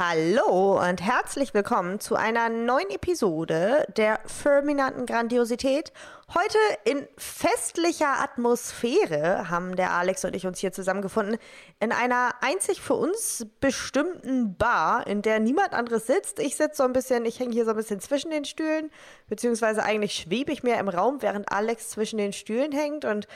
Hallo 0.00 0.78
und 0.78 1.02
herzlich 1.02 1.54
willkommen 1.54 1.98
zu 1.98 2.14
einer 2.14 2.48
neuen 2.50 2.88
Episode 2.88 3.84
der 3.96 4.20
fulminanten 4.26 5.06
Grandiosität. 5.06 5.92
Heute 6.32 6.58
in 6.84 7.08
festlicher 7.16 8.20
Atmosphäre 8.20 9.50
haben 9.50 9.74
der 9.74 9.90
Alex 9.90 10.24
und 10.24 10.36
ich 10.36 10.46
uns 10.46 10.60
hier 10.60 10.70
zusammengefunden 10.70 11.36
in 11.80 11.90
einer 11.90 12.30
einzig 12.42 12.80
für 12.80 12.94
uns 12.94 13.44
bestimmten 13.58 14.54
Bar, 14.54 15.04
in 15.08 15.20
der 15.20 15.40
niemand 15.40 15.72
anderes 15.72 16.06
sitzt. 16.06 16.38
Ich 16.38 16.54
sitze 16.54 16.76
so 16.76 16.82
ein 16.84 16.92
bisschen, 16.92 17.24
ich 17.24 17.40
hänge 17.40 17.54
hier 17.54 17.64
so 17.64 17.70
ein 17.70 17.76
bisschen 17.76 17.98
zwischen 17.98 18.30
den 18.30 18.44
Stühlen, 18.44 18.92
beziehungsweise 19.26 19.82
eigentlich 19.82 20.14
schwebe 20.14 20.52
ich 20.52 20.62
mehr 20.62 20.78
im 20.78 20.88
Raum, 20.88 21.22
während 21.22 21.50
Alex 21.50 21.88
zwischen 21.88 22.18
den 22.18 22.32
Stühlen 22.32 22.70
hängt 22.70 23.04
und 23.04 23.26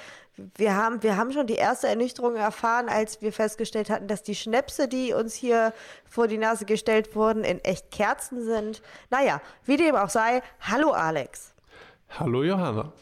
wir 0.57 0.75
haben, 0.77 1.03
wir 1.03 1.17
haben 1.17 1.33
schon 1.33 1.47
die 1.47 1.55
erste 1.57 1.89
Ernüchterung 1.89 2.37
erfahren, 2.37 2.89
als 2.89 3.21
wir 3.21 3.33
festgestellt 3.33 3.91
hatten, 3.91 4.09
dass 4.09 4.23
die 4.23 4.35
Schnäpse, 4.35 4.89
die 4.89 5.13
uns 5.13 5.35
hier 5.35 5.73
vor 6.09 6.27
die 6.27 6.39
Nase 6.39 6.65
gestellt 6.65 7.15
wurden, 7.15 7.45
in 7.45 7.63
echt 7.65 7.91
Kerzen 7.91 8.43
sind. 8.45 8.83
Naja, 9.11 9.41
wie 9.67 9.77
dem 9.77 9.95
auch 9.95 10.09
sei, 10.11 10.43
hallo 10.61 10.91
Alex. 10.93 11.55
Hallo 12.19 12.43
Johanna. 12.43 12.93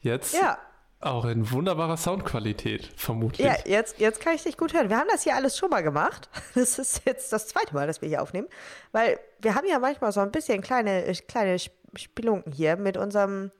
Jetzt 0.00 0.34
Ja, 0.34 0.58
auch 1.00 1.24
in 1.26 1.50
wunderbarer 1.50 1.96
Soundqualität, 1.96 2.90
vermutlich. 2.96 3.46
ja 3.46 3.54
jetzt, 3.64 3.98
jetzt 4.00 4.20
kann 4.20 4.34
ich 4.34 4.42
dich 4.42 4.56
gut 4.56 4.74
hören. 4.74 4.88
Wir 4.90 4.98
haben 4.98 5.08
das 5.10 5.22
hier 5.22 5.36
alles 5.36 5.56
schon 5.56 5.70
mal 5.70 5.82
gemacht. 5.82 6.28
Das 6.54 6.78
ist 6.78 7.02
jetzt 7.04 7.32
das 7.32 7.46
zweite 7.48 7.72
Mal, 7.74 7.86
dass 7.86 8.00
wir 8.02 8.08
hier 8.08 8.20
aufnehmen. 8.22 8.48
Weil 8.90 9.20
wir 9.40 9.54
haben 9.54 9.66
ja 9.68 9.78
manchmal 9.78 10.10
so 10.12 10.20
ein 10.20 10.32
bisschen 10.32 10.60
kleine, 10.60 11.04
kleine 11.28 11.54
Sp- 11.54 11.74
Spelunken 11.94 12.52
hier 12.52 12.76
mit 12.76 12.96
unserem, 12.96 13.50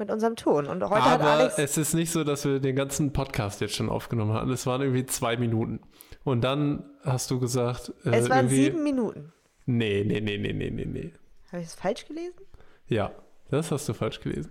mit 0.00 0.10
unserem 0.10 0.34
Ton. 0.34 0.66
Und 0.66 0.82
heute 0.82 1.04
hat 1.04 1.20
Aber 1.20 1.30
Alex. 1.30 1.58
es 1.58 1.78
ist 1.78 1.94
nicht 1.94 2.10
so, 2.10 2.24
dass 2.24 2.44
wir 2.44 2.58
den 2.58 2.74
ganzen 2.74 3.12
Podcast 3.12 3.60
jetzt 3.60 3.76
schon 3.76 3.88
aufgenommen 3.88 4.32
haben. 4.32 4.50
Es 4.50 4.66
waren 4.66 4.80
irgendwie 4.80 5.06
zwei 5.06 5.36
Minuten. 5.36 5.80
Und 6.24 6.42
dann 6.42 6.84
hast 7.04 7.30
du 7.30 7.38
gesagt, 7.38 7.92
äh, 8.04 8.10
es 8.16 8.28
waren 8.28 8.48
sieben 8.48 8.82
Minuten. 8.82 9.32
Nee, 9.66 10.02
nee, 10.04 10.20
nee, 10.20 10.36
nee, 10.38 10.52
nee, 10.52 10.70
nee, 10.70 10.84
nee. 10.84 11.12
Habe 11.52 11.62
ich 11.62 11.68
das 11.68 11.76
falsch 11.76 12.06
gelesen? 12.06 12.34
Ja, 12.88 13.12
das 13.50 13.70
hast 13.70 13.88
du 13.88 13.94
falsch 13.94 14.20
gelesen. 14.20 14.50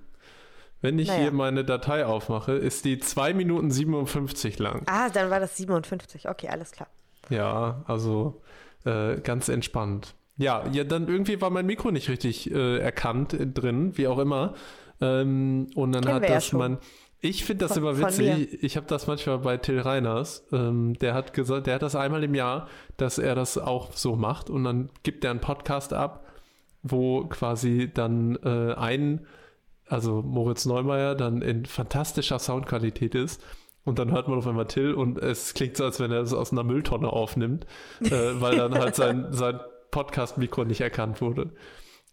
Wenn 0.81 0.97
ich 0.97 1.09
Naja. 1.09 1.23
hier 1.23 1.31
meine 1.33 1.65
Datei 1.65 2.05
aufmache, 2.05 2.53
ist 2.53 2.85
die 2.85 2.99
2 2.99 3.33
Minuten 3.33 3.69
57 3.69 4.59
lang. 4.59 4.83
Ah, 4.85 5.09
dann 5.09 5.29
war 5.29 5.41
das 5.41 5.57
57. 5.57 6.29
Okay, 6.29 6.47
alles 6.47 6.71
klar. 6.71 6.87
Ja, 7.29 7.83
also 7.85 8.41
äh, 8.85 9.19
ganz 9.19 9.49
entspannt. 9.49 10.15
Ja, 10.37 10.65
ja, 10.71 10.85
dann 10.85 11.09
irgendwie 11.09 11.41
war 11.41 11.49
mein 11.49 11.65
Mikro 11.65 11.91
nicht 11.91 12.07
richtig 12.07 12.49
äh, 12.49 12.77
erkannt 12.77 13.33
äh, 13.33 13.45
drin, 13.45 13.97
wie 13.97 14.07
auch 14.07 14.19
immer. 14.19 14.53
Ähm, 15.01 15.67
und 15.75 15.91
dann 15.93 16.03
Kennen 16.03 16.15
hat 16.15 16.23
ja 16.23 16.35
das 16.35 16.47
schon. 16.47 16.59
man. 16.59 16.77
Ich 17.21 17.43
finde 17.43 17.65
das 17.65 17.73
Von- 17.73 17.83
immer 17.83 17.97
witzig. 17.99 18.63
Ich 18.63 18.77
habe 18.77 18.87
das 18.87 19.07
manchmal 19.07 19.39
bei 19.39 19.57
Till 19.57 19.79
Reiners. 19.79 20.47
Ähm, 20.53 20.93
der 20.99 21.13
hat 21.13 21.33
gesagt, 21.33 21.67
der 21.67 21.75
hat 21.75 21.81
das 21.81 21.95
einmal 21.95 22.23
im 22.23 22.33
Jahr, 22.33 22.67
dass 22.97 23.17
er 23.17 23.35
das 23.35 23.57
auch 23.57 23.91
so 23.93 24.15
macht 24.15 24.49
und 24.49 24.63
dann 24.63 24.89
gibt 25.03 25.25
er 25.25 25.31
einen 25.31 25.41
Podcast 25.41 25.91
ab, 25.93 26.25
wo 26.81 27.25
quasi 27.25 27.91
dann 27.93 28.37
äh, 28.43 28.73
ein, 28.75 29.25
also 29.87 30.21
Moritz 30.21 30.65
Neumeier, 30.65 31.15
dann 31.15 31.41
in 31.41 31.65
fantastischer 31.65 32.39
Soundqualität 32.39 33.15
ist. 33.15 33.41
Und 33.83 33.97
dann 33.99 34.11
hört 34.11 34.27
man 34.27 34.37
auf 34.37 34.47
einmal 34.47 34.67
Till 34.67 34.93
und 34.93 35.17
es 35.17 35.53
klingt 35.53 35.75
so, 35.75 35.83
als 35.83 35.99
wenn 35.99 36.11
er 36.11 36.21
es 36.21 36.33
aus 36.33 36.51
einer 36.51 36.63
Mülltonne 36.63 37.11
aufnimmt, 37.11 37.65
äh, 38.01 38.09
weil 38.39 38.55
dann 38.57 38.75
halt 38.75 38.95
sein, 38.95 39.27
sein 39.31 39.59
Podcast-Mikro 39.91 40.63
nicht 40.65 40.81
erkannt 40.81 41.21
wurde. 41.21 41.51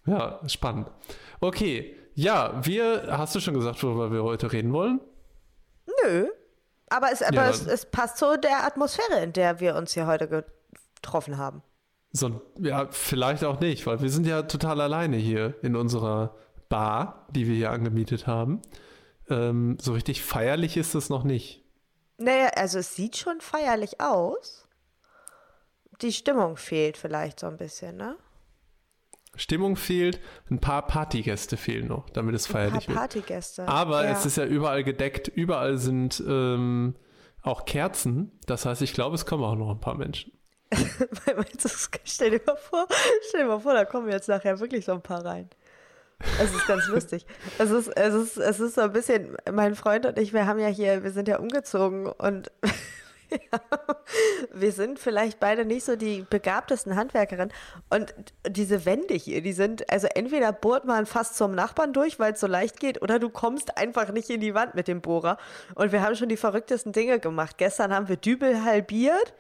Ja, 0.07 0.41
spannend. 0.49 0.89
Okay, 1.41 1.95
ja, 2.17 2.65
wir, 2.65 3.07
hast 3.11 3.35
du 3.35 3.41
schon 3.41 3.55
gesagt, 3.55 3.83
worüber 3.83 4.11
wir 4.11 4.25
heute 4.25 4.51
reden 4.51 4.73
wollen? 4.73 5.01
Nö. 6.03 6.27
Aber, 6.89 7.13
es, 7.13 7.23
aber 7.23 7.37
Ja, 7.37 7.51
es, 7.51 7.67
es 7.67 7.85
passt 7.87 8.17
zu 8.17 8.39
der 8.39 8.65
Atmosphäre, 8.65 9.23
in 9.23 9.33
der 9.33 9.61
wir 9.61 9.77
uns 9.77 9.93
hier 9.93 10.07
heute 10.07 10.27
getroffen 10.27 11.37
haben. 11.37 11.63
So, 12.13 12.41
ja, 12.59 12.89
vielleicht 12.91 13.45
auch 13.45 13.61
nicht, 13.61 13.87
weil 13.87 14.01
wir 14.01 14.09
sind 14.09 14.27
ja 14.27 14.43
total 14.43 14.81
alleine 14.81 15.17
hier 15.17 15.55
in 15.63 15.77
unserer 15.77 16.35
Bar, 16.71 17.27
die 17.31 17.47
wir 17.47 17.55
hier 17.55 17.71
angemietet 17.71 18.27
haben. 18.27 18.63
Ähm, 19.29 19.77
so 19.81 19.93
richtig 19.93 20.23
feierlich 20.23 20.79
ist 20.79 20.95
es 20.95 21.11
noch 21.11 21.23
nicht. 21.23 21.63
Naja, 22.17 22.49
also 22.57 22.79
es 22.79 22.97
sieht 22.97 23.19
schon 23.19 23.43
feierlich 23.43 24.01
aus. 24.01 24.67
Die 26.01 26.13
Stimmung 26.13 26.57
fehlt 26.57 26.97
vielleicht 26.97 27.41
so 27.41 27.47
ein 27.47 27.59
bisschen, 27.59 27.97
ne? 27.99 28.17
Stimmung 29.37 29.77
fehlt, 29.77 30.21
ein 30.51 30.61
paar 30.61 30.87
Partygäste 30.87 31.57
fehlen 31.57 31.89
noch, 31.89 32.11
damit 32.11 32.35
es 32.35 32.49
Ein 32.49 32.53
paar 32.53 32.63
feierlich 32.63 32.89
wird. 32.89 32.99
Partygäste. 32.99 33.69
Aber 33.69 34.05
ja. 34.05 34.13
es 34.13 34.27
ist 34.27 34.37
ja 34.37 34.45
überall 34.45 34.85
gedeckt, 34.85 35.29
überall 35.29 35.79
sind 35.79 36.23
ähm, 36.27 36.95
auch 37.43 37.65
Kerzen. 37.65 38.33
Das 38.47 38.67
heißt, 38.67 38.83
ich 38.83 38.93
glaube, 38.93 39.15
es 39.15 39.27
kommen 39.27 39.45
auch 39.45 39.57
noch 39.57 39.71
ein 39.71 39.81
paar 39.81 39.97
Menschen. 39.97 40.33
Stell 42.05 42.31
dir 42.31 42.41
mal 42.45 42.57
vor, 42.57 42.87
stell 43.29 43.43
dir 43.43 43.47
mal 43.47 43.61
vor, 43.61 43.73
da 43.73 43.85
kommen 43.85 44.11
jetzt 44.11 44.29
nachher 44.29 44.59
wirklich 44.59 44.85
so 44.85 44.93
ein 44.93 45.03
paar 45.03 45.25
rein. 45.25 45.49
Es 46.41 46.53
ist 46.53 46.67
ganz 46.67 46.89
lustig. 46.89 47.27
Es 47.59 47.71
ist, 47.71 47.89
es 47.89 48.15
ist, 48.15 48.37
es 48.37 48.61
ist 48.61 48.75
so 48.75 48.81
ein 48.83 48.93
bisschen, 48.93 49.37
mein 49.51 49.75
Freund 49.75 50.07
und 50.07 50.19
ich, 50.19 50.33
wir 50.33 50.47
haben 50.47 50.59
ja 50.59 50.69
hier, 50.69 51.05
wir 51.05 51.11
sind 51.11 51.29
ja 51.29 51.39
umgezogen 51.39 52.07
und 52.07 52.51
wir 54.53 54.73
sind 54.73 54.99
vielleicht 54.99 55.41
beide 55.41 55.65
nicht 55.65 55.85
so 55.85 55.97
die 55.97 56.25
begabtesten 56.29 56.97
Handwerkerinnen. 56.97 57.53
Und 57.91 58.15
diese 58.49 58.85
Wände 58.85 59.15
hier, 59.15 59.43
die 59.43 59.53
sind, 59.53 59.91
also 59.91 60.07
entweder 60.15 60.53
bohrt 60.53 60.85
man 60.85 61.07
fast 61.07 61.37
zum 61.37 61.55
Nachbarn 61.55 61.93
durch, 61.93 62.19
weil 62.19 62.33
es 62.35 62.41
so 62.41 62.47
leicht 62.47 62.81
geht, 62.81 63.03
oder 63.03 63.19
du 63.19 63.31
kommst 63.31 63.77
einfach 63.77 64.13
nicht 64.13 64.31
in 64.31 64.41
die 64.41 64.55
Wand 64.55 64.75
mit 64.75 64.89
dem 64.89 65.01
Bohrer. 65.01 65.39
Und 65.75 65.93
wir 65.93 66.03
haben 66.03 66.17
schon 66.17 66.29
die 66.29 66.37
verrücktesten 66.37 66.93
Dinge 66.93 67.19
gemacht. 67.19 67.59
Gestern 67.59 67.95
haben 67.95 68.09
wir 68.09 68.17
Dübel 68.17 68.65
halbiert 68.65 69.35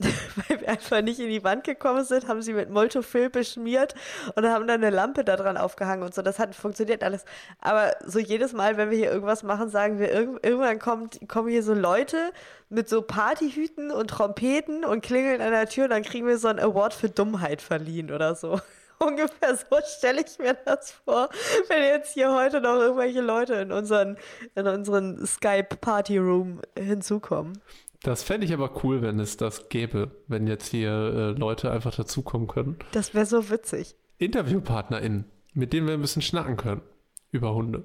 weil 0.48 0.60
wir 0.60 0.68
einfach 0.68 1.02
nicht 1.02 1.20
in 1.20 1.28
die 1.28 1.44
Wand 1.44 1.64
gekommen 1.64 2.04
sind, 2.04 2.28
haben 2.28 2.42
sie 2.42 2.52
mit 2.52 2.70
Moltofil 2.70 3.30
beschmiert 3.30 3.94
und 4.34 4.46
haben 4.46 4.66
dann 4.66 4.82
eine 4.82 4.94
Lampe 4.94 5.24
da 5.24 5.36
dran 5.36 5.56
aufgehangen 5.56 6.04
und 6.04 6.14
so. 6.14 6.22
Das 6.22 6.38
hat 6.38 6.54
funktioniert 6.54 7.02
alles. 7.02 7.24
Aber 7.60 7.94
so 8.04 8.18
jedes 8.18 8.52
Mal, 8.52 8.76
wenn 8.76 8.90
wir 8.90 8.98
hier 8.98 9.10
irgendwas 9.10 9.42
machen, 9.42 9.68
sagen 9.68 9.98
wir, 9.98 10.12
irg 10.12 10.40
irgendwann 10.42 10.78
kommt, 10.78 11.28
kommen 11.28 11.48
hier 11.48 11.62
so 11.62 11.74
Leute 11.74 12.32
mit 12.68 12.88
so 12.88 13.02
Partyhüten 13.02 13.90
und 13.90 14.08
Trompeten 14.08 14.84
und 14.84 15.02
klingeln 15.02 15.40
an 15.40 15.50
der 15.50 15.68
Tür 15.68 15.84
und 15.84 15.90
dann 15.90 16.02
kriegen 16.02 16.26
wir 16.26 16.38
so 16.38 16.48
einen 16.48 16.60
Award 16.60 16.94
für 16.94 17.08
Dummheit 17.08 17.62
verliehen 17.62 18.12
oder 18.12 18.34
so. 18.34 18.60
Ungefähr 18.98 19.56
so 19.56 19.78
stelle 19.96 20.22
ich 20.22 20.38
mir 20.38 20.54
das 20.54 20.92
vor, 20.92 21.30
wenn 21.68 21.82
jetzt 21.82 22.12
hier 22.12 22.34
heute 22.34 22.60
noch 22.60 22.76
irgendwelche 22.76 23.22
Leute 23.22 23.54
in 23.54 23.72
unseren, 23.72 24.18
in 24.54 24.66
unseren 24.66 25.26
Skype 25.26 25.76
Party 25.80 26.18
Room 26.18 26.60
hinzukommen. 26.78 27.60
Das 28.02 28.22
fände 28.22 28.46
ich 28.46 28.52
aber 28.52 28.82
cool, 28.82 29.02
wenn 29.02 29.18
es 29.20 29.36
das 29.36 29.68
gäbe, 29.68 30.10
wenn 30.26 30.46
jetzt 30.46 30.68
hier 30.68 30.90
äh, 30.90 31.30
Leute 31.38 31.70
einfach 31.70 31.94
dazukommen 31.94 32.48
können. 32.48 32.78
Das 32.92 33.14
wäre 33.14 33.26
so 33.26 33.50
witzig. 33.50 33.94
InterviewpartnerInnen, 34.18 35.26
mit 35.52 35.72
denen 35.72 35.86
wir 35.86 35.94
ein 35.94 36.00
bisschen 36.00 36.22
schnacken 36.22 36.56
können 36.56 36.82
über 37.30 37.54
Hunde. 37.54 37.84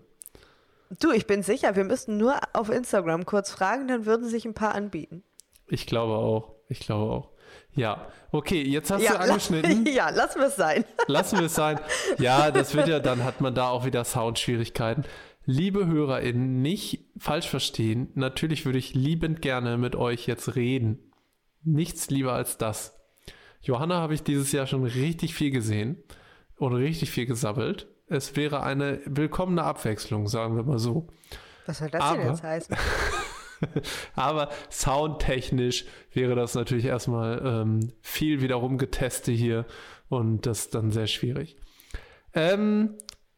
Du, 1.00 1.12
ich 1.12 1.28
bin 1.28 1.44
sicher, 1.44 1.76
wir 1.76 1.84
müssten 1.84 2.18
nur 2.18 2.40
auf 2.54 2.70
Instagram 2.70 3.26
kurz 3.26 3.52
fragen, 3.52 3.88
dann 3.88 4.06
würden 4.06 4.28
sich 4.28 4.46
ein 4.46 4.54
paar 4.54 4.76
anbieten. 4.76 5.24
Ich 5.68 5.88
glaube 5.88 6.14
auch. 6.14 6.56
Ich 6.70 6.80
glaube 6.80 7.12
auch. 7.12 7.30
Ja, 7.74 8.08
okay, 8.32 8.62
jetzt 8.64 8.90
hast 8.92 9.02
du 9.02 9.06
Ja, 9.06 9.14
lass, 9.14 9.30
angeschnitten. 9.30 9.86
ja, 9.94 10.10
lassen 10.10 10.40
wir 10.40 10.48
es 10.48 10.56
sein. 10.56 10.86
Lassen 11.08 11.40
wir 11.40 11.46
es 11.48 11.56
sein. 11.56 11.80
Ja, 12.20 12.52
das 12.52 12.74
wird 12.74 12.88
ja, 12.88 13.00
dann 13.00 13.24
hat 13.24 13.42
man 13.42 13.54
da 13.54 13.70
auch 13.70 13.86
wieder 13.86 14.06
Soundschwierigkeiten. 14.06 15.04
Liebe 15.46 15.86
HörerInnen, 15.86 16.62
nicht 16.62 17.06
falsch 17.18 17.48
verstehen. 17.48 18.10
Natürlich 18.16 18.66
würde 18.66 18.80
ich 18.80 18.94
liebend 18.96 19.42
gerne 19.42 19.78
mit 19.78 19.96
euch 19.96 20.26
jetzt 20.28 20.56
reden. 20.56 21.12
Nichts 21.64 22.10
lieber 22.10 22.34
als 22.34 22.58
das. 22.58 22.96
Johanna 23.62 23.96
habe 23.96 24.14
ich 24.14 24.24
dieses 24.24 24.52
Jahr 24.52 24.68
schon 24.68 24.84
richtig 24.86 25.34
viel 25.36 25.52
gesehen 25.52 26.04
und 26.58 26.74
richtig 26.74 27.12
viel 27.12 27.26
gesammelt. 27.26 27.88
Es 28.08 28.36
wäre 28.36 28.62
eine 28.64 29.02
willkommene 29.06 29.64
Abwechslung, 29.64 30.28
sagen 30.28 30.56
wir 30.56 30.64
mal 30.64 30.80
so. 30.80 31.08
Was 31.66 31.80
soll 31.80 31.90
das 31.90 32.02
Aber- 32.02 32.18
denn 32.18 32.28
jetzt 32.30 32.44
heißen? 32.44 32.76
Aber 34.16 34.50
soundtechnisch 34.70 35.86
wäre 36.14 36.36
das 36.36 36.56
natürlich 36.56 36.86
erstmal 36.86 37.42
ähm, 37.44 37.92
viel 38.02 38.42
wiederum 38.42 38.78
Geteste 38.78 39.32
hier 39.32 39.66
und 40.10 40.46
das 40.46 40.62
ist 40.62 40.76
dann 40.76 40.92
sehr 40.92 41.08
schwierig. 41.08 41.56
Ähm, 42.34 42.96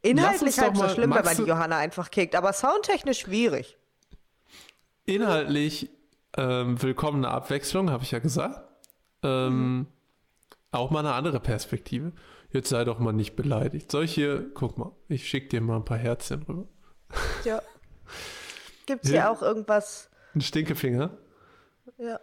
Inhaltlich 0.10 0.60
halt 0.60 0.78
so 0.78 0.88
schlimm, 0.90 1.14
wenn 1.14 1.24
man 1.26 1.36
die 1.38 1.44
Johanna 1.44 1.78
einfach 1.78 2.10
kickt, 2.12 2.36
aber 2.36 2.54
soundtechnisch 2.54 3.20
schwierig. 3.20 3.78
inhaltlich 5.06 5.90
ähm, 6.38 6.82
willkommene 6.82 7.30
Abwechslung, 7.30 7.90
habe 7.90 8.04
ich 8.04 8.12
ja 8.12 8.20
gesagt. 8.20 8.62
Ähm, 9.24 9.88
Auch 10.72 10.92
mal 10.92 11.00
eine 11.00 11.14
andere 11.14 11.40
Perspektive. 11.40 12.12
Jetzt 12.52 12.70
sei 12.70 12.84
doch 12.84 13.00
mal 13.00 13.12
nicht 13.14 13.36
beleidigt. 13.36 13.92
Hier, 14.06 14.46
guck 14.54 14.78
mal, 14.78 14.92
ich 15.08 15.28
schicke 15.28 15.50
dir 15.50 15.62
mal 15.62 15.78
ein 15.78 15.86
paar 15.86 15.98
Herzchen 15.98 16.44
rüber. 16.44 16.66
Ja. 17.44 17.62
Gibt 18.86 19.04
es 19.06 19.12
Ja. 19.12 19.24
hier 19.24 19.32
auch 19.32 19.42
irgendwas? 19.42 20.10
Ein 20.36 20.42
Stinkefinger? 20.42 21.12
Ja. 21.98 22.20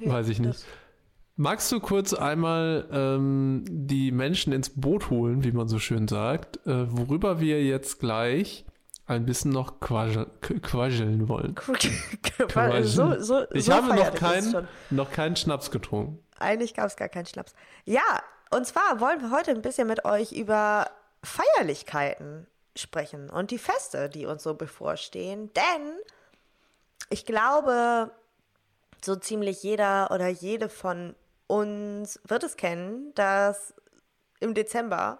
Ja, 0.00 0.12
Weiß 0.12 0.28
ich 0.28 0.38
nicht. 0.38 0.64
Magst 1.40 1.70
du 1.70 1.78
kurz 1.78 2.12
einmal 2.14 2.88
ähm, 2.90 3.64
die 3.68 4.10
Menschen 4.10 4.52
ins 4.52 4.70
Boot 4.70 5.08
holen, 5.08 5.44
wie 5.44 5.52
man 5.52 5.68
so 5.68 5.78
schön 5.78 6.08
sagt, 6.08 6.56
äh, 6.66 6.90
worüber 6.96 7.38
wir 7.38 7.62
jetzt 7.64 8.00
gleich 8.00 8.64
ein 9.06 9.24
bisschen 9.24 9.52
noch 9.52 9.78
quaschel, 9.78 10.26
qu- 10.42 10.58
quascheln 10.60 11.28
wollen? 11.28 11.54
Weil 12.54 12.82
so, 12.84 13.20
so, 13.20 13.44
Ich 13.52 13.66
so 13.66 13.72
habe 13.74 13.94
noch, 13.94 14.12
kein, 14.14 14.66
noch 14.90 15.12
keinen 15.12 15.36
Schnaps 15.36 15.70
getrunken. 15.70 16.18
eigentlich 16.40 16.74
gab 16.74 16.86
es 16.86 16.96
gar 16.96 17.08
keinen 17.08 17.26
Schnaps. 17.26 17.54
Ja, 17.84 18.02
und 18.50 18.66
zwar 18.66 18.98
wollen 19.00 19.20
wir 19.20 19.30
heute 19.30 19.52
ein 19.52 19.62
bisschen 19.62 19.86
mit 19.86 20.04
euch 20.04 20.32
über 20.32 20.90
Feierlichkeiten 21.22 22.48
sprechen 22.74 23.30
und 23.30 23.52
die 23.52 23.58
Feste, 23.58 24.08
die 24.08 24.26
uns 24.26 24.42
so 24.42 24.54
bevorstehen. 24.54 25.50
Denn 25.54 25.92
ich 27.10 27.24
glaube, 27.26 28.10
so 29.04 29.14
ziemlich 29.14 29.62
jeder 29.62 30.10
oder 30.10 30.26
jede 30.26 30.68
von 30.68 31.14
uns 31.48 32.20
wird 32.24 32.44
es 32.44 32.56
kennen, 32.56 33.12
dass 33.16 33.74
im 34.38 34.54
Dezember 34.54 35.18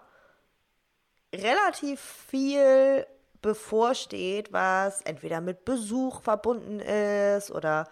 relativ 1.35 1.99
viel 1.99 3.05
bevorsteht, 3.41 4.53
was 4.53 5.01
entweder 5.01 5.41
mit 5.41 5.65
Besuch 5.65 6.21
verbunden 6.21 6.79
ist 6.79 7.51
oder 7.51 7.89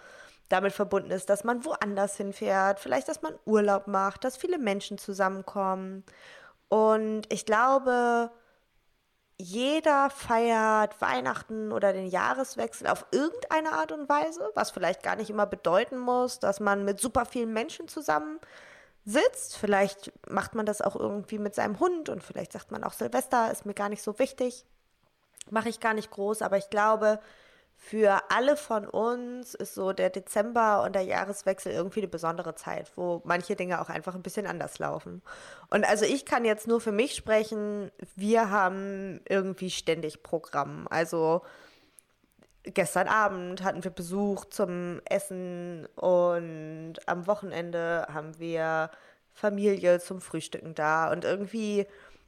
damit 0.50 0.72
verbunden 0.72 1.12
ist, 1.12 1.30
dass 1.30 1.44
man 1.44 1.66
woanders 1.66 2.16
hinfährt, 2.16 2.80
vielleicht, 2.80 3.10
dass 3.10 3.22
man 3.22 3.38
Urlaub 3.46 3.88
macht, 3.88 4.24
dass 4.24 4.38
viele 4.38 4.58
Menschen 4.58 4.98
zusammenkommen. 4.98 6.06
Und 6.70 7.24
ich 7.32 7.46
glaube, 7.46 8.32
jeder 9.40 10.10
feiert 10.10 11.00
Weihnachten 11.00 11.72
oder 11.72 11.94
den 11.94 12.08
Jahreswechsel 12.08 12.88
auf 12.88 13.06
irgendeine 13.12 13.74
Art 13.74 13.92
und 13.92 14.10
Weise, 14.10 14.50
was 14.56 14.72
vielleicht 14.72 15.04
gar 15.04 15.16
nicht 15.16 15.30
immer 15.30 15.46
bedeuten 15.46 15.98
muss, 15.98 16.40
dass 16.40 16.60
man 16.60 16.86
mit 16.86 17.00
super 17.00 17.26
vielen 17.26 17.54
Menschen 17.54 17.88
zusammen 17.88 18.40
sitzt. 19.06 19.58
Vielleicht 19.58 20.12
macht 20.30 20.56
man 20.56 20.66
das 20.66 20.82
auch 20.82 20.96
irgendwie 20.96 21.38
mit 21.38 21.54
seinem 21.54 21.80
Hund 21.80 22.10
und 22.10 22.24
vielleicht 22.24 22.52
sagt 22.52 22.72
man 22.72 22.84
auch 22.84 22.94
Silvester 22.94 23.52
ist 23.52 23.66
mir 23.66 23.76
gar 23.76 23.90
nicht 23.90 24.02
so 24.02 24.18
wichtig. 24.18 24.66
Mache 25.52 25.70
ich 25.70 25.80
gar 25.80 25.94
nicht 25.94 26.10
groß, 26.10 26.42
aber 26.42 26.58
ich 26.58 26.70
glaube, 26.70 27.20
für 27.78 28.20
alle 28.30 28.58
von 28.58 28.86
uns 28.88 29.54
ist 29.54 29.76
so 29.76 29.94
der 29.94 30.10
Dezember 30.10 30.84
und 30.84 30.94
der 30.94 31.04
Jahreswechsel 31.04 31.72
irgendwie 31.72 32.02
eine 32.02 32.08
besondere 32.10 32.56
Zeit, 32.56 32.92
wo 32.96 33.22
manche 33.24 33.56
Dinge 33.56 33.80
auch 33.80 33.90
einfach 33.90 34.16
ein 34.16 34.24
bisschen 34.24 34.48
anders 34.48 34.80
laufen. 34.80 35.22
Und 35.70 35.88
also 35.88 36.04
ich 36.04 36.26
kann 36.26 36.44
jetzt 36.44 36.68
nur 36.68 36.82
für 36.82 36.92
mich 36.92 37.16
sprechen, 37.16 37.92
wir 38.16 38.50
haben 38.50 39.22
irgendwie 39.30 39.70
ständig 39.70 40.24
Programm. 40.24 40.88
Also 40.90 41.44
gestern 42.64 43.08
Abend 43.08 43.64
hatten 43.64 43.84
wir 43.84 43.92
Besuch 43.92 44.46
zum 44.46 45.00
Essen 45.06 45.86
und 45.96 46.96
am 47.06 47.28
Wochenende 47.28 48.08
haben 48.12 48.38
wir 48.40 48.90
Familie 49.34 50.00
zum 50.00 50.20
Frühstücken 50.20 50.74
da 50.74 51.12
und 51.12 51.24
irgendwie, 51.24 51.86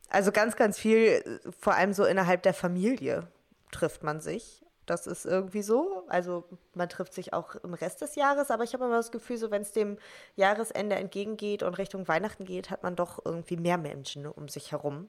also 0.09 0.31
ganz, 0.31 0.55
ganz 0.55 0.77
viel, 0.77 1.41
vor 1.59 1.73
allem 1.73 1.91
so 1.91 2.05
innerhalb 2.05 2.43
der 2.43 2.53
Familie 2.53 3.27
trifft 3.71 4.03
man 4.03 4.21
sich. 4.21 4.63
Das 4.89 5.06
ist 5.06 5.25
irgendwie 5.25 5.62
so. 5.62 6.03
Also 6.07 6.45
man 6.74 6.89
trifft 6.89 7.13
sich 7.13 7.31
auch 7.31 7.53
im 7.56 7.75
Rest 7.75 8.01
des 8.01 8.15
Jahres, 8.15 8.50
aber 8.50 8.63
ich 8.63 8.74
habe 8.74 8.86
immer 8.86 8.95
das 8.95 9.12
Gefühl, 9.12 9.38
so 9.38 9.51
wenn 9.51 9.62
es 9.62 9.71
dem 9.71 10.00
Jahresende 10.36 10.95
entgegengeht 10.95 11.62
und 11.62 11.77
Richtung 11.77 12.07
Weihnachten 12.07 12.44
geht, 12.44 12.71
hat 12.71 12.81
man 12.81 12.95
doch 12.95 13.24
irgendwie 13.24 13.57
mehr 13.57 13.77
Menschen 13.77 14.25
um 14.25 14.47
sich 14.47 14.71
herum. 14.71 15.07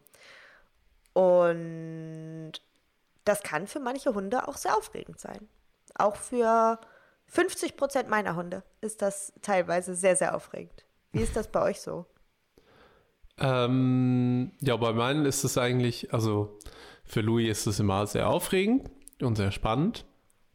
Und 1.14 2.52
das 3.24 3.42
kann 3.42 3.66
für 3.66 3.80
manche 3.80 4.12
Hunde 4.12 4.46
auch 4.46 4.58
sehr 4.58 4.76
aufregend 4.76 5.18
sein. 5.18 5.48
Auch 5.94 6.16
für 6.16 6.78
50 7.28 7.78
Prozent 7.78 8.10
meiner 8.10 8.36
Hunde 8.36 8.62
ist 8.82 9.00
das 9.00 9.32
teilweise 9.40 9.94
sehr, 9.94 10.14
sehr 10.14 10.36
aufregend. 10.36 10.84
Wie 11.12 11.22
ist 11.22 11.36
das 11.36 11.48
bei 11.48 11.62
euch 11.62 11.80
so? 11.80 12.04
Ähm, 13.38 14.52
ja, 14.60 14.76
bei 14.76 14.92
meinen 14.92 15.24
ist 15.24 15.42
es 15.42 15.56
eigentlich, 15.56 16.12
also 16.12 16.58
für 17.02 17.22
Louis 17.22 17.48
ist 17.48 17.66
es 17.66 17.80
immer 17.80 18.06
sehr 18.06 18.28
aufregend 18.28 18.90
und 19.22 19.36
sehr 19.36 19.52
spannend. 19.52 20.04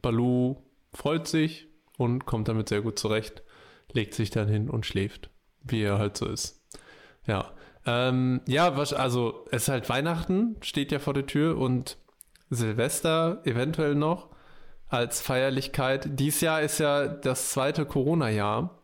Balu 0.01 0.57
freut 0.93 1.27
sich 1.27 1.67
und 1.97 2.25
kommt 2.25 2.47
damit 2.47 2.69
sehr 2.69 2.81
gut 2.81 2.99
zurecht, 2.99 3.43
legt 3.91 4.13
sich 4.13 4.29
dann 4.29 4.47
hin 4.47 4.69
und 4.69 4.85
schläft, 4.85 5.29
wie 5.63 5.81
er 5.81 5.97
halt 5.97 6.17
so 6.17 6.27
ist. 6.27 6.61
Ja, 7.25 7.51
ähm, 7.85 8.41
ja, 8.47 8.77
was, 8.77 8.93
also 8.93 9.45
es 9.51 9.63
ist 9.63 9.69
halt 9.69 9.89
Weihnachten, 9.89 10.57
steht 10.61 10.91
ja 10.91 10.99
vor 10.99 11.13
der 11.13 11.25
Tür 11.25 11.57
und 11.57 11.97
Silvester 12.49 13.41
eventuell 13.45 13.95
noch 13.95 14.29
als 14.87 15.21
Feierlichkeit. 15.21 16.19
Dies 16.19 16.41
Jahr 16.41 16.61
ist 16.61 16.79
ja 16.79 17.07
das 17.07 17.49
zweite 17.51 17.85
Corona-Jahr 17.85 18.79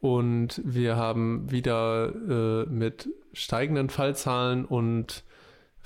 und 0.00 0.60
wir 0.64 0.96
haben 0.96 1.50
wieder 1.50 2.12
äh, 2.14 2.66
mit 2.66 3.08
steigenden 3.32 3.90
Fallzahlen 3.90 4.64
und 4.64 5.24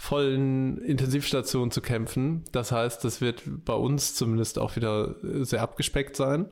vollen 0.01 0.79
Intensivstationen 0.79 1.71
zu 1.71 1.83
kämpfen. 1.83 2.43
Das 2.53 2.73
heißt, 2.73 3.05
das 3.05 3.21
wird 3.21 3.43
bei 3.67 3.75
uns 3.75 4.15
zumindest 4.15 4.59
auch 4.59 4.75
wieder 4.75 5.17
sehr 5.45 5.61
abgespeckt 5.61 6.17
sein. 6.17 6.49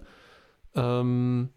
Ähm, 0.75 1.49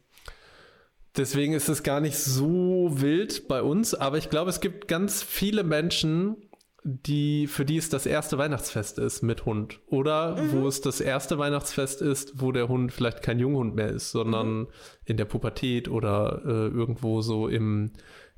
deswegen 1.18 1.52
ist 1.52 1.68
es 1.68 1.84
gar 1.84 2.00
nicht 2.00 2.18
so 2.18 2.88
wild 2.94 3.50
bei 3.50 3.62
uns, 3.62 3.94
aber 3.94 4.18
ich 4.18 4.30
glaube, 4.30 4.50
es 4.50 4.62
gibt 4.62 4.88
ganz 4.88 5.22
viele 5.22 5.66
Menschen, 5.66 6.38
die, 6.86 7.48
für 7.48 7.66
die 7.66 7.76
es 7.76 7.90
das 7.90 8.06
erste 8.06 8.38
Weihnachtsfest 8.38 8.98
ist 8.98 9.22
mit 9.22 9.46
Hund. 9.46 9.82
Oder 9.88 10.42
mhm. 10.42 10.54
wo 10.54 10.68
es 10.70 10.80
das 10.80 11.02
erste 11.02 11.40
Weihnachtsfest 11.40 12.02
ist, 12.02 12.40
wo 12.40 12.54
der 12.54 12.70
Hund 12.70 12.94
vielleicht 12.94 13.22
kein 13.22 13.38
Junghund 13.38 13.76
mehr 13.76 13.90
ist, 13.90 14.12
sondern 14.12 14.60
mhm. 14.60 14.68
in 15.04 15.18
der 15.18 15.26
Pubertät 15.26 15.90
oder 15.90 16.42
äh, 16.46 16.68
irgendwo 16.70 17.20
so 17.20 17.50
im 17.50 17.92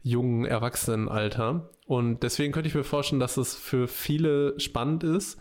jungen 0.04 0.46
Erwachsenenalter. 0.46 1.70
Und 1.88 2.24
deswegen 2.24 2.54
könnte 2.54 2.70
ich 2.70 2.76
mir 2.76 2.84
vorstellen, 2.84 3.20
dass 3.20 3.38
es 3.38 3.56
für 3.56 3.88
viele 3.88 4.60
spannend 4.60 5.04
ist, 5.04 5.40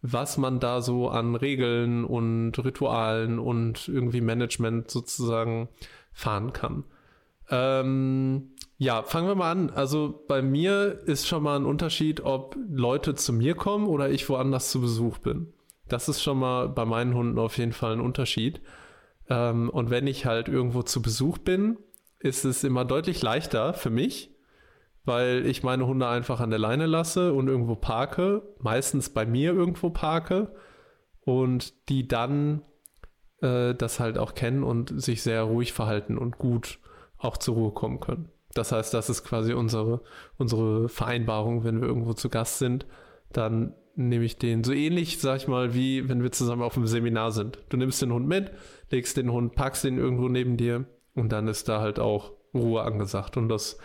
was 0.00 0.38
man 0.38 0.60
da 0.60 0.80
so 0.80 1.08
an 1.08 1.34
Regeln 1.34 2.04
und 2.04 2.52
Ritualen 2.58 3.38
und 3.38 3.88
irgendwie 3.88 4.20
Management 4.20 4.90
sozusagen 4.90 5.68
fahren 6.12 6.52
kann. 6.52 6.84
Ähm, 7.50 8.50
ja, 8.76 9.02
fangen 9.02 9.28
wir 9.28 9.34
mal 9.34 9.50
an. 9.50 9.70
Also 9.70 10.24
bei 10.28 10.42
mir 10.42 11.00
ist 11.06 11.26
schon 11.26 11.42
mal 11.42 11.56
ein 11.56 11.64
Unterschied, 11.64 12.20
ob 12.22 12.56
Leute 12.68 13.14
zu 13.14 13.32
mir 13.32 13.54
kommen 13.54 13.86
oder 13.86 14.10
ich 14.10 14.28
woanders 14.28 14.70
zu 14.70 14.80
Besuch 14.80 15.18
bin. 15.18 15.52
Das 15.88 16.08
ist 16.08 16.22
schon 16.22 16.38
mal 16.38 16.68
bei 16.68 16.84
meinen 16.84 17.14
Hunden 17.14 17.38
auf 17.38 17.58
jeden 17.58 17.72
Fall 17.72 17.92
ein 17.92 18.00
Unterschied. 18.00 18.60
Ähm, 19.28 19.70
und 19.70 19.90
wenn 19.90 20.06
ich 20.06 20.26
halt 20.26 20.48
irgendwo 20.48 20.82
zu 20.82 21.02
Besuch 21.02 21.38
bin, 21.38 21.78
ist 22.24 22.46
es 22.46 22.64
immer 22.64 22.86
deutlich 22.86 23.20
leichter 23.20 23.74
für 23.74 23.90
mich, 23.90 24.34
weil 25.04 25.44
ich 25.46 25.62
meine 25.62 25.86
Hunde 25.86 26.08
einfach 26.08 26.40
an 26.40 26.48
der 26.48 26.58
Leine 26.58 26.86
lasse 26.86 27.34
und 27.34 27.48
irgendwo 27.48 27.76
parke, 27.76 28.42
meistens 28.60 29.10
bei 29.10 29.26
mir 29.26 29.52
irgendwo 29.52 29.90
parke 29.90 30.54
und 31.20 31.88
die 31.90 32.08
dann 32.08 32.62
äh, 33.42 33.74
das 33.74 34.00
halt 34.00 34.16
auch 34.16 34.34
kennen 34.34 34.62
und 34.62 35.02
sich 35.02 35.22
sehr 35.22 35.42
ruhig 35.42 35.74
verhalten 35.74 36.16
und 36.16 36.38
gut 36.38 36.78
auch 37.18 37.36
zur 37.36 37.56
Ruhe 37.56 37.72
kommen 37.72 38.00
können. 38.00 38.30
Das 38.54 38.72
heißt, 38.72 38.94
das 38.94 39.10
ist 39.10 39.24
quasi 39.24 39.52
unsere, 39.52 40.00
unsere 40.38 40.88
Vereinbarung, 40.88 41.62
wenn 41.62 41.82
wir 41.82 41.88
irgendwo 41.88 42.14
zu 42.14 42.30
Gast 42.30 42.58
sind, 42.58 42.86
dann 43.32 43.74
nehme 43.96 44.24
ich 44.24 44.38
den 44.38 44.64
so 44.64 44.72
ähnlich, 44.72 45.18
sag 45.18 45.36
ich 45.36 45.48
mal, 45.48 45.74
wie 45.74 46.08
wenn 46.08 46.22
wir 46.22 46.32
zusammen 46.32 46.62
auf 46.62 46.76
einem 46.78 46.86
Seminar 46.86 47.32
sind. 47.32 47.58
Du 47.68 47.76
nimmst 47.76 48.00
den 48.00 48.12
Hund 48.12 48.26
mit, 48.26 48.50
legst 48.90 49.18
den 49.18 49.30
Hund, 49.30 49.54
packst 49.54 49.84
den 49.84 49.98
irgendwo 49.98 50.28
neben 50.28 50.56
dir 50.56 50.86
und 51.14 51.30
dann 51.30 51.48
ist 51.48 51.68
da 51.68 51.80
halt 51.80 51.98
auch 51.98 52.32
Ruhe 52.54 52.82
angesagt. 52.82 53.36
Und 53.36 53.48
das 53.48 53.78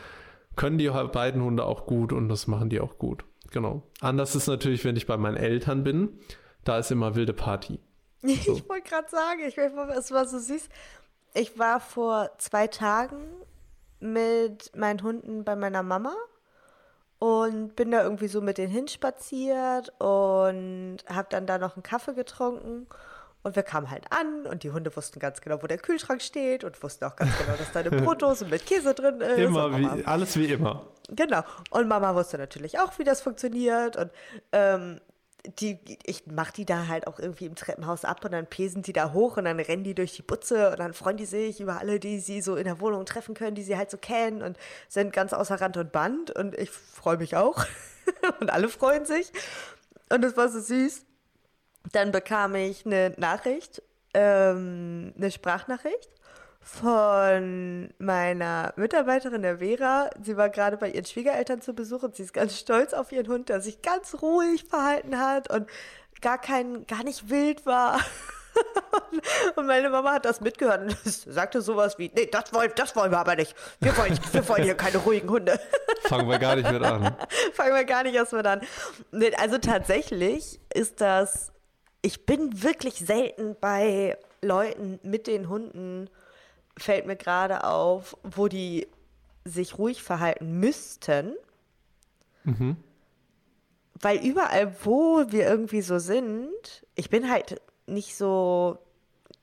können 0.56 0.78
die 0.78 0.90
beiden 0.90 1.42
Hunde 1.42 1.66
auch 1.66 1.86
gut 1.86 2.14
und 2.14 2.30
das 2.30 2.48
machen 2.48 2.70
die 2.70 2.80
auch 2.80 2.98
gut. 2.98 3.24
Genau. 3.52 3.84
Anders 4.02 4.36
ist 4.36 4.48
natürlich, 4.48 4.86
wenn 4.86 4.96
ich 4.96 5.08
bei 5.08 5.18
meinen 5.18 5.38
Eltern 5.38 5.84
bin, 5.84 6.20
da 6.64 6.78
ist 6.78 6.92
immer 6.92 7.16
wilde 7.16 7.34
Party. 7.34 7.80
So. 8.22 8.54
Ich 8.54 8.68
wollte 8.68 8.90
gerade 8.90 9.10
sagen, 9.10 9.40
ich, 9.48 9.58
es 9.58 10.12
war 10.12 10.28
so 10.28 10.40
süß. 10.40 10.68
Ich 11.34 11.58
war 11.58 11.80
vor 11.80 12.32
zwei 12.38 12.68
Tagen 12.68 13.24
mit 14.02 14.76
meinen 14.76 15.02
Hunden 15.02 15.46
bei 15.46 15.56
meiner 15.56 15.84
Mama 15.84 16.14
und 17.20 17.78
bin 17.78 17.92
da 17.92 18.04
irgendwie 18.04 18.28
so 18.28 18.42
mit 18.42 18.58
denen 18.58 18.72
hinspaziert 18.72 19.94
und 20.00 20.98
habe 21.08 21.28
dann 21.30 21.46
da 21.46 21.58
noch 21.58 21.76
einen 21.76 21.84
Kaffee 21.84 22.14
getrunken 22.14 22.88
und 23.44 23.56
wir 23.56 23.64
kamen 23.64 23.90
halt 23.90 24.06
an 24.12 24.46
und 24.46 24.64
die 24.64 24.72
Hunde 24.72 24.96
wussten 24.96 25.20
ganz 25.20 25.42
genau, 25.42 25.64
wo 25.64 25.68
der 25.68 25.78
Kühlschrank 25.78 26.22
steht 26.22 26.64
und 26.64 26.82
wussten 26.84 27.06
auch 27.06 27.16
ganz 27.16 27.32
genau, 27.38 27.58
dass 27.58 27.72
da 27.72 27.80
eine 27.80 27.92
Brotdose 27.92 28.46
mit 28.46 28.66
Käse 28.66 28.94
drin 28.94 29.22
ist. 29.22 29.38
Immer, 29.38 29.78
wie, 29.78 30.06
alles 30.06 30.36
wie 30.38 30.48
immer. 30.48 30.88
Genau. 31.10 31.44
Und 31.70 31.88
Mama 31.88 32.14
wusste 32.16 32.38
natürlich 32.38 32.80
auch, 32.80 33.00
wie 33.00 33.04
das 33.04 33.22
funktioniert. 33.22 33.96
Und 33.96 34.12
ähm, 34.52 35.00
die, 35.60 35.80
ich 36.06 36.28
mache 36.28 36.54
die 36.54 36.66
da 36.66 36.88
halt 36.88 37.08
auch 37.08 37.20
irgendwie 37.20 37.46
im 37.46 37.56
Treppenhaus 37.56 38.04
ab 38.04 38.24
und 38.26 38.34
dann 38.34 38.46
pesen 38.46 38.82
die 38.82 38.94
da 38.94 39.14
hoch 39.14 39.38
und 39.38 39.46
dann 39.46 39.60
rennen 39.60 39.84
die 39.84 39.96
durch 39.96 40.16
die 40.16 40.22
Butze 40.22 40.72
und 40.72 40.80
dann 40.80 40.94
freuen 40.94 41.18
die 41.18 41.26
sich 41.26 41.62
über 41.62 41.80
alle, 41.80 42.00
die 42.00 42.20
sie 42.20 42.42
so 42.42 42.56
in 42.56 42.66
der 42.66 42.82
Wohnung 42.82 43.06
treffen 43.06 43.36
können, 43.36 43.56
die 43.56 43.64
sie 43.64 43.78
halt 43.78 43.90
so 43.90 43.98
kennen 43.98 44.42
und 44.42 44.58
sind 44.90 45.14
ganz 45.14 45.34
außer 45.34 45.62
Rand 45.62 45.78
und 45.78 45.92
Band 45.92 46.32
und 46.32 46.56
ich 46.56 46.70
freue 46.70 47.18
mich 47.18 47.38
auch 47.38 47.66
und 48.42 48.52
alle 48.52 48.68
freuen 48.68 49.06
sich 49.06 49.32
und 50.10 50.26
es 50.26 50.36
war 50.36 50.50
so 50.50 50.60
süß. 50.60 51.06
Dann 51.92 52.12
bekam 52.12 52.56
ich 52.56 52.86
eine 52.86 53.14
Nachricht, 53.18 53.82
ähm, 54.14 55.14
eine 55.18 55.32
Sprachnachricht 55.32 56.10
von 56.62 57.94
meiner 57.98 58.74
Mitarbeiterin, 58.76 59.42
der 59.42 59.58
Vera. 59.60 60.10
Sie 60.22 60.38
war 60.38 60.50
gerade 60.50 60.78
bei 60.78 60.90
ihren 60.90 61.06
Schwiegereltern 61.06 61.62
zu 61.62 61.74
Besuch 61.74 62.04
und 62.04 62.16
sie 62.16 62.24
ist 62.24 62.34
ganz 62.34 62.58
stolz 62.58 62.94
auf 62.94 63.12
ihren 63.12 63.28
Hund, 63.28 63.50
der 63.50 63.62
sich 63.62 63.82
ganz 63.82 64.22
ruhig 64.22 64.66
verhalten 64.66 65.20
hat 65.20 65.50
und 65.50 65.68
gar 66.22 66.38
kein, 66.38 66.86
gar 66.86 67.04
nicht 67.04 67.30
wild 67.30 67.66
war. 67.66 68.00
und 69.56 69.66
meine 69.66 69.90
Mama 69.90 70.14
hat 70.14 70.26
das 70.26 70.42
mitgehört 70.42 70.82
und 70.82 70.98
sagte 71.06 71.62
sowas 71.62 71.98
wie, 71.98 72.12
nee, 72.14 72.26
das 72.26 72.54
wollen, 72.54 72.72
das 72.76 72.96
wollen 72.96 73.12
wir 73.12 73.20
aber 73.20 73.36
nicht. 73.36 73.56
Wir 73.80 73.96
wollen, 73.98 74.18
wir 74.32 74.48
wollen 74.48 74.64
hier 74.64 74.76
keine 74.76 74.98
ruhigen 74.98 75.30
Hunde. 75.30 75.60
Fangen 76.04 76.30
wir 76.30 76.40
gar 76.40 76.56
nicht 76.56 76.70
mit 76.72 76.84
an. 76.84 77.16
Fangen 77.54 77.74
wir 77.74 77.86
gar 77.86 78.04
nicht 78.04 78.16
erst 78.16 78.34
mit 78.34 78.46
an. 78.46 78.62
Also 79.38 79.58
tatsächlich 79.58 80.60
ist 80.74 81.02
das, 81.02 81.52
ich 82.02 82.26
bin 82.26 82.64
wirklich 82.64 82.96
selten 82.96 83.56
bei 83.60 84.18
Leuten 84.42 85.00
mit 85.04 85.28
den 85.28 85.50
Hunden, 85.50 86.10
fällt 86.78 87.06
mir 87.06 87.16
gerade 87.16 87.64
auf, 87.64 88.18
wo 88.24 88.48
die 88.48 88.88
sich 89.46 89.78
ruhig 89.78 90.02
verhalten 90.04 90.60
müssten. 90.60 91.36
Mhm. 92.44 92.78
Weil 94.02 94.26
überall, 94.26 94.74
wo 94.84 95.26
wir 95.28 95.48
irgendwie 95.48 95.82
so 95.82 96.00
sind, 96.00 96.86
ich 96.96 97.10
bin 97.10 97.30
halt 97.30 97.62
nicht 97.86 98.16
so, 98.16 98.78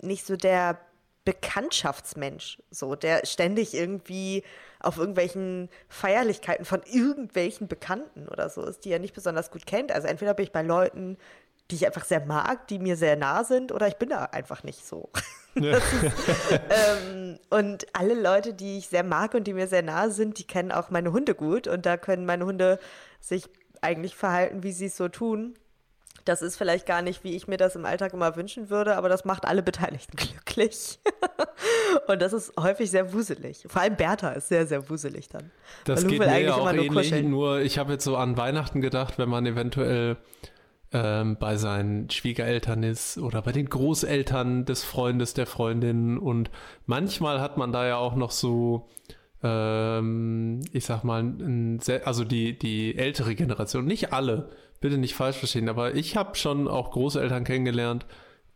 nicht 0.00 0.24
so 0.24 0.36
der 0.36 0.78
Bekanntschaftsmensch, 1.26 2.62
so, 2.70 2.94
der 2.94 3.26
ständig 3.26 3.74
irgendwie 3.74 4.44
auf 4.80 4.96
irgendwelchen 4.96 5.68
Feierlichkeiten 5.88 6.64
von 6.64 6.82
irgendwelchen 6.84 7.66
Bekannten 7.66 8.28
oder 8.28 8.48
so 8.48 8.62
ist, 8.62 8.84
die 8.84 8.92
er 8.92 9.00
nicht 9.00 9.14
besonders 9.14 9.50
gut 9.50 9.66
kennt. 9.66 9.90
Also 9.90 10.06
entweder 10.06 10.34
bin 10.34 10.44
ich 10.44 10.52
bei 10.52 10.62
Leuten, 10.62 11.18
die 11.70 11.76
ich 11.76 11.86
einfach 11.86 12.04
sehr 12.04 12.24
mag, 12.24 12.68
die 12.68 12.78
mir 12.78 12.96
sehr 12.96 13.16
nah 13.16 13.44
sind, 13.44 13.72
oder 13.72 13.88
ich 13.88 13.96
bin 13.96 14.10
da 14.10 14.24
einfach 14.24 14.62
nicht 14.62 14.86
so. 14.86 15.10
Ja. 15.58 15.78
Ist, 15.78 15.84
ähm, 16.68 17.38
und 17.48 17.86
alle 17.94 18.12
Leute, 18.12 18.52
die 18.52 18.76
ich 18.76 18.88
sehr 18.88 19.02
mag 19.02 19.32
und 19.32 19.44
die 19.44 19.54
mir 19.54 19.68
sehr 19.68 19.80
nah 19.80 20.10
sind, 20.10 20.38
die 20.38 20.46
kennen 20.46 20.70
auch 20.70 20.90
meine 20.90 21.12
Hunde 21.12 21.34
gut 21.34 21.66
und 21.66 21.86
da 21.86 21.96
können 21.96 22.26
meine 22.26 22.44
Hunde 22.44 22.78
sich 23.22 23.48
eigentlich 23.80 24.16
verhalten, 24.16 24.62
wie 24.62 24.72
sie 24.72 24.84
es 24.84 24.98
so 24.98 25.08
tun. 25.08 25.54
Das 26.26 26.42
ist 26.42 26.56
vielleicht 26.56 26.84
gar 26.84 27.00
nicht, 27.00 27.24
wie 27.24 27.36
ich 27.36 27.48
mir 27.48 27.56
das 27.56 27.74
im 27.74 27.86
Alltag 27.86 28.12
immer 28.12 28.36
wünschen 28.36 28.68
würde, 28.68 28.96
aber 28.96 29.08
das 29.08 29.24
macht 29.24 29.46
alle 29.46 29.62
Beteiligten 29.62 30.16
glücklich. 30.16 30.98
und 32.08 32.20
das 32.20 32.34
ist 32.34 32.52
häufig 32.60 32.90
sehr 32.90 33.14
wuselig. 33.14 33.64
Vor 33.66 33.80
allem 33.80 33.96
Bertha 33.96 34.32
ist 34.32 34.48
sehr, 34.48 34.66
sehr 34.66 34.90
wuselig 34.90 35.30
dann. 35.30 35.52
Das 35.84 36.06
geht 36.06 36.18
mir 36.18 36.38
ja 36.38 36.54
auch 36.54 36.70
ähnlich, 36.70 36.88
kuscheln. 36.90 37.30
nur 37.30 37.60
ich 37.60 37.78
habe 37.78 37.92
jetzt 37.92 38.04
so 38.04 38.18
an 38.18 38.36
Weihnachten 38.36 38.82
gedacht, 38.82 39.18
wenn 39.18 39.30
man 39.30 39.46
eventuell 39.46 40.18
ähm, 40.96 41.36
bei 41.38 41.56
seinen 41.56 42.08
Schwiegereltern 42.08 42.82
ist 42.82 43.18
oder 43.18 43.42
bei 43.42 43.52
den 43.52 43.68
Großeltern 43.68 44.64
des 44.64 44.82
Freundes, 44.82 45.34
der 45.34 45.46
Freundin. 45.46 46.16
Und 46.16 46.50
manchmal 46.86 47.40
hat 47.40 47.58
man 47.58 47.70
da 47.70 47.86
ja 47.86 47.96
auch 47.98 48.14
noch 48.14 48.30
so 48.30 48.88
ähm, 49.42 50.62
ich 50.72 50.86
sag 50.86 51.04
mal, 51.04 51.78
sehr, 51.80 52.06
also 52.06 52.24
die, 52.24 52.58
die 52.58 52.96
ältere 52.96 53.34
Generation, 53.34 53.84
nicht 53.84 54.12
alle, 54.12 54.48
bitte 54.80 54.98
nicht 54.98 55.14
falsch 55.14 55.36
verstehen, 55.36 55.68
aber 55.68 55.94
ich 55.94 56.16
habe 56.16 56.36
schon 56.36 56.68
auch 56.68 56.90
Großeltern 56.90 57.44
kennengelernt, 57.44 58.06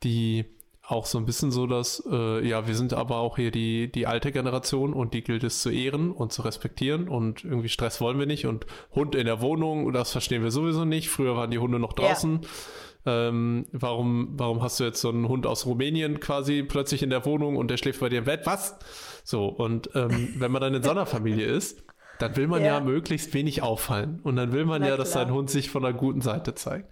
die 0.02 0.46
auch 0.90 1.06
so 1.06 1.18
ein 1.18 1.26
bisschen 1.26 1.50
so, 1.50 1.66
dass, 1.66 2.02
äh, 2.10 2.46
ja, 2.46 2.66
wir 2.66 2.74
sind 2.74 2.92
aber 2.92 3.16
auch 3.16 3.36
hier 3.36 3.50
die, 3.50 3.90
die 3.90 4.06
alte 4.06 4.32
Generation 4.32 4.92
und 4.92 5.14
die 5.14 5.22
gilt 5.22 5.44
es 5.44 5.62
zu 5.62 5.70
ehren 5.70 6.10
und 6.10 6.32
zu 6.32 6.42
respektieren 6.42 7.08
und 7.08 7.44
irgendwie 7.44 7.68
Stress 7.68 8.00
wollen 8.00 8.18
wir 8.18 8.26
nicht 8.26 8.46
und 8.46 8.66
Hund 8.94 9.14
in 9.14 9.26
der 9.26 9.40
Wohnung, 9.40 9.92
das 9.92 10.12
verstehen 10.12 10.42
wir 10.42 10.50
sowieso 10.50 10.84
nicht. 10.84 11.08
Früher 11.08 11.36
waren 11.36 11.50
die 11.50 11.58
Hunde 11.58 11.78
noch 11.78 11.92
draußen. 11.92 12.40
Ja. 12.42 13.28
Ähm, 13.28 13.66
warum, 13.72 14.30
warum 14.32 14.62
hast 14.62 14.78
du 14.78 14.84
jetzt 14.84 15.00
so 15.00 15.08
einen 15.08 15.28
Hund 15.28 15.46
aus 15.46 15.64
Rumänien 15.64 16.20
quasi 16.20 16.62
plötzlich 16.62 17.02
in 17.02 17.10
der 17.10 17.24
Wohnung 17.24 17.56
und 17.56 17.70
der 17.70 17.78
schläft 17.78 18.00
bei 18.00 18.08
dir 18.08 18.18
im 18.18 18.24
Bett? 18.24 18.42
Was? 18.44 18.76
So, 19.24 19.46
und 19.46 19.90
ähm, 19.94 20.34
wenn 20.36 20.52
man 20.52 20.60
dann 20.60 20.74
in 20.74 20.82
so 20.82 20.90
einer 20.90 21.06
Familie 21.06 21.46
ist, 21.56 21.82
dann 22.18 22.36
will 22.36 22.46
man 22.46 22.60
ja. 22.62 22.78
ja 22.78 22.80
möglichst 22.80 23.32
wenig 23.32 23.62
auffallen. 23.62 24.20
Und 24.22 24.36
dann 24.36 24.52
will 24.52 24.66
man 24.66 24.82
Na 24.82 24.88
ja, 24.88 24.96
dass 24.96 25.12
sein 25.12 25.32
Hund 25.32 25.50
sich 25.50 25.70
von 25.70 25.82
der 25.82 25.94
guten 25.94 26.20
Seite 26.20 26.54
zeigt. 26.54 26.90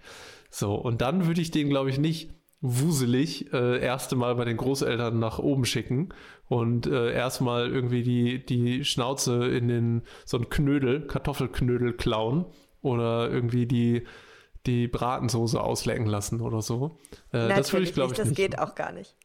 So, 0.51 0.75
und 0.75 1.03
dann 1.03 1.27
würde 1.27 1.43
ich 1.43 1.51
den, 1.51 1.69
glaube 1.69 1.91
ich, 1.91 1.99
nicht 1.99 2.31
wuselig 2.61 3.53
äh, 3.53 3.81
erste 3.81 4.17
Mal 4.17 4.35
bei 4.35 4.45
den 4.45 4.57
Großeltern 4.57 5.19
nach 5.19 5.39
oben 5.39 5.65
schicken 5.65 6.09
und 6.49 6.87
äh, 6.87 7.13
erstmal 7.13 7.71
irgendwie 7.71 8.03
die, 8.03 8.45
die 8.45 8.85
Schnauze 8.85 9.47
in 9.47 9.69
den 9.69 10.03
so 10.25 10.39
ein 10.39 10.49
Knödel, 10.49 11.07
Kartoffelknödel 11.07 11.93
klauen 11.93 12.47
oder 12.83 13.31
irgendwie 13.31 13.67
die 13.67 14.07
die 14.67 14.89
Bratensoße 14.89 15.61
auslecken 15.61 16.07
lassen 16.07 16.41
oder 16.41 16.61
so. 16.61 16.99
Äh, 17.33 17.49
das 17.49 17.73
würde 17.73 17.85
ich, 17.85 17.95
glaube 17.95 18.13
ich, 18.13 18.19
nicht. 18.19 18.31
Das 18.31 18.37
geht 18.37 18.59
auch 18.59 18.75
gar 18.75 18.93
nicht. 18.93 19.17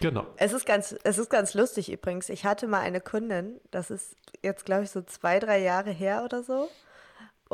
Genau. 0.00 0.26
Es 0.36 0.52
ist 0.52 0.66
ganz, 0.66 0.94
es 1.04 1.18
ist 1.18 1.30
ganz 1.30 1.54
lustig 1.54 1.92
übrigens. 1.92 2.28
Ich 2.28 2.44
hatte 2.44 2.66
mal 2.66 2.80
eine 2.80 3.00
Kundin, 3.00 3.60
das 3.70 3.90
ist 3.90 4.16
jetzt, 4.42 4.64
glaube 4.64 4.84
ich, 4.84 4.90
so 4.90 5.02
zwei, 5.02 5.38
drei 5.38 5.60
Jahre 5.62 5.90
her 5.90 6.22
oder 6.24 6.42
so. 6.42 6.68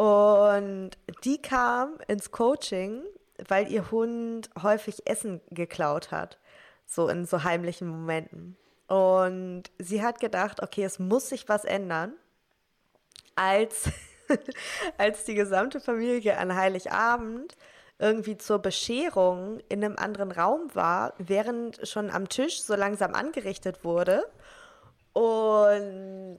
Und 0.00 0.90
die 1.24 1.40
kam 1.40 1.98
ins 2.06 2.30
Coaching, 2.30 3.02
weil 3.48 3.70
ihr 3.70 3.90
Hund 3.90 4.50
häufig 4.62 5.06
Essen 5.06 5.40
geklaut 5.50 6.10
hat. 6.10 6.38
So 6.86 7.08
in 7.08 7.26
so 7.26 7.42
heimlichen 7.42 7.88
Momenten. 7.88 8.56
Und 8.86 9.64
sie 9.78 10.02
hat 10.02 10.20
gedacht, 10.20 10.62
okay, 10.62 10.84
es 10.84 10.98
muss 10.98 11.28
sich 11.28 11.48
was 11.48 11.64
ändern. 11.64 12.12
Als 13.34 13.90
als 14.98 15.24
die 15.24 15.34
gesamte 15.34 15.80
Familie 15.80 16.38
an 16.38 16.54
Heiligabend 16.54 17.56
irgendwie 17.98 18.36
zur 18.36 18.58
Bescherung 18.58 19.60
in 19.68 19.82
einem 19.82 19.96
anderen 19.96 20.30
Raum 20.30 20.74
war, 20.74 21.14
während 21.18 21.86
schon 21.88 22.10
am 22.10 22.28
Tisch 22.28 22.60
so 22.62 22.74
langsam 22.74 23.14
angerichtet 23.14 23.84
wurde. 23.84 24.24
Und 25.12 26.38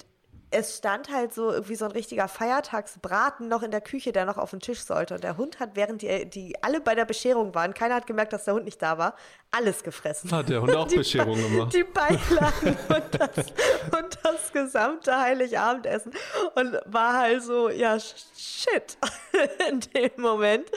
es 0.49 0.77
stand 0.77 1.11
halt 1.11 1.33
so 1.33 1.51
irgendwie 1.51 1.75
so 1.75 1.85
ein 1.85 1.91
richtiger 1.91 2.29
Feiertagsbraten 2.29 3.49
noch 3.49 3.63
in 3.63 3.71
der 3.71 3.81
Küche, 3.81 4.13
der 4.13 4.25
noch 4.25 4.37
auf 4.37 4.51
den 4.51 4.61
Tisch 4.61 4.79
sollte. 4.79 5.15
Und 5.15 5.23
der 5.23 5.35
Hund 5.35 5.59
hat, 5.59 5.71
während 5.73 6.01
die, 6.01 6.25
die 6.25 6.55
alle 6.63 6.79
bei 6.79 6.95
der 6.95 7.03
Bescherung 7.03 7.53
waren, 7.53 7.73
keiner 7.73 7.95
hat 7.95 8.07
gemerkt, 8.07 8.31
dass 8.31 8.45
der 8.45 8.53
Hund 8.53 8.63
nicht 8.63 8.81
da 8.81 8.97
war, 8.97 9.15
alles 9.51 9.83
gefressen. 9.83 10.31
Hat 10.31 10.47
der 10.47 10.61
Hund 10.61 10.73
auch 10.73 10.87
Bescherung 10.95 11.35
gemacht. 11.35 11.73
Die 11.73 11.83
Beilagen 11.83 12.77
und 12.87 13.19
das, 13.19 13.45
und 13.91 14.19
das 14.23 14.53
gesamte 14.53 15.17
Heiligabendessen. 15.17 16.13
Und 16.55 16.79
war 16.85 17.17
halt 17.17 17.43
so, 17.43 17.69
ja, 17.69 17.97
shit, 17.99 18.97
in 19.69 19.81
dem 19.81 20.11
Moment. 20.21 20.71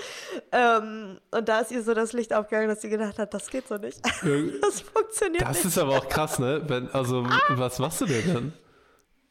Ähm, 0.50 1.20
und 1.30 1.48
da 1.48 1.60
ist 1.60 1.70
ihr 1.70 1.84
so 1.84 1.94
das 1.94 2.12
Licht 2.12 2.34
aufgegangen, 2.34 2.68
dass 2.68 2.82
sie 2.82 2.88
gedacht 2.88 3.20
hat, 3.20 3.32
das 3.32 3.48
geht 3.48 3.68
so 3.68 3.76
nicht. 3.76 4.00
das 4.04 4.80
funktioniert 4.80 5.42
das 5.42 5.48
nicht. 5.48 5.64
Das 5.64 5.64
ist 5.64 5.78
aber 5.78 5.96
auch 5.98 6.08
krass, 6.08 6.40
ne? 6.40 6.60
Wenn, 6.66 6.90
also, 6.90 7.22
ah. 7.22 7.38
was 7.50 7.78
machst 7.78 8.00
du 8.00 8.06
denn 8.06 8.34
dann? 8.34 8.52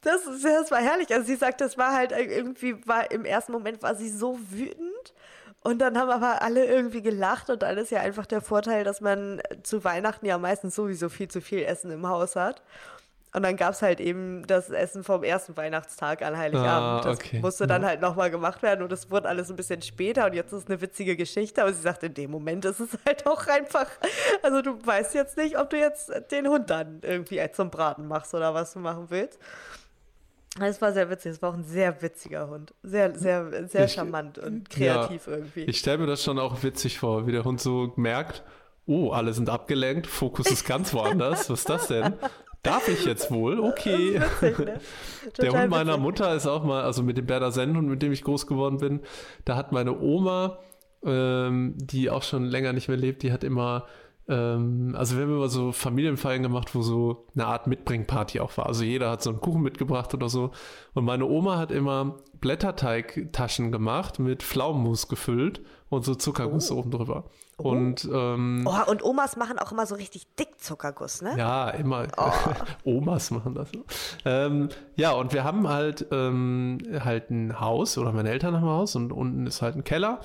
Das, 0.01 0.21
das 0.41 0.71
war 0.71 0.79
herrlich. 0.79 1.13
Also 1.13 1.25
sie 1.27 1.35
sagt, 1.35 1.61
das 1.61 1.77
war 1.77 1.93
halt 1.93 2.11
irgendwie, 2.11 2.75
war 2.87 3.11
im 3.11 3.25
ersten 3.25 3.51
Moment 3.51 3.83
war 3.83 3.95
sie 3.95 4.09
so 4.09 4.39
wütend. 4.49 5.13
Und 5.61 5.79
dann 5.79 5.97
haben 5.97 6.09
aber 6.09 6.41
alle 6.41 6.65
irgendwie 6.65 7.01
gelacht 7.01 7.49
und 7.49 7.63
dann 7.63 7.77
ist 7.77 7.91
ja 7.91 7.99
einfach 7.99 8.25
der 8.25 8.39
Vorteil, 8.39 8.85
dass 8.85 9.01
man 9.01 9.41
zu 9.61 9.83
Weihnachten 9.83 10.25
ja 10.25 10.37
meistens 10.37 10.73
sowieso 10.75 11.09
viel 11.09 11.27
zu 11.27 11.41
viel 11.41 11.63
Essen 11.63 11.91
im 11.91 12.07
Haus 12.07 12.37
hat. 12.37 12.61
Und 13.31 13.43
dann 13.43 13.57
gab 13.57 13.73
es 13.73 13.83
halt 13.83 13.99
eben 13.99 14.47
das 14.47 14.71
Essen 14.71 15.03
vom 15.03 15.23
ersten 15.23 15.55
Weihnachtstag 15.55 16.23
an 16.23 16.35
Heiligabend. 16.35 17.05
Ah, 17.05 17.11
okay. 17.11 17.29
Das 17.33 17.41
musste 17.41 17.67
dann 17.67 17.85
halt 17.85 18.01
nochmal 18.01 18.31
gemacht 18.31 18.63
werden 18.63 18.81
und 18.81 18.91
es 18.91 19.11
wurde 19.11 19.29
alles 19.29 19.51
ein 19.51 19.55
bisschen 19.55 19.83
später 19.83 20.25
und 20.25 20.33
jetzt 20.33 20.51
ist 20.51 20.63
es 20.63 20.67
eine 20.67 20.81
witzige 20.81 21.15
Geschichte. 21.15 21.61
Aber 21.61 21.71
sie 21.71 21.81
sagt, 21.81 22.01
in 22.01 22.15
dem 22.15 22.31
Moment 22.31 22.65
ist 22.65 22.79
es 22.79 22.89
halt 23.05 23.27
auch 23.27 23.45
einfach, 23.45 23.87
also 24.41 24.63
du 24.63 24.83
weißt 24.83 25.13
jetzt 25.13 25.37
nicht, 25.37 25.59
ob 25.59 25.69
du 25.69 25.77
jetzt 25.77 26.11
den 26.31 26.47
Hund 26.47 26.71
dann 26.71 27.01
irgendwie 27.03 27.39
zum 27.51 27.69
Braten 27.69 28.07
machst 28.07 28.33
oder 28.33 28.55
was 28.55 28.73
du 28.73 28.79
machen 28.79 29.05
willst. 29.09 29.37
Es 30.67 30.81
war 30.81 30.93
sehr 30.93 31.09
witzig. 31.09 31.33
Es 31.33 31.41
war 31.41 31.51
auch 31.51 31.55
ein 31.55 31.63
sehr 31.63 32.01
witziger 32.01 32.49
Hund. 32.49 32.73
Sehr, 32.83 33.17
sehr, 33.17 33.67
sehr 33.67 33.85
ich, 33.85 33.93
charmant 33.93 34.37
und 34.37 34.69
kreativ 34.69 35.27
ja, 35.27 35.33
irgendwie. 35.33 35.63
Ich 35.63 35.79
stelle 35.79 35.99
mir 35.99 36.07
das 36.07 36.23
schon 36.23 36.39
auch 36.39 36.63
witzig 36.63 36.99
vor, 36.99 37.27
wie 37.27 37.31
der 37.31 37.45
Hund 37.45 37.61
so 37.61 37.93
merkt, 37.95 38.43
oh, 38.85 39.11
alle 39.11 39.33
sind 39.33 39.49
abgelenkt, 39.49 40.07
Fokus 40.07 40.49
ist 40.51 40.65
ganz 40.67 40.93
woanders. 40.93 41.49
Was 41.49 41.59
ist 41.59 41.69
das 41.69 41.87
denn? 41.87 42.13
Darf 42.63 42.87
ich 42.89 43.05
jetzt 43.05 43.31
wohl? 43.31 43.59
Okay. 43.59 44.19
Witzig, 44.19 44.59
ne? 44.59 44.79
Der 45.37 45.51
Hund 45.53 45.69
meiner 45.69 45.93
witzig. 45.93 46.03
Mutter 46.03 46.35
ist 46.35 46.45
auch 46.45 46.63
mal, 46.63 46.83
also 46.83 47.03
mit 47.03 47.17
dem 47.17 47.25
Berda 47.25 47.51
Sennhund, 47.51 47.87
mit 47.87 48.01
dem 48.01 48.11
ich 48.11 48.23
groß 48.23 48.47
geworden 48.47 48.79
bin, 48.79 48.99
da 49.45 49.55
hat 49.55 49.71
meine 49.71 49.97
Oma, 49.99 50.59
ähm, 51.05 51.75
die 51.77 52.09
auch 52.09 52.23
schon 52.23 52.43
länger 52.43 52.73
nicht 52.73 52.89
mehr 52.89 52.97
lebt, 52.97 53.23
die 53.23 53.31
hat 53.31 53.43
immer 53.43 53.85
ähm, 54.29 54.93
also 54.95 55.15
wir 55.15 55.23
haben 55.23 55.35
immer 55.35 55.49
so 55.49 55.71
Familienfeiern 55.71 56.43
gemacht, 56.43 56.75
wo 56.75 56.83
so 56.83 57.25
eine 57.33 57.47
Art 57.47 57.65
Mitbringparty 57.65 58.39
auch 58.39 58.55
war. 58.57 58.67
Also 58.67 58.83
jeder 58.83 59.09
hat 59.09 59.23
so 59.23 59.31
einen 59.31 59.41
Kuchen 59.41 59.63
mitgebracht 59.63 60.13
oder 60.13 60.29
so. 60.29 60.51
Und 60.93 61.05
meine 61.05 61.25
Oma 61.25 61.57
hat 61.57 61.71
immer 61.71 62.17
Blätterteigtaschen 62.39 63.71
gemacht, 63.71 64.19
mit 64.19 64.43
Pflaumenmus 64.43 65.07
gefüllt 65.07 65.61
und 65.89 66.05
so 66.05 66.13
Zuckerguss 66.13 66.71
oh. 66.71 66.77
oben 66.77 66.91
drüber. 66.91 67.25
Oh. 67.57 67.69
Und, 67.71 68.07
ähm, 68.13 68.65
oh, 68.67 68.89
und 68.89 69.03
Omas 69.03 69.35
machen 69.35 69.57
auch 69.57 69.71
immer 69.71 69.87
so 69.87 69.95
richtig 69.95 70.27
dick 70.35 70.59
Zuckerguss, 70.59 71.23
ne? 71.23 71.35
Ja, 71.35 71.69
immer. 71.71 72.07
Oh. 72.15 72.31
Omas 72.83 73.31
machen 73.31 73.55
das. 73.55 73.71
Ähm, 74.25 74.69
ja, 74.95 75.11
und 75.11 75.33
wir 75.33 75.43
haben 75.43 75.67
halt, 75.67 76.05
ähm, 76.11 76.77
halt 77.03 77.31
ein 77.31 77.59
Haus, 77.59 77.97
oder 77.97 78.11
meine 78.13 78.29
Eltern 78.29 78.55
haben 78.55 78.63
ein 78.63 78.69
Haus, 78.69 78.95
und 78.95 79.11
unten 79.11 79.47
ist 79.47 79.63
halt 79.63 79.75
ein 79.75 79.83
Keller. 79.83 80.19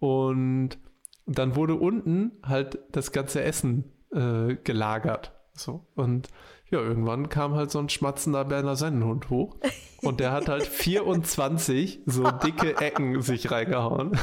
Und 0.00 0.78
und 1.26 1.38
dann 1.38 1.56
wurde 1.56 1.74
unten 1.74 2.32
halt 2.42 2.78
das 2.90 3.12
ganze 3.12 3.42
Essen 3.42 3.92
äh, 4.12 4.56
gelagert. 4.56 5.32
So. 5.54 5.86
Und 5.94 6.28
ja, 6.70 6.80
irgendwann 6.80 7.28
kam 7.28 7.54
halt 7.54 7.70
so 7.70 7.78
ein 7.78 7.90
schmatzender 7.90 8.44
Berner 8.44 8.76
Sennenhund 8.76 9.28
hoch. 9.30 9.56
Und 10.00 10.20
der 10.20 10.32
hat 10.32 10.48
halt 10.48 10.66
24 10.66 12.00
so 12.06 12.30
dicke 12.30 12.76
Ecken 12.80 13.20
sich 13.20 13.50
reingehauen. 13.50 14.18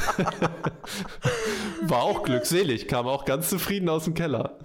War 1.82 2.02
auch 2.02 2.24
glückselig, 2.24 2.88
kam 2.88 3.08
auch 3.08 3.24
ganz 3.24 3.50
zufrieden 3.50 3.88
aus 3.88 4.06
dem 4.06 4.14
Keller. 4.14 4.58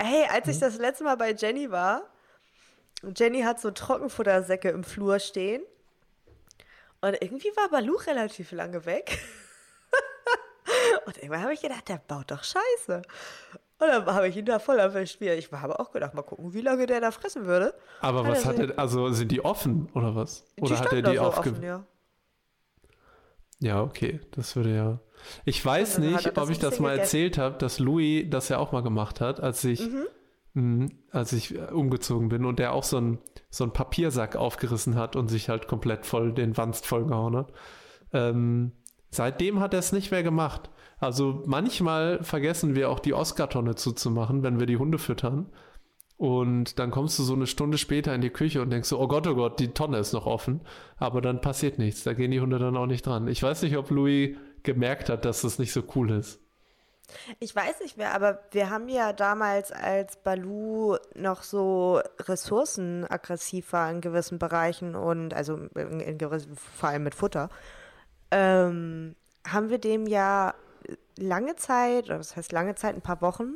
Hey, 0.00 0.26
als 0.30 0.46
ich 0.48 0.58
das 0.58 0.78
letzte 0.78 1.04
Mal 1.04 1.16
bei 1.16 1.32
Jenny 1.32 1.70
war, 1.70 2.02
Jenny 3.16 3.42
hat 3.42 3.60
so 3.60 3.70
Trockenfuttersäcke 3.70 4.68
im 4.68 4.84
Flur 4.84 5.18
stehen. 5.18 5.62
Und 7.00 7.20
irgendwie 7.20 7.50
war 7.56 7.70
Balu 7.70 7.96
relativ 7.96 8.52
lange 8.52 8.86
weg. 8.86 9.18
Und 11.06 11.16
irgendwann 11.18 11.42
habe 11.42 11.54
ich 11.54 11.62
gedacht, 11.62 11.88
der 11.88 12.00
baut 12.06 12.30
doch 12.30 12.42
Scheiße. 12.42 13.02
Und 13.78 13.88
dann 13.88 14.06
habe 14.06 14.28
ich 14.28 14.36
ihn 14.36 14.46
da 14.46 14.58
voll 14.58 14.78
erwischt. 14.78 15.20
Ich 15.20 15.52
habe 15.52 15.78
auch 15.78 15.90
gedacht, 15.90 16.14
mal 16.14 16.22
gucken, 16.22 16.54
wie 16.54 16.60
lange 16.60 16.86
der 16.86 17.00
da 17.00 17.10
fressen 17.10 17.44
würde. 17.44 17.74
Aber 18.00 18.24
hat 18.24 18.30
was 18.30 18.44
hat 18.44 18.58
er, 18.58 18.78
also 18.78 19.10
sind 19.10 19.30
die 19.32 19.44
offen 19.44 19.90
oder 19.94 20.14
was? 20.14 20.46
Oder 20.60 20.78
hat 20.78 20.92
er 20.92 21.02
die 21.02 21.16
so 21.16 21.22
aufge... 21.22 21.54
ja. 21.62 21.84
ja, 23.58 23.82
okay, 23.82 24.20
das 24.30 24.54
würde 24.56 24.74
ja. 24.74 25.00
Ich 25.44 25.64
weiß 25.64 25.98
nicht, 25.98 26.38
ob 26.38 26.50
ich 26.50 26.58
das 26.58 26.80
mal 26.80 26.90
gegessen. 26.90 27.00
erzählt 27.00 27.38
habe, 27.38 27.58
dass 27.58 27.78
Louis 27.78 28.26
das 28.30 28.48
ja 28.48 28.58
auch 28.58 28.72
mal 28.72 28.82
gemacht 28.82 29.20
hat, 29.20 29.40
als 29.40 29.64
ich, 29.64 29.80
mhm. 29.80 30.06
mh, 30.54 30.88
als 31.10 31.32
ich 31.32 31.54
äh, 31.54 31.72
umgezogen 31.72 32.28
bin 32.28 32.44
und 32.44 32.58
der 32.58 32.72
auch 32.72 32.84
so 32.84 32.98
einen 32.98 33.18
so 33.50 33.68
Papiersack 33.68 34.36
aufgerissen 34.36 34.96
hat 34.96 35.16
und 35.16 35.28
sich 35.28 35.48
halt 35.48 35.66
komplett 35.66 36.06
voll 36.06 36.32
den 36.32 36.56
Wanst 36.56 36.86
vollgehauen 36.86 37.36
hat. 37.36 37.52
Ähm, 38.12 38.72
seitdem 39.14 39.60
hat 39.60 39.72
er 39.72 39.80
es 39.80 39.92
nicht 39.92 40.10
mehr 40.10 40.22
gemacht. 40.22 40.70
Also 40.98 41.42
manchmal 41.46 42.22
vergessen 42.22 42.74
wir 42.74 42.90
auch 42.90 43.00
die 43.00 43.14
Oscar-Tonne 43.14 43.74
zuzumachen, 43.74 44.42
wenn 44.42 44.58
wir 44.58 44.66
die 44.66 44.76
Hunde 44.76 44.98
füttern. 44.98 45.50
Und 46.16 46.78
dann 46.78 46.90
kommst 46.90 47.18
du 47.18 47.24
so 47.24 47.34
eine 47.34 47.46
Stunde 47.46 47.76
später 47.76 48.14
in 48.14 48.20
die 48.20 48.30
Küche 48.30 48.62
und 48.62 48.70
denkst 48.70 48.88
so, 48.88 49.00
oh 49.00 49.08
Gott, 49.08 49.26
oh 49.26 49.34
Gott, 49.34 49.58
die 49.58 49.68
Tonne 49.68 49.98
ist 49.98 50.12
noch 50.12 50.26
offen. 50.26 50.60
Aber 50.96 51.20
dann 51.20 51.40
passiert 51.40 51.78
nichts. 51.78 52.04
Da 52.04 52.12
gehen 52.12 52.30
die 52.30 52.40
Hunde 52.40 52.58
dann 52.58 52.76
auch 52.76 52.86
nicht 52.86 53.06
dran. 53.06 53.26
Ich 53.28 53.42
weiß 53.42 53.62
nicht, 53.62 53.76
ob 53.76 53.90
Louis 53.90 54.36
gemerkt 54.62 55.08
hat, 55.08 55.24
dass 55.24 55.42
das 55.42 55.58
nicht 55.58 55.72
so 55.72 55.82
cool 55.94 56.12
ist. 56.12 56.40
Ich 57.38 57.54
weiß 57.54 57.80
nicht 57.80 57.96
mehr, 57.98 58.14
aber 58.14 58.40
wir 58.52 58.70
haben 58.70 58.88
ja 58.88 59.12
damals, 59.12 59.70
als 59.72 60.16
Balu 60.16 60.96
noch 61.14 61.42
so 61.42 62.00
ressourcenaggressiv 62.20 63.72
war 63.72 63.90
in 63.90 64.00
gewissen 64.00 64.38
Bereichen 64.38 64.94
und 64.94 65.34
also 65.34 65.56
in, 65.74 66.00
in 66.00 66.18
vor 66.18 66.88
allem 66.88 67.04
mit 67.04 67.14
Futter, 67.14 67.50
ähm, 68.34 69.14
haben 69.46 69.70
wir 69.70 69.78
dem 69.78 70.06
ja 70.06 70.54
lange 71.16 71.54
Zeit, 71.54 72.08
das 72.08 72.36
heißt 72.36 72.50
lange 72.50 72.74
Zeit, 72.74 72.96
ein 72.96 73.00
paar 73.00 73.20
Wochen, 73.20 73.54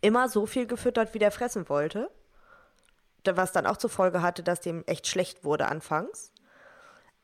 immer 0.00 0.28
so 0.28 0.46
viel 0.46 0.66
gefüttert, 0.66 1.14
wie 1.14 1.18
der 1.18 1.32
fressen 1.32 1.68
wollte. 1.68 2.08
Was 3.24 3.52
dann 3.52 3.66
auch 3.66 3.76
zur 3.76 3.90
Folge 3.90 4.22
hatte, 4.22 4.42
dass 4.42 4.60
dem 4.60 4.84
echt 4.86 5.06
schlecht 5.06 5.44
wurde 5.44 5.66
anfangs. 5.66 6.32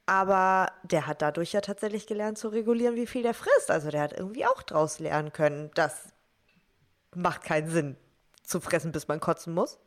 Aber 0.05 0.71
der 0.83 1.07
hat 1.07 1.23
dadurch 1.23 1.53
ja 1.53 1.63
tatsächlich 1.63 2.07
gelernt 2.07 2.37
zu 2.37 2.49
regulieren, 2.49 2.97
wie 2.97 3.07
viel 3.07 3.23
der 3.23 3.33
frisst. 3.33 3.71
Also 3.71 3.91
der 3.91 4.03
hat 4.03 4.13
irgendwie 4.13 4.45
auch 4.45 4.63
draus 4.63 4.99
lernen 4.99 5.33
können, 5.33 5.71
das 5.75 6.13
macht 7.15 7.45
keinen 7.45 7.71
Sinn 7.71 7.97
zu 8.43 8.61
fressen, 8.61 8.93
bis 8.93 9.09
man 9.09 9.21
kotzen 9.21 9.55
muss. 9.55 9.79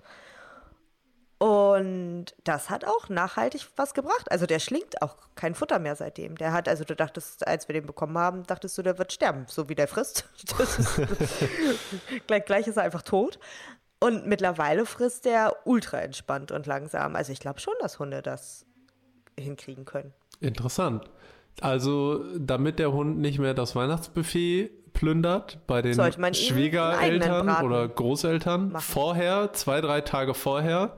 Und 1.39 2.25
das 2.44 2.72
hat 2.72 2.84
auch 2.84 3.10
nachhaltig 3.10 3.67
was 3.75 3.94
gebracht. 3.94 4.32
Also 4.32 4.48
der 4.48 4.58
schlingt 4.58 5.01
auch 5.03 5.17
kein 5.36 5.53
Futter 5.53 5.77
mehr 5.77 5.96
seitdem. 5.96 6.36
Der 6.36 6.51
hat, 6.51 6.67
also 6.67 6.84
du 6.84 6.96
dachtest, 6.96 7.46
als 7.46 7.67
wir 7.67 7.74
den 7.74 7.86
bekommen 7.86 8.17
haben, 8.17 8.44
dachtest 8.44 8.75
du, 8.77 8.82
der 8.82 8.98
wird 8.98 9.13
sterben, 9.13 9.46
so 9.48 9.70
wie 9.70 9.75
der 9.75 9.88
frisst. 9.88 10.27
Ist, 10.60 11.01
gleich, 12.25 12.46
gleich 12.46 12.67
ist 12.67 12.77
er 12.77 12.84
einfach 12.84 13.03
tot. 13.03 13.38
Und 14.00 14.25
mittlerweile 14.27 14.86
frisst 14.86 15.25
der 15.25 15.56
ultra 15.65 16.00
entspannt 16.00 16.51
und 16.51 16.65
langsam. 16.65 17.15
Also 17.15 17.32
ich 17.32 17.39
glaube 17.39 17.60
schon, 17.60 17.74
dass 17.82 18.00
Hunde 18.00 18.22
das 18.22 18.65
hinkriegen 19.39 19.86
können. 19.86 20.13
Interessant. 20.39 21.06
Also 21.62 22.24
damit 22.38 22.77
der 22.79 22.91
Hund 22.91 23.20
nicht 23.20 23.39
mehr 23.39 23.53
das 23.53 23.75
Weihnachtsbuffet 23.75 24.94
plündert 24.94 25.60
bei 25.67 25.82
den 25.82 25.94
Schwiegereltern 26.34 27.63
oder 27.63 27.88
Großeltern, 27.88 28.72
machen. 28.72 28.82
vorher, 28.82 29.53
zwei, 29.53 29.82
drei 29.82 30.01
Tage 30.01 30.34
vorher, 30.34 30.98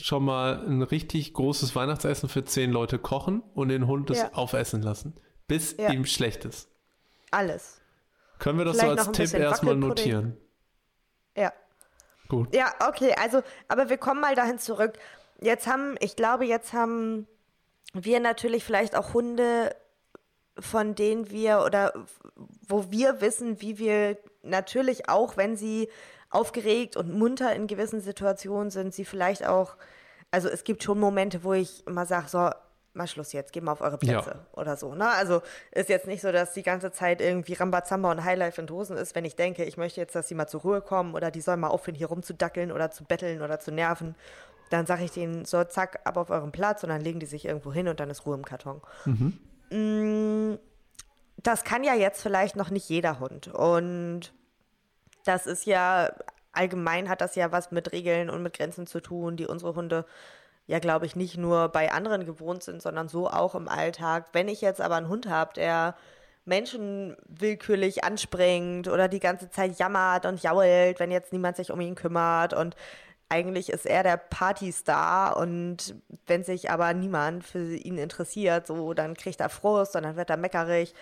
schon 0.00 0.24
mal 0.24 0.64
ein 0.66 0.82
richtig 0.82 1.32
großes 1.34 1.74
Weihnachtsessen 1.76 2.28
für 2.28 2.44
zehn 2.44 2.70
Leute 2.70 2.98
kochen 2.98 3.42
und 3.54 3.68
den 3.68 3.86
Hund 3.86 4.10
es 4.10 4.18
ja. 4.18 4.32
aufessen 4.32 4.82
lassen, 4.82 5.14
bis 5.46 5.76
ja. 5.76 5.90
ihm 5.90 6.04
schlecht 6.04 6.44
ist. 6.44 6.68
Alles. 7.30 7.80
Können 8.38 8.58
wir 8.58 8.64
das 8.64 8.78
Vielleicht 8.78 9.00
so 9.00 9.08
als 9.08 9.16
Tipp 9.16 9.34
erstmal 9.34 9.76
notieren? 9.76 10.36
Ja. 11.36 11.52
Gut. 12.28 12.54
Ja, 12.54 12.72
okay, 12.88 13.14
also, 13.20 13.42
aber 13.68 13.88
wir 13.88 13.98
kommen 13.98 14.20
mal 14.20 14.34
dahin 14.34 14.58
zurück. 14.58 14.98
Jetzt 15.40 15.66
haben, 15.66 15.96
ich 16.00 16.16
glaube, 16.16 16.44
jetzt 16.44 16.72
haben 16.72 17.26
wir 17.92 18.20
natürlich 18.20 18.64
vielleicht 18.64 18.96
auch 18.96 19.14
Hunde, 19.14 19.74
von 20.58 20.94
denen 20.94 21.30
wir 21.30 21.62
oder 21.64 21.92
wo 22.66 22.90
wir 22.90 23.20
wissen, 23.20 23.60
wie 23.60 23.78
wir 23.78 24.16
natürlich 24.42 25.08
auch, 25.08 25.36
wenn 25.36 25.56
sie 25.56 25.88
aufgeregt 26.34 26.96
und 26.96 27.16
munter 27.16 27.54
in 27.54 27.66
gewissen 27.66 28.00
Situationen 28.00 28.70
sind, 28.70 28.94
sie 28.94 29.04
vielleicht 29.04 29.46
auch, 29.46 29.76
also 30.30 30.48
es 30.48 30.64
gibt 30.64 30.82
schon 30.82 30.98
Momente, 30.98 31.44
wo 31.44 31.52
ich 31.52 31.86
immer 31.86 32.06
sage, 32.06 32.28
so, 32.28 32.50
mal 32.94 33.06
Schluss 33.06 33.32
jetzt, 33.32 33.52
geh 33.52 33.60
mal 33.60 33.72
auf 33.72 33.80
eure 33.80 33.98
Plätze 33.98 34.30
ja. 34.30 34.46
oder 34.52 34.76
so. 34.76 34.94
Ne? 34.94 35.08
Also 35.08 35.42
ist 35.72 35.88
jetzt 35.88 36.06
nicht 36.06 36.22
so, 36.22 36.30
dass 36.32 36.52
die 36.52 36.62
ganze 36.62 36.92
Zeit 36.92 37.20
irgendwie 37.20 37.54
Rambazamba 37.54 38.10
und 38.10 38.24
Highlife 38.24 38.60
in 38.60 38.66
Dosen 38.66 38.96
ist, 38.96 39.14
wenn 39.14 39.24
ich 39.24 39.36
denke, 39.36 39.64
ich 39.64 39.76
möchte 39.76 40.00
jetzt, 40.00 40.14
dass 40.14 40.28
sie 40.28 40.34
mal 40.34 40.46
zur 40.46 40.62
Ruhe 40.62 40.80
kommen 40.80 41.14
oder 41.14 41.30
die 41.30 41.40
sollen 41.40 41.60
mal 41.60 41.68
aufhören, 41.68 41.96
hier 41.96 42.06
rumzudackeln 42.06 42.70
oder 42.70 42.90
zu 42.90 43.04
betteln 43.04 43.42
oder 43.42 43.58
zu 43.58 43.72
nerven. 43.72 44.14
Dann 44.70 44.86
sage 44.86 45.04
ich 45.04 45.10
denen 45.10 45.44
so, 45.44 45.62
zack, 45.64 46.00
ab 46.04 46.16
auf 46.16 46.30
euren 46.30 46.52
Platz 46.52 46.82
und 46.82 46.88
dann 46.88 47.00
legen 47.00 47.20
die 47.20 47.26
sich 47.26 47.44
irgendwo 47.44 47.72
hin 47.72 47.88
und 47.88 48.00
dann 48.00 48.10
ist 48.10 48.26
Ruhe 48.26 48.36
im 48.36 48.44
Karton. 48.44 48.80
Mhm. 49.04 49.38
Mm, 49.70 50.58
das 51.42 51.64
kann 51.64 51.84
ja 51.84 51.94
jetzt 51.94 52.22
vielleicht 52.22 52.56
noch 52.56 52.70
nicht 52.70 52.88
jeder 52.88 53.18
Hund. 53.18 53.48
Und 53.48 54.32
das 55.24 55.46
ist 55.46 55.66
ja, 55.66 56.12
allgemein 56.52 57.08
hat 57.08 57.20
das 57.20 57.34
ja 57.34 57.52
was 57.52 57.70
mit 57.70 57.92
Regeln 57.92 58.30
und 58.30 58.42
mit 58.42 58.56
Grenzen 58.56 58.86
zu 58.86 59.00
tun, 59.00 59.36
die 59.36 59.46
unsere 59.46 59.74
Hunde 59.74 60.04
ja, 60.66 60.78
glaube 60.78 61.06
ich, 61.06 61.14
nicht 61.14 61.36
nur 61.36 61.68
bei 61.68 61.92
anderen 61.92 62.24
gewohnt 62.24 62.62
sind, 62.62 62.80
sondern 62.80 63.08
so 63.08 63.28
auch 63.28 63.54
im 63.54 63.68
Alltag. 63.68 64.26
Wenn 64.32 64.48
ich 64.48 64.60
jetzt 64.62 64.80
aber 64.80 64.96
einen 64.96 65.08
Hund 65.08 65.28
habe, 65.28 65.52
der 65.54 65.94
Menschen 66.46 67.16
willkürlich 67.26 68.04
anspringt 68.04 68.88
oder 68.88 69.08
die 69.08 69.20
ganze 69.20 69.50
Zeit 69.50 69.78
jammert 69.78 70.26
und 70.26 70.42
jault, 70.42 71.00
wenn 71.00 71.10
jetzt 71.10 71.32
niemand 71.32 71.56
sich 71.56 71.70
um 71.70 71.80
ihn 71.80 71.94
kümmert 71.94 72.54
und 72.54 72.76
eigentlich 73.34 73.70
ist 73.70 73.84
er 73.84 74.04
der 74.04 74.16
Partystar 74.16 75.36
und 75.36 75.96
wenn 76.26 76.44
sich 76.44 76.70
aber 76.70 76.94
niemand 76.94 77.42
für 77.42 77.74
ihn 77.74 77.98
interessiert, 77.98 78.68
so 78.68 78.94
dann 78.94 79.14
kriegt 79.14 79.40
er 79.40 79.48
Frust 79.48 79.96
und 79.96 80.04
dann 80.04 80.14
wird 80.14 80.30
er 80.30 80.36
meckerig. 80.36 80.94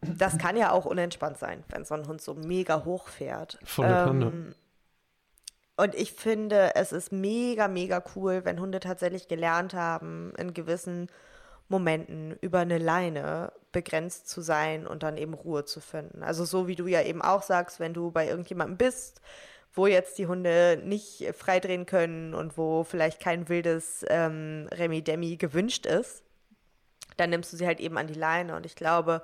Das 0.00 0.38
kann 0.38 0.56
ja 0.56 0.70
auch 0.70 0.84
unentspannt 0.84 1.38
sein, 1.38 1.64
wenn 1.68 1.84
so 1.84 1.94
ein 1.94 2.06
Hund 2.06 2.20
so 2.22 2.34
mega 2.34 2.84
hoch 2.84 3.08
fährt. 3.08 3.58
Volle 3.64 4.04
ähm, 4.08 4.54
und 5.76 5.94
ich 5.96 6.12
finde, 6.12 6.76
es 6.76 6.92
ist 6.92 7.10
mega, 7.10 7.66
mega 7.66 8.04
cool, 8.14 8.44
wenn 8.44 8.60
Hunde 8.60 8.78
tatsächlich 8.78 9.26
gelernt 9.26 9.74
haben, 9.74 10.32
in 10.36 10.54
gewissen 10.54 11.08
Momenten 11.68 12.36
über 12.40 12.60
eine 12.60 12.78
Leine 12.78 13.52
begrenzt 13.72 14.28
zu 14.28 14.42
sein 14.42 14.86
und 14.86 15.02
dann 15.02 15.16
eben 15.16 15.34
Ruhe 15.34 15.64
zu 15.64 15.80
finden. 15.80 16.22
Also 16.22 16.44
so 16.44 16.68
wie 16.68 16.76
du 16.76 16.86
ja 16.86 17.02
eben 17.02 17.22
auch 17.22 17.42
sagst, 17.42 17.80
wenn 17.80 17.94
du 17.94 18.10
bei 18.10 18.28
irgendjemandem 18.28 18.76
bist, 18.76 19.20
wo 19.72 19.86
jetzt 19.86 20.18
die 20.18 20.26
Hunde 20.26 20.80
nicht 20.84 21.32
freidrehen 21.36 21.86
können 21.86 22.34
und 22.34 22.58
wo 22.58 22.84
vielleicht 22.84 23.20
kein 23.20 23.48
wildes 23.48 24.04
ähm, 24.08 24.68
Remi-Demi 24.72 25.36
gewünscht 25.36 25.86
ist, 25.86 26.22
dann 27.16 27.30
nimmst 27.30 27.52
du 27.52 27.56
sie 27.56 27.66
halt 27.66 27.80
eben 27.80 27.96
an 27.98 28.06
die 28.06 28.14
Leine. 28.14 28.56
Und 28.56 28.66
ich 28.66 28.74
glaube, 28.74 29.22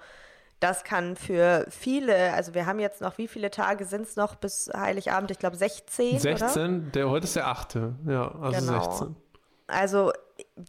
das 0.60 0.84
kann 0.84 1.16
für 1.16 1.66
viele, 1.68 2.32
also 2.32 2.54
wir 2.54 2.66
haben 2.66 2.78
jetzt 2.78 3.00
noch, 3.00 3.18
wie 3.18 3.28
viele 3.28 3.50
Tage 3.50 3.84
sind 3.84 4.02
es 4.02 4.16
noch 4.16 4.36
bis 4.36 4.70
Heiligabend? 4.74 5.30
Ich 5.30 5.38
glaube 5.38 5.56
16. 5.56 6.18
16, 6.18 6.46
oder? 6.48 6.90
Der, 6.92 7.10
heute 7.10 7.24
ist 7.24 7.36
der 7.36 7.48
8. 7.48 7.78
Ja, 8.06 8.34
also 8.40 8.60
genau. 8.60 8.90
16. 8.90 9.16
Also 9.66 10.12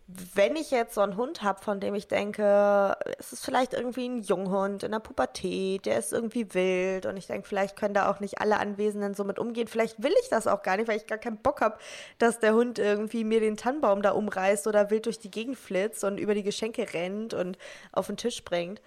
wenn 0.07 0.55
ich 0.55 0.71
jetzt 0.71 0.95
so 0.95 1.01
einen 1.01 1.17
Hund 1.17 1.43
habe, 1.43 1.61
von 1.61 1.79
dem 1.79 1.93
ich 1.95 2.07
denke, 2.07 2.95
es 3.19 3.33
ist 3.33 3.43
vielleicht 3.43 3.73
irgendwie 3.73 4.07
ein 4.07 4.21
Junghund 4.21 4.83
in 4.83 4.91
der 4.91 4.99
Pubertät, 4.99 5.85
der 5.85 5.97
ist 5.99 6.13
irgendwie 6.13 6.53
wild 6.53 7.05
und 7.05 7.17
ich 7.17 7.27
denke, 7.27 7.47
vielleicht 7.47 7.75
können 7.75 7.93
da 7.93 8.09
auch 8.09 8.19
nicht 8.19 8.39
alle 8.39 8.59
Anwesenden 8.59 9.13
so 9.13 9.23
mit 9.23 9.39
umgehen. 9.39 9.67
Vielleicht 9.67 10.01
will 10.01 10.13
ich 10.21 10.29
das 10.29 10.47
auch 10.47 10.63
gar 10.63 10.77
nicht, 10.77 10.87
weil 10.87 10.97
ich 10.97 11.07
gar 11.07 11.17
keinen 11.17 11.37
Bock 11.37 11.61
habe, 11.61 11.77
dass 12.17 12.39
der 12.39 12.53
Hund 12.53 12.79
irgendwie 12.79 13.23
mir 13.23 13.41
den 13.41 13.57
Tannenbaum 13.57 14.01
da 14.01 14.11
umreißt 14.11 14.67
oder 14.67 14.89
wild 14.89 15.05
durch 15.05 15.19
die 15.19 15.31
Gegend 15.31 15.57
flitzt 15.57 16.03
und 16.03 16.17
über 16.17 16.33
die 16.33 16.43
Geschenke 16.43 16.93
rennt 16.93 17.33
und 17.33 17.57
auf 17.91 18.07
den 18.07 18.17
Tisch 18.17 18.37
springt 18.37 18.81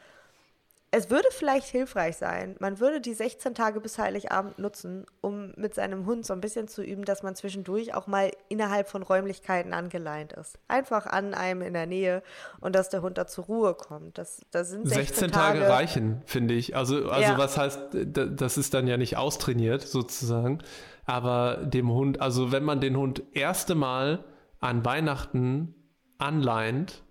es 0.92 1.08
würde 1.08 1.28
vielleicht 1.30 1.68
hilfreich 1.68 2.16
sein, 2.16 2.56
man 2.58 2.80
würde 2.80 3.00
die 3.00 3.14
16 3.14 3.54
Tage 3.54 3.80
bis 3.80 3.96
Heiligabend 3.96 4.58
nutzen, 4.58 5.06
um 5.20 5.52
mit 5.56 5.74
seinem 5.74 6.04
Hund 6.04 6.26
so 6.26 6.32
ein 6.32 6.40
bisschen 6.40 6.66
zu 6.66 6.82
üben, 6.82 7.04
dass 7.04 7.22
man 7.22 7.36
zwischendurch 7.36 7.94
auch 7.94 8.08
mal 8.08 8.32
innerhalb 8.48 8.88
von 8.88 9.02
Räumlichkeiten 9.02 9.72
angeleint 9.72 10.32
ist. 10.32 10.58
Einfach 10.66 11.06
an 11.06 11.34
einem 11.34 11.62
in 11.62 11.74
der 11.74 11.86
Nähe 11.86 12.24
und 12.58 12.74
dass 12.74 12.88
der 12.88 13.02
Hund 13.02 13.18
da 13.18 13.28
zur 13.28 13.44
Ruhe 13.44 13.74
kommt. 13.74 14.18
Das, 14.18 14.40
das 14.50 14.70
sind 14.70 14.88
16, 14.88 15.06
16 15.06 15.30
Tage, 15.30 15.60
Tage 15.60 15.72
reichen, 15.72 16.22
finde 16.26 16.54
ich. 16.54 16.74
Also, 16.74 17.08
also 17.08 17.32
ja. 17.32 17.38
was 17.38 17.56
heißt, 17.56 17.80
das 17.92 18.58
ist 18.58 18.74
dann 18.74 18.88
ja 18.88 18.96
nicht 18.96 19.16
austrainiert 19.16 19.82
sozusagen. 19.82 20.58
Aber 21.06 21.58
dem 21.58 21.92
Hund, 21.92 22.20
also 22.20 22.50
wenn 22.50 22.64
man 22.64 22.80
den 22.80 22.96
Hund 22.96 23.22
erste 23.32 23.76
Mal 23.76 24.24
an 24.58 24.84
Weihnachten 24.84 25.74
anleint, 26.18 27.04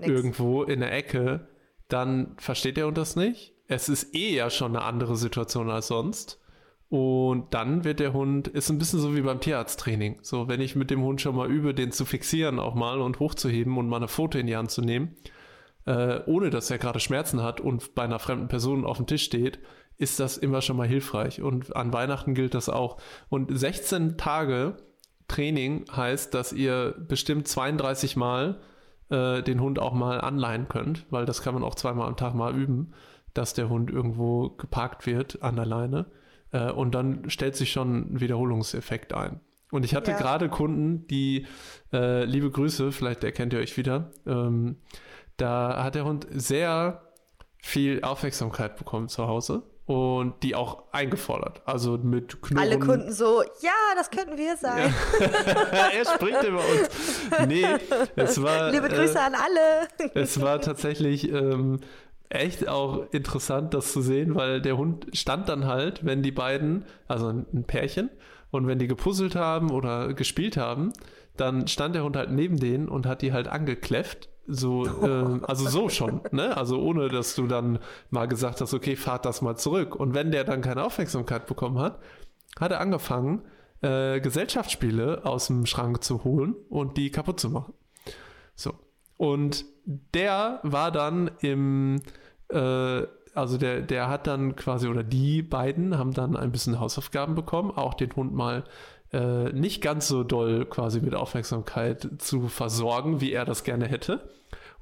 irgendwo 0.00 0.62
in 0.62 0.80
der 0.80 0.92
Ecke, 0.92 1.46
dann 1.88 2.36
versteht 2.38 2.76
der 2.76 2.86
Hund 2.86 2.98
das 2.98 3.16
nicht. 3.16 3.54
Es 3.66 3.88
ist 3.88 4.14
eh 4.14 4.34
ja 4.34 4.50
schon 4.50 4.76
eine 4.76 4.84
andere 4.84 5.16
Situation 5.16 5.70
als 5.70 5.88
sonst. 5.88 6.40
Und 6.90 7.52
dann 7.52 7.84
wird 7.84 8.00
der 8.00 8.14
Hund, 8.14 8.48
ist 8.48 8.70
ein 8.70 8.78
bisschen 8.78 9.00
so 9.00 9.14
wie 9.14 9.20
beim 9.20 9.40
Tierarzttraining. 9.40 10.20
So, 10.22 10.48
wenn 10.48 10.62
ich 10.62 10.74
mit 10.74 10.90
dem 10.90 11.02
Hund 11.02 11.20
schon 11.20 11.36
mal 11.36 11.50
übe, 11.50 11.74
den 11.74 11.92
zu 11.92 12.06
fixieren 12.06 12.58
auch 12.58 12.74
mal 12.74 13.00
und 13.00 13.20
hochzuheben 13.20 13.76
und 13.76 13.88
mal 13.88 13.96
eine 13.96 14.08
Foto 14.08 14.38
in 14.38 14.46
die 14.46 14.56
Hand 14.56 14.70
zu 14.70 14.80
nehmen, 14.80 15.16
äh, 15.84 16.20
ohne 16.26 16.48
dass 16.48 16.70
er 16.70 16.78
gerade 16.78 17.00
Schmerzen 17.00 17.42
hat 17.42 17.60
und 17.60 17.94
bei 17.94 18.04
einer 18.04 18.18
fremden 18.18 18.48
Person 18.48 18.86
auf 18.86 18.96
dem 18.96 19.06
Tisch 19.06 19.24
steht, 19.24 19.58
ist 19.98 20.18
das 20.18 20.38
immer 20.38 20.62
schon 20.62 20.76
mal 20.78 20.88
hilfreich. 20.88 21.42
Und 21.42 21.76
an 21.76 21.92
Weihnachten 21.92 22.32
gilt 22.34 22.54
das 22.54 22.70
auch. 22.70 22.98
Und 23.28 23.56
16 23.56 24.16
Tage 24.16 24.78
Training 25.26 25.84
heißt, 25.94 26.32
dass 26.32 26.54
ihr 26.54 26.94
bestimmt 27.06 27.48
32 27.48 28.16
Mal 28.16 28.60
äh, 29.10 29.42
den 29.42 29.60
Hund 29.60 29.78
auch 29.78 29.92
mal 29.92 30.20
anleihen 30.20 30.68
könnt, 30.68 31.06
weil 31.10 31.26
das 31.26 31.42
kann 31.42 31.54
man 31.54 31.62
auch 31.62 31.74
zweimal 31.74 32.08
am 32.08 32.16
Tag 32.16 32.34
mal 32.34 32.54
üben, 32.54 32.92
dass 33.34 33.54
der 33.54 33.68
Hund 33.68 33.90
irgendwo 33.90 34.50
geparkt 34.50 35.06
wird 35.06 35.42
an 35.42 35.56
der 35.56 35.66
Leine. 35.66 36.06
Äh, 36.52 36.70
und 36.70 36.94
dann 36.94 37.28
stellt 37.30 37.56
sich 37.56 37.72
schon 37.72 38.14
ein 38.14 38.20
Wiederholungseffekt 38.20 39.12
ein. 39.12 39.40
Und 39.70 39.84
ich 39.84 39.94
hatte 39.94 40.12
ja. 40.12 40.18
gerade 40.18 40.48
Kunden, 40.48 41.06
die, 41.08 41.46
äh, 41.92 42.24
liebe 42.24 42.50
Grüße, 42.50 42.90
vielleicht 42.90 43.22
erkennt 43.22 43.52
ihr 43.52 43.58
euch 43.58 43.76
wieder, 43.76 44.10
ähm, 44.26 44.76
da 45.36 45.84
hat 45.84 45.94
der 45.94 46.04
Hund 46.04 46.26
sehr 46.30 47.02
viel 47.58 48.02
Aufmerksamkeit 48.02 48.76
bekommen 48.76 49.08
zu 49.08 49.26
Hause 49.26 49.62
und 49.88 50.34
die 50.42 50.54
auch 50.54 50.84
eingefordert. 50.92 51.62
Also 51.64 51.96
mit 51.96 52.42
Knurren. 52.42 52.62
Alle 52.62 52.78
Kunden 52.78 53.10
so, 53.10 53.42
ja, 53.62 53.72
das 53.96 54.10
könnten 54.10 54.36
wir 54.36 54.56
sein. 54.56 54.94
Ja. 55.18 55.88
er 55.96 56.04
springt 56.04 56.42
über 56.44 56.58
uns. 56.58 57.48
Nee, 57.48 57.64
es 58.16 58.40
war. 58.42 58.70
Liebe 58.70 58.88
Grüße 58.88 59.16
äh, 59.16 59.18
an 59.18 59.34
alle. 59.34 60.12
es 60.14 60.40
war 60.40 60.60
tatsächlich 60.60 61.32
ähm, 61.32 61.80
echt 62.28 62.68
auch 62.68 63.10
interessant, 63.12 63.72
das 63.72 63.92
zu 63.92 64.02
sehen, 64.02 64.34
weil 64.34 64.60
der 64.60 64.76
Hund 64.76 65.06
stand 65.14 65.48
dann 65.48 65.66
halt, 65.66 66.04
wenn 66.04 66.22
die 66.22 66.32
beiden, 66.32 66.84
also 67.06 67.28
ein 67.28 67.64
Pärchen, 67.66 68.10
und 68.50 68.66
wenn 68.66 68.78
die 68.78 68.88
gepuzzelt 68.88 69.36
haben 69.36 69.70
oder 69.70 70.12
gespielt 70.14 70.56
haben, 70.56 70.92
dann 71.36 71.66
stand 71.66 71.94
der 71.94 72.04
Hund 72.04 72.16
halt 72.16 72.30
neben 72.30 72.58
denen 72.58 72.88
und 72.88 73.06
hat 73.06 73.22
die 73.22 73.32
halt 73.32 73.48
angekläfft. 73.48 74.28
So, 74.48 74.86
äh, 75.02 75.40
also 75.42 75.68
so 75.68 75.88
schon, 75.88 76.22
ne? 76.32 76.56
Also 76.56 76.80
ohne, 76.80 77.08
dass 77.08 77.34
du 77.34 77.46
dann 77.46 77.78
mal 78.10 78.26
gesagt 78.26 78.60
hast, 78.60 78.74
okay, 78.74 78.96
fahrt 78.96 79.24
das 79.24 79.42
mal 79.42 79.56
zurück. 79.56 79.94
Und 79.94 80.14
wenn 80.14 80.32
der 80.32 80.44
dann 80.44 80.62
keine 80.62 80.82
Aufmerksamkeit 80.82 81.46
bekommen 81.46 81.78
hat, 81.78 82.00
hat 82.58 82.72
er 82.72 82.80
angefangen, 82.80 83.42
äh, 83.82 84.20
Gesellschaftsspiele 84.20 85.24
aus 85.24 85.46
dem 85.46 85.66
Schrank 85.66 86.02
zu 86.02 86.24
holen 86.24 86.56
und 86.68 86.96
die 86.96 87.10
kaputt 87.10 87.38
zu 87.38 87.50
machen. 87.50 87.74
So. 88.54 88.72
Und 89.16 89.64
der 89.86 90.60
war 90.62 90.90
dann 90.90 91.30
im, 91.40 92.00
äh, 92.48 93.02
also 93.34 93.58
der, 93.58 93.82
der 93.82 94.08
hat 94.08 94.26
dann 94.26 94.56
quasi, 94.56 94.88
oder 94.88 95.04
die 95.04 95.42
beiden 95.42 95.98
haben 95.98 96.12
dann 96.12 96.36
ein 96.36 96.50
bisschen 96.50 96.80
Hausaufgaben 96.80 97.34
bekommen, 97.34 97.70
auch 97.70 97.94
den 97.94 98.14
Hund 98.16 98.34
mal 98.34 98.64
äh, 99.12 99.52
nicht 99.52 99.82
ganz 99.82 100.08
so 100.08 100.24
doll 100.24 100.66
quasi 100.66 101.00
mit 101.00 101.14
Aufmerksamkeit 101.14 102.08
zu 102.18 102.48
versorgen, 102.48 103.20
wie 103.20 103.32
er 103.32 103.44
das 103.44 103.64
gerne 103.64 103.86
hätte. 103.86 104.28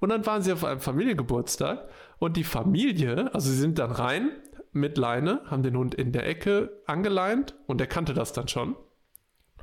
Und 0.01 0.11
dann 0.11 0.27
waren 0.27 0.43
sie 0.43 0.53
auf 0.53 0.65
einem 0.65 0.81
Familiengeburtstag 0.81 1.89
und 2.19 2.37
die 2.37 2.45
Familie, 2.45 3.33
also 3.35 3.51
sie 3.51 3.57
sind 3.57 3.79
dann 3.79 3.91
rein 3.91 4.31
mit 4.73 4.99
Leine, 4.99 5.41
haben 5.47 5.63
den 5.63 5.77
Hund 5.77 5.95
in 5.95 6.13
der 6.13 6.27
Ecke 6.29 6.83
angeleint 6.87 7.55
und 7.67 7.81
er 7.81 7.87
kannte 7.87 8.15
das 8.15 8.33
dann 8.33 8.49
schon. 8.49 8.77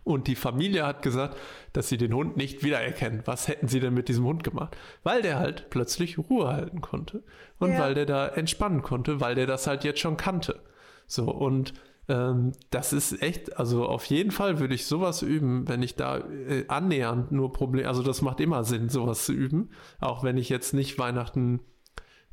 Und 0.03 0.27
die 0.27 0.35
Familie 0.35 0.85
hat 0.85 1.01
gesagt, 1.01 1.37
dass 1.71 1.87
sie 1.87 1.97
den 1.97 2.13
Hund 2.13 2.35
nicht 2.35 2.63
wiedererkennen. 2.63 3.21
Was 3.25 3.47
hätten 3.47 3.69
sie 3.69 3.79
denn 3.79 3.93
mit 3.93 4.09
diesem 4.09 4.25
Hund 4.25 4.43
gemacht? 4.43 4.75
Weil 5.03 5.21
der 5.21 5.39
halt 5.39 5.69
plötzlich 5.69 6.17
Ruhe 6.17 6.47
halten 6.49 6.81
konnte. 6.81 7.23
Und 7.57 7.71
ja. 7.71 7.79
weil 7.79 7.93
der 7.93 8.05
da 8.05 8.27
entspannen 8.27 8.81
konnte, 8.81 9.21
weil 9.21 9.35
der 9.35 9.47
das 9.47 9.65
halt 9.65 9.85
jetzt 9.85 10.01
schon 10.01 10.17
kannte. 10.17 10.59
So, 11.07 11.31
und 11.31 11.73
ähm, 12.09 12.51
das 12.69 12.91
ist 12.91 13.21
echt, 13.21 13.57
also 13.57 13.85
auf 13.85 14.05
jeden 14.05 14.31
Fall 14.31 14.59
würde 14.59 14.75
ich 14.75 14.85
sowas 14.85 15.21
üben, 15.21 15.67
wenn 15.67 15.81
ich 15.81 15.95
da 15.95 16.17
äh, 16.17 16.65
annähernd 16.67 17.31
nur 17.31 17.53
Probleme, 17.53 17.87
also 17.87 18.03
das 18.03 18.21
macht 18.21 18.39
immer 18.39 18.63
Sinn, 18.63 18.89
sowas 18.89 19.25
zu 19.25 19.33
üben. 19.33 19.69
Auch 19.99 20.23
wenn 20.23 20.37
ich 20.37 20.49
jetzt 20.49 20.73
nicht 20.73 20.99
Weihnachten 20.99 21.61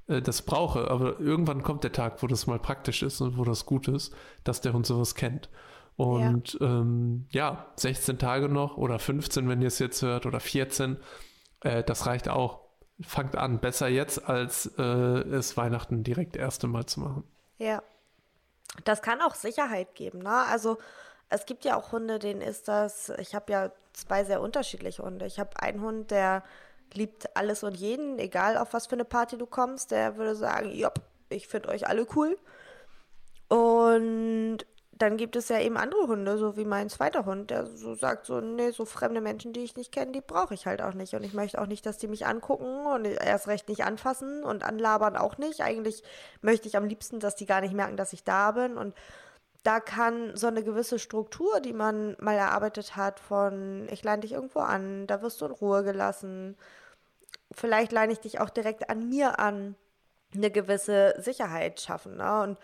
äh, 0.08 0.20
das 0.20 0.42
brauche, 0.42 0.90
aber 0.90 1.20
irgendwann 1.20 1.62
kommt 1.62 1.84
der 1.84 1.92
Tag, 1.92 2.22
wo 2.22 2.26
das 2.26 2.46
mal 2.46 2.58
praktisch 2.58 3.02
ist 3.02 3.20
und 3.20 3.38
wo 3.38 3.44
das 3.44 3.64
gut 3.64 3.88
ist, 3.88 4.14
dass 4.44 4.60
der 4.60 4.72
Hund 4.72 4.86
sowas 4.86 5.14
kennt. 5.14 5.48
Und 5.96 6.54
ja, 6.60 6.80
ähm, 6.80 7.26
ja 7.30 7.66
16 7.76 8.18
Tage 8.18 8.48
noch 8.48 8.76
oder 8.76 8.98
15, 8.98 9.48
wenn 9.48 9.60
ihr 9.60 9.68
es 9.68 9.78
jetzt 9.78 10.02
hört, 10.02 10.26
oder 10.26 10.40
14, 10.40 10.96
äh, 11.60 11.84
das 11.84 12.06
reicht 12.06 12.28
auch. 12.28 12.60
Fangt 13.02 13.34
an, 13.34 13.60
besser 13.60 13.88
jetzt, 13.88 14.28
als 14.28 14.66
äh, 14.76 14.82
es 14.82 15.56
Weihnachten 15.56 16.02
direkt 16.02 16.36
erste 16.36 16.66
Mal 16.66 16.84
zu 16.84 17.00
machen. 17.00 17.24
Ja. 17.56 17.82
Das 18.84 19.02
kann 19.02 19.20
auch 19.20 19.34
Sicherheit 19.34 19.94
geben, 19.94 20.20
ne? 20.20 20.44
Also 20.48 20.78
es 21.28 21.46
gibt 21.46 21.64
ja 21.64 21.76
auch 21.76 21.92
Hunde, 21.92 22.18
denen 22.18 22.40
ist 22.40 22.68
das, 22.68 23.10
ich 23.18 23.34
habe 23.34 23.52
ja 23.52 23.72
zwei 23.92 24.24
sehr 24.24 24.40
unterschiedliche 24.40 25.02
Hunde. 25.02 25.26
Ich 25.26 25.38
habe 25.38 25.50
einen 25.60 25.80
Hund, 25.80 26.10
der 26.10 26.42
liebt 26.92 27.36
alles 27.36 27.62
und 27.62 27.76
jeden, 27.76 28.18
egal 28.18 28.56
auf 28.56 28.72
was 28.72 28.86
für 28.86 28.96
eine 28.96 29.04
Party 29.04 29.38
du 29.38 29.46
kommst, 29.46 29.90
der 29.90 30.16
würde 30.16 30.34
sagen, 30.34 30.70
ja, 30.72 30.92
ich 31.28 31.46
finde 31.46 31.68
euch 31.68 31.86
alle 31.86 32.06
cool. 32.16 32.36
Und 33.48 34.58
dann 35.00 35.16
gibt 35.16 35.34
es 35.34 35.48
ja 35.48 35.58
eben 35.58 35.78
andere 35.78 36.08
Hunde, 36.08 36.36
so 36.36 36.58
wie 36.58 36.66
mein 36.66 36.90
zweiter 36.90 37.24
Hund, 37.24 37.50
der 37.50 37.66
so 37.66 37.94
sagt 37.94 38.26
so, 38.26 38.40
nee, 38.42 38.70
so 38.70 38.84
fremde 38.84 39.22
Menschen, 39.22 39.54
die 39.54 39.64
ich 39.64 39.74
nicht 39.74 39.92
kenne, 39.92 40.12
die 40.12 40.20
brauche 40.20 40.52
ich 40.52 40.66
halt 40.66 40.82
auch 40.82 40.92
nicht. 40.92 41.14
Und 41.14 41.22
ich 41.22 41.32
möchte 41.32 41.58
auch 41.60 41.66
nicht, 41.66 41.86
dass 41.86 41.96
die 41.96 42.06
mich 42.06 42.26
angucken 42.26 42.84
und 42.84 43.06
erst 43.06 43.48
recht 43.48 43.70
nicht 43.70 43.82
anfassen 43.84 44.44
und 44.44 44.62
anlabern 44.62 45.16
auch 45.16 45.38
nicht. 45.38 45.62
Eigentlich 45.62 46.02
möchte 46.42 46.68
ich 46.68 46.76
am 46.76 46.84
liebsten, 46.84 47.18
dass 47.18 47.34
die 47.34 47.46
gar 47.46 47.62
nicht 47.62 47.72
merken, 47.72 47.96
dass 47.96 48.12
ich 48.12 48.24
da 48.24 48.50
bin. 48.50 48.76
Und 48.76 48.94
da 49.62 49.80
kann 49.80 50.36
so 50.36 50.48
eine 50.48 50.62
gewisse 50.62 50.98
Struktur, 50.98 51.60
die 51.60 51.72
man 51.72 52.14
mal 52.20 52.36
erarbeitet 52.36 52.94
hat, 52.94 53.20
von 53.20 53.88
ich 53.90 54.04
leine 54.04 54.20
dich 54.20 54.32
irgendwo 54.32 54.60
an, 54.60 55.06
da 55.06 55.22
wirst 55.22 55.40
du 55.40 55.46
in 55.46 55.52
Ruhe 55.52 55.82
gelassen. 55.82 56.58
Vielleicht 57.52 57.90
leine 57.90 58.12
ich 58.12 58.20
dich 58.20 58.38
auch 58.38 58.50
direkt 58.50 58.90
an 58.90 59.08
mir 59.08 59.38
an, 59.38 59.76
eine 60.34 60.50
gewisse 60.50 61.14
Sicherheit 61.18 61.80
schaffen. 61.80 62.18
Ne? 62.18 62.42
Und 62.42 62.58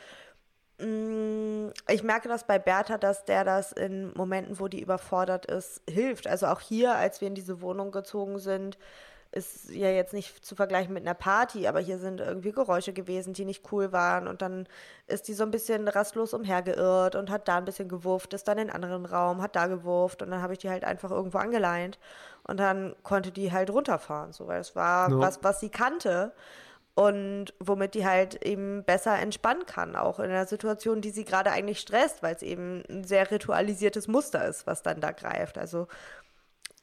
ich 0.79 2.03
merke 2.03 2.29
das 2.29 2.45
bei 2.45 2.59
Bertha, 2.59 2.99
dass 2.99 3.25
der 3.25 3.45
das 3.45 3.73
in 3.73 4.13
Momenten, 4.15 4.61
wo 4.61 4.69
die 4.69 4.83
überfordert 4.83 5.47
ist, 5.47 5.81
hilft. 5.89 6.27
Also 6.27 6.47
auch 6.47 6.61
hier, 6.61 6.95
als 6.95 7.21
wir 7.21 7.29
in 7.29 7.35
diese 7.35 7.63
Wohnung 7.63 7.93
gezogen 7.93 8.39
sind, 8.39 8.77
ist 9.33 9.71
ja 9.71 9.91
jetzt 9.91 10.13
nicht 10.13 10.45
zu 10.45 10.55
vergleichen 10.55 10.95
mit 10.95 11.03
einer 11.05 11.15
Party, 11.15 11.67
aber 11.67 11.81
hier 11.81 11.99
sind 11.99 12.21
irgendwie 12.21 12.53
Geräusche 12.53 12.93
gewesen, 12.93 13.33
die 13.33 13.45
nicht 13.45 13.71
cool 13.73 13.93
waren. 13.93 14.29
Und 14.29 14.43
dann 14.43 14.67
ist 15.07 15.29
die 15.29 15.35
so 15.35 15.45
ein 15.45 15.51
bisschen 15.51 15.89
rastlos 15.89 16.33
umhergeirrt 16.33 17.17
und 17.17 17.31
hat 17.31 17.49
da 17.49 17.59
ein 17.59 17.65
bisschen 17.65 17.89
gewurft, 17.89 18.35
ist 18.35 18.49
dann 18.49 18.59
in 18.59 18.71
einen 18.71 18.85
anderen 18.85 19.07
Raum, 19.07 19.43
hat 19.43 19.57
da 19.57 19.67
gewurft 19.67 20.23
und 20.23 20.31
dann 20.31 20.43
habe 20.43 20.55
ich 20.55 20.59
die 20.61 20.71
halt 20.71 20.85
einfach 20.85 21.11
irgendwo 21.11 21.39
angeleint. 21.39 21.99
Und 22.45 22.61
dann 22.61 22.95
konnte 23.03 23.31
die 23.31 23.53
halt 23.53 23.71
runterfahren, 23.71 24.33
so, 24.33 24.47
weil 24.47 24.61
es 24.61 24.77
war 24.77 25.09
no. 25.09 25.21
was, 25.21 25.43
was 25.43 25.61
sie 25.61 25.71
kannte 25.71 26.33
und 26.97 27.53
womit 27.61 27.95
die 27.95 28.07
halt 28.07 28.43
eben 28.43 28.83
besser 28.83 29.19
entspannen 29.19 29.67
kann, 29.67 29.97
auch 29.97 30.19
in 30.19 30.31
einer 30.31 30.47
Situation, 30.47 31.03
die 31.03 31.11
sie 31.11 31.27
gerade 31.27 31.53
eigentlich 31.53 31.79
stresst, 31.79 32.23
weil 32.23 32.35
es 32.35 32.41
eben 32.43 32.83
ein 32.89 33.05
sehr 33.05 33.31
ritualisiertes 33.31 34.09
Muster 34.09 34.49
ist, 34.49 34.67
was 34.67 34.83
dann 34.83 35.03
da 35.03 35.13
greift. 35.13 35.59
Also 35.59 35.89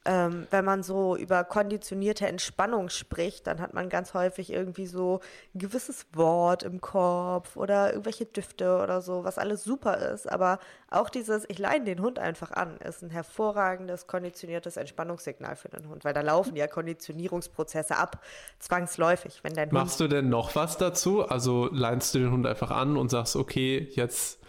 ähm, 0.06 0.46
wenn 0.50 0.64
man 0.64 0.82
so 0.82 1.16
über 1.16 1.44
konditionierte 1.44 2.26
Entspannung 2.26 2.90
spricht, 2.90 3.46
dann 3.46 3.60
hat 3.60 3.72
man 3.72 3.88
ganz 3.88 4.12
häufig 4.12 4.52
irgendwie 4.52 4.86
so 4.86 5.20
ein 5.54 5.60
gewisses 5.60 6.06
Wort 6.12 6.62
im 6.62 6.80
Kopf 6.80 7.56
oder 7.56 7.90
irgendwelche 7.90 8.26
Düfte 8.26 8.80
oder 8.82 9.00
so, 9.00 9.24
was 9.24 9.38
alles 9.38 9.64
super 9.64 9.96
ist. 10.12 10.30
Aber 10.30 10.58
auch 10.90 11.08
dieses, 11.08 11.48
ich 11.48 11.58
leine 11.58 11.86
den 11.86 12.00
Hund 12.00 12.18
einfach 12.18 12.50
an, 12.50 12.76
ist 12.78 13.02
ein 13.02 13.10
hervorragendes 13.10 14.06
konditioniertes 14.06 14.76
Entspannungssignal 14.76 15.56
für 15.56 15.68
den 15.68 15.88
Hund, 15.88 16.04
weil 16.04 16.12
da 16.12 16.20
laufen 16.20 16.54
ja 16.54 16.66
Konditionierungsprozesse 16.66 17.96
ab, 17.96 18.22
zwangsläufig, 18.58 19.40
wenn 19.42 19.54
dein 19.54 19.70
Machst 19.70 20.00
Hund 20.00 20.12
du 20.12 20.16
denn 20.16 20.28
noch 20.28 20.54
was 20.54 20.76
dazu? 20.76 21.26
Also 21.26 21.70
leinst 21.72 22.14
du 22.14 22.18
den 22.18 22.30
Hund 22.30 22.46
einfach 22.46 22.70
an 22.70 22.98
und 22.98 23.10
sagst, 23.10 23.36
okay, 23.36 23.88
jetzt 23.92 24.40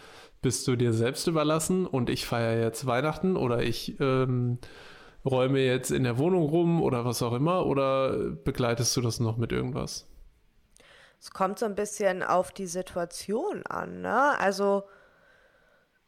bist 0.42 0.68
du 0.68 0.76
dir 0.76 0.92
selbst 0.94 1.28
überlassen 1.28 1.88
und 1.88 2.10
ich 2.10 2.26
feiere 2.26 2.62
jetzt 2.62 2.86
Weihnachten 2.86 3.38
oder 3.38 3.64
ich 3.64 4.00
ähm, 4.00 4.60
räume 5.26 5.60
jetzt 5.60 5.92
in 5.92 6.04
der 6.04 6.18
Wohnung 6.18 6.44
rum 6.44 6.82
oder 6.82 7.06
was 7.06 7.22
auch 7.22 7.34
immer 7.34 7.66
oder 7.66 8.16
begleitest 8.18 8.96
du 8.96 9.02
das 9.02 9.20
noch 9.20 9.38
mit 9.38 9.52
irgendwas? 9.52 10.08
Es 11.20 11.32
kommt 11.32 11.60
so 11.60 11.66
ein 11.66 11.76
bisschen 11.76 12.22
auf 12.24 12.52
die 12.52 12.68
Situation 12.68 13.66
an, 13.66 14.02
ne? 14.02 14.40
Also 14.40 14.84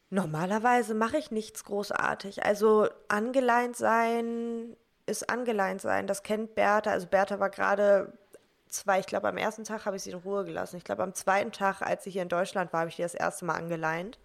normalerweise 0.10 0.94
mache 0.94 1.18
ich 1.18 1.32
nichts 1.32 1.64
großartig. 1.64 2.46
Also 2.46 2.88
angeleint 3.08 3.76
sein 3.76 4.76
ist 5.08 5.30
angeleint 5.30 5.82
sein. 5.82 6.06
Das 6.06 6.22
kennt 6.22 6.54
Bertha. 6.54 6.92
Also 6.92 7.08
Bertha 7.08 7.40
war 7.40 7.50
gerade 7.50 8.14
zwei, 8.68 9.00
ich 9.00 9.08
glaube 9.08 9.28
am 9.28 9.38
ersten 9.38 9.64
Tag 9.64 9.86
habe 9.86 9.96
ich 9.96 10.04
sie 10.04 10.12
in 10.12 10.18
Ruhe 10.18 10.44
gelassen. 10.44 10.78
Ich 10.78 10.84
glaube 10.84 11.04
am 11.04 11.14
zweiten 11.14 11.52
Tag, 11.52 11.82
als 11.82 12.04
sie 12.04 12.12
hier 12.12 12.22
in 12.22 12.30
Deutschland 12.30 12.74
war, 12.74 12.82
habe 12.82 12.90
ich 12.90 12.98
die 12.98 13.02
das 13.02 13.16
erste 13.16 13.46
Mal 13.46 13.56
angeleint. 13.56 14.20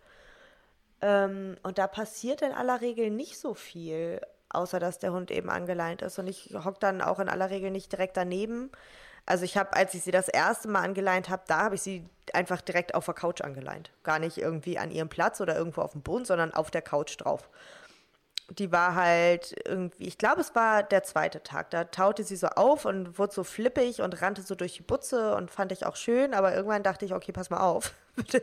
Ähm, 1.00 1.56
und 1.62 1.78
da 1.78 1.86
passiert 1.86 2.42
in 2.42 2.52
aller 2.52 2.80
Regel 2.80 3.10
nicht 3.10 3.38
so 3.38 3.54
viel, 3.54 4.20
außer 4.52 4.80
dass 4.80 4.98
der 4.98 5.12
Hund 5.12 5.30
eben 5.30 5.50
angeleint 5.50 6.02
ist. 6.02 6.18
Und 6.18 6.26
ich 6.26 6.54
hocke 6.64 6.78
dann 6.80 7.00
auch 7.00 7.18
in 7.18 7.28
aller 7.28 7.50
Regel 7.50 7.70
nicht 7.70 7.92
direkt 7.92 8.16
daneben. 8.16 8.70
Also 9.24 9.44
ich 9.44 9.56
habe, 9.56 9.72
als 9.74 9.94
ich 9.94 10.02
sie 10.02 10.10
das 10.10 10.28
erste 10.28 10.68
Mal 10.68 10.82
angeleint 10.82 11.28
habe, 11.28 11.44
da 11.46 11.58
habe 11.58 11.76
ich 11.76 11.82
sie 11.82 12.04
einfach 12.32 12.60
direkt 12.60 12.94
auf 12.94 13.04
der 13.04 13.14
Couch 13.14 13.40
angeleint. 13.40 13.92
Gar 14.02 14.18
nicht 14.18 14.38
irgendwie 14.38 14.78
an 14.78 14.90
ihrem 14.90 15.08
Platz 15.08 15.40
oder 15.40 15.56
irgendwo 15.56 15.82
auf 15.82 15.92
dem 15.92 16.02
Boden, 16.02 16.24
sondern 16.24 16.52
auf 16.52 16.70
der 16.70 16.82
Couch 16.82 17.16
drauf 17.18 17.48
die 18.58 18.70
war 18.70 18.94
halt 18.94 19.54
irgendwie, 19.66 20.04
ich 20.06 20.18
glaube, 20.18 20.40
es 20.40 20.54
war 20.54 20.82
der 20.82 21.02
zweite 21.02 21.42
Tag. 21.42 21.70
Da 21.70 21.84
taute 21.84 22.22
sie 22.24 22.36
so 22.36 22.48
auf 22.48 22.84
und 22.84 23.18
wurde 23.18 23.32
so 23.32 23.44
flippig 23.44 24.02
und 24.02 24.20
rannte 24.20 24.42
so 24.42 24.54
durch 24.54 24.74
die 24.74 24.82
Butze 24.82 25.34
und 25.36 25.50
fand 25.50 25.72
ich 25.72 25.86
auch 25.86 25.96
schön, 25.96 26.34
aber 26.34 26.54
irgendwann 26.54 26.82
dachte 26.82 27.04
ich, 27.04 27.14
okay, 27.14 27.32
pass 27.32 27.50
mal 27.50 27.60
auf. 27.60 27.94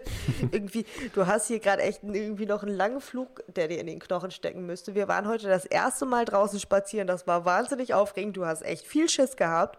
irgendwie, 0.52 0.86
du 1.13 1.28
hast 1.28 1.48
hier 1.48 1.60
gerade 1.60 1.84
echt 1.84 2.04
irgendwie 2.04 2.48
noch 2.48 2.63
einen 2.63 2.76
langen 2.76 3.02
Flug, 3.02 3.43
der 3.48 3.67
dir 3.67 3.80
in 3.80 3.86
den 3.86 4.00
Knochen 4.00 4.32
stecken 4.32 4.65
müsste. 4.65 4.95
Wir 4.95 5.08
waren 5.08 5.28
heute 5.28 5.48
das 5.48 5.65
erste 5.65 6.06
Mal 6.06 6.26
draußen 6.26 6.60
spazieren, 6.60 7.08
das 7.08 7.28
war 7.28 7.45
wahnsinnig 7.45 7.93
aufregend, 7.93 8.36
du 8.36 8.45
hast 8.45 8.63
echt 8.63 8.88
viel 8.88 9.08
Schiss 9.10 9.38
gehabt. 9.38 9.78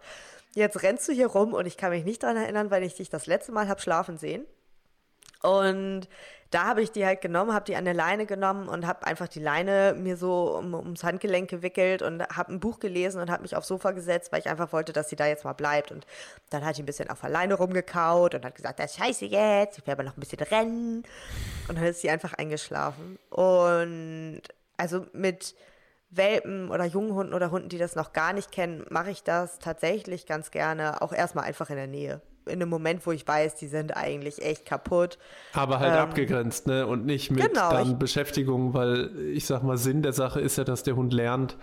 Jetzt 0.55 0.83
rennst 0.83 1.09
du 1.09 1.13
hier 1.13 1.29
rum 1.29 1.55
und 1.55 1.67
ich 1.67 1.77
kann 1.77 1.91
mich 1.91 2.05
nicht 2.05 2.23
daran 2.23 2.37
erinnern, 2.37 2.71
weil 2.71 2.83
ich 2.85 2.95
dich 2.95 3.09
das 3.09 3.27
letzte 3.27 3.53
Mal 3.53 3.69
habe 3.69 3.81
schlafen 3.81 4.17
sehen. 4.17 4.47
Und 5.43 6.09
da 6.51 6.65
habe 6.65 6.83
ich 6.83 6.91
die 6.91 7.07
halt 7.07 7.21
genommen, 7.21 7.53
habe 7.53 7.65
die 7.65 7.77
an 7.77 7.85
der 7.85 7.95
Leine 7.95 8.27
genommen 8.27 8.69
und 8.69 8.85
habe 8.85 9.07
einfach 9.07 9.29
die 9.29 9.39
Leine 9.39 9.95
mir 9.97 10.17
so 10.17 10.59
um, 10.59 10.75
ums 10.75 11.05
Handgelenk 11.05 11.49
gewickelt 11.49 12.03
und 12.03 12.23
habe 12.23 12.53
ein 12.53 12.59
Buch 12.59 12.81
gelesen 12.81 13.21
und 13.21 13.31
habe 13.31 13.43
mich 13.43 13.55
aufs 13.55 13.69
Sofa 13.69 13.93
gesetzt, 13.93 14.33
weil 14.33 14.41
ich 14.41 14.49
einfach 14.49 14.73
wollte, 14.73 14.93
dass 14.93 15.09
sie 15.09 15.17
da 15.17 15.27
jetzt 15.27 15.45
mal 15.45 15.53
bleibt. 15.53 15.93
Und 15.93 16.07
dann 16.51 16.65
hat 16.65 16.75
sie 16.75 16.83
ein 16.83 16.87
bisschen 16.87 17.09
auf 17.09 17.21
der 17.21 17.31
Leine 17.31 17.55
rumgekaut 17.55 18.35
und 18.35 18.45
hat 18.45 18.57
gesagt, 18.57 18.81
das 18.81 18.91
ist 18.91 18.99
scheiße 18.99 19.27
jetzt, 19.27 19.79
ich 19.79 19.87
will 19.87 19.93
aber 19.93 20.03
noch 20.03 20.17
ein 20.17 20.21
bisschen 20.21 20.41
rennen. 20.41 21.05
Und 21.69 21.79
dann 21.79 21.85
ist 21.85 22.01
sie 22.01 22.11
einfach 22.11 22.35
eingeschlafen. 22.35 23.19
Und 23.31 24.43
also 24.77 25.07
mit 25.13 25.55
Welpen 26.11 26.71
oder 26.73 26.85
Junghunden 26.85 27.33
oder 27.33 27.53
Hunden, 27.53 27.69
die 27.69 27.79
das 27.79 27.95
noch 27.95 28.13
gar 28.13 28.33
nicht 28.33 28.51
kennen, 28.51 28.85
mache 28.91 29.13
ich 29.13 29.23
das 29.23 29.61
tatsächlich 29.61 30.27
ganz 30.27 30.51
gerne, 30.51 31.01
auch 31.01 31.13
erstmal 31.13 31.45
einfach 31.45 31.71
in 31.71 31.77
der 31.77 31.87
Nähe 31.87 32.21
in 32.51 32.61
einem 32.61 32.71
Moment, 32.71 33.07
wo 33.07 33.13
ich 33.13 33.27
weiß, 33.27 33.57
die 33.57 33.69
sind 33.69 33.97
eigentlich 33.97 34.43
echt 34.43 34.67
kaputt. 34.67 35.19
Aber 35.53 35.81
halt 35.81 35.95
ähm, 35.95 36.01
abgegrenzt, 36.01 36.67
ne? 36.67 36.87
Und 36.87 37.07
nicht 37.07 37.31
mit 37.31 37.47
genau, 37.47 37.71
dann 37.71 37.99
Beschäftigung, 37.99 38.75
weil 38.75 39.11
ich 39.33 39.47
sag 39.47 39.63
mal, 39.63 39.79
Sinn 39.79 40.03
der 40.03 40.13
Sache 40.13 40.41
ist 40.41 40.59
ja, 40.59 40.65
dass 40.65 40.83
der 40.83 40.97
Hund 40.97 41.13
lernt, 41.13 41.57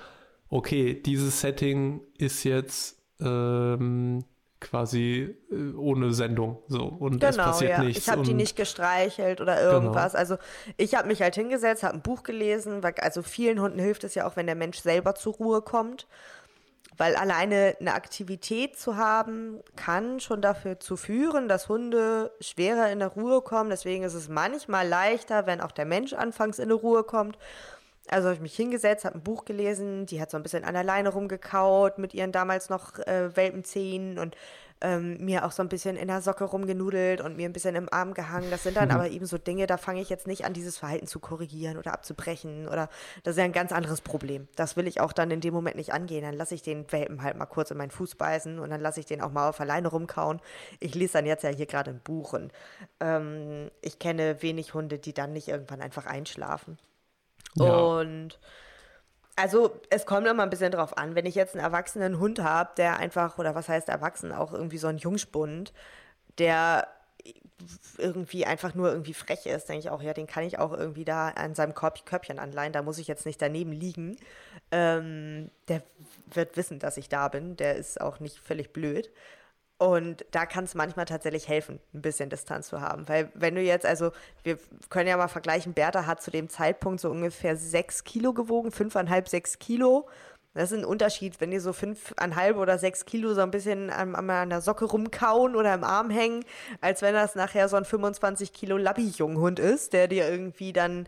okay, 0.49 0.93
dieses 0.93 1.41
Setting 1.41 2.01
ist 2.17 2.43
jetzt 2.43 2.97
ähm, 3.19 4.23
quasi 4.59 5.35
äh, 5.51 5.75
ohne 5.75 6.13
Sendung 6.13 6.59
so 6.67 6.85
und 6.85 7.19
genau, 7.19 7.29
es 7.29 7.37
passiert 7.37 7.71
ja. 7.71 7.83
nichts. 7.83 8.03
Ich 8.03 8.09
habe 8.09 8.23
die 8.23 8.33
nicht 8.33 8.55
gestreichelt 8.55 9.39
oder 9.39 9.61
irgendwas. 9.61 10.13
Genau. 10.13 10.19
Also 10.19 10.37
ich 10.77 10.95
habe 10.95 11.07
mich 11.07 11.21
halt 11.21 11.35
hingesetzt, 11.35 11.83
habe 11.83 11.95
ein 11.95 12.01
Buch 12.01 12.23
gelesen, 12.23 12.81
weil 12.81 12.95
also 13.01 13.21
vielen 13.21 13.61
Hunden 13.61 13.79
hilft 13.79 14.03
es 14.03 14.15
ja 14.15 14.27
auch, 14.27 14.35
wenn 14.35 14.47
der 14.47 14.55
Mensch 14.55 14.79
selber 14.79 15.15
zur 15.15 15.35
Ruhe 15.35 15.61
kommt. 15.61 16.07
Weil 16.97 17.15
alleine 17.15 17.75
eine 17.79 17.93
Aktivität 17.93 18.77
zu 18.77 18.97
haben, 18.97 19.61
kann 19.75 20.19
schon 20.19 20.41
dafür 20.41 20.79
zu 20.79 20.97
führen, 20.97 21.47
dass 21.47 21.69
Hunde 21.69 22.31
schwerer 22.41 22.91
in 22.91 22.99
der 22.99 23.09
Ruhe 23.09 23.41
kommen. 23.41 23.69
Deswegen 23.69 24.03
ist 24.03 24.15
es 24.15 24.29
manchmal 24.29 24.87
leichter, 24.87 25.45
wenn 25.45 25.61
auch 25.61 25.71
der 25.71 25.85
Mensch 25.85 26.13
anfangs 26.13 26.57
in 26.57 26.69
die 26.69 26.75
Ruhe 26.75 27.03
kommt. 27.03 27.37
Also 28.09 28.27
habe 28.27 28.35
ich 28.35 28.41
mich 28.41 28.55
hingesetzt, 28.55 29.05
habe 29.05 29.15
ein 29.15 29.23
Buch 29.23 29.43
gelesen, 29.45 30.05
die 30.05 30.21
hat 30.21 30.31
so 30.31 30.37
ein 30.37 30.43
bisschen 30.43 30.63
an 30.63 30.73
der 30.73 30.83
Leine 30.83 31.09
rumgekaut 31.09 31.97
mit 31.97 32.13
ihren 32.13 32.31
damals 32.31 32.69
noch 32.69 32.97
äh, 32.99 33.35
Welpenzähnen 33.35 34.17
und 34.17 34.35
ähm, 34.81 35.17
mir 35.23 35.45
auch 35.45 35.51
so 35.51 35.63
ein 35.63 35.69
bisschen 35.69 35.95
in 35.95 36.07
der 36.07 36.21
Socke 36.21 36.43
rumgenudelt 36.43 37.21
und 37.21 37.35
mir 37.35 37.47
ein 37.47 37.53
bisschen 37.53 37.75
im 37.75 37.91
Arm 37.91 38.13
gehangen. 38.13 38.51
Das 38.51 38.63
sind 38.63 38.77
dann 38.77 38.89
mhm. 38.89 38.95
aber 38.95 39.09
eben 39.09 39.25
so 39.25 39.37
Dinge, 39.37 39.67
da 39.67 39.77
fange 39.77 40.01
ich 40.01 40.09
jetzt 40.09 40.27
nicht 40.27 40.45
an, 40.45 40.53
dieses 40.53 40.77
Verhalten 40.77 41.07
zu 41.07 41.19
korrigieren 41.19 41.77
oder 41.77 41.93
abzubrechen 41.93 42.67
oder 42.67 42.89
das 43.23 43.33
ist 43.33 43.39
ja 43.39 43.45
ein 43.45 43.53
ganz 43.53 43.71
anderes 43.71 44.01
Problem. 44.01 44.47
Das 44.55 44.77
will 44.77 44.87
ich 44.87 45.01
auch 45.01 45.13
dann 45.13 45.31
in 45.31 45.41
dem 45.41 45.53
Moment 45.53 45.77
nicht 45.77 45.93
angehen. 45.93 46.23
Dann 46.23 46.35
lasse 46.35 46.55
ich 46.55 46.61
den 46.61 46.91
Welpen 46.91 47.23
halt 47.23 47.37
mal 47.37 47.45
kurz 47.45 47.71
in 47.71 47.77
meinen 47.77 47.91
Fuß 47.91 48.15
beißen 48.15 48.59
und 48.59 48.69
dann 48.69 48.81
lasse 48.81 48.99
ich 48.99 49.05
den 49.05 49.21
auch 49.21 49.31
mal 49.31 49.49
auf 49.49 49.59
alleine 49.59 49.87
rumkauen. 49.87 50.39
Ich 50.79 50.93
lese 50.95 51.13
dann 51.13 51.25
jetzt 51.25 51.43
ja 51.43 51.49
hier 51.49 51.65
gerade 51.65 51.91
ein 51.91 51.99
Buch 51.99 52.33
und 52.33 52.51
ähm, 52.99 53.71
ich 53.81 53.99
kenne 53.99 54.41
wenig 54.41 54.73
Hunde, 54.73 54.99
die 54.99 55.13
dann 55.13 55.33
nicht 55.33 55.47
irgendwann 55.47 55.81
einfach 55.81 56.05
einschlafen. 56.05 56.77
Ja. 57.55 57.73
Und 57.73 58.39
also 59.37 59.79
es 59.89 60.05
kommt 60.05 60.27
immer 60.27 60.43
ein 60.43 60.49
bisschen 60.49 60.71
drauf 60.71 60.97
an. 60.97 61.15
Wenn 61.15 61.25
ich 61.25 61.35
jetzt 61.35 61.55
einen 61.55 61.63
erwachsenen 61.63 62.19
Hund 62.19 62.39
habe, 62.39 62.71
der 62.75 62.97
einfach, 62.97 63.37
oder 63.37 63.55
was 63.55 63.69
heißt 63.69 63.87
erwachsen, 63.87 64.31
auch 64.31 64.51
irgendwie 64.51 64.79
so 64.79 64.87
ein 64.87 64.97
Jungspund, 64.97 65.73
der 66.39 66.87
irgendwie 67.97 68.45
einfach 68.45 68.73
nur 68.73 68.89
irgendwie 68.89 69.13
frech 69.13 69.45
ist, 69.45 69.69
denke 69.69 69.79
ich 69.79 69.89
auch, 69.89 70.01
ja, 70.01 70.13
den 70.13 70.27
kann 70.27 70.43
ich 70.43 70.59
auch 70.59 70.73
irgendwie 70.73 71.05
da 71.05 71.29
an 71.29 71.55
seinem 71.55 71.73
Körbchen 71.73 72.39
anleihen, 72.39 72.73
da 72.73 72.81
muss 72.81 72.97
ich 72.97 73.07
jetzt 73.07 73.25
nicht 73.25 73.41
daneben 73.41 73.71
liegen. 73.71 74.17
Ähm, 74.71 75.51
der 75.67 75.83
wird 76.33 76.57
wissen, 76.57 76.79
dass 76.79 76.97
ich 76.97 77.09
da 77.09 77.27
bin, 77.27 77.57
der 77.57 77.75
ist 77.75 78.01
auch 78.01 78.19
nicht 78.19 78.37
völlig 78.39 78.73
blöd. 78.73 79.09
Und 79.79 80.25
da 80.31 80.47
kann 80.47 80.63
es 80.63 80.73
manchmal 80.73 81.05
tatsächlich 81.05 81.47
helfen, 81.47 81.79
ein 81.93 82.01
bisschen 82.01 82.31
Distanz 82.31 82.69
zu 82.69 82.81
haben. 82.81 83.07
Weil 83.07 83.29
wenn 83.35 83.53
du 83.53 83.61
jetzt, 83.61 83.85
also 83.85 84.11
wir 84.43 84.57
können 84.89 85.07
ja 85.07 85.17
mal 85.17 85.27
vergleichen, 85.27 85.73
Bertha 85.73 86.07
hat 86.07 86.21
zu 86.21 86.31
dem 86.31 86.49
Zeitpunkt 86.49 86.99
so 86.99 87.11
ungefähr 87.11 87.55
sechs 87.55 88.03
Kilo 88.03 88.33
gewogen, 88.33 88.71
fünfeinhalb, 88.71 89.29
sechs 89.29 89.59
Kilo. 89.59 90.07
Das 90.55 90.71
ist 90.71 90.79
ein 90.79 90.85
Unterschied, 90.85 91.39
wenn 91.39 91.51
die 91.51 91.59
so 91.59 91.71
fünfeinhalb 91.73 92.57
oder 92.57 92.79
sechs 92.79 93.05
Kilo 93.05 93.35
so 93.35 93.41
ein 93.41 93.51
bisschen 93.51 93.91
an, 93.91 94.15
an 94.15 94.49
der 94.49 94.61
Socke 94.61 94.85
rumkauen 94.85 95.55
oder 95.55 95.75
im 95.75 95.83
Arm 95.83 96.09
hängen, 96.09 96.43
als 96.81 97.03
wenn 97.03 97.13
das 97.13 97.35
nachher 97.35 97.69
so 97.69 97.77
ein 97.77 97.85
25 97.85 98.53
Kilo 98.53 98.77
Labby-Junghund 98.77 99.59
ist, 99.59 99.93
der 99.93 100.07
dir 100.07 100.27
irgendwie 100.27 100.73
dann 100.73 101.05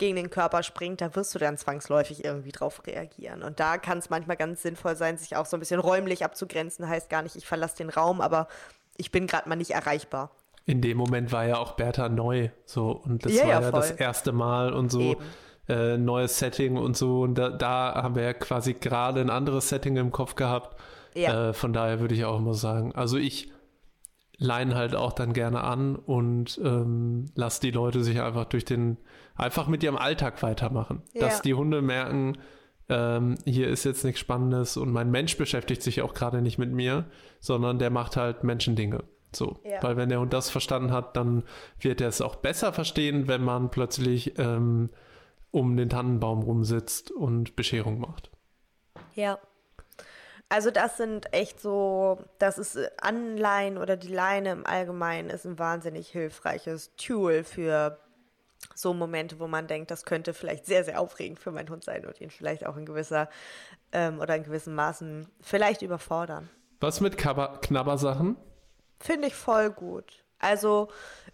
gegen 0.00 0.16
den 0.16 0.30
Körper 0.30 0.64
springt, 0.64 1.00
da 1.00 1.14
wirst 1.14 1.34
du 1.34 1.38
dann 1.38 1.56
zwangsläufig 1.56 2.24
irgendwie 2.24 2.50
drauf 2.50 2.82
reagieren. 2.86 3.44
Und 3.44 3.60
da 3.60 3.78
kann 3.78 3.98
es 3.98 4.10
manchmal 4.10 4.36
ganz 4.36 4.62
sinnvoll 4.62 4.96
sein, 4.96 5.16
sich 5.16 5.36
auch 5.36 5.46
so 5.46 5.56
ein 5.56 5.60
bisschen 5.60 5.78
räumlich 5.78 6.24
abzugrenzen. 6.24 6.88
Heißt 6.88 7.08
gar 7.08 7.22
nicht, 7.22 7.36
ich 7.36 7.46
verlasse 7.46 7.76
den 7.76 7.90
Raum, 7.90 8.20
aber 8.20 8.48
ich 8.96 9.12
bin 9.12 9.28
gerade 9.28 9.48
mal 9.48 9.56
nicht 9.56 9.70
erreichbar. 9.70 10.32
In 10.66 10.82
dem 10.82 10.96
Moment 10.96 11.32
war 11.32 11.46
ja 11.46 11.58
auch 11.58 11.72
Bertha 11.72 12.08
neu, 12.08 12.50
so 12.64 12.90
und 12.90 13.24
das 13.24 13.32
ja, 13.32 13.42
war 13.42 13.48
ja, 13.48 13.60
ja 13.60 13.70
das 13.70 13.90
erste 13.92 14.32
Mal 14.32 14.72
und 14.72 14.90
so. 14.90 15.16
Äh, 15.68 15.98
neues 15.98 16.38
Setting 16.38 16.76
und 16.76 16.96
so. 16.96 17.20
Und 17.20 17.36
da, 17.36 17.50
da 17.50 17.94
haben 17.94 18.16
wir 18.16 18.24
ja 18.24 18.32
quasi 18.32 18.74
gerade 18.74 19.20
ein 19.20 19.30
anderes 19.30 19.68
Setting 19.68 19.96
im 19.96 20.10
Kopf 20.10 20.34
gehabt. 20.34 20.76
Ja. 21.14 21.50
Äh, 21.50 21.52
von 21.52 21.72
daher 21.72 22.00
würde 22.00 22.14
ich 22.14 22.24
auch 22.24 22.38
immer 22.38 22.54
sagen, 22.54 22.92
also 22.94 23.16
ich 23.18 23.52
leihen 24.36 24.74
halt 24.74 24.96
auch 24.96 25.12
dann 25.12 25.32
gerne 25.32 25.62
an 25.62 25.94
und 25.96 26.58
ähm, 26.64 27.26
lass 27.34 27.60
die 27.60 27.70
Leute 27.70 28.02
sich 28.02 28.20
einfach 28.20 28.46
durch 28.46 28.64
den, 28.64 28.96
einfach 29.34 29.66
mit 29.66 29.82
ihrem 29.82 29.96
Alltag 29.96 30.42
weitermachen. 30.42 31.02
Ja. 31.12 31.22
Dass 31.22 31.42
die 31.42 31.54
Hunde 31.54 31.82
merken, 31.82 32.38
ähm, 32.88 33.36
hier 33.44 33.68
ist 33.68 33.84
jetzt 33.84 34.04
nichts 34.04 34.20
Spannendes 34.20 34.76
und 34.76 34.92
mein 34.92 35.10
Mensch 35.10 35.36
beschäftigt 35.36 35.82
sich 35.82 36.02
auch 36.02 36.12
gerade 36.12 36.42
nicht 36.42 36.58
mit 36.58 36.72
mir, 36.72 37.04
sondern 37.38 37.78
der 37.78 37.90
macht 37.90 38.16
halt 38.16 38.44
Menschendinge. 38.44 39.04
So, 39.32 39.60
ja. 39.64 39.80
weil 39.82 39.96
wenn 39.96 40.08
der 40.08 40.18
Hund 40.18 40.32
das 40.32 40.50
verstanden 40.50 40.92
hat, 40.92 41.16
dann 41.16 41.44
wird 41.78 42.00
er 42.00 42.08
es 42.08 42.20
auch 42.20 42.36
besser 42.36 42.72
verstehen, 42.72 43.28
wenn 43.28 43.44
man 43.44 43.70
plötzlich 43.70 44.38
ähm, 44.38 44.90
um 45.52 45.76
den 45.76 45.88
Tannenbaum 45.88 46.42
rumsitzt 46.42 47.12
und 47.12 47.54
Bescherung 47.54 48.00
macht. 48.00 48.30
Ja. 49.14 49.38
Also 50.48 50.72
das 50.72 50.96
sind 50.96 51.32
echt 51.32 51.60
so, 51.60 52.18
das 52.40 52.58
ist 52.58 52.74
äh, 52.74 52.90
Anleihen 53.00 53.78
oder 53.78 53.96
die 53.96 54.12
Leine 54.12 54.50
im 54.50 54.66
Allgemeinen 54.66 55.30
ist 55.30 55.46
ein 55.46 55.60
wahnsinnig 55.60 56.08
hilfreiches 56.08 56.96
Tool 56.96 57.44
für 57.44 58.00
so 58.80 58.94
Momente, 58.94 59.38
wo 59.38 59.46
man 59.46 59.66
denkt, 59.66 59.90
das 59.90 60.04
könnte 60.04 60.34
vielleicht 60.34 60.66
sehr, 60.66 60.84
sehr 60.84 61.00
aufregend 61.00 61.38
für 61.38 61.50
meinen 61.50 61.68
Hund 61.68 61.84
sein 61.84 62.06
und 62.06 62.20
ihn 62.20 62.30
vielleicht 62.30 62.66
auch 62.66 62.76
in 62.76 62.86
gewisser 62.86 63.28
ähm, 63.92 64.20
oder 64.20 64.36
in 64.36 64.44
gewissen 64.44 64.74
Maßen 64.74 65.28
vielleicht 65.40 65.82
überfordern. 65.82 66.48
Was 66.80 67.00
mit 67.00 67.18
Knabbersachen? 67.18 68.36
Finde 68.98 69.28
ich 69.28 69.34
voll 69.34 69.70
gut. 69.70 70.24
Also 70.38 70.88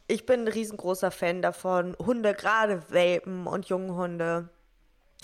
ich 0.09 0.27
bin 0.27 0.41
ein 0.41 0.49
riesengroßer 0.49 1.11
Fan 1.11 1.41
davon, 1.43 1.97
Hunde, 1.99 2.35
gerade 2.35 2.83
Welpen 2.91 3.47
und 3.47 3.67
Junghunde, 3.67 4.49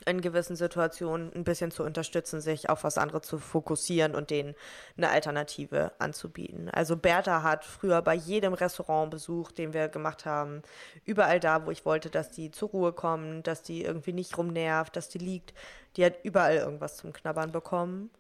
in 0.07 0.21
gewissen 0.21 0.57
Situationen 0.57 1.33
ein 1.35 1.45
bisschen 1.45 1.71
zu 1.71 1.85
unterstützen, 1.85 2.41
sich 2.41 2.69
auf 2.69 2.85
was 2.85 2.99
anderes 2.99 3.23
zu 3.23 3.39
fokussieren 3.39 4.15
und 4.15 4.31
denen 4.31 4.55
eine 4.97 5.11
Alternative 5.11 5.93
anzubieten. 5.99 6.69
Also 6.71 6.97
Bertha 6.97 7.43
hat 7.43 7.65
früher 7.65 8.03
bei 8.03 8.15
jedem 8.15 8.55
Restaurantbesuch, 8.55 9.53
den 9.53 9.73
wir 9.73 9.89
gemacht 9.89 10.27
haben, 10.27 10.63
überall 11.05 11.41
da, 11.41 11.67
wo 11.67 11.71
ich 11.71 11.85
wollte, 11.85 12.11
dass 12.11 12.31
die 12.31 12.51
zur 12.51 12.71
Ruhe 12.71 12.93
kommen, 12.93 13.43
dass 13.43 13.63
die 13.63 13.85
irgendwie 13.85 14.13
nicht 14.13 14.37
rumnervt, 14.37 14.97
dass 14.97 15.09
die 15.09 15.19
liegt, 15.19 15.55
die 15.97 16.05
hat 16.05 16.15
überall 16.25 16.57
irgendwas 16.57 16.97
zum 16.97 17.13
Knabbern 17.13 17.53
bekommen. 17.53 18.11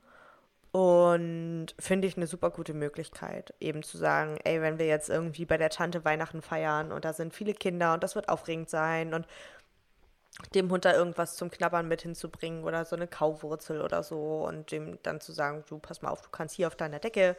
Und 0.72 1.74
finde 1.78 2.08
ich 2.08 2.16
eine 2.16 2.26
super 2.26 2.48
gute 2.48 2.72
Möglichkeit, 2.72 3.52
eben 3.60 3.82
zu 3.82 3.98
sagen, 3.98 4.38
ey, 4.44 4.62
wenn 4.62 4.78
wir 4.78 4.86
jetzt 4.86 5.10
irgendwie 5.10 5.44
bei 5.44 5.58
der 5.58 5.68
Tante 5.68 6.02
Weihnachten 6.06 6.40
feiern 6.40 6.92
und 6.92 7.04
da 7.04 7.12
sind 7.12 7.34
viele 7.34 7.52
Kinder 7.52 7.92
und 7.92 8.02
das 8.02 8.14
wird 8.14 8.30
aufregend 8.30 8.70
sein 8.70 9.12
und 9.12 9.26
dem 10.54 10.70
Hund 10.70 10.84
da 10.84 10.94
irgendwas 10.94 11.36
zum 11.36 11.50
Knabbern 11.50 11.88
mit 11.88 12.02
hinzubringen 12.02 12.64
oder 12.64 12.84
so 12.84 12.96
eine 12.96 13.06
Kauwurzel 13.06 13.80
oder 13.82 14.02
so 14.02 14.44
und 14.46 14.72
dem 14.72 14.98
dann 15.02 15.20
zu 15.20 15.32
sagen, 15.32 15.64
du 15.68 15.78
pass 15.78 16.02
mal 16.02 16.10
auf, 16.10 16.22
du 16.22 16.30
kannst 16.30 16.54
hier 16.54 16.66
auf 16.66 16.76
deiner 16.76 16.98
Decke 16.98 17.36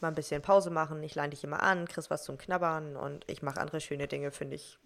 mal 0.00 0.08
ein 0.08 0.14
bisschen 0.14 0.42
Pause 0.42 0.70
machen, 0.70 1.02
ich 1.02 1.14
leine 1.14 1.30
dich 1.30 1.42
immer 1.42 1.62
an, 1.62 1.86
kriegst 1.88 2.10
was 2.10 2.24
zum 2.24 2.38
Knabbern 2.38 2.96
und 2.96 3.24
ich 3.28 3.42
mache 3.42 3.60
andere 3.60 3.80
schöne 3.80 4.06
Dinge, 4.08 4.30
finde 4.30 4.56
ich 4.56 4.78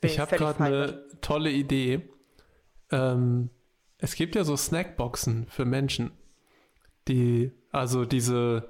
Ich 0.00 0.18
habe 0.18 0.36
gerade 0.36 0.62
eine 0.62 0.86
mit. 0.86 1.22
tolle 1.22 1.50
Idee. 1.50 2.08
Ähm, 2.90 3.50
es 3.98 4.14
gibt 4.14 4.34
ja 4.34 4.44
so 4.44 4.56
Snackboxen 4.56 5.46
für 5.48 5.64
Menschen, 5.64 6.12
die, 7.08 7.52
also 7.70 8.04
diese, 8.04 8.68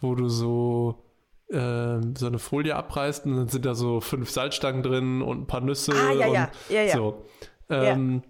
wo 0.00 0.14
du 0.14 0.28
so, 0.28 1.04
ähm, 1.50 2.14
so 2.16 2.26
eine 2.26 2.38
Folie 2.38 2.74
abreißt 2.76 3.26
und 3.26 3.36
dann 3.36 3.48
sind 3.48 3.64
da 3.64 3.74
so 3.74 4.00
fünf 4.00 4.30
Salzstangen 4.30 4.82
drin 4.82 5.22
und 5.22 5.42
ein 5.42 5.46
paar 5.46 5.60
Nüsse 5.60 5.92
Ah, 5.92 6.12
ja, 6.12 6.26
und 6.26 6.32
ja, 6.34 6.50
ja, 6.68 6.82
ja. 6.82 6.96
so. 6.96 7.24
Ähm, 7.70 8.22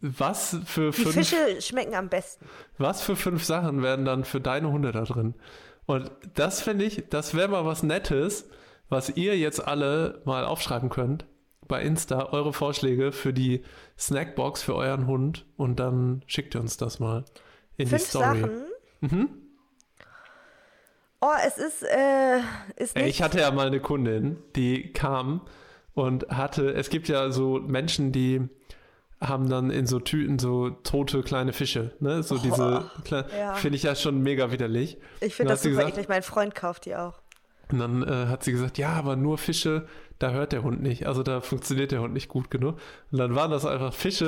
Was 0.00 0.58
für 0.66 0.90
Die 0.90 1.02
fünf, 1.02 1.14
Fische 1.28 1.60
schmecken 1.62 1.94
am 1.94 2.08
besten. 2.08 2.46
was 2.78 3.02
für 3.02 3.16
fünf 3.16 3.44
Sachen 3.44 3.82
werden 3.82 4.04
dann 4.04 4.24
für 4.24 4.40
deine 4.40 4.70
Hunde 4.70 4.92
da 4.92 5.02
drin? 5.02 5.34
Und 5.86 6.10
das 6.34 6.62
finde 6.62 6.84
ich, 6.84 7.04
das 7.10 7.34
wäre 7.34 7.48
mal 7.48 7.64
was 7.64 7.82
Nettes, 7.82 8.48
was 8.88 9.10
ihr 9.16 9.36
jetzt 9.38 9.66
alle 9.66 10.22
mal 10.24 10.44
aufschreiben 10.44 10.88
könnt 10.90 11.26
bei 11.68 11.82
Insta, 11.82 12.26
eure 12.32 12.52
Vorschläge 12.52 13.12
für 13.12 13.32
die 13.32 13.64
Snackbox 13.98 14.62
für 14.62 14.74
euren 14.74 15.06
Hund 15.06 15.46
und 15.56 15.80
dann 15.80 16.22
schickt 16.26 16.54
ihr 16.54 16.60
uns 16.60 16.76
das 16.76 17.00
mal 17.00 17.24
in 17.78 17.88
Fünf 17.88 18.02
die 18.02 18.08
Story. 18.08 18.40
Sachen. 18.40 18.64
Mhm. 19.00 19.28
Oh, 21.20 21.32
es 21.46 21.56
ist, 21.56 21.82
äh, 21.82 22.40
ist 22.76 22.94
Ey, 22.96 23.04
nicht. 23.04 23.14
ich 23.16 23.22
hatte 23.22 23.40
ja 23.40 23.50
mal 23.50 23.66
eine 23.68 23.80
Kundin, 23.80 24.36
die 24.56 24.92
kam 24.92 25.40
und 25.94 26.28
hatte, 26.28 26.72
es 26.74 26.90
gibt 26.90 27.08
ja 27.08 27.30
so 27.30 27.60
Menschen, 27.60 28.12
die 28.12 28.42
haben 29.20 29.48
dann 29.48 29.70
in 29.70 29.86
so 29.86 30.00
Tüten 30.00 30.38
so 30.38 30.70
tote 30.70 31.22
kleine 31.22 31.52
Fische, 31.52 31.92
ne? 32.00 32.22
So 32.22 32.36
diese, 32.38 32.84
kleinen- 33.04 33.28
ja. 33.38 33.54
finde 33.54 33.76
ich 33.76 33.84
ja 33.84 33.94
schon 33.94 34.22
mega 34.22 34.50
widerlich. 34.52 34.98
ich 35.20 35.34
finde 35.34 35.52
das 35.52 35.62
super 35.62 35.76
gesagt- 35.76 35.92
eklig. 35.94 36.08
Mein 36.08 36.22
Freund 36.22 36.54
kauft 36.54 36.84
die 36.84 36.94
auch. 36.96 37.20
Und 37.72 37.78
dann 37.78 38.02
äh, 38.02 38.26
hat 38.26 38.44
sie 38.44 38.52
gesagt, 38.52 38.76
ja, 38.76 38.90
aber 38.90 39.16
nur 39.16 39.38
Fische, 39.38 39.86
da 40.18 40.30
hört 40.32 40.52
der 40.52 40.62
Hund 40.62 40.82
nicht. 40.82 41.06
Also 41.06 41.22
da 41.22 41.40
funktioniert 41.40 41.92
der 41.92 42.00
Hund 42.02 42.12
nicht 42.12 42.28
gut 42.28 42.50
genug. 42.50 42.76
Und 43.10 43.18
dann 43.18 43.34
waren 43.34 43.50
das 43.50 43.64
einfach 43.64 43.94
Fische. 43.94 44.26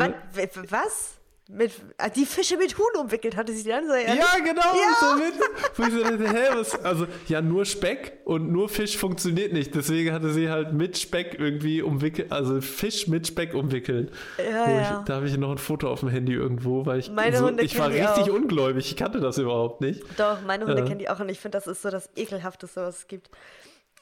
Was? 0.71 1.16
Mit, 1.49 1.71
ah, 1.99 2.09
die 2.09 2.27
Fische 2.27 2.57
mit 2.57 2.77
Huhn 2.77 3.01
umwickelt 3.01 3.37
hatte 3.37 3.53
sie 3.53 3.69
dann 3.69 3.87
so. 3.87 3.93
ehrlich? 3.93 4.19
Ja, 4.19 4.37
genau. 4.45 4.63
Ja. 4.63 4.97
So 5.01 5.17
mit, 5.17 5.35
wo 5.77 5.83
ich 5.85 5.93
so 5.93 6.03
dachte, 6.03 6.29
hä, 6.29 6.49
was? 6.57 6.85
Also, 6.85 7.07
ja, 7.29 7.41
nur 7.41 7.65
Speck 7.65 8.19
und 8.25 8.51
nur 8.51 8.69
Fisch 8.69 8.97
funktioniert 8.97 9.53
nicht. 9.53 9.73
Deswegen 9.73 10.13
hatte 10.13 10.33
sie 10.33 10.51
halt 10.51 10.73
mit 10.73 10.99
Speck 10.99 11.37
irgendwie 11.39 11.83
umwickelt, 11.83 12.33
also 12.33 12.61
Fisch 12.61 13.07
mit 13.07 13.29
Speck 13.29 13.55
umwickelt. 13.55 14.11
Ja, 14.39 14.71
ja. 14.71 14.81
Ich, 14.99 15.05
da 15.05 15.15
habe 15.15 15.29
ich 15.29 15.37
noch 15.37 15.53
ein 15.53 15.59
Foto 15.59 15.89
auf 15.89 16.01
dem 16.01 16.09
Handy 16.09 16.33
irgendwo, 16.33 16.85
weil 16.85 16.99
ich 16.99 17.11
Meine 17.13 17.37
so, 17.37 17.47
Hunde 17.47 17.63
ich 17.63 17.79
war 17.79 17.91
richtig 17.91 18.29
auch. 18.29 18.35
ungläubig. 18.35 18.91
Ich 18.91 18.97
kannte 18.97 19.21
das 19.21 19.39
überhaupt 19.39 19.81
nicht. 19.83 20.03
Doch, 20.19 20.41
meine 20.43 20.67
Hunde 20.67 20.81
Ja. 20.81 20.85
kennen 20.89 20.99
die 20.99 21.09
auch 21.09 21.21
und 21.21 21.29
ich 21.29 21.39
finde, 21.39 21.59
das 21.59 21.69
ist 21.69 21.81
so 21.83 21.91
das 21.91 22.11
ekelhafteste, 22.17 22.81
was 22.83 22.99
es 22.99 23.07
gibt. 23.07 23.31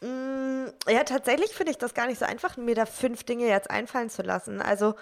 Mm, 0.00 0.64
ja, 0.88 1.04
tatsächlich 1.04 1.50
finde 1.50 1.72
ich 1.72 1.78
das 1.78 1.92
gar 1.92 2.07
nicht 2.07 2.18
so 2.18 2.24
einfach, 2.24 2.57
mir 2.57 2.74
da 2.74 2.87
fünf 2.87 3.24
Dinge 3.24 3.46
jetzt 3.48 3.70
einfallen 3.70 4.09
zu 4.09 4.22
lassen. 4.22 4.62
Also 4.62 4.94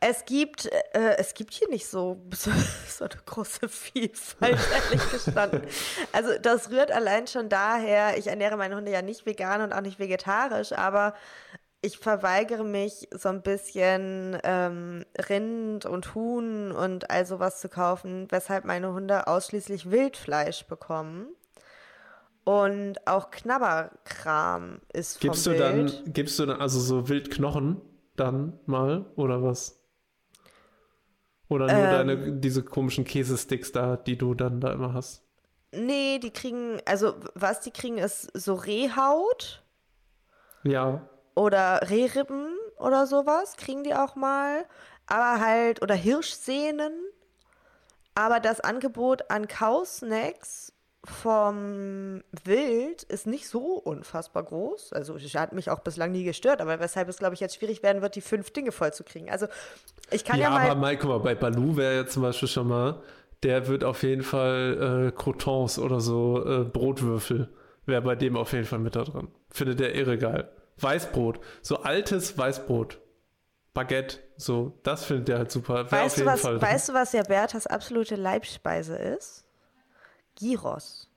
es 0.00 0.24
gibt, 0.24 0.66
äh, 0.66 1.16
es 1.18 1.34
gibt 1.34 1.54
hier 1.54 1.68
nicht 1.68 1.86
so, 1.86 2.20
so, 2.34 2.50
so 2.86 3.04
eine 3.04 3.14
große 3.26 3.68
Vielfalt, 3.68 4.58
ehrlich 4.72 5.10
gestanden. 5.10 5.62
Also 6.12 6.30
das 6.40 6.70
rührt 6.70 6.90
allein 6.90 7.26
schon 7.26 7.48
daher, 7.48 8.18
ich 8.18 8.26
ernähre 8.26 8.56
meine 8.56 8.76
Hunde 8.76 8.90
ja 8.90 9.02
nicht 9.02 9.26
vegan 9.26 9.60
und 9.60 9.72
auch 9.72 9.80
nicht 9.80 9.98
vegetarisch, 9.98 10.72
aber 10.72 11.14
ich 11.80 11.98
verweigere 11.98 12.64
mich 12.64 13.08
so 13.12 13.28
ein 13.28 13.42
bisschen 13.42 14.38
ähm, 14.42 15.04
Rind 15.28 15.86
und 15.86 16.14
Huhn 16.14 16.72
und 16.72 17.10
all 17.10 17.24
sowas 17.24 17.60
zu 17.60 17.68
kaufen, 17.68 18.26
weshalb 18.30 18.64
meine 18.64 18.92
Hunde 18.92 19.26
ausschließlich 19.28 19.90
Wildfleisch 19.90 20.66
bekommen. 20.66 21.28
Und 22.44 23.06
auch 23.06 23.30
Knabberkram 23.30 24.80
ist 24.92 25.20
vom 25.20 25.28
Gibst 25.28 25.46
du 25.46 25.50
Wild. 25.50 25.60
dann, 25.60 26.12
gibst 26.12 26.38
du 26.38 26.46
dann 26.46 26.60
also 26.60 26.80
so 26.80 27.08
Wildknochen 27.08 27.80
dann 28.16 28.58
mal 28.66 29.06
oder 29.16 29.42
was? 29.42 29.77
Oder 31.48 31.68
nur 31.68 31.84
Ähm. 31.84 31.90
deine, 31.90 32.32
diese 32.40 32.62
komischen 32.62 33.04
Käsesticks 33.04 33.72
da, 33.72 33.96
die 33.96 34.18
du 34.18 34.34
dann 34.34 34.60
da 34.60 34.72
immer 34.72 34.92
hast? 34.94 35.22
Nee, 35.72 36.18
die 36.18 36.30
kriegen, 36.30 36.80
also 36.86 37.14
was 37.34 37.60
die 37.60 37.70
kriegen, 37.70 37.98
ist 37.98 38.30
so 38.34 38.54
Rehhaut 38.54 39.62
Ja. 40.62 41.08
oder 41.34 41.88
Rehrippen 41.90 42.56
oder 42.78 43.06
sowas, 43.06 43.56
kriegen 43.56 43.84
die 43.84 43.94
auch 43.94 44.14
mal. 44.16 44.64
Aber 45.06 45.40
halt, 45.40 45.82
oder 45.82 45.94
Hirschsehnen. 45.94 46.92
Aber 48.14 48.40
das 48.40 48.60
Angebot 48.60 49.30
an 49.30 49.46
Kausnacks 49.48 50.72
vom 51.08 52.22
Wild 52.44 53.02
ist 53.02 53.26
nicht 53.26 53.48
so 53.48 53.74
unfassbar 53.74 54.44
groß. 54.44 54.92
Also 54.92 55.16
es 55.16 55.34
hat 55.34 55.52
mich 55.52 55.70
auch 55.70 55.80
bislang 55.80 56.12
nie 56.12 56.24
gestört, 56.24 56.60
aber 56.60 56.80
weshalb 56.80 57.08
es, 57.08 57.18
glaube 57.18 57.34
ich, 57.34 57.40
jetzt 57.40 57.56
schwierig 57.56 57.82
werden 57.82 58.02
wird, 58.02 58.14
die 58.14 58.20
fünf 58.20 58.50
Dinge 58.50 58.72
vollzukriegen. 58.72 59.30
Also 59.30 59.46
ich 60.10 60.24
kann 60.24 60.38
ja, 60.38 60.44
ja, 60.44 60.50
mal. 60.50 60.70
aber 60.70 60.80
mal, 60.80 60.96
guck 60.96 61.10
mal, 61.10 61.20
bei 61.20 61.34
Baloo 61.34 61.76
wäre 61.76 61.96
ja 61.96 62.06
zum 62.06 62.22
Beispiel 62.22 62.48
schon 62.48 62.68
mal, 62.68 63.02
der 63.42 63.68
wird 63.68 63.84
auf 63.84 64.02
jeden 64.02 64.22
Fall 64.22 65.08
äh, 65.08 65.16
Crotons 65.16 65.78
oder 65.78 66.00
so 66.00 66.44
äh, 66.44 66.64
Brotwürfel, 66.64 67.48
wäre 67.86 68.02
bei 68.02 68.14
dem 68.14 68.36
auf 68.36 68.52
jeden 68.52 68.64
Fall 68.64 68.78
mit 68.78 68.96
da 68.96 69.04
drin. 69.04 69.28
Findet 69.50 69.80
der 69.80 69.94
irre 69.94 70.18
geil. 70.18 70.48
Weißbrot, 70.78 71.40
so 71.62 71.78
altes 71.78 72.36
Weißbrot. 72.38 72.98
Baguette, 73.74 74.18
so, 74.36 74.78
das 74.82 75.04
findet 75.04 75.28
der 75.28 75.38
halt 75.38 75.52
super. 75.52 75.90
Wär 75.90 76.04
Weißt 76.04 76.18
du, 76.18 76.26
was, 76.26 76.42
weißt 76.42 76.88
du, 76.88 76.94
was 76.94 77.12
ja 77.12 77.22
Berthas 77.22 77.66
absolute 77.66 78.16
Leibspeise 78.16 78.96
ist? 78.96 79.44
Gyros. 80.38 81.08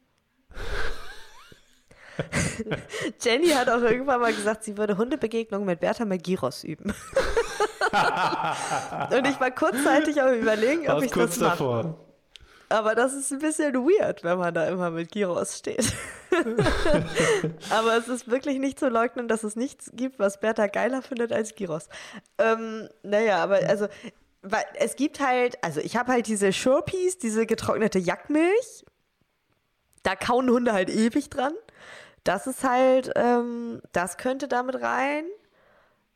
Jenny 3.22 3.50
hat 3.50 3.70
auch 3.70 3.82
irgendwann 3.82 4.22
mal 4.22 4.34
gesagt, 4.34 4.64
sie 4.64 4.78
würde 4.78 4.98
Hundebegegnungen 4.98 5.66
mit 5.66 5.80
Bertha 5.80 6.06
mit 6.06 6.24
Gyros 6.24 6.64
üben. 6.64 6.94
Und 9.12 9.28
ich 9.28 9.40
war 9.40 9.52
kurzzeitig 9.52 10.22
am 10.22 10.34
überlegen, 10.34 10.90
ob 10.90 11.04
ich 11.04 11.12
kurz 11.12 11.38
das 11.38 11.40
mache. 11.40 11.58
davor. 11.58 11.96
Aber 12.72 12.96
das 12.96 13.14
ist 13.14 13.32
ein 13.32 13.40
bisschen 13.40 13.74
weird, 13.76 14.24
wenn 14.24 14.38
man 14.38 14.54
da 14.54 14.68
immer 14.68 14.92
mit 14.92 15.12
Gyros 15.12 15.58
steht. 15.58 15.94
Aber 17.70 17.98
es 17.98 18.08
ist 18.08 18.32
wirklich 18.32 18.60
nicht 18.60 18.80
zu 18.80 18.88
leugnen, 18.88 19.28
dass 19.28 19.44
es 19.44 19.58
nichts 19.58 19.92
gibt, 19.94 20.20
was 20.20 20.40
Bertha 20.40 20.68
geiler 20.68 21.02
findet 21.02 21.34
als 21.34 21.56
Gyros. 21.56 21.90
Ähm, 22.38 22.88
naja, 23.04 23.44
aber 23.44 23.56
also, 23.68 23.88
weil 24.42 24.64
es 24.76 24.96
gibt 24.96 25.20
halt, 25.20 25.62
also 25.62 25.82
ich 25.82 25.98
habe 25.98 26.14
halt 26.14 26.28
diese 26.28 26.54
Shurpees, 26.54 27.18
diese 27.18 27.46
getrocknete 27.46 28.00
Jackmilch. 28.00 28.86
Da 30.04 30.16
kauen 30.16 30.50
Hunde 30.50 30.74
halt 30.74 30.90
ewig 30.90 31.30
dran. 31.30 31.54
Das 32.24 32.48
ist 32.48 32.64
halt, 32.64 33.12
ähm, 33.16 33.82
das 33.92 34.18
könnte 34.18 34.48
damit 34.48 34.82
rein. 34.82 35.26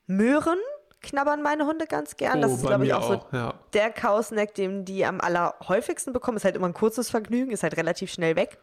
Möhren 0.07 0.59
knabbern 1.01 1.41
meine 1.41 1.65
Hunde 1.65 1.87
ganz 1.87 2.15
gern. 2.17 2.41
das 2.41 2.51
Oh, 2.51 2.55
ist, 2.55 2.61
bei 2.63 2.67
glaube 2.69 2.85
ich, 2.85 2.93
auch 2.93 3.07
so 3.07 3.37
ja. 3.37 3.53
der 3.73 3.91
Kausnack, 3.91 4.53
den 4.55 4.85
die 4.85 5.05
am 5.05 5.21
allerhäufigsten 5.21 6.13
bekommen, 6.13 6.37
ist 6.37 6.45
halt 6.45 6.55
immer 6.55 6.67
ein 6.67 6.73
kurzes 6.73 7.09
Vergnügen, 7.09 7.51
ist 7.51 7.63
halt 7.63 7.77
relativ 7.77 8.11
schnell 8.11 8.35
weg. 8.35 8.57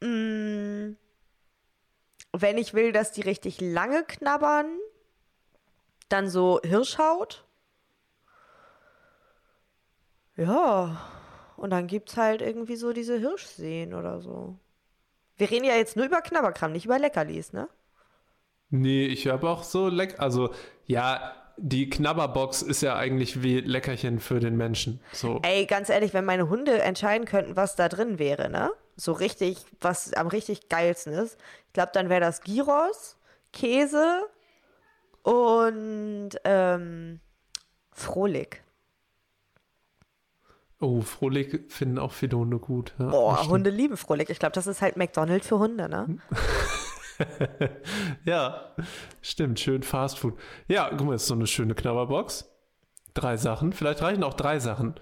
Mm. 0.00 0.96
Wenn 2.34 2.56
ich 2.56 2.72
will, 2.72 2.92
dass 2.92 3.12
die 3.12 3.20
richtig 3.20 3.60
lange 3.60 4.04
knabbern, 4.04 4.66
dann 6.08 6.28
so 6.28 6.60
Hirschhaut. 6.64 7.44
Ja, 10.36 10.96
und 11.62 11.70
dann 11.70 11.86
gibt's 11.86 12.16
halt 12.16 12.42
irgendwie 12.42 12.74
so 12.74 12.92
diese 12.92 13.16
Hirschseen 13.18 13.94
oder 13.94 14.20
so. 14.20 14.56
Wir 15.36 15.48
reden 15.48 15.64
ja 15.64 15.76
jetzt 15.76 15.94
nur 15.94 16.04
über 16.04 16.20
Knabberkram, 16.20 16.72
nicht 16.72 16.86
über 16.86 16.98
Leckerlis, 16.98 17.52
ne? 17.52 17.68
Nee, 18.70 19.06
ich 19.06 19.28
habe 19.28 19.48
auch 19.48 19.62
so 19.62 19.88
lecker. 19.88 20.20
Also, 20.20 20.52
ja, 20.86 21.32
die 21.56 21.88
Knabberbox 21.88 22.62
ist 22.62 22.82
ja 22.82 22.96
eigentlich 22.96 23.44
wie 23.44 23.60
Leckerchen 23.60 24.18
für 24.18 24.40
den 24.40 24.56
Menschen. 24.56 25.00
So. 25.12 25.38
Ey, 25.44 25.66
ganz 25.66 25.88
ehrlich, 25.88 26.12
wenn 26.14 26.24
meine 26.24 26.48
Hunde 26.48 26.82
entscheiden 26.82 27.26
könnten, 27.28 27.54
was 27.54 27.76
da 27.76 27.88
drin 27.88 28.18
wäre, 28.18 28.50
ne? 28.50 28.72
So 28.96 29.12
richtig, 29.12 29.58
was 29.80 30.12
am 30.14 30.26
richtig 30.26 30.68
geilsten 30.68 31.12
ist, 31.12 31.38
ich 31.68 31.74
glaube, 31.74 31.92
dann 31.94 32.08
wäre 32.08 32.20
das 32.20 32.40
Gyros, 32.40 33.16
Käse 33.52 34.24
und 35.22 36.30
ähm, 36.42 37.20
Frohlig. 37.92 38.64
Oh, 40.82 41.00
Frohlig 41.00 41.72
finden 41.72 42.00
auch 42.00 42.10
viele 42.10 42.36
Hunde 42.36 42.58
gut. 42.58 42.92
Ja, 42.98 43.06
Boah. 43.06 43.48
Hunde 43.48 43.70
lieben 43.70 43.96
Frohlig. 43.96 44.30
Ich 44.30 44.40
glaube, 44.40 44.54
das 44.54 44.66
ist 44.66 44.82
halt 44.82 44.96
McDonald's 44.96 45.46
für 45.46 45.60
Hunde, 45.60 45.88
ne? 45.88 46.18
Ja, 48.24 48.74
stimmt, 49.20 49.60
schön 49.60 49.84
Fast 49.84 50.18
Food. 50.18 50.34
Ja, 50.66 50.88
guck 50.90 51.02
mal, 51.06 51.12
das 51.12 51.22
ist 51.22 51.28
so 51.28 51.34
eine 51.34 51.46
schöne 51.46 51.76
Knabberbox. 51.76 52.50
Drei 53.14 53.36
Sachen, 53.36 53.72
vielleicht 53.72 54.02
reichen 54.02 54.24
auch 54.24 54.34
drei 54.34 54.58
Sachen. 54.58 54.94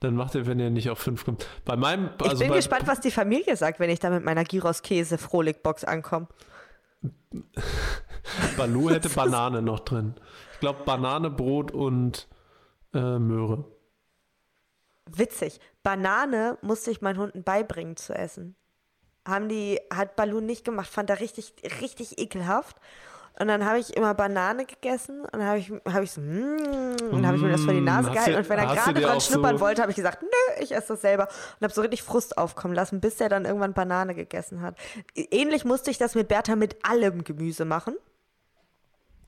Dann 0.00 0.14
macht 0.14 0.34
ihr, 0.36 0.46
wenn 0.46 0.58
ihr 0.58 0.70
nicht 0.70 0.88
auf 0.88 1.00
fünf 1.00 1.26
kommt. 1.26 1.46
Bei 1.66 1.76
meinem, 1.76 2.08
Ich 2.18 2.30
also 2.30 2.38
bin 2.38 2.48
bei, 2.48 2.56
gespannt, 2.56 2.86
was 2.86 3.00
die 3.00 3.10
Familie 3.10 3.56
sagt, 3.56 3.78
wenn 3.78 3.90
ich 3.90 3.98
da 3.98 4.08
mit 4.08 4.24
meiner 4.24 4.44
Gyros-Käse-Frohlig-Box 4.44 5.84
ankomme. 5.84 6.28
Balu 8.56 8.88
hätte 8.88 9.10
Banane 9.10 9.60
noch 9.60 9.80
drin. 9.80 10.14
Ich 10.54 10.60
glaube, 10.60 10.84
Banane, 10.86 11.28
Brot 11.28 11.72
und 11.72 12.26
äh, 12.94 13.18
Möhre. 13.18 13.66
Witzig. 15.10 15.60
Banane 15.82 16.58
musste 16.62 16.90
ich 16.90 17.00
meinen 17.00 17.18
Hunden 17.18 17.42
beibringen 17.44 17.96
zu 17.96 18.12
essen. 18.14 18.56
Haben 19.26 19.48
die, 19.48 19.80
hat 19.92 20.16
Balu 20.16 20.40
nicht 20.40 20.64
gemacht, 20.64 20.88
fand 20.88 21.10
er 21.10 21.20
richtig, 21.20 21.54
richtig 21.80 22.18
ekelhaft. 22.18 22.76
Und 23.38 23.48
dann 23.48 23.66
habe 23.66 23.78
ich 23.78 23.94
immer 23.94 24.14
Banane 24.14 24.64
gegessen 24.64 25.20
und 25.20 25.34
dann 25.34 25.44
habe 25.44 25.58
ich, 25.58 25.70
hab 25.70 26.02
ich 26.02 26.10
so, 26.10 26.22
mm, 26.22 27.10
und 27.12 27.26
habe 27.26 27.36
ich 27.36 27.42
mir 27.42 27.50
das 27.50 27.60
vor 27.60 27.74
die 27.74 27.82
Nase 27.82 28.04
Mm, 28.04 28.06
hast 28.06 28.12
gehalten. 28.14 28.32
du- 28.32 28.38
und 28.38 28.48
wenn 28.48 28.58
er 28.58 28.66
gerade 28.74 29.00
dran 29.00 29.20
schnuppern 29.20 29.58
so- 29.58 29.60
wollte, 29.60 29.82
habe 29.82 29.90
ich 29.90 29.96
gesagt, 29.96 30.22
nö, 30.22 30.62
ich 30.62 30.72
esse 30.74 30.88
das 30.94 31.02
selber. 31.02 31.24
Und 31.60 31.64
habe 31.64 31.74
so 31.74 31.82
richtig 31.82 32.02
Frust 32.02 32.38
aufkommen 32.38 32.72
lassen, 32.74 33.00
bis 33.00 33.20
er 33.20 33.28
dann 33.28 33.44
irgendwann 33.44 33.74
Banane 33.74 34.14
gegessen 34.14 34.62
hat. 34.62 34.76
Ähnlich 35.14 35.66
musste 35.66 35.90
ich 35.90 35.98
das 35.98 36.14
mit 36.14 36.28
Bertha 36.28 36.56
mit 36.56 36.76
allem 36.88 37.24
Gemüse 37.24 37.66
machen. 37.66 37.94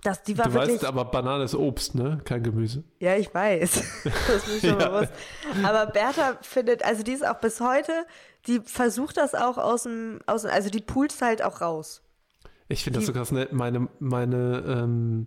Das, 0.03 0.23
die 0.23 0.39
war 0.39 0.45
Du 0.47 0.53
wirklich. 0.55 0.75
weißt 0.77 0.85
aber, 0.85 1.05
Banane 1.07 1.43
ist 1.45 1.55
Obst, 1.57 1.95
ne? 1.97 2.21
Kein 2.25 2.43
Gemüse. 2.45 2.85
Ja, 3.01 3.17
ich 3.17 3.35
weiß. 3.35 3.83
das 4.05 4.49
ist 4.49 4.63
mir 4.63 4.71
schon 4.71 4.81
Ja. 4.81 4.89
bewusst. 4.89 5.13
Aber 5.65 5.87
Bertha 5.87 6.39
findet, 6.43 6.85
also 6.85 7.03
die 7.03 7.13
ist 7.13 7.27
auch 7.27 7.41
bis 7.41 7.61
heute, 7.61 7.93
die 8.47 8.61
versucht 8.61 9.17
das 9.17 9.35
auch 9.35 9.59
aus 9.59 9.83
dem, 9.83 10.21
aus, 10.27 10.43
dem- 10.43 10.51
also 10.53 10.71
die 10.71 10.81
poolt 10.81 11.15
halt 11.21 11.43
auch 11.43 11.61
raus. 11.61 12.03
Ich 12.69 12.85
finde 12.85 13.01
das 13.01 13.07
so 13.07 13.13
krass 13.13 13.33
nett. 13.33 13.53
Meine, 13.53 13.89
meine 13.99 14.63
ähm, 14.69 15.27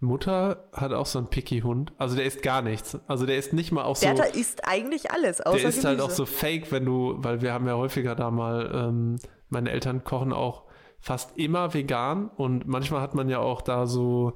Mutter 0.00 0.68
hat 0.72 0.92
auch 0.92 1.06
so 1.06 1.18
einen 1.18 1.28
Picky-Hund. 1.28 1.92
Also 1.98 2.16
der 2.16 2.24
isst 2.24 2.42
gar 2.42 2.62
nichts. 2.62 2.98
Also 3.06 3.26
der 3.26 3.36
ist 3.38 3.52
nicht 3.52 3.72
mal 3.72 3.84
auch 3.84 3.96
so. 3.96 4.06
Bertha 4.06 4.24
isst 4.24 4.66
eigentlich 4.66 5.10
alles, 5.12 5.40
außer 5.40 5.58
Der 5.58 5.68
ist 5.68 5.84
halt 5.84 6.00
auch 6.00 6.10
so 6.10 6.24
fake, 6.26 6.72
wenn 6.72 6.84
du, 6.84 7.14
weil 7.18 7.40
wir 7.42 7.52
haben 7.52 7.66
ja 7.66 7.74
häufiger 7.74 8.14
da 8.14 8.30
mal, 8.30 8.70
ähm, 8.74 9.16
meine 9.48 9.70
Eltern 9.70 10.02
kochen 10.04 10.32
auch 10.32 10.64
fast 11.00 11.36
immer 11.38 11.74
vegan 11.74 12.28
und 12.28 12.66
manchmal 12.66 13.00
hat 13.00 13.14
man 13.14 13.28
ja 13.28 13.38
auch 13.38 13.62
da 13.62 13.86
so, 13.86 14.34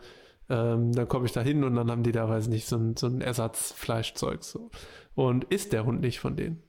ähm, 0.49 0.93
dann 0.93 1.09
komme 1.09 1.27
ich 1.27 1.33
da 1.33 1.41
hin 1.41 1.65
und 1.65 1.75
dann 1.75 1.91
haben 1.91 2.03
die 2.03 2.13
da, 2.13 2.29
weiß 2.29 2.49
nicht, 2.49 2.67
so 2.67 2.77
ein, 2.77 2.97
so 2.97 3.07
ein 3.07 3.21
Ersatzfleischzeug 3.21 4.45
so. 4.45 4.71
Und 5.15 5.45
isst 5.45 5.73
der 5.73 5.85
Hund 5.85 6.01
nicht 6.01 6.21
von 6.21 6.37
denen. 6.37 6.63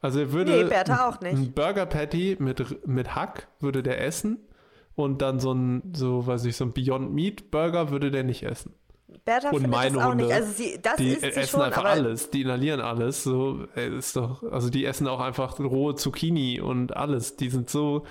Also 0.00 0.20
er 0.20 0.32
würde 0.32 0.52
Nee, 0.52 0.68
Bertha 0.68 1.08
auch 1.08 1.20
nicht. 1.20 1.34
ein 1.34 1.52
Burger 1.52 1.86
Patty 1.86 2.36
mit, 2.38 2.86
mit 2.86 3.14
Hack 3.16 3.48
würde 3.60 3.82
der 3.82 4.04
essen 4.04 4.38
und 4.94 5.22
dann 5.22 5.40
so 5.40 5.52
ein, 5.52 5.92
so 5.94 6.26
weiß 6.26 6.44
ich, 6.44 6.56
so 6.56 6.64
ein 6.64 6.72
Beyond 6.72 7.12
Meat 7.12 7.50
Burger 7.50 7.90
würde 7.90 8.10
der 8.10 8.22
nicht 8.24 8.44
essen. 8.44 8.74
Bertha 9.24 9.50
und 9.50 9.68
meine 9.68 9.96
das 9.96 10.04
auch 10.04 10.10
Hunde, 10.10 10.24
nicht. 10.24 10.34
Also 10.34 10.52
sie, 10.52 10.78
das 10.80 10.96
Die 10.96 11.20
essen 11.20 11.42
schon, 11.48 11.62
einfach 11.62 11.84
alles, 11.84 12.30
die 12.30 12.42
inhalieren 12.42 12.80
alles. 12.80 13.24
So 13.24 13.64
ist 13.74 14.16
doch, 14.16 14.42
also 14.44 14.70
die 14.70 14.84
essen 14.84 15.08
auch 15.08 15.20
einfach 15.20 15.58
rohe 15.58 15.94
Zucchini 15.96 16.60
und 16.60 16.96
alles. 16.96 17.36
Die 17.36 17.48
sind 17.48 17.70
so 17.70 18.04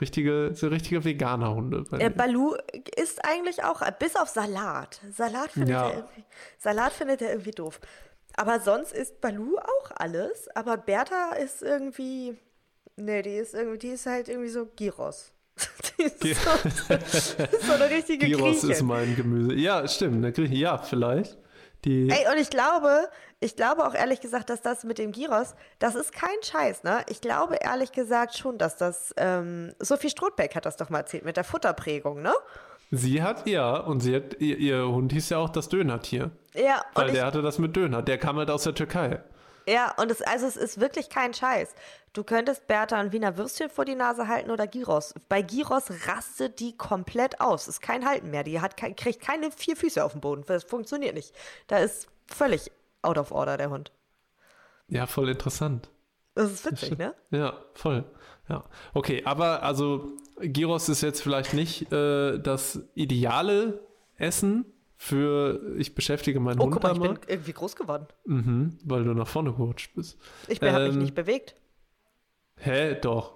richtige, 0.00 0.50
so 0.54 0.68
richtige 0.68 1.04
Veganer-Hunde. 1.04 1.84
bei 1.90 1.98
äh. 1.98 2.10
Balu 2.10 2.54
isst 2.96 3.24
eigentlich 3.24 3.62
auch, 3.64 3.80
bis 3.98 4.16
auf 4.16 4.28
Salat. 4.28 5.00
Salat 5.12 5.50
findet, 5.52 5.70
Ja. 5.70 5.88
er, 5.88 5.94
irgendwie, 5.96 6.24
Salat 6.58 6.92
findet 6.92 7.22
er 7.22 7.30
irgendwie 7.30 7.50
doof. 7.52 7.80
Aber 8.36 8.58
sonst 8.60 8.92
isst 8.92 9.20
Balu 9.20 9.56
auch 9.58 9.90
alles. 9.96 10.48
Aber 10.56 10.76
Bertha 10.76 11.32
ist 11.34 11.62
irgendwie, 11.62 12.36
nee, 12.96 13.22
die 13.22 13.36
ist 13.36 13.54
irgendwie, 13.54 13.78
die 13.78 13.88
ist 13.90 14.06
halt 14.06 14.28
irgendwie 14.28 14.48
so 14.50 14.66
Gyros. 14.76 15.30
Die 15.98 16.30
ist 16.30 16.42
so, 16.42 16.50
so 17.68 17.72
eine 17.74 17.88
richtige 17.90 18.26
Gyros 18.26 18.56
Griechin. 18.62 18.70
ist 18.70 18.82
mein 18.82 19.14
Gemüse. 19.14 19.54
Ja, 19.54 19.86
stimmt. 19.86 20.16
Eine 20.16 20.32
Grieche, 20.32 20.54
ja, 20.56 20.78
vielleicht. 20.78 21.38
Die, 21.84 22.08
Ey, 22.08 22.32
und 22.32 22.40
ich 22.40 22.50
glaube, 22.50 23.08
ich 23.40 23.56
glaube 23.56 23.86
auch 23.86 23.94
ehrlich 23.94 24.20
gesagt, 24.20 24.48
dass 24.50 24.62
das 24.62 24.84
mit 24.84 24.98
dem 24.98 25.12
Gyros, 25.12 25.54
das 25.78 25.94
ist 25.94 26.12
kein 26.12 26.36
Scheiß, 26.42 26.82
ne? 26.82 27.04
Ich 27.08 27.20
glaube 27.20 27.56
ehrlich 27.56 27.92
gesagt 27.92 28.36
schon, 28.36 28.56
dass 28.58 28.76
das, 28.76 29.14
ähm, 29.16 29.74
Sophie 29.78 30.10
Strothbeck 30.10 30.54
hat 30.54 30.64
das 30.64 30.76
doch 30.76 30.88
mal 30.88 31.00
erzählt 31.00 31.24
mit 31.24 31.36
der 31.36 31.44
Futterprägung, 31.44 32.22
ne? 32.22 32.32
sie 32.96 33.22
hat, 33.22 33.46
ja, 33.48 33.76
und 33.76 34.00
sie 34.00 34.16
hat, 34.16 34.40
ihr, 34.40 34.56
ihr 34.58 34.86
Hund 34.88 35.12
hieß 35.12 35.30
ja 35.30 35.38
auch 35.38 35.50
das 35.50 35.68
Dönertier. 35.68 36.30
Ja, 36.54 36.82
Weil 36.94 37.12
der 37.12 37.26
hatte 37.26 37.42
das 37.42 37.58
mit 37.58 37.74
Döner. 37.76 38.02
Der 38.02 38.18
kam 38.18 38.36
halt 38.36 38.50
aus 38.50 38.62
der 38.64 38.74
Türkei. 38.74 39.20
Ja, 39.66 39.94
und 39.96 40.10
es, 40.10 40.22
also 40.22 40.46
es 40.46 40.56
ist 40.56 40.80
wirklich 40.80 41.08
kein 41.08 41.34
Scheiß. 41.34 41.74
Du 42.12 42.22
könntest 42.22 42.66
Bertha 42.66 42.96
ein 42.96 43.12
Wiener 43.12 43.36
Würstchen 43.36 43.70
vor 43.70 43.84
die 43.84 43.94
Nase 43.94 44.28
halten 44.28 44.50
oder 44.50 44.66
Gyros. 44.66 45.14
Bei 45.28 45.42
Gyros 45.42 45.90
rastet 46.06 46.60
die 46.60 46.76
komplett 46.76 47.40
aus. 47.40 47.66
Ist 47.66 47.80
kein 47.80 48.06
Halten 48.06 48.30
mehr. 48.30 48.44
Die 48.44 48.60
hat 48.60 48.76
kein, 48.76 48.94
kriegt 48.94 49.20
keine 49.20 49.50
vier 49.50 49.76
Füße 49.76 50.04
auf 50.04 50.12
dem 50.12 50.20
Boden. 50.20 50.44
Das 50.46 50.64
funktioniert 50.64 51.14
nicht. 51.14 51.34
Da 51.66 51.78
ist 51.78 52.08
völlig 52.26 52.70
out 53.02 53.18
of 53.18 53.32
order 53.32 53.56
der 53.56 53.70
Hund. 53.70 53.90
Ja, 54.88 55.06
voll 55.06 55.28
interessant. 55.28 55.88
Das 56.34 56.52
ist 56.52 56.64
witzig, 56.64 56.98
ne? 56.98 57.14
Ja, 57.30 57.58
voll. 57.74 58.04
Ja. 58.48 58.64
Okay, 58.92 59.22
aber 59.24 59.62
also 59.62 60.12
Gyros 60.40 60.88
ist 60.88 61.00
jetzt 61.00 61.22
vielleicht 61.22 61.54
nicht 61.54 61.90
äh, 61.92 62.38
das 62.38 62.80
ideale 62.94 63.80
Essen 64.16 64.66
für 64.96 65.74
ich 65.76 65.94
beschäftige 65.94 66.40
meinen 66.40 66.58
Oh, 66.60 66.64
Hund 66.64 66.72
guck 66.74 66.82
mal, 66.82 66.94
da 66.94 66.94
ich 66.94 67.00
bin 67.10 67.18
irgendwie 67.26 67.52
groß 67.52 67.76
geworden. 67.76 68.06
mhm, 68.26 68.78
weil 68.84 69.04
du 69.04 69.12
nach 69.14 69.26
vorne 69.28 69.52
gerutscht 69.52 69.94
bist. 69.94 70.18
Ich 70.48 70.60
habe 70.62 70.84
mich 70.86 70.94
Ähm, 70.94 70.98
nicht 71.00 71.14
bewegt. 71.14 71.54
Hä, 72.56 72.94
doch. 73.00 73.34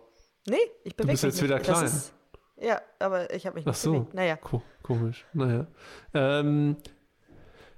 Nee, 0.49 0.57
ich 0.85 0.97
bewege 0.97 1.13
bist 1.13 1.25
mich 1.25 1.33
jetzt 1.33 1.43
nicht. 1.43 1.45
wieder 1.45 1.61
klein. 1.61 1.85
Ist, 1.85 2.15
ja, 2.61 2.81
aber 2.99 3.33
ich 3.35 3.45
habe 3.47 3.57
mich 3.57 3.65
Ach 3.67 3.73
nicht 3.73 3.79
so. 3.81 3.93
bewegt. 3.93 4.15
Naja. 4.15 4.37
Ko 4.37 4.63
komisch. 4.83 5.27
Naja. 5.33 5.67
Ähm, 6.15 6.77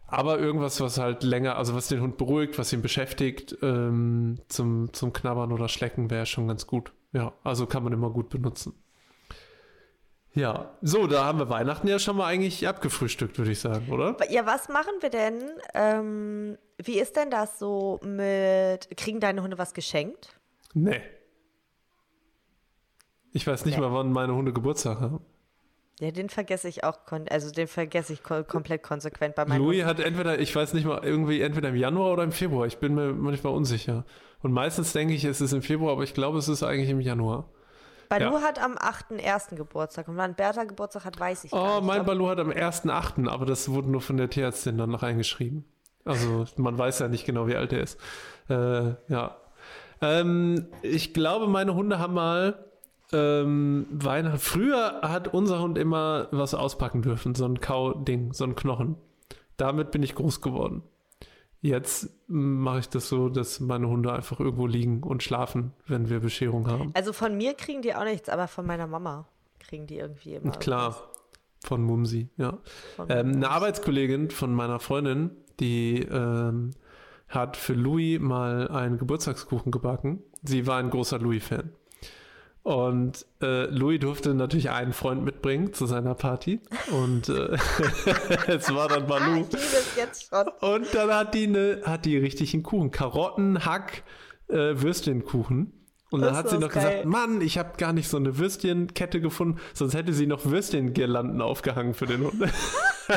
aber 0.07 0.39
irgendwas, 0.39 0.81
was 0.81 0.99
halt 0.99 1.23
länger, 1.23 1.57
also 1.57 1.75
was 1.75 1.89
den 1.89 2.01
Hund 2.01 2.17
beruhigt, 2.17 2.59
was 2.59 2.73
ihn 2.73 2.83
beschäftigt, 2.83 3.57
ähm, 3.63 4.41
zum, 4.49 4.93
zum 4.93 5.13
Knabbern 5.13 5.53
oder 5.53 5.69
Schlecken 5.69 6.11
wäre 6.11 6.27
schon 6.27 6.49
ganz 6.49 6.67
gut. 6.67 6.93
Ja, 7.13 7.33
also 7.45 7.67
kann 7.67 7.83
man 7.83 7.93
immer 7.93 8.11
gut 8.11 8.29
benutzen. 8.29 8.75
Ja, 10.33 10.71
so, 10.81 11.09
da 11.09 11.25
haben 11.25 11.39
wir 11.41 11.51
Weihnachten 11.51 11.89
ja 11.89 11.99
schon 11.99 12.17
mal 12.17 12.27
eigentlich 12.27 12.67
abgefrühstückt, 12.69 13.37
würde 13.39 13.51
ich 13.51 13.59
sagen, 13.59 13.91
oder? 13.91 14.17
Ja, 14.31 14.47
was 14.47 14.69
machen 14.69 14.93
wir 15.01 15.11
denn? 15.11 15.43
Ähm, 15.75 16.57
wie 16.79 17.01
ist 17.01 17.17
denn 17.17 17.31
das 17.31 17.59
so 17.59 17.99
mit, 18.05 18.89
kriegen 18.97 19.19
deine 19.19 19.43
Hunde 19.43 19.59
was 19.59 19.75
geschenkt? 19.75 20.39
Nee. 20.73 21.01
Ich 23.33 23.47
weiß 23.47 23.65
nicht 23.65 23.77
Nee. 23.77 23.81
mal, 23.81 23.93
wann 23.93 24.13
meine 24.13 24.35
Hunde 24.35 24.53
Geburtstag 24.53 25.01
haben. 25.01 25.21
Ja, 26.01 26.11
den 26.13 26.31
vergesse 26.31 26.67
ich 26.69 26.83
auch, 26.85 26.99
also 27.29 27.51
den 27.51 27.67
vergesse 27.67 28.13
ich 28.15 28.23
ko 28.23 28.43
komplett 28.43 28.83
konsequent 28.83 29.35
bei 29.35 29.45
meinen 29.45 29.61
Louis 29.61 29.79
Hunden. 29.85 29.87
hat 29.89 30.01
entweder, 30.01 30.39
ich 30.39 30.55
weiß 30.55 30.73
nicht 30.73 30.87
mal, 30.87 31.05
irgendwie 31.05 31.43
entweder 31.43 31.69
im 31.69 31.77
Januar 31.77 32.13
oder 32.13 32.23
im 32.23 32.33
Februar. 32.33 32.67
Ich 32.67 32.79
bin 32.79 32.95
mir 32.95 33.13
manchmal 33.13 33.53
unsicher. 33.53 34.07
Und 34.43 34.53
meistens 34.53 34.93
denke 34.95 35.13
ich, 35.13 35.25
es 35.25 35.41
ist 35.43 35.53
im 35.53 35.61
Februar, 35.61 35.93
aber 35.93 36.03
ich 36.05 36.15
glaube, 36.15 36.39
es 36.39 36.49
ist 36.49 36.63
eigentlich 36.63 36.89
im 36.89 37.01
Januar. 37.01 37.51
Balu 38.11 38.35
ja. 38.37 38.43
hat 38.43 38.63
am 38.63 38.75
8.1. 38.77 39.55
Geburtstag 39.57 40.09
und 40.09 40.17
wann 40.19 40.35
Bertha 40.35 40.65
Geburtstag 40.65 41.05
hat, 41.07 41.19
weiß 41.19 41.45
ich 41.45 41.51
gar 41.53 41.61
Oh, 41.63 41.77
nicht. 41.81 41.87
mein 41.87 42.01
Ob- 42.03 42.07
Balu 42.07 42.29
hat 42.29 42.39
am 42.41 42.51
1.8., 42.51 43.27
aber 43.29 43.47
das 43.47 43.71
wurde 43.71 43.89
nur 43.91 44.03
von 44.03 44.19
der 44.19 44.29
Tierärztin 44.29 44.77
dann 44.77 44.95
reingeschrieben. 44.95 45.65
Also 46.05 46.45
man 46.57 46.77
weiß 46.77 46.99
ja 46.99 47.09
nicht 47.09 47.25
genau, 47.25 47.47
wie 47.47 47.57
alt 47.57 47.73
er 47.73 47.81
ist. 47.83 47.99
Äh, 48.49 48.95
ja. 49.09 49.37
Ähm, 50.03 50.67
ich 50.83 51.15
glaube, 51.15 51.47
meine 51.47 51.75
Hunde 51.75 51.99
haben 51.99 52.15
mal 52.15 52.65
ähm, 53.13 53.87
Weihnachten. 53.91 54.39
Früher 54.39 55.01
hat 55.03 55.29
unser 55.29 55.61
Hund 55.61 55.77
immer 55.79 56.29
was 56.31 56.55
auspacken 56.55 57.03
dürfen, 57.03 57.35
so 57.35 57.45
ein 57.45 57.61
Kau-Ding, 57.61 58.33
so 58.33 58.45
ein 58.45 58.55
Knochen. 58.57 58.97
Damit 59.57 59.91
bin 59.91 60.03
ich 60.03 60.15
groß 60.15 60.41
geworden. 60.41 60.83
Jetzt 61.63 62.09
mache 62.27 62.81
ich 62.81 62.89
das 62.89 63.09
so, 63.09 63.29
dass 63.29 63.61
meine 63.61 63.89
Hunde 63.89 64.13
einfach 64.13 64.41
irgendwo 64.41 64.67
liegen 64.67 65.03
und 65.03 65.23
schlafen, 65.23 65.73
wenn 65.87 66.09
wir 66.09 66.21
Bescherung 66.21 66.69
haben. 66.69 66.91
Also 66.95 67.13
von 67.13 67.37
mir 67.37 67.55
kriegen 67.55 67.83
die 67.83 67.95
auch 67.95 68.05
nichts, 68.05 68.31
aber 68.31 68.49
von 68.49 68.67
meiner 68.67 68.87
Mama 68.87 69.27
kriegen 69.59 69.87
die 69.87 69.99
irgendwie 69.99 70.37
immer. 70.37 70.53
Klar, 70.53 71.11
von 71.63 71.83
Mumsi, 71.83 72.29
ja. 72.37 72.59
Von 72.97 73.11
Ähm, 73.11 73.35
eine 73.35 73.51
Arbeitskollegin 73.51 74.31
von 74.31 74.55
meiner 74.55 74.81
Freundin, 74.81 75.33
die 75.61 76.01
ähm, 76.01 76.71
hat 77.29 77.57
für 77.59 77.75
Louis 77.75 78.19
mal 78.19 78.69
einen 78.69 78.97
Geburtstagskuchen 78.97 79.71
gebacken. 79.71 80.23
Sie 80.43 80.67
war 80.67 80.79
ein 80.79 80.89
großer 80.89 81.19
Louis-Fan. 81.19 81.73
Und 82.63 83.25
äh, 83.41 83.65
Louis 83.67 83.99
durfte 84.01 84.35
natürlich 84.35 84.71
einen 84.71 84.93
Freund 84.93 85.25
mitbringen 85.25 85.73
zu 85.73 85.87
seiner 85.87 86.15
Party. 86.15 86.61
Und 86.93 87.29
äh, 87.31 87.57
es 88.49 88.73
war 88.75 88.89
dann 88.89 89.05
Ah, 89.05 89.07
Balu. 89.07 89.45
schon. 90.29 90.49
Und 90.61 90.95
dann 90.95 91.11
hat 91.11 91.35
die, 91.35 91.47
ne, 91.47 91.81
hat 91.85 92.05
die 92.05 92.19
richtig 92.19 92.53
einen 92.53 92.63
Kuchen. 92.63 92.91
Karotten, 92.91 93.65
Hack, 93.65 94.03
äh, 94.49 94.55
Würstchenkuchen. 94.81 95.73
Und 96.11 96.23
dann 96.23 96.31
Das 96.31 96.39
hat 96.39 96.51
sie 96.51 96.59
noch 96.59 96.71
geil. 96.71 96.83
gesagt, 96.91 97.05
Mann, 97.07 97.41
ich 97.41 97.57
habe 97.57 97.77
gar 97.79 97.93
nicht 97.93 98.09
so 98.09 98.17
eine 98.17 98.37
Würstchenkette 98.37 99.21
gefunden, 99.21 99.61
sonst 99.75 99.95
hätte 99.95 100.13
sie 100.13 100.27
noch 100.27 100.45
Würstchengirlanden 100.45 101.41
aufgehangen 101.41 101.95
für 101.95 102.07
den 102.07 102.23
Hund. 102.25 102.35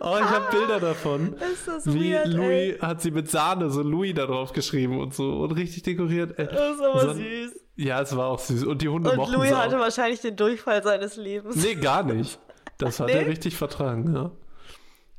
oh, 0.00 0.16
ich 0.18 0.24
habe 0.30 0.46
Bilder 0.50 0.80
davon. 0.80 1.34
Ist 1.34 1.66
das 1.66 1.86
Wie 1.86 2.12
weird, 2.12 2.26
ey. 2.26 2.32
Louis 2.72 2.82
hat 2.82 3.00
sie 3.02 3.10
mit 3.10 3.30
Sahne 3.30 3.70
so 3.70 3.82
Louis 3.82 4.14
da 4.14 4.26
drauf 4.26 4.52
geschrieben 4.52 5.00
und 5.00 5.14
so 5.14 5.40
und 5.40 5.52
richtig 5.52 5.82
dekoriert. 5.82 6.38
Ey. 6.38 6.46
Das 6.46 6.76
ist 6.76 6.82
aber 6.82 7.00
So- 7.00 7.12
süß. 7.14 7.60
Ja, 7.78 8.00
es 8.00 8.16
war 8.16 8.26
auch 8.28 8.38
süß. 8.38 8.64
Und 8.64 8.80
die 8.80 8.88
Hunde 8.88 9.10
Und 9.10 9.16
mochten 9.16 9.34
Louis 9.34 9.52
hatte 9.54 9.76
auch. 9.76 9.80
wahrscheinlich 9.80 10.20
den 10.20 10.34
Durchfall 10.36 10.82
seines 10.82 11.16
Lebens. 11.16 11.56
Nee, 11.56 11.74
gar 11.74 12.02
nicht. 12.04 12.38
Das 12.78 13.00
hat 13.00 13.08
Nee? 13.08 13.12
er 13.14 13.26
richtig 13.26 13.54
vertragen, 13.56 14.14
ja. 14.14 14.30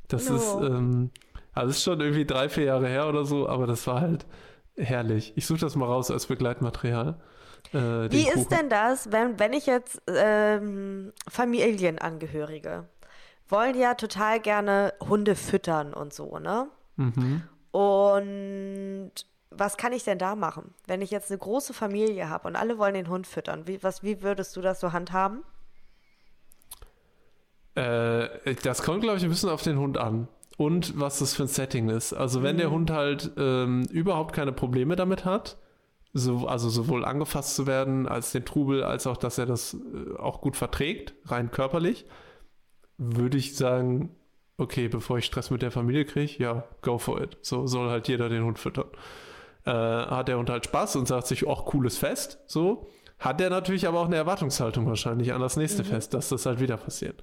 Das 0.08 0.28
No. 0.28 0.36
ist, 0.36 0.56
ähm, 0.62 1.10
also 1.52 1.70
ist 1.70 1.82
schon 1.84 2.00
irgendwie 2.00 2.24
drei, 2.24 2.48
vier 2.48 2.64
Jahre 2.64 2.88
her 2.88 3.08
oder 3.08 3.24
so, 3.24 3.48
aber 3.48 3.66
das 3.66 3.86
war 3.86 4.00
halt 4.00 4.26
herrlich. 4.78 5.32
Ich 5.36 5.46
suche 5.46 5.60
das 5.60 5.76
mal 5.76 5.86
raus 5.86 6.10
als 6.10 6.26
Begleitmaterial. 6.26 7.20
Äh, 7.72 8.10
Wie 8.10 8.24
Kuchen. 8.24 8.38
ist 8.38 8.50
denn 8.50 8.68
das, 8.70 9.12
wenn, 9.12 9.38
wenn 9.38 9.52
ich 9.52 9.66
jetzt 9.66 10.00
ähm, 10.06 11.12
Familienangehörige 11.28 12.88
wollen 13.48 13.78
ja 13.78 13.94
total 13.94 14.40
gerne 14.40 14.92
Hunde 15.00 15.34
füttern 15.34 15.94
und 15.94 16.12
so, 16.12 16.38
ne? 16.38 16.68
Mhm. 16.96 17.42
Und 17.70 19.12
was 19.50 19.76
kann 19.76 19.92
ich 19.92 20.04
denn 20.04 20.18
da 20.18 20.34
machen, 20.34 20.74
wenn 20.86 21.00
ich 21.00 21.10
jetzt 21.10 21.30
eine 21.30 21.38
große 21.38 21.72
Familie 21.72 22.28
habe 22.28 22.48
und 22.48 22.56
alle 22.56 22.78
wollen 22.78 22.94
den 22.94 23.08
Hund 23.08 23.26
füttern? 23.26 23.66
Wie, 23.66 23.82
was, 23.82 24.02
wie 24.02 24.22
würdest 24.22 24.56
du 24.56 24.60
das 24.60 24.80
so 24.80 24.92
handhaben? 24.92 25.44
Äh, 27.74 28.54
das 28.62 28.82
kommt, 28.82 29.02
glaube 29.02 29.18
ich, 29.18 29.24
ein 29.24 29.30
bisschen 29.30 29.50
auf 29.50 29.62
den 29.62 29.78
Hund 29.78 29.96
an. 29.98 30.28
Und 30.58 30.98
was 30.98 31.20
das 31.20 31.34
für 31.34 31.44
ein 31.44 31.48
Setting 31.48 31.88
ist. 31.88 32.12
Also, 32.12 32.42
wenn 32.42 32.58
der 32.58 32.70
Hund 32.70 32.90
halt 32.90 33.30
ähm, 33.38 33.84
überhaupt 33.92 34.34
keine 34.34 34.52
Probleme 34.52 34.96
damit 34.96 35.24
hat, 35.24 35.56
so, 36.12 36.48
also 36.48 36.68
sowohl 36.68 37.04
angefasst 37.04 37.54
zu 37.54 37.66
werden, 37.68 38.08
als 38.08 38.32
den 38.32 38.44
Trubel, 38.44 38.82
als 38.82 39.06
auch, 39.06 39.16
dass 39.16 39.38
er 39.38 39.46
das 39.46 39.74
äh, 39.74 40.18
auch 40.18 40.40
gut 40.40 40.56
verträgt, 40.56 41.14
rein 41.26 41.52
körperlich, 41.52 42.06
würde 42.96 43.38
ich 43.38 43.56
sagen, 43.56 44.10
okay, 44.56 44.88
bevor 44.88 45.18
ich 45.18 45.26
Stress 45.26 45.50
mit 45.50 45.62
der 45.62 45.70
Familie 45.70 46.04
kriege, 46.04 46.42
ja, 46.42 46.64
go 46.82 46.98
for 46.98 47.22
it. 47.22 47.38
So 47.40 47.68
soll 47.68 47.88
halt 47.88 48.08
jeder 48.08 48.28
den 48.28 48.42
Hund 48.42 48.58
füttern. 48.58 48.88
Äh, 49.64 49.70
hat 49.70 50.26
der 50.26 50.38
Hund 50.38 50.50
halt 50.50 50.64
Spaß 50.64 50.96
und 50.96 51.06
sagt 51.06 51.28
sich, 51.28 51.48
ach, 51.48 51.66
cooles 51.66 51.96
Fest, 51.98 52.40
so. 52.48 52.88
Hat 53.20 53.40
er 53.40 53.50
natürlich 53.50 53.86
aber 53.86 54.00
auch 54.00 54.06
eine 54.06 54.16
Erwartungshaltung 54.16 54.86
wahrscheinlich 54.86 55.32
an 55.32 55.40
das 55.40 55.56
nächste 55.56 55.84
Mhm. 55.84 55.88
Fest, 55.88 56.14
dass 56.14 56.30
das 56.30 56.46
halt 56.46 56.58
wieder 56.58 56.76
passiert. 56.76 57.22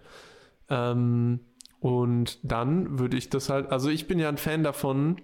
Ähm, 0.69 1.41
und 1.85 2.39
dann 2.41 2.97
würde 2.97 3.15
ich 3.15 3.29
das 3.29 3.51
halt, 3.51 3.71
also 3.71 3.91
ich 3.91 4.07
bin 4.07 4.17
ja 4.17 4.27
ein 4.27 4.39
Fan 4.39 4.63
davon, 4.63 5.21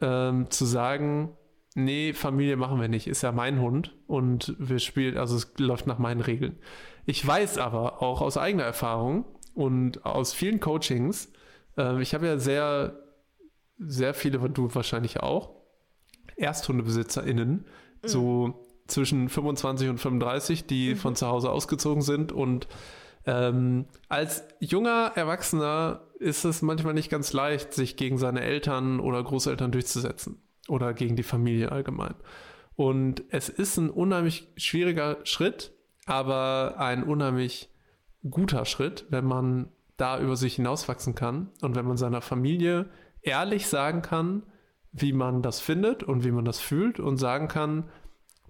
ähm, 0.00 0.50
zu 0.50 0.64
sagen, 0.64 1.36
nee, 1.76 2.14
Familie 2.14 2.56
machen 2.56 2.80
wir 2.80 2.88
nicht, 2.88 3.06
ist 3.06 3.22
ja 3.22 3.30
mein 3.30 3.60
Hund 3.60 3.94
und 4.08 4.56
wir 4.58 4.80
spielen, 4.80 5.16
also 5.16 5.36
es 5.36 5.52
läuft 5.56 5.86
nach 5.86 6.00
meinen 6.00 6.20
Regeln. 6.20 6.58
Ich 7.06 7.24
weiß 7.24 7.58
aber 7.58 8.02
auch 8.02 8.22
aus 8.22 8.36
eigener 8.36 8.64
Erfahrung 8.64 9.24
und 9.54 10.04
aus 10.04 10.34
vielen 10.34 10.58
Coachings, 10.58 11.32
äh, 11.76 12.02
ich 12.02 12.12
habe 12.12 12.26
ja 12.26 12.38
sehr, 12.38 12.98
sehr 13.78 14.14
viele, 14.14 14.40
du 14.50 14.74
wahrscheinlich 14.74 15.20
auch, 15.20 15.54
ErsthundebesitzerInnen, 16.34 17.66
so 18.02 18.66
zwischen 18.88 19.28
25 19.28 19.90
und 19.90 19.98
35, 19.98 20.66
die 20.66 20.96
von 20.96 21.14
zu 21.14 21.28
Hause 21.28 21.50
ausgezogen 21.50 22.02
sind 22.02 22.32
und 22.32 22.66
ähm, 23.28 23.84
als 24.08 24.42
junger 24.58 25.12
Erwachsener 25.14 26.00
ist 26.18 26.46
es 26.46 26.62
manchmal 26.62 26.94
nicht 26.94 27.10
ganz 27.10 27.34
leicht, 27.34 27.74
sich 27.74 27.96
gegen 27.96 28.16
seine 28.16 28.40
Eltern 28.40 29.00
oder 29.00 29.22
Großeltern 29.22 29.70
durchzusetzen 29.70 30.40
oder 30.66 30.94
gegen 30.94 31.14
die 31.14 31.22
Familie 31.22 31.70
allgemein. 31.70 32.14
Und 32.74 33.24
es 33.28 33.50
ist 33.50 33.76
ein 33.76 33.90
unheimlich 33.90 34.48
schwieriger 34.56 35.18
Schritt, 35.24 35.74
aber 36.06 36.76
ein 36.78 37.04
unheimlich 37.04 37.68
guter 38.30 38.64
Schritt, 38.64 39.04
wenn 39.10 39.26
man 39.26 39.68
da 39.98 40.18
über 40.18 40.36
sich 40.36 40.54
hinauswachsen 40.54 41.14
kann 41.14 41.50
und 41.60 41.76
wenn 41.76 41.86
man 41.86 41.98
seiner 41.98 42.22
Familie 42.22 42.88
ehrlich 43.20 43.66
sagen 43.66 44.00
kann, 44.00 44.44
wie 44.92 45.12
man 45.12 45.42
das 45.42 45.60
findet 45.60 46.02
und 46.02 46.24
wie 46.24 46.30
man 46.30 46.46
das 46.46 46.60
fühlt 46.60 46.98
und 46.98 47.18
sagen 47.18 47.48
kann, 47.48 47.90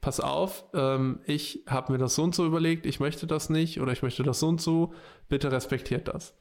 pass 0.01 0.21
auf, 0.21 0.65
ähm, 0.75 1.21
ich 1.25 1.65
habe 1.67 1.93
mir 1.93 1.99
das 1.99 2.15
so 2.15 2.23
und 2.23 2.35
so 2.35 2.47
überlegt, 2.47 2.87
ich 2.87 3.01
möchte 3.01 3.27
das 3.27 3.51
nicht 3.51 3.81
oder 3.81 3.93
ich 3.93 4.03
möchte 4.03 4.23
das 4.23 4.41
so 4.41 4.49
und 4.49 4.61
so, 4.61 4.93
bitte 5.29 5.51
respektiert 5.53 6.09
das. 6.09 6.35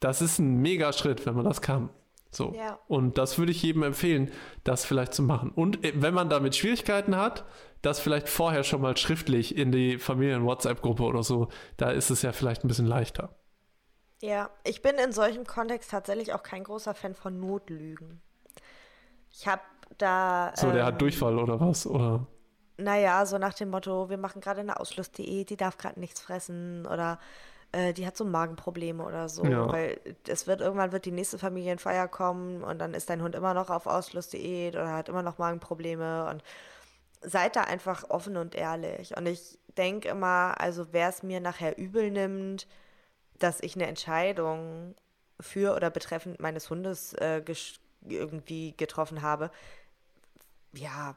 Das 0.00 0.20
ist 0.20 0.38
ein 0.38 0.60
mega 0.60 0.92
Schritt, 0.92 1.24
wenn 1.26 1.34
man 1.34 1.44
das 1.44 1.60
kann. 1.62 1.90
So. 2.30 2.52
Ja. 2.54 2.78
Und 2.88 3.16
das 3.16 3.38
würde 3.38 3.52
ich 3.52 3.62
jedem 3.62 3.84
empfehlen, 3.84 4.30
das 4.64 4.84
vielleicht 4.84 5.14
zu 5.14 5.22
machen. 5.22 5.50
Und 5.50 5.84
äh, 5.84 5.92
wenn 5.96 6.14
man 6.14 6.28
damit 6.28 6.56
Schwierigkeiten 6.56 7.16
hat, 7.16 7.44
das 7.82 8.00
vielleicht 8.00 8.28
vorher 8.28 8.64
schon 8.64 8.80
mal 8.80 8.96
schriftlich 8.96 9.56
in 9.56 9.70
die 9.70 9.98
Familien-WhatsApp-Gruppe 9.98 11.04
oder 11.04 11.22
so, 11.22 11.48
da 11.76 11.90
ist 11.90 12.10
es 12.10 12.22
ja 12.22 12.32
vielleicht 12.32 12.64
ein 12.64 12.68
bisschen 12.68 12.86
leichter. 12.86 13.36
Ja, 14.20 14.50
ich 14.64 14.82
bin 14.82 14.96
in 14.96 15.12
solchem 15.12 15.44
Kontext 15.44 15.90
tatsächlich 15.90 16.32
auch 16.32 16.42
kein 16.42 16.64
großer 16.64 16.94
Fan 16.94 17.14
von 17.14 17.38
Notlügen. 17.38 18.22
Ich 19.30 19.46
habe 19.46 19.62
da. 19.98 20.52
So, 20.56 20.70
der 20.70 20.80
ähm, 20.80 20.86
hat 20.86 21.02
Durchfall 21.02 21.38
oder 21.38 21.60
was? 21.60 21.86
Oder 21.86 22.26
Naja, 22.76 23.24
so 23.26 23.38
nach 23.38 23.54
dem 23.54 23.70
Motto, 23.70 24.10
wir 24.10 24.18
machen 24.18 24.40
gerade 24.40 24.60
eine 24.60 24.80
Ausschlussdiät, 24.80 25.50
die 25.50 25.56
darf 25.56 25.78
gerade 25.78 26.00
nichts 26.00 26.20
fressen 26.20 26.86
oder 26.86 27.18
äh, 27.72 27.92
die 27.92 28.06
hat 28.06 28.16
so 28.16 28.24
Magenprobleme 28.24 29.04
oder 29.04 29.28
so. 29.28 29.44
Ja. 29.44 29.70
Weil 29.70 30.00
es 30.28 30.46
wird 30.46 30.60
irgendwann 30.60 30.92
wird 30.92 31.04
die 31.04 31.12
nächste 31.12 31.38
Familienfeier 31.38 32.08
kommen 32.08 32.64
und 32.64 32.78
dann 32.78 32.94
ist 32.94 33.10
dein 33.10 33.22
Hund 33.22 33.34
immer 33.34 33.54
noch 33.54 33.70
auf 33.70 33.86
Ausschlussdiät 33.86 34.74
oder 34.74 34.92
hat 34.92 35.08
immer 35.08 35.22
noch 35.22 35.38
Magenprobleme 35.38 36.28
und 36.30 36.42
seid 37.22 37.56
da 37.56 37.62
einfach 37.62 38.10
offen 38.10 38.36
und 38.36 38.54
ehrlich. 38.54 39.16
Und 39.16 39.26
ich 39.26 39.58
denke 39.76 40.08
immer, 40.08 40.54
also 40.60 40.86
wer 40.92 41.08
es 41.08 41.22
mir 41.22 41.40
nachher 41.40 41.78
übel 41.78 42.10
nimmt, 42.10 42.66
dass 43.38 43.60
ich 43.60 43.74
eine 43.74 43.86
Entscheidung 43.86 44.94
für 45.40 45.74
oder 45.74 45.90
betreffend 45.90 46.40
meines 46.40 46.70
Hundes 46.70 47.12
äh, 47.14 47.42
irgendwie 48.06 48.74
getroffen 48.76 49.22
habe, 49.22 49.50
ja, 50.72 51.16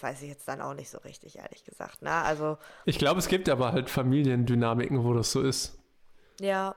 weiß 0.00 0.22
ich 0.22 0.28
jetzt 0.28 0.46
dann 0.48 0.60
auch 0.60 0.74
nicht 0.74 0.90
so 0.90 0.98
richtig, 0.98 1.38
ehrlich 1.38 1.64
gesagt. 1.64 2.02
Ne? 2.02 2.10
Also, 2.10 2.58
ich 2.84 2.98
glaube, 2.98 3.18
es 3.18 3.28
gibt 3.28 3.48
aber 3.48 3.72
halt 3.72 3.90
Familiendynamiken, 3.90 5.04
wo 5.04 5.12
das 5.14 5.32
so 5.32 5.42
ist. 5.42 5.78
ja, 6.40 6.74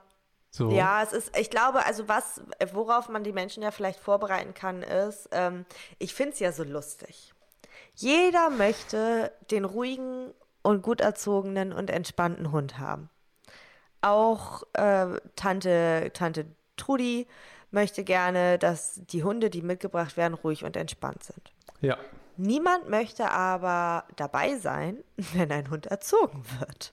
So. 0.50 0.70
Ja, 0.72 1.02
es 1.02 1.12
ist, 1.12 1.36
ich 1.38 1.50
glaube, 1.50 1.84
also 1.86 2.08
was, 2.08 2.40
worauf 2.72 3.08
man 3.08 3.22
die 3.22 3.32
Menschen 3.32 3.62
ja 3.62 3.70
vielleicht 3.70 4.00
vorbereiten 4.00 4.52
kann, 4.54 4.82
ist, 4.82 5.28
ähm, 5.32 5.64
ich 5.98 6.14
finde 6.14 6.32
es 6.32 6.40
ja 6.40 6.52
so 6.52 6.64
lustig. 6.64 7.32
Jeder 7.94 8.50
möchte 8.50 9.32
den 9.50 9.64
ruhigen 9.64 10.32
und 10.62 10.82
gut 10.82 11.00
erzogenen 11.00 11.72
und 11.72 11.90
entspannten 11.90 12.50
Hund 12.52 12.78
haben. 12.78 13.10
Auch 14.02 14.62
äh, 14.72 15.20
Tante, 15.36 16.10
Tante 16.14 16.46
Trudi 16.76 17.26
möchte 17.70 18.04
gerne, 18.04 18.58
dass 18.58 19.00
die 19.04 19.22
Hunde, 19.22 19.50
die 19.50 19.62
mitgebracht 19.62 20.16
werden, 20.16 20.34
ruhig 20.34 20.64
und 20.64 20.76
entspannt 20.76 21.22
sind. 21.22 21.52
Ja. 21.80 21.96
Niemand 22.40 22.88
möchte 22.88 23.30
aber 23.30 24.04
dabei 24.16 24.56
sein, 24.56 25.04
wenn 25.34 25.52
ein 25.52 25.70
Hund 25.70 25.86
erzogen 25.86 26.44
wird. 26.58 26.92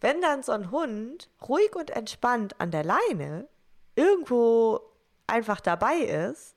Wenn 0.00 0.20
dann 0.20 0.42
so 0.42 0.52
ein 0.52 0.70
Hund 0.70 1.28
ruhig 1.46 1.74
und 1.76 1.90
entspannt 1.90 2.60
an 2.60 2.70
der 2.70 2.84
Leine 2.84 3.46
irgendwo 3.96 4.80
einfach 5.26 5.60
dabei 5.60 5.96
ist, 5.96 6.56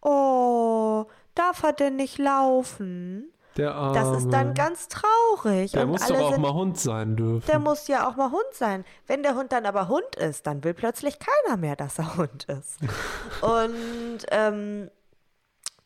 oh, 0.00 1.06
darf 1.34 1.62
er 1.62 1.72
denn 1.72 1.96
nicht 1.96 2.18
laufen? 2.18 3.32
Der 3.56 3.74
Arme. 3.74 3.98
Das 3.98 4.18
ist 4.18 4.30
dann 4.30 4.52
ganz 4.54 4.88
traurig. 4.88 5.72
Der 5.72 5.84
und 5.84 5.92
muss 5.92 6.06
doch 6.06 6.20
auch 6.20 6.32
sind, 6.32 6.42
mal 6.42 6.52
Hund 6.52 6.78
sein 6.78 7.16
dürfen. 7.16 7.46
der 7.46 7.58
muss 7.58 7.88
ja 7.88 8.06
auch 8.06 8.16
mal 8.16 8.30
Hund 8.30 8.52
sein. 8.52 8.84
Wenn 9.06 9.22
der 9.22 9.34
Hund 9.34 9.52
dann 9.52 9.64
aber 9.64 9.88
Hund 9.88 10.14
ist, 10.16 10.46
dann 10.46 10.62
will 10.62 10.74
plötzlich 10.74 11.18
keiner 11.18 11.56
mehr, 11.56 11.74
dass 11.74 11.98
er 11.98 12.16
Hund 12.18 12.44
ist. 12.44 12.78
Und 13.40 14.26
ähm, 14.30 14.90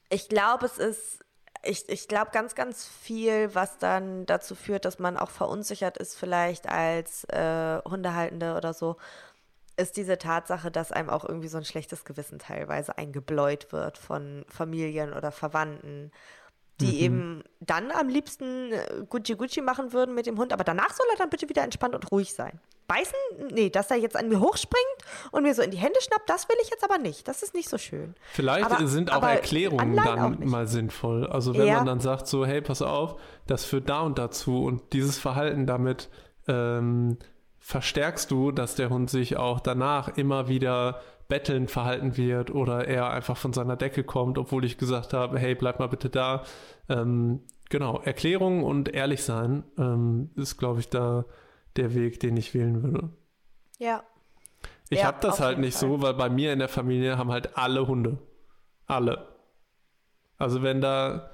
ich 0.09 0.29
glaube, 0.29 0.67
es 0.67 0.79
ist, 0.79 1.25
ich, 1.63 1.89
ich 1.89 2.09
glaube 2.09 2.31
ganz, 2.33 2.55
ganz 2.55 2.87
viel, 2.87 3.55
was 3.55 3.79
dann 3.79 4.27
dazu 4.27 4.55
führt, 4.55 4.85
dass 4.85 4.99
man 4.99 5.17
auch 5.17 5.31
verunsichert 5.31 5.99
ist, 5.99 6.17
vielleicht 6.17 6.69
als 6.69 7.25
äh, 7.25 7.81
Hundehaltende 7.85 8.57
oder 8.57 8.73
so, 8.73 8.97
ist 9.77 9.97
diese 9.97 10.19
Tatsache, 10.19 10.71
dass 10.71 10.93
einem 10.93 11.11
auch 11.11 11.25
irgendwie 11.25 11.49
so 11.49 11.59
ein 11.59 11.65
schlechtes 11.65 12.05
Gewissen 12.05 12.39
teilweise 12.39 12.99
eingebläut 12.99 13.73
wird 13.73 13.99
von 13.99 14.45
Familien 14.49 15.13
oder 15.13 15.33
Verwandten, 15.33 16.13
die 16.81 17.03
eben 17.03 17.45
dann 17.61 17.91
am 17.91 18.09
liebsten 18.09 18.73
äh, 18.73 19.05
Gucci 19.09 19.35
Gucci 19.35 19.61
machen 19.61 19.93
würden 19.93 20.15
mit 20.15 20.27
dem 20.27 20.39
Hund, 20.39 20.53
aber 20.53 20.65
danach 20.65 20.93
soll 20.95 21.07
er 21.13 21.19
dann 21.19 21.31
bitte 21.31 21.49
wieder 21.49 21.63
entspannt 21.63 21.95
und 21.95 22.11
ruhig 22.11 22.33
sein. 22.33 22.59
Beißen? 22.91 23.15
Nee, 23.53 23.71
dass 23.71 23.91
er 23.91 23.99
jetzt 23.99 24.17
an 24.17 24.29
mir 24.29 24.41
hochspringt 24.41 24.85
und 25.31 25.45
mir 25.45 25.55
so 25.55 25.63
in 25.63 25.71
die 25.71 25.77
Hände 25.79 26.01
schnappt, 26.01 26.29
das 26.29 26.49
will 26.49 26.57
ich 26.63 26.71
jetzt 26.71 26.83
aber 26.83 26.99
nicht. 26.99 27.29
Das 27.29 27.43
ist 27.43 27.55
nicht 27.55 27.69
so 27.69 27.79
schön. 27.79 28.15
Vielleicht 28.33 28.67
Aber- 28.71 28.87
sind 28.87 29.13
auch 29.13 29.23
Erklärungen 29.23 29.99
auch 29.99 30.05
dann 30.05 30.31
nicht. 30.33 30.45
mal 30.51 30.67
sinnvoll. 30.67 31.27
Also 31.27 31.57
wenn 31.57 31.67
Ja. 31.69 31.77
man 31.77 31.87
dann 31.87 32.01
sagt 32.01 32.27
so, 32.27 32.45
hey, 32.45 32.61
pass 32.61 32.83
auf, 32.83 33.21
das 33.47 33.65
führt 33.65 33.89
da 33.89 34.01
und 34.01 34.19
dazu 34.19 34.65
und 34.65 34.93
dieses 34.93 35.19
Verhalten 35.19 35.67
damit 35.67 36.09
ähm, 36.49 37.17
verstärkst 37.61 38.31
du, 38.31 38.51
dass 38.51 38.75
der 38.75 38.91
Hund 38.91 39.09
sich 39.11 39.37
auch 39.37 39.61
danach 39.61 40.17
immer 40.17 40.49
wieder 40.49 41.01
bettelnd 41.29 41.71
verhalten 41.71 42.17
wird 42.17 42.51
oder 42.51 42.89
er 42.89 43.11
einfach 43.11 43.37
von 43.37 43.53
seiner 43.53 43.77
Decke 43.77 44.03
kommt, 44.03 44.37
obwohl 44.37 44.65
ich 44.65 44.79
gesagt 44.79 45.13
habe, 45.13 45.39
hey, 45.39 45.55
bleib 45.55 45.79
mal 45.79 45.87
bitte 45.87 46.11
da. 46.11 46.43
Ähm, 46.89 47.43
genau, 47.69 48.01
Erklärung 48.01 48.65
und 48.65 48.89
ehrlich 48.89 49.23
sein 49.23 49.63
ähm, 49.79 50.31
ist, 50.35 50.57
glaube 50.57 50.81
ich, 50.81 50.89
da 50.89 51.25
der 51.77 51.95
Weg, 51.95 52.21
den 52.21 52.37
ich 52.37 52.55
wählen 52.55 52.83
würde. 52.83 53.11
Ja. 53.79 54.05
Ich 54.89 55.01
Ja, 55.01 55.07
habe 55.07 55.19
das 55.21 55.41
halt 55.41 55.59
nicht 55.59 55.79
Fall. 55.79 55.89
so, 55.89 56.03
weil 56.03 56.15
bei 56.15 56.29
mir 56.29 56.53
in 56.53 56.59
der 56.59 56.69
Familie 56.69 57.17
haben 57.17 57.31
halt 57.31 57.57
alle 57.57 57.87
Hunde. 57.87 58.19
Alle. 58.87 59.29
Also 60.37 60.63
wenn 60.63 60.81
da 60.81 61.31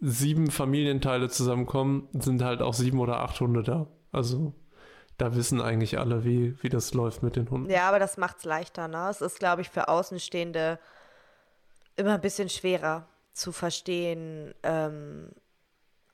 sieben 0.00 0.50
Familienteile 0.50 1.28
zusammenkommen, 1.28 2.08
sind 2.12 2.42
halt 2.42 2.62
auch 2.62 2.74
sieben 2.74 2.98
oder 3.00 3.20
acht 3.20 3.40
Hunde 3.40 3.62
da. 3.62 3.88
Also 4.12 4.54
da 5.18 5.34
wissen 5.34 5.60
eigentlich 5.60 5.98
alle, 5.98 6.24
wie, 6.24 6.56
wie 6.62 6.68
das 6.68 6.94
läuft 6.94 7.22
mit 7.22 7.36
den 7.36 7.50
Hunden. 7.50 7.68
Ja, 7.68 7.88
aber 7.88 7.98
das 7.98 8.16
macht 8.16 8.38
es 8.38 8.44
leichter. 8.44 8.86
Ne? 8.88 9.08
Es 9.10 9.20
ist, 9.20 9.38
glaube 9.40 9.62
ich, 9.62 9.68
für 9.70 9.88
Außenstehende 9.88 10.78
immer 11.96 12.14
ein 12.14 12.20
bisschen 12.20 12.48
schwerer 12.48 13.08
zu 13.32 13.50
verstehen, 13.52 14.54
ähm, 14.62 15.30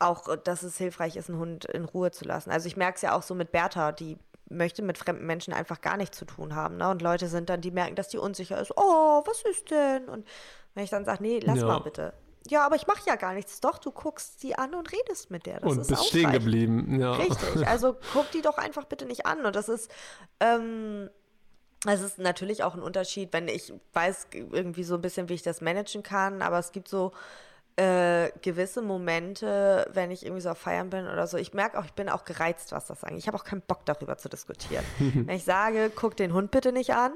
auch, 0.05 0.37
dass 0.37 0.63
es 0.63 0.77
hilfreich 0.79 1.17
ist, 1.17 1.29
einen 1.29 1.39
Hund 1.39 1.65
in 1.65 1.85
Ruhe 1.85 2.11
zu 2.11 2.25
lassen. 2.25 2.51
Also 2.51 2.67
ich 2.67 2.77
merke 2.77 2.97
es 2.97 3.03
ja 3.03 3.17
auch 3.17 3.23
so 3.23 3.35
mit 3.35 3.53
Bertha, 3.53 3.93
die 3.93 4.19
möchte 4.49 4.83
mit 4.83 4.99
fremden 4.99 5.27
Menschen 5.27 5.55
einfach 5.55 5.81
gar 5.81 5.97
nichts 5.97 6.19
zu 6.19 6.25
tun 6.25 6.55
haben. 6.55 6.77
Ne? 6.77 6.89
Und 6.91 7.03
Leute 7.03 7.29
sind 7.29 7.49
dann, 7.49 7.61
die 7.61 7.71
merken, 7.71 7.97
dass 7.97 8.09
die 8.09 8.19
unsicher 8.19 8.61
ist. 8.61 8.73
Oh, 8.77 9.23
was 9.27 9.43
ist 9.43 9.71
denn? 9.71 10.09
Und 10.09 10.27
wenn 10.75 10.85
ich 10.85 10.91
dann 10.91 11.05
sage, 11.05 11.23
nee, 11.23 11.41
lass 11.43 11.59
Ja. 11.59 11.67
mal 11.67 11.81
bitte. 11.81 12.13
Ja, 12.49 12.67
aber 12.67 12.77
ich 12.77 12.87
mache 12.87 13.01
ja 13.07 13.17
gar 13.17 13.33
nichts. 13.33 13.61
Doch, 13.61 13.79
du 13.79 13.91
guckst 13.91 14.41
sie 14.41 14.55
an 14.55 14.75
und 14.75 14.93
redest 14.93 15.31
mit 15.31 15.47
der. 15.47 15.61
Das 15.61 15.73
Und 15.73 15.81
ist 15.81 15.87
bist 15.89 16.07
stehen 16.09 16.31
geblieben. 16.31 17.01
Ja. 17.01 17.15
Richtig, 17.15 17.67
also 17.67 17.97
guck 18.13 18.31
die 18.33 18.43
doch 18.43 18.59
einfach 18.59 18.85
bitte 18.85 19.07
nicht 19.07 19.25
an. 19.25 19.47
Und 19.47 19.57
das 19.57 19.71
ist, 19.71 19.91
ähm, 20.41 21.09
es 21.87 22.03
ist 22.03 22.19
natürlich 22.19 22.63
auch 22.63 22.75
ein 22.75 22.83
Unterschied, 22.83 23.33
wenn 23.33 23.49
ich 23.49 23.73
weiß 23.95 24.29
irgendwie 24.33 24.85
so 24.85 24.95
ein 24.97 25.01
bisschen, 25.01 25.31
wie 25.31 25.35
ich 25.35 25.43
das 25.43 25.63
managen 25.63 26.03
kann, 26.03 26.43
aber 26.43 26.59
es 26.59 26.73
gibt 26.73 26.89
so 26.89 27.13
äh, 27.77 28.31
gewisse 28.43 28.83
Momente, 28.83 29.91
wenn 29.93 30.11
ich 30.11 30.25
irgendwie 30.25 30.43
so 30.43 30.51
auf 30.51 30.59
Feiern 30.59 30.91
bin 30.91 31.07
oder 31.07 31.27
so. 31.27 31.37
Ich 31.37 31.55
merke 31.55 31.79
auch, 31.79 31.85
ich 31.85 31.93
bin 31.93 32.09
auch 32.09 32.25
gereizt, 32.25 32.73
was 32.73 32.87
das 32.87 33.03
angeht. 33.03 33.19
Ich 33.19 33.27
habe 33.27 33.37
auch 33.37 33.45
keinen 33.45 33.63
Bock 33.63 33.85
darüber 33.85 34.17
zu 34.17 34.29
diskutieren. 34.29 34.85
wenn 34.99 35.37
ich 35.37 35.45
sage, 35.45 35.91
guck 35.95 36.17
den 36.17 36.33
Hund 36.33 36.51
bitte 36.51 36.73
nicht 36.73 36.95
an 36.95 37.13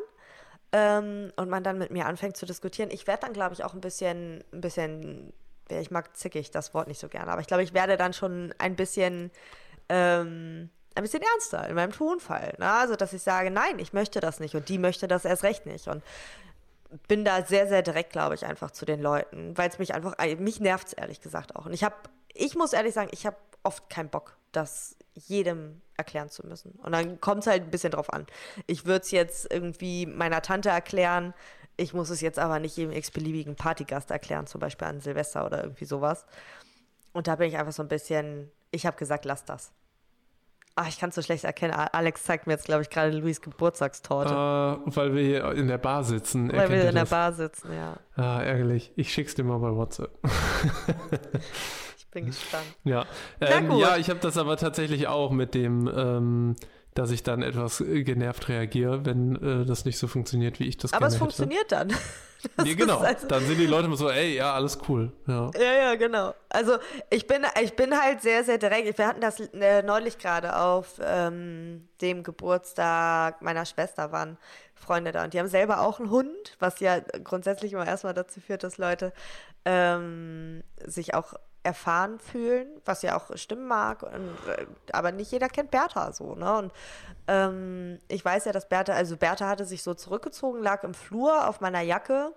ähm, 0.73 1.33
und 1.37 1.49
man 1.49 1.63
dann 1.63 1.79
mit 1.79 1.91
mir 1.91 2.07
anfängt 2.07 2.37
zu 2.37 2.47
diskutieren, 2.47 2.91
ich 2.91 3.07
werde 3.07 3.23
dann, 3.23 3.33
glaube 3.33 3.55
ich, 3.55 3.63
auch 3.65 3.75
ein 3.75 3.81
bisschen, 3.81 4.43
ein 4.53 4.61
bisschen, 4.61 5.33
ich 5.69 5.91
mag 5.91 6.17
zickig 6.17 6.51
das 6.51 6.75
Wort 6.75 6.89
nicht 6.89 6.99
so 7.01 7.09
gerne, 7.09 7.31
aber 7.31 7.41
ich 7.41 7.47
glaube, 7.47 7.63
ich 7.63 7.73
werde 7.73 7.97
dann 7.97 8.13
schon 8.13 8.53
ein 8.59 8.75
bisschen 8.75 9.31
ähm, 9.89 10.71
ein 10.99 11.03
bisschen 11.03 11.23
ernster 11.23 11.69
in 11.69 11.77
meinem 11.77 11.93
Tonfall. 11.93 12.55
Ne? 12.59 12.71
Also, 12.71 12.97
dass 12.97 13.13
ich 13.13 13.23
sage, 13.23 13.51
nein, 13.51 13.79
ich 13.79 13.93
möchte 13.93 14.21
das 14.21 14.41
nicht 14.41 14.55
und 14.57 14.69
die 14.69 14.79
möchte 14.79 15.07
das 15.07 15.25
erst 15.25 15.45
recht 15.45 15.65
nicht. 15.65 15.87
Und 15.87 16.03
bin 17.07 17.24
da 17.24 17.45
sehr, 17.45 17.68
sehr 17.68 17.82
direkt, 17.82 18.12
glaube 18.12 18.34
ich, 18.34 18.47
einfach 18.47 18.70
zu 18.70 18.84
den 18.84 19.01
Leuten, 19.01 19.57
weil 19.57 19.68
es 19.68 19.78
mich 19.78 19.95
einfach, 19.95 20.14
mich 20.39 20.61
nervt 20.61 20.89
es 20.89 20.93
ehrlich 20.95 21.20
gesagt 21.20 21.57
auch. 21.57 21.66
Und 21.66 21.72
ich 21.72 21.84
habe, 21.84 21.97
ich 22.32 22.55
muss 22.55 22.72
ehrlich 22.72 22.95
sagen, 22.95 23.11
ich 23.12 23.26
habe 23.26 23.36
oft 23.62 23.91
keinen 23.91 24.09
Bock, 24.09 24.36
das 24.53 24.97
jedem 25.14 25.82
erklären 25.97 26.30
zu 26.30 26.47
müssen. 26.47 26.72
Und 26.72 26.93
dann 26.93 27.20
kommt 27.20 27.41
es 27.41 27.47
halt 27.47 27.64
ein 27.64 27.70
bisschen 27.70 27.91
drauf 27.91 28.12
an. 28.12 28.26
Ich 28.66 28.86
würde 28.86 29.03
es 29.03 29.11
jetzt 29.11 29.53
irgendwie 29.53 30.07
meiner 30.07 30.43
Tante 30.43 30.70
erklären, 30.70 31.34
ich 31.76 31.95
muss 31.95 32.11
es 32.11 32.20
jetzt 32.20 32.39
aber 32.39 32.59
nicht 32.59 32.76
jedem 32.76 32.93
x-beliebigen 32.93 33.55
Partygast 33.55 34.11
erklären, 34.11 34.47
zum 34.47 34.61
Beispiel 34.61 34.89
an 34.89 35.01
Silvester 35.01 35.47
oder 35.47 35.62
irgendwie 35.62 35.84
sowas. 35.84 36.26
Und 37.12 37.28
da 37.28 37.36
bin 37.36 37.49
ich 37.49 37.57
einfach 37.57 37.72
so 37.72 37.82
ein 37.82 37.89
bisschen, 37.89 38.51
ich 38.70 38.86
habe 38.86 38.97
gesagt, 38.97 39.24
lass 39.24 39.45
das. 39.45 39.72
Ach, 40.81 40.87
ich 40.87 41.01
kann 41.01 41.09
es 41.09 41.16
so 41.16 41.22
schlecht 41.22 41.43
erkennen. 41.43 41.74
Alex 41.74 42.22
zeigt 42.22 42.47
mir 42.47 42.53
jetzt, 42.53 42.66
glaube 42.66 42.83
ich, 42.83 42.91
gerade 42.91 43.11
Louis 43.11 43.41
Geburtstagstorte. 43.41 44.33
Uh, 44.33 44.79
weil 44.95 45.12
wir 45.12 45.22
hier 45.22 45.53
in 45.55 45.66
der 45.66 45.79
Bar 45.79 46.05
sitzen. 46.05 46.53
Weil 46.53 46.70
wir 46.70 46.89
in 46.89 46.95
der 46.95 47.05
Bar 47.05 47.33
sitzen, 47.33 47.72
ja. 47.74 47.97
Ah, 48.14 48.41
ärgerlich. 48.43 48.93
Ich 48.95 49.12
schick's 49.12 49.35
dir 49.35 49.43
mal 49.43 49.59
bei 49.59 49.74
WhatsApp. 49.74 50.16
ich 51.99 52.07
bin 52.12 52.26
gespannt. 52.26 52.76
Ja, 52.85 53.07
ähm, 53.41 53.72
ja 53.72 53.97
ich 53.97 54.09
habe 54.09 54.20
das 54.20 54.39
aber 54.39 54.57
tatsächlich 54.57 55.09
auch 55.09 55.33
mit 55.33 55.55
dem, 55.55 55.91
ähm, 55.93 56.55
dass 56.95 57.11
ich 57.11 57.22
dann 57.22 57.43
etwas 57.43 57.82
genervt 57.86 58.49
reagiere, 58.49 59.05
wenn 59.05 59.36
äh, 59.36 59.64
das 59.64 59.84
nicht 59.84 59.99
so 59.99 60.09
funktioniert, 60.09 60.59
wie 60.59 60.64
ich 60.64 60.76
das 60.76 60.93
Aber 60.93 61.07
gerne 61.07 61.14
es 61.14 61.18
funktioniert 61.18 61.72
hätte. 61.72 61.86
dann. 61.86 61.95
Ja, 62.64 62.74
genau. 62.74 62.99
Also 62.99 63.26
dann 63.26 63.45
sind 63.45 63.59
die 63.59 63.66
Leute 63.66 63.86
immer 63.86 63.97
so, 63.97 64.09
ey, 64.09 64.36
ja, 64.36 64.55
alles 64.55 64.78
cool. 64.89 65.12
Ja, 65.26 65.51
ja, 65.57 65.72
ja 65.72 65.95
genau. 65.97 66.34
Also 66.49 66.76
ich 67.11 67.26
bin, 67.26 67.45
ich 67.61 67.74
bin 67.74 68.01
halt 68.01 68.22
sehr, 68.22 68.45
sehr 68.45 68.59
direkt. 68.59 68.97
Wir 68.97 69.09
hatten 69.09 69.20
das 69.20 69.41
äh, 69.41 69.82
neulich 69.82 70.18
gerade 70.18 70.57
auf 70.57 71.01
ähm, 71.03 71.89
dem 72.01 72.22
Geburtstag 72.22 73.43
meiner 73.43 73.66
Schwester 73.66 74.12
waren 74.12 74.39
Freunde 74.74 75.11
da 75.11 75.24
und 75.24 75.34
die 75.34 75.41
haben 75.41 75.49
selber 75.49 75.80
auch 75.80 75.99
einen 75.99 76.11
Hund, 76.11 76.57
was 76.61 76.78
ja 76.78 77.01
grundsätzlich 77.24 77.72
immer 77.72 77.86
erstmal 77.86 78.14
dazu 78.14 78.41
führt, 78.41 78.62
dass 78.62 78.78
Leute 78.78 79.12
ähm, 79.64 80.62
sich 80.86 81.14
auch 81.14 81.34
erfahren 81.63 82.19
fühlen, 82.19 82.69
was 82.85 83.03
ja 83.03 83.17
auch 83.17 83.37
stimmen 83.37 83.67
mag, 83.67 84.03
und, 84.03 84.37
äh, 84.49 84.67
aber 84.93 85.13
nicht 85.13 85.33
jeder 85.33 85.49
kennt 85.49 85.71
Bertha 85.71 86.13
so, 86.13 86.35
ne? 86.35 86.59
Und 86.59 86.73
ähm, 87.27 87.99
ich 88.09 88.25
weiß 88.25 88.47
ja, 88.47 88.53
dass 88.53 88.69
Bertha, 88.69 88.93
also 88.93 89.17
Bertha 89.17 89.49
hatte 89.49 89.65
sich 89.65 89.83
so 89.83 89.95
zurückgezogen, 89.95 90.63
lag 90.63 90.85
im 90.85 90.95
Flur 90.95 91.49
auf 91.49 91.61
meiner 91.61 91.81
Jacke, 91.81 92.33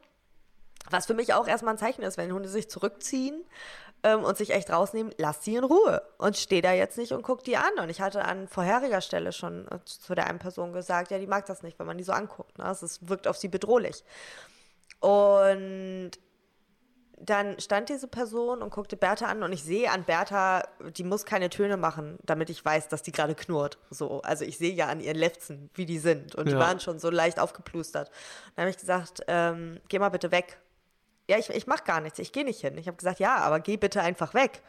was 0.90 1.06
für 1.06 1.14
mich 1.14 1.34
auch 1.34 1.48
erstmal 1.48 1.76
ein 1.76 1.78
Zeichen 1.78 2.02
ist, 2.02 2.18
wenn 2.18 2.34
Hunde 2.34 2.50
sich 2.50 2.70
zurückziehen 2.70 3.46
ähm, 4.04 4.24
und 4.24 4.38
sich 4.38 4.52
echt 4.52 4.72
rausnehmen, 4.72 5.14
lass 5.18 5.44
sie 5.44 5.56
in 5.56 5.64
Ruhe 5.64 6.02
und 6.18 6.38
steh 6.38 6.62
da 6.62 6.74
jetzt 6.74 6.98
nicht 6.98 7.12
und 7.12 7.22
guck 7.22 7.44
die 7.44 7.58
an. 7.58 7.74
Und 7.80 7.90
ich 7.90 8.02
hatte 8.02 8.26
an 8.26 8.48
vorheriger 8.48 9.02
Stelle 9.02 9.32
schon 9.32 9.68
äh, 9.68 9.80
zu 9.86 10.16
der 10.16 10.28
einen 10.28 10.40
Person 10.40 10.74
gesagt, 10.74 11.12
ja, 11.12 11.20
die 11.20 11.28
mag 11.28 11.46
das 11.46 11.64
nicht, 11.64 11.78
wenn 11.80 11.88
man 11.88 11.98
die 11.98 12.04
so 12.04 12.12
anguckt. 12.12 12.58
Ne? 12.58 12.66
Es 12.70 13.08
wirkt 13.08 13.28
auf 13.28 13.38
sie 13.38 13.48
bedrohlich. 13.48 14.04
Und 15.00 16.12
dann 17.26 17.60
stand 17.60 17.90
diese 17.90 18.08
Person 18.08 18.62
und 18.62 18.72
guckte 18.72 18.98
Bertha 18.98 19.26
an 19.26 19.44
und 19.44 19.54
ich 19.54 19.64
sehe 19.64 19.92
an 19.92 20.04
Bertha, 20.04 20.64
die 20.98 21.04
muss 21.04 21.26
keine 21.26 21.50
Töne 21.50 21.78
machen, 21.78 22.18
damit 22.24 22.50
ich 22.50 22.64
weiß, 22.64 22.88
dass 22.90 23.04
die 23.04 23.12
gerade 23.12 23.36
knurrt. 23.36 23.78
So, 23.90 24.22
also 24.22 24.44
ich 24.46 24.58
sehe 24.58 24.74
ja 24.74 24.88
an 24.88 25.00
ihren 25.00 25.18
Lefzen, 25.18 25.70
wie 25.74 25.86
die 25.86 26.00
sind 26.00 26.36
und 26.36 26.48
ja. 26.48 26.54
die 26.54 26.60
waren 26.60 26.80
schon 26.80 27.00
so 27.00 27.10
leicht 27.10 27.40
aufgeplustert. 27.40 28.10
Dann 28.56 28.64
habe 28.64 28.72
ich 28.72 28.78
gesagt, 28.78 29.22
ähm, 29.28 29.80
geh 29.90 30.00
mal 30.00 30.10
bitte 30.10 30.32
weg. 30.32 30.60
Ja, 31.30 31.38
ich, 31.38 31.50
ich 31.50 31.68
mache 31.68 31.84
gar 31.84 32.02
nichts, 32.02 32.20
ich 32.20 32.32
gehe 32.32 32.44
nicht 32.44 32.62
hin. 32.62 32.78
Ich 32.78 32.88
habe 32.88 32.98
gesagt, 32.98 33.20
ja, 33.20 33.38
aber 33.38 33.60
geh 33.60 33.78
bitte 33.78 34.02
einfach 34.02 34.34
weg 34.34 34.62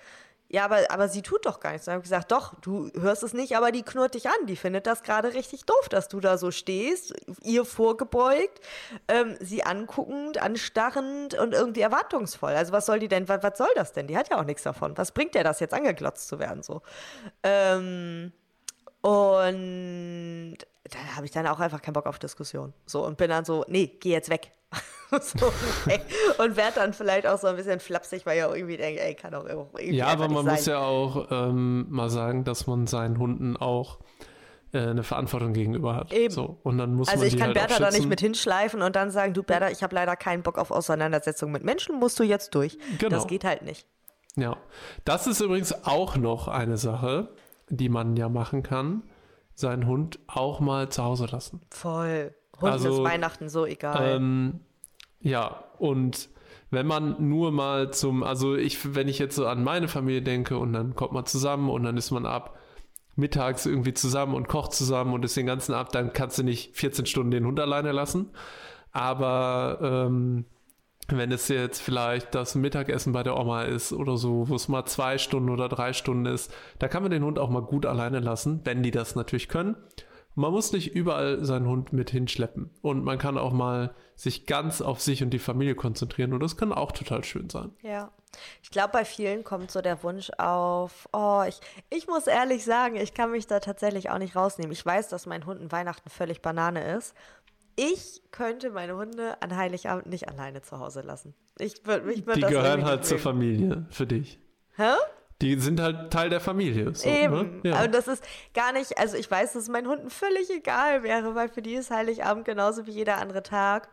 ja, 0.52 0.66
aber, 0.66 0.90
aber 0.90 1.08
sie 1.08 1.22
tut 1.22 1.46
doch 1.46 1.60
gar 1.60 1.72
nichts. 1.72 1.86
Dann 1.86 1.94
habe 1.94 2.00
ich 2.00 2.10
gesagt, 2.10 2.30
doch, 2.30 2.52
du 2.60 2.90
hörst 3.00 3.22
es 3.22 3.32
nicht, 3.32 3.56
aber 3.56 3.72
die 3.72 3.82
knurrt 3.82 4.14
dich 4.14 4.28
an. 4.28 4.46
Die 4.46 4.56
findet 4.56 4.86
das 4.86 5.02
gerade 5.02 5.32
richtig 5.32 5.64
doof, 5.64 5.88
dass 5.88 6.08
du 6.08 6.20
da 6.20 6.36
so 6.36 6.50
stehst, 6.50 7.14
ihr 7.42 7.64
vorgebeugt, 7.64 8.60
ähm, 9.08 9.34
sie 9.40 9.64
anguckend, 9.64 10.36
anstarrend 10.36 11.32
und 11.32 11.54
irgendwie 11.54 11.80
erwartungsvoll. 11.80 12.52
Also 12.52 12.72
was 12.72 12.84
soll 12.84 12.98
die 12.98 13.08
denn, 13.08 13.30
was, 13.30 13.42
was 13.42 13.56
soll 13.56 13.70
das 13.76 13.94
denn? 13.94 14.08
Die 14.08 14.16
hat 14.16 14.28
ja 14.28 14.38
auch 14.38 14.44
nichts 14.44 14.62
davon. 14.62 14.96
Was 14.98 15.12
bringt 15.12 15.34
der 15.34 15.42
das 15.42 15.58
jetzt 15.58 15.72
angeglotzt 15.72 16.28
zu 16.28 16.38
werden 16.38 16.62
so? 16.62 16.82
Ähm, 17.42 18.32
und 19.00 20.58
da 20.84 20.98
habe 21.16 21.24
ich 21.24 21.32
dann 21.32 21.46
auch 21.46 21.60
einfach 21.60 21.80
keinen 21.80 21.94
Bock 21.94 22.04
auf 22.04 22.18
Diskussion. 22.18 22.74
So 22.84 23.06
und 23.06 23.16
bin 23.16 23.30
dann 23.30 23.46
so, 23.46 23.64
nee, 23.68 23.86
geh 23.86 24.10
jetzt 24.10 24.28
weg. 24.28 24.52
so, 25.20 25.52
und 26.38 26.56
werde 26.56 26.72
dann 26.76 26.94
vielleicht 26.94 27.26
auch 27.26 27.38
so 27.38 27.46
ein 27.46 27.56
bisschen 27.56 27.80
flapsig, 27.80 28.24
weil 28.24 28.42
auch 28.44 28.54
irgendwie 28.54 28.78
denke, 28.78 29.02
ey, 29.02 29.14
kann 29.14 29.34
auch 29.34 29.44
irgendwie. 29.44 29.94
Ja, 29.94 30.06
aber 30.06 30.28
man 30.28 30.46
muss 30.46 30.66
ja 30.66 30.78
auch 30.78 31.28
ähm, 31.30 31.86
mal 31.90 32.08
sagen, 32.08 32.44
dass 32.44 32.66
man 32.66 32.86
seinen 32.86 33.18
Hunden 33.18 33.56
auch 33.56 33.98
äh, 34.72 34.78
eine 34.78 35.02
Verantwortung 35.02 35.52
gegenüber 35.52 35.94
hat. 35.94 36.12
Eben. 36.12 36.32
So, 36.32 36.58
und 36.62 36.78
dann 36.78 36.94
muss 36.94 37.08
also 37.08 37.24
ich 37.24 37.36
kann 37.36 37.48
halt 37.48 37.54
Bertha 37.54 37.78
da 37.78 37.90
nicht 37.90 38.08
mit 38.08 38.20
hinschleifen 38.20 38.80
und 38.80 38.96
dann 38.96 39.10
sagen, 39.10 39.34
du 39.34 39.42
Bertha, 39.42 39.68
ich 39.68 39.82
habe 39.82 39.94
leider 39.94 40.16
keinen 40.16 40.42
Bock 40.42 40.56
auf 40.56 40.70
Auseinandersetzung 40.70 41.52
mit 41.52 41.62
Menschen, 41.62 41.98
musst 41.98 42.18
du 42.18 42.22
jetzt 42.22 42.54
durch. 42.54 42.78
Genau. 42.98 43.16
Das 43.16 43.26
geht 43.26 43.44
halt 43.44 43.62
nicht. 43.62 43.86
Ja, 44.36 44.56
das 45.04 45.26
ist 45.26 45.40
übrigens 45.40 45.84
auch 45.84 46.16
noch 46.16 46.48
eine 46.48 46.78
Sache, 46.78 47.28
die 47.68 47.90
man 47.90 48.16
ja 48.16 48.30
machen 48.30 48.62
kann, 48.62 49.02
seinen 49.54 49.86
Hund 49.86 50.18
auch 50.26 50.60
mal 50.60 50.88
zu 50.88 51.04
Hause 51.04 51.26
lassen. 51.26 51.60
Voll. 51.70 52.34
Hund 52.62 52.72
also, 52.72 52.90
ist 52.90 53.02
Weihnachten 53.02 53.48
so 53.48 53.66
egal. 53.66 54.16
Ähm, 54.16 54.60
ja, 55.20 55.64
und 55.78 56.28
wenn 56.70 56.86
man 56.86 57.28
nur 57.28 57.52
mal 57.52 57.92
zum, 57.92 58.22
also 58.22 58.56
ich, 58.56 58.94
wenn 58.94 59.08
ich 59.08 59.18
jetzt 59.18 59.36
so 59.36 59.46
an 59.46 59.62
meine 59.62 59.88
Familie 59.88 60.22
denke 60.22 60.56
und 60.56 60.72
dann 60.72 60.94
kommt 60.94 61.12
man 61.12 61.26
zusammen 61.26 61.68
und 61.68 61.82
dann 61.82 61.96
ist 61.96 62.10
man 62.10 62.24
ab 62.24 62.58
mittags 63.14 63.66
irgendwie 63.66 63.92
zusammen 63.92 64.34
und 64.34 64.48
kocht 64.48 64.72
zusammen 64.72 65.12
und 65.12 65.24
ist 65.24 65.36
den 65.36 65.46
ganzen 65.46 65.74
Abend, 65.74 65.94
dann 65.94 66.12
kannst 66.12 66.38
du 66.38 66.42
nicht 66.42 66.74
14 66.76 67.06
Stunden 67.06 67.30
den 67.30 67.46
Hund 67.46 67.60
alleine 67.60 67.92
lassen. 67.92 68.30
Aber 68.90 69.78
ähm, 69.82 70.46
wenn 71.08 71.32
es 71.32 71.48
jetzt 71.48 71.80
vielleicht 71.80 72.34
das 72.34 72.54
Mittagessen 72.54 73.12
bei 73.12 73.22
der 73.22 73.38
Oma 73.38 73.62
ist 73.62 73.92
oder 73.92 74.16
so, 74.16 74.48
wo 74.48 74.54
es 74.54 74.68
mal 74.68 74.84
zwei 74.86 75.18
Stunden 75.18 75.50
oder 75.50 75.68
drei 75.68 75.92
Stunden 75.92 76.26
ist, 76.26 76.52
da 76.78 76.88
kann 76.88 77.02
man 77.02 77.10
den 77.10 77.24
Hund 77.24 77.38
auch 77.38 77.50
mal 77.50 77.62
gut 77.62 77.86
alleine 77.86 78.20
lassen, 78.20 78.60
wenn 78.64 78.82
die 78.82 78.90
das 78.90 79.14
natürlich 79.14 79.48
können. 79.48 79.76
Man 80.34 80.52
muss 80.52 80.72
nicht 80.72 80.94
überall 80.94 81.44
seinen 81.44 81.66
Hund 81.66 81.92
mit 81.92 82.10
hinschleppen 82.10 82.70
und 82.80 83.04
man 83.04 83.18
kann 83.18 83.36
auch 83.36 83.52
mal 83.52 83.94
sich 84.14 84.46
ganz 84.46 84.80
auf 84.80 85.00
sich 85.00 85.22
und 85.22 85.30
die 85.30 85.38
Familie 85.38 85.74
konzentrieren 85.74 86.32
und 86.32 86.40
das 86.40 86.56
kann 86.56 86.72
auch 86.72 86.92
total 86.92 87.22
schön 87.24 87.50
sein. 87.50 87.72
Ja. 87.82 88.10
Ich 88.62 88.70
glaube, 88.70 88.92
bei 88.92 89.04
vielen 89.04 89.44
kommt 89.44 89.70
so 89.70 89.82
der 89.82 90.02
Wunsch 90.02 90.30
auf, 90.38 91.06
oh, 91.12 91.42
ich, 91.46 91.60
ich 91.90 92.06
muss 92.06 92.26
ehrlich 92.26 92.64
sagen, 92.64 92.96
ich 92.96 93.12
kann 93.12 93.30
mich 93.30 93.46
da 93.46 93.60
tatsächlich 93.60 94.08
auch 94.08 94.18
nicht 94.18 94.34
rausnehmen. 94.34 94.72
Ich 94.72 94.84
weiß, 94.84 95.08
dass 95.08 95.26
mein 95.26 95.44
Hund 95.44 95.60
in 95.60 95.70
Weihnachten 95.70 96.08
völlig 96.08 96.40
Banane 96.40 96.96
ist. 96.96 97.14
Ich 97.76 98.22
könnte 98.30 98.70
meine 98.70 98.96
Hunde 98.96 99.40
an 99.42 99.56
Heiligabend 99.56 100.06
nicht 100.06 100.28
alleine 100.28 100.62
zu 100.62 100.78
Hause 100.78 101.02
lassen. 101.02 101.34
Ich 101.58 101.86
würd, 101.86 102.06
mich 102.06 102.26
würd 102.26 102.36
die 102.38 102.42
gehören 102.42 102.84
halt 102.84 103.04
zur 103.04 103.18
Familie 103.18 103.86
für 103.90 104.06
dich. 104.06 104.38
Hä? 104.76 104.92
Die 105.42 105.58
sind 105.58 105.80
halt 105.80 106.12
Teil 106.12 106.30
der 106.30 106.40
Familie. 106.40 106.94
So, 106.94 107.08
Eben. 107.08 107.60
Ne? 107.62 107.70
Ja. 107.70 107.84
Und 107.84 107.92
das 107.92 108.06
ist 108.06 108.22
gar 108.54 108.72
nicht, 108.72 108.96
also 108.96 109.16
ich 109.16 109.28
weiß, 109.28 109.54
dass 109.54 109.64
es 109.64 109.68
meinen 109.68 109.88
Hunden 109.88 110.08
völlig 110.08 110.48
egal 110.50 111.02
wäre, 111.02 111.34
weil 111.34 111.48
für 111.48 111.62
die 111.62 111.74
ist 111.74 111.90
Heiligabend 111.90 112.44
genauso 112.44 112.86
wie 112.86 112.92
jeder 112.92 113.18
andere 113.18 113.42
Tag. 113.42 113.88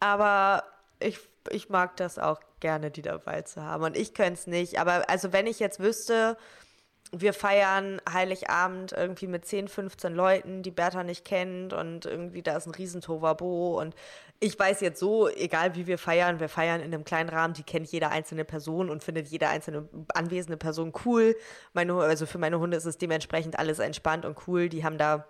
Aber 0.00 0.64
ich, 0.98 1.20
ich 1.50 1.68
mag 1.68 1.96
das 1.96 2.18
auch 2.18 2.40
gerne, 2.58 2.90
die 2.90 3.02
dabei 3.02 3.42
zu 3.42 3.62
haben. 3.62 3.84
Und 3.84 3.96
ich 3.96 4.12
könnte 4.12 4.34
es 4.34 4.46
nicht. 4.48 4.80
Aber 4.80 5.08
also 5.08 5.32
wenn 5.32 5.46
ich 5.46 5.60
jetzt 5.60 5.78
wüsste, 5.78 6.36
wir 7.12 7.34
feiern 7.34 8.00
Heiligabend 8.10 8.92
irgendwie 8.92 9.28
mit 9.28 9.44
10, 9.44 9.68
15 9.68 10.14
Leuten, 10.14 10.62
die 10.62 10.70
Bertha 10.70 11.04
nicht 11.04 11.24
kennt 11.24 11.72
und 11.72 12.06
irgendwie 12.06 12.42
da 12.42 12.56
ist 12.56 12.66
ein 12.66 12.74
Riesentovabo 12.74 13.80
und 13.80 13.94
ich 14.42 14.58
weiß 14.58 14.80
jetzt 14.80 14.98
so, 14.98 15.28
egal 15.28 15.76
wie 15.76 15.86
wir 15.86 15.98
feiern, 15.98 16.40
wir 16.40 16.48
feiern 16.48 16.80
in 16.80 16.92
einem 16.92 17.04
kleinen 17.04 17.28
Rahmen, 17.28 17.54
die 17.54 17.62
kennt 17.62 17.86
jede 17.92 18.08
einzelne 18.08 18.44
Person 18.44 18.90
und 18.90 19.04
findet 19.04 19.28
jede 19.28 19.46
einzelne 19.46 19.88
anwesende 20.14 20.56
Person 20.56 20.92
cool. 21.04 21.36
Meine, 21.74 21.94
also 21.94 22.26
für 22.26 22.38
meine 22.38 22.58
Hunde 22.58 22.76
ist 22.76 22.84
es 22.84 22.98
dementsprechend 22.98 23.56
alles 23.56 23.78
entspannt 23.78 24.24
und 24.24 24.36
cool. 24.48 24.68
Die 24.68 24.82
haben 24.82 24.98
da 24.98 25.28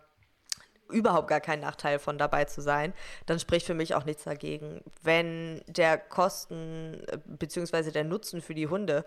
überhaupt 0.93 1.29
gar 1.29 1.41
keinen 1.41 1.61
Nachteil 1.61 1.99
von 1.99 2.19
dabei 2.19 2.45
zu 2.45 2.61
sein, 2.61 2.93
dann 3.27 3.39
spricht 3.39 3.67
für 3.67 3.75
mich 3.75 3.95
auch 3.95 4.05
nichts 4.05 4.25
dagegen. 4.25 4.81
Wenn 5.03 5.63
der 5.67 5.99
Kosten 5.99 7.03
äh, 7.09 7.19
bzw. 7.27 7.91
der 7.91 8.05
Nutzen 8.05 8.43
für 8.43 8.55
die 8.55 8.69
Hunde 8.69 9.05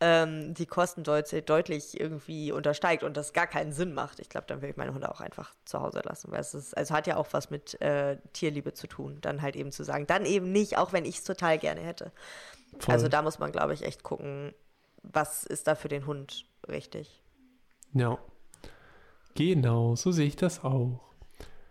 ähm, 0.00 0.54
die 0.54 0.66
Kosten 0.66 1.02
deut 1.02 1.26
deutlich 1.48 1.98
irgendwie 1.98 2.52
untersteigt 2.52 3.02
und 3.02 3.16
das 3.16 3.32
gar 3.32 3.46
keinen 3.46 3.72
Sinn 3.72 3.94
macht, 3.94 4.20
ich 4.20 4.28
glaube, 4.28 4.46
dann 4.46 4.62
will 4.62 4.70
ich 4.70 4.76
meine 4.76 4.94
Hunde 4.94 5.10
auch 5.10 5.20
einfach 5.20 5.54
zu 5.64 5.80
Hause 5.80 6.02
lassen, 6.04 6.30
weil 6.30 6.40
es 6.40 6.54
ist, 6.54 6.76
also 6.76 6.94
hat 6.94 7.06
ja 7.06 7.16
auch 7.16 7.28
was 7.32 7.50
mit 7.50 7.80
äh, 7.80 8.16
Tierliebe 8.32 8.74
zu 8.74 8.86
tun, 8.86 9.18
dann 9.20 9.42
halt 9.42 9.56
eben 9.56 9.72
zu 9.72 9.82
sagen, 9.84 10.06
dann 10.06 10.24
eben 10.24 10.52
nicht, 10.52 10.78
auch 10.78 10.92
wenn 10.92 11.04
ich 11.04 11.18
es 11.18 11.24
total 11.24 11.58
gerne 11.58 11.80
hätte. 11.80 12.12
Voll. 12.78 12.94
Also 12.94 13.08
da 13.08 13.22
muss 13.22 13.38
man, 13.38 13.50
glaube 13.50 13.74
ich, 13.74 13.82
echt 13.82 14.02
gucken, 14.04 14.54
was 15.02 15.44
ist 15.44 15.66
da 15.66 15.74
für 15.74 15.88
den 15.88 16.06
Hund 16.06 16.46
richtig. 16.68 17.22
Ja. 17.92 18.18
Genau, 19.34 19.96
so 19.96 20.12
sehe 20.12 20.26
ich 20.26 20.36
das 20.36 20.62
auch. 20.64 21.07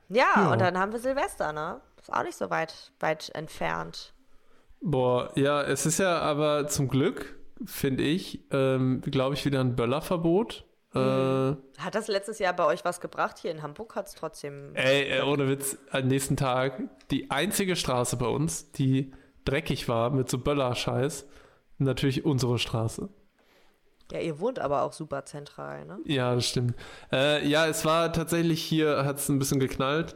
Ja, 0.10 0.26
ja, 0.36 0.51
und 0.51 0.62
dann 0.62 0.78
haben 0.78 0.91
wir 0.91 0.99
Silvester, 0.99 1.51
ne? 1.51 1.82
Ist 1.99 2.14
auch 2.14 2.24
nicht 2.24 2.38
so 2.38 2.49
weit, 2.49 2.91
weit 2.99 3.30
entfernt. 3.36 4.14
Boah, 4.82 5.32
ja, 5.36 5.62
es 5.64 5.86
ist 5.86 5.99
ja 5.99 6.20
aber 6.20 6.68
zum 6.68 6.88
Glück, 6.88 7.38
finde 7.66 8.03
ich, 8.03 8.45
ähm, 8.51 9.01
glaube 9.01 9.36
ich, 9.36 9.45
wieder 9.45 9.60
ein 9.60 9.76
Böllerverbot. 9.76 10.66
Mhm. 10.93 11.58
Äh, 11.78 11.82
hat 11.82 11.95
das 11.95 12.08
letztes 12.08 12.39
Jahr 12.39 12.53
bei 12.53 12.66
euch 12.66 12.86
was 12.86 13.01
gebracht? 13.01 13.39
Hier 13.39 13.51
in 13.51 13.62
Hamburg 13.62 13.95
hat 13.95 14.08
es 14.08 14.14
trotzdem. 14.14 14.76
Ey, 14.76 15.22
ohne 15.22 15.49
Witz, 15.49 15.78
am 15.91 16.08
nächsten 16.08 16.38
Tag 16.38 16.82
die 17.12 17.30
einzige 17.32 17.76
Straße 17.76 18.18
bei 18.18 18.28
uns, 18.28 18.72
die 18.72 19.12
dreckig 19.45 19.89
war 19.89 20.10
mit 20.12 20.30
so 20.30 20.38
Böller-Scheiß, 20.38 21.28
natürlich 21.78 22.26
unsere 22.26 22.60
Straße. 22.60 23.10
Ja, 24.12 24.20
ihr 24.20 24.39
wohnt 24.39 24.60
aber 24.60 24.84
auch 24.84 24.93
super 24.93 25.26
zentral, 25.26 25.86
ne? 25.86 25.99
Ja, 26.05 26.34
das 26.34 26.47
stimmt. 26.47 26.76
Äh, 27.12 27.47
ja, 27.47 27.68
es 27.68 27.84
war 27.84 28.14
tatsächlich 28.14 28.64
hier, 28.64 29.03
hat 29.05 29.18
es 29.18 29.28
ein 29.30 29.39
bisschen 29.39 29.60
geknallt. 29.60 30.16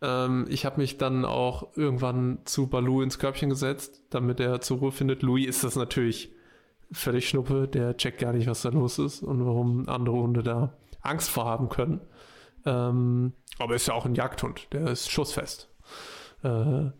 Ähm, 0.00 0.46
ich 0.48 0.64
habe 0.64 0.80
mich 0.80 0.98
dann 0.98 1.24
auch 1.24 1.76
irgendwann 1.76 2.38
zu 2.44 2.66
Balu 2.66 3.02
ins 3.02 3.18
Körbchen 3.18 3.50
gesetzt, 3.50 4.02
damit 4.10 4.40
er 4.40 4.60
zur 4.60 4.78
Ruhe 4.78 4.92
findet. 4.92 5.22
Louis 5.22 5.48
ist 5.48 5.64
das 5.64 5.76
natürlich 5.76 6.30
völlig 6.92 7.28
schnuppe, 7.28 7.68
der 7.68 7.96
checkt 7.96 8.20
gar 8.20 8.32
nicht, 8.32 8.46
was 8.46 8.62
da 8.62 8.70
los 8.70 8.98
ist 8.98 9.22
und 9.22 9.44
warum 9.44 9.88
andere 9.88 10.16
Hunde 10.16 10.42
da 10.42 10.72
Angst 11.00 11.30
vorhaben 11.30 11.68
können. 11.68 12.00
Ähm, 12.64 13.32
aber 13.58 13.74
ist 13.74 13.88
ja 13.88 13.94
auch 13.94 14.06
ein 14.06 14.14
Jagdhund, 14.14 14.72
der 14.72 14.88
ist 14.88 15.10
schussfest. 15.10 15.68
Äh, 16.42 16.90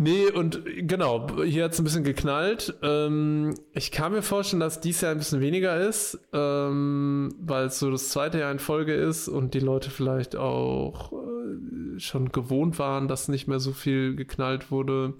Nee, 0.00 0.30
und 0.30 0.62
genau, 0.64 1.26
hier 1.42 1.64
hat 1.64 1.72
es 1.72 1.80
ein 1.80 1.84
bisschen 1.84 2.04
geknallt. 2.04 2.78
Ähm, 2.82 3.54
ich 3.72 3.90
kann 3.90 4.12
mir 4.12 4.22
vorstellen, 4.22 4.60
dass 4.60 4.80
dies 4.80 5.00
Jahr 5.00 5.10
ein 5.10 5.18
bisschen 5.18 5.40
weniger 5.40 5.76
ist, 5.76 6.20
ähm, 6.32 7.34
weil 7.40 7.66
es 7.66 7.80
so 7.80 7.90
das 7.90 8.10
zweite 8.10 8.38
Jahr 8.38 8.52
in 8.52 8.60
Folge 8.60 8.94
ist 8.94 9.26
und 9.26 9.54
die 9.54 9.60
Leute 9.60 9.90
vielleicht 9.90 10.36
auch 10.36 11.12
äh, 11.12 11.98
schon 11.98 12.30
gewohnt 12.30 12.78
waren, 12.78 13.08
dass 13.08 13.26
nicht 13.26 13.48
mehr 13.48 13.58
so 13.58 13.72
viel 13.72 14.14
geknallt 14.14 14.70
wurde. 14.70 15.14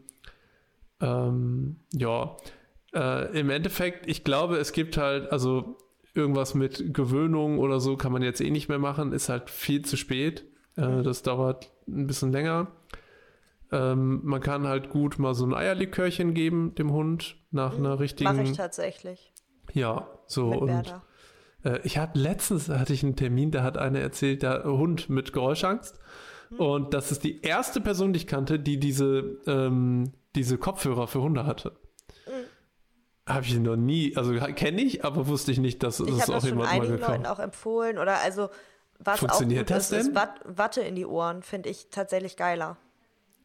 Ähm, 1.01 1.81
ja, 1.93 2.37
äh, 2.95 3.37
im 3.37 3.51
Endeffekt, 3.51 4.09
ich 4.09 4.23
glaube, 4.23 4.59
es 4.59 4.73
gibt 4.73 4.97
halt, 4.97 5.33
also 5.33 5.77
irgendwas 6.15 6.55
mit 6.55 6.95
Gewöhnung 6.95 7.59
oder 7.59 7.81
so 7.81 7.97
kann 7.97 8.13
man 8.13 8.23
jetzt 8.23 8.41
eh 8.41 8.51
nicht 8.51 8.69
mehr 8.69 8.79
machen, 8.79 9.13
ist 9.13 9.29
halt 9.29 9.51
viel 9.51 9.85
zu 9.85 9.97
spät. 9.97 10.45
Äh, 10.77 11.03
das 11.03 11.25
dauert 11.25 11.73
ein 11.89 12.07
bisschen 12.07 12.31
länger. 12.31 12.69
Ähm, 13.71 14.21
man 14.25 14.41
kann 14.41 14.67
halt 14.67 14.89
gut 14.91 15.19
mal 15.19 15.35
so 15.35 15.45
ein 15.45 15.55
Eierlikörchen 15.55 16.35
geben 16.35 16.75
dem 16.75 16.93
Hund 16.93 17.37
nach 17.51 17.77
mhm. 17.77 17.87
einer 17.87 18.01
richtigen. 18.01 18.31
Mache 18.31 18.43
ich 18.43 18.53
tatsächlich. 18.53 19.33
Ja, 19.73 20.09
so 20.27 20.51
mit 20.51 20.61
und 20.61 20.95
äh, 21.65 21.81
ich 21.83 21.99
hatte 21.99 22.19
letztens 22.19 22.69
hatte 22.69 22.95
ich 22.95 23.03
einen 23.03 23.17
Termin, 23.17 23.51
da 23.51 23.63
hat 23.63 23.77
einer 23.77 24.01
erzählt, 24.01 24.43
der 24.43 24.65
Hund 24.65 25.11
mit 25.11 25.33
Geräuschangst 25.33 25.99
mhm. 26.51 26.61
und 26.61 26.95
das 26.95 27.13
ist 27.13 27.25
die 27.25 27.43
erste 27.43 27.81
Person, 27.83 28.15
die 28.15 28.19
ich 28.19 28.27
kannte, 28.27 28.59
die 28.59 28.81
diese 28.81 29.39
ähm, 29.47 30.13
diese 30.35 30.57
Kopfhörer 30.57 31.07
für 31.07 31.21
Hunde 31.21 31.45
hatte. 31.45 31.73
Mhm. 32.27 33.31
Habe 33.31 33.45
ich 33.45 33.59
noch 33.59 33.77
nie, 33.77 34.17
also 34.17 34.33
kenne 34.33 34.81
ich, 34.81 35.05
aber 35.05 35.27
wusste 35.27 35.53
ich 35.53 35.59
nicht, 35.59 35.83
dass 35.83 36.01
ich 36.01 36.09
es 36.09 36.31
auch 36.31 36.43
jemand 36.43 36.71
mal 36.71 36.81
gekauft. 36.81 36.95
Ich 36.95 37.03
habe 37.03 37.13
Leuten 37.13 37.27
auch 37.27 37.39
empfohlen 37.39 37.99
oder 37.99 38.19
also 38.21 38.49
was 38.99 39.21
Funktioniert 39.21 39.71
auch 39.71 39.77
das 39.77 39.93
ist, 39.93 40.07
denn? 40.07 40.15
ist 40.17 40.59
Watte 40.59 40.81
in 40.81 40.97
die 40.97 41.07
Ohren 41.07 41.43
finde 41.43 41.69
ich 41.69 41.91
tatsächlich 41.91 42.37
geiler. 42.37 42.79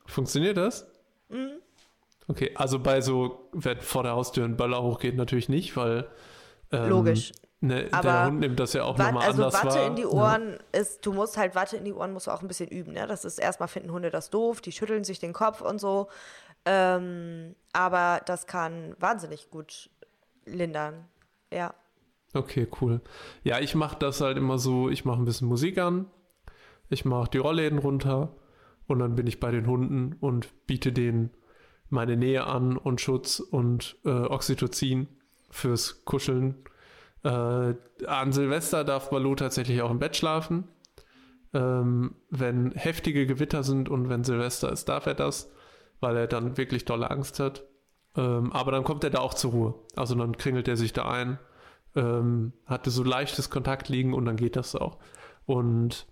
Funktioniert 0.06 0.58
das? 0.58 0.88
Mhm. 1.30 1.60
Okay, 2.28 2.52
also 2.56 2.80
bei 2.80 3.02
so, 3.02 3.50
wenn 3.52 3.80
vor 3.82 4.04
der 4.04 4.14
Haustür 4.14 4.46
ein 4.46 4.56
Böller 4.58 4.82
hochgeht, 4.82 5.16
natürlich 5.16 5.50
nicht, 5.50 5.76
weil. 5.76 6.08
Ähm, 6.72 6.90
Logisch. 6.90 7.32
Ne, 7.60 7.86
der 7.86 8.26
Hund 8.26 8.42
nimmt 8.42 8.60
das 8.60 8.74
ja 8.74 8.84
auch 8.84 8.98
nochmal 8.98 9.26
also 9.26 9.46
anders 9.46 9.64
Watte 9.64 9.80
wahr. 9.80 9.88
in 9.88 9.96
die 9.96 10.06
Ohren 10.06 10.60
ja. 10.74 10.82
ist, 10.82 11.06
du 11.06 11.14
musst 11.14 11.38
halt 11.38 11.56
Watte 11.56 11.78
in 11.78 11.86
die 11.86 11.94
Ohren 11.94 12.12
musst 12.12 12.28
du 12.28 12.32
auch 12.32 12.42
ein 12.42 12.50
bisschen 12.50 12.68
üben. 12.68 12.92
Ne? 12.92 13.08
Das 13.08 13.24
ist 13.24 13.40
erstmal 13.40 13.70
finden 13.70 13.92
Hunde 13.92 14.10
das 14.10 14.30
doof, 14.30 14.60
die 14.60 14.74
schütteln 14.74 15.06
sich 15.06 15.20
den 15.20 15.32
Kopf 15.32 15.62
und 15.62 15.80
so. 15.80 16.10
Ähm, 16.66 17.56
aber 17.72 18.20
das 18.26 18.48
kann 18.48 18.98
wahnsinnig 19.00 19.50
gut 19.50 19.90
lindern. 20.46 21.06
Ja. 21.54 21.74
Okay, 22.34 22.68
cool. 22.82 23.00
Ja, 23.44 23.60
ich 23.60 23.76
mache 23.76 23.98
das 23.98 24.20
halt 24.20 24.38
immer 24.38 24.58
so, 24.58 24.90
ich 24.90 25.06
mache 25.06 25.22
ein 25.22 25.26
bisschen 25.26 25.48
Musik 25.48 25.78
an, 25.78 26.08
ich 26.90 27.06
mache 27.06 27.30
die 27.30 27.38
Rollläden 27.38 27.80
runter 27.80 28.36
und 28.88 29.00
dann 29.00 29.16
bin 29.16 29.28
ich 29.28 29.40
bei 29.40 29.52
den 29.52 29.68
Hunden 29.68 30.16
und 30.20 30.50
biete 30.68 30.92
denen 30.92 31.32
meine 31.90 32.18
Nähe 32.18 32.46
an 32.46 32.78
und 32.78 33.02
Schutz 33.02 33.40
und 33.40 33.98
äh, 34.04 34.10
Oxytocin 34.10 35.08
fürs 35.50 36.04
Kuscheln. 36.06 36.56
Äh, 37.24 37.76
an 38.08 38.32
Silvester 38.32 38.84
darf 38.84 39.10
Baloo 39.10 39.36
tatsächlich 39.36 39.82
auch 39.82 39.92
im 39.92 40.00
Bett 40.00 40.16
schlafen. 40.18 40.66
Ähm, 41.54 42.16
wenn 42.30 42.72
heftige 42.72 43.28
Gewitter 43.28 43.64
sind 43.64 43.88
und 43.88 44.10
wenn 44.10 44.24
Silvester 44.24 44.72
ist, 44.72 44.90
darf 44.90 45.06
er 45.06 45.14
das, 45.14 45.52
weil 46.00 46.18
er 46.18 46.28
dann 46.28 46.58
wirklich 46.58 46.84
tolle 46.86 47.12
Angst 47.12 47.40
hat. 47.40 47.64
Ähm, 48.16 48.52
aber 48.52 48.72
dann 48.72 48.84
kommt 48.84 49.04
er 49.04 49.12
da 49.12 49.20
auch 49.20 49.36
zur 49.36 49.52
Ruhe. 49.52 49.76
Also 49.96 50.16
dann 50.16 50.38
kringelt 50.38 50.68
er 50.68 50.78
sich 50.78 50.94
da 50.94 51.10
ein, 51.10 51.40
ähm, 51.96 52.54
hatte 52.66 52.90
so 52.90 53.04
leichtes 53.04 53.50
Kontakt 53.50 53.88
liegen 53.88 54.14
und 54.14 54.26
dann 54.26 54.36
geht 54.36 54.56
das 54.56 54.76
auch. 54.76 54.98
Und 55.46 56.08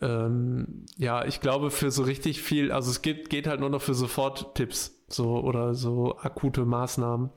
ähm, 0.00 0.86
ja, 0.96 1.24
ich 1.24 1.40
glaube 1.40 1.70
für 1.70 1.90
so 1.90 2.02
richtig 2.02 2.42
viel, 2.42 2.72
also 2.72 2.90
es 2.90 3.02
geht, 3.02 3.30
geht 3.30 3.46
halt 3.46 3.60
nur 3.60 3.70
noch 3.70 3.82
für 3.82 3.94
Sofort-Tipps 3.94 5.04
so 5.08 5.38
oder 5.40 5.74
so 5.74 6.16
akute 6.18 6.64
Maßnahmen. 6.64 7.30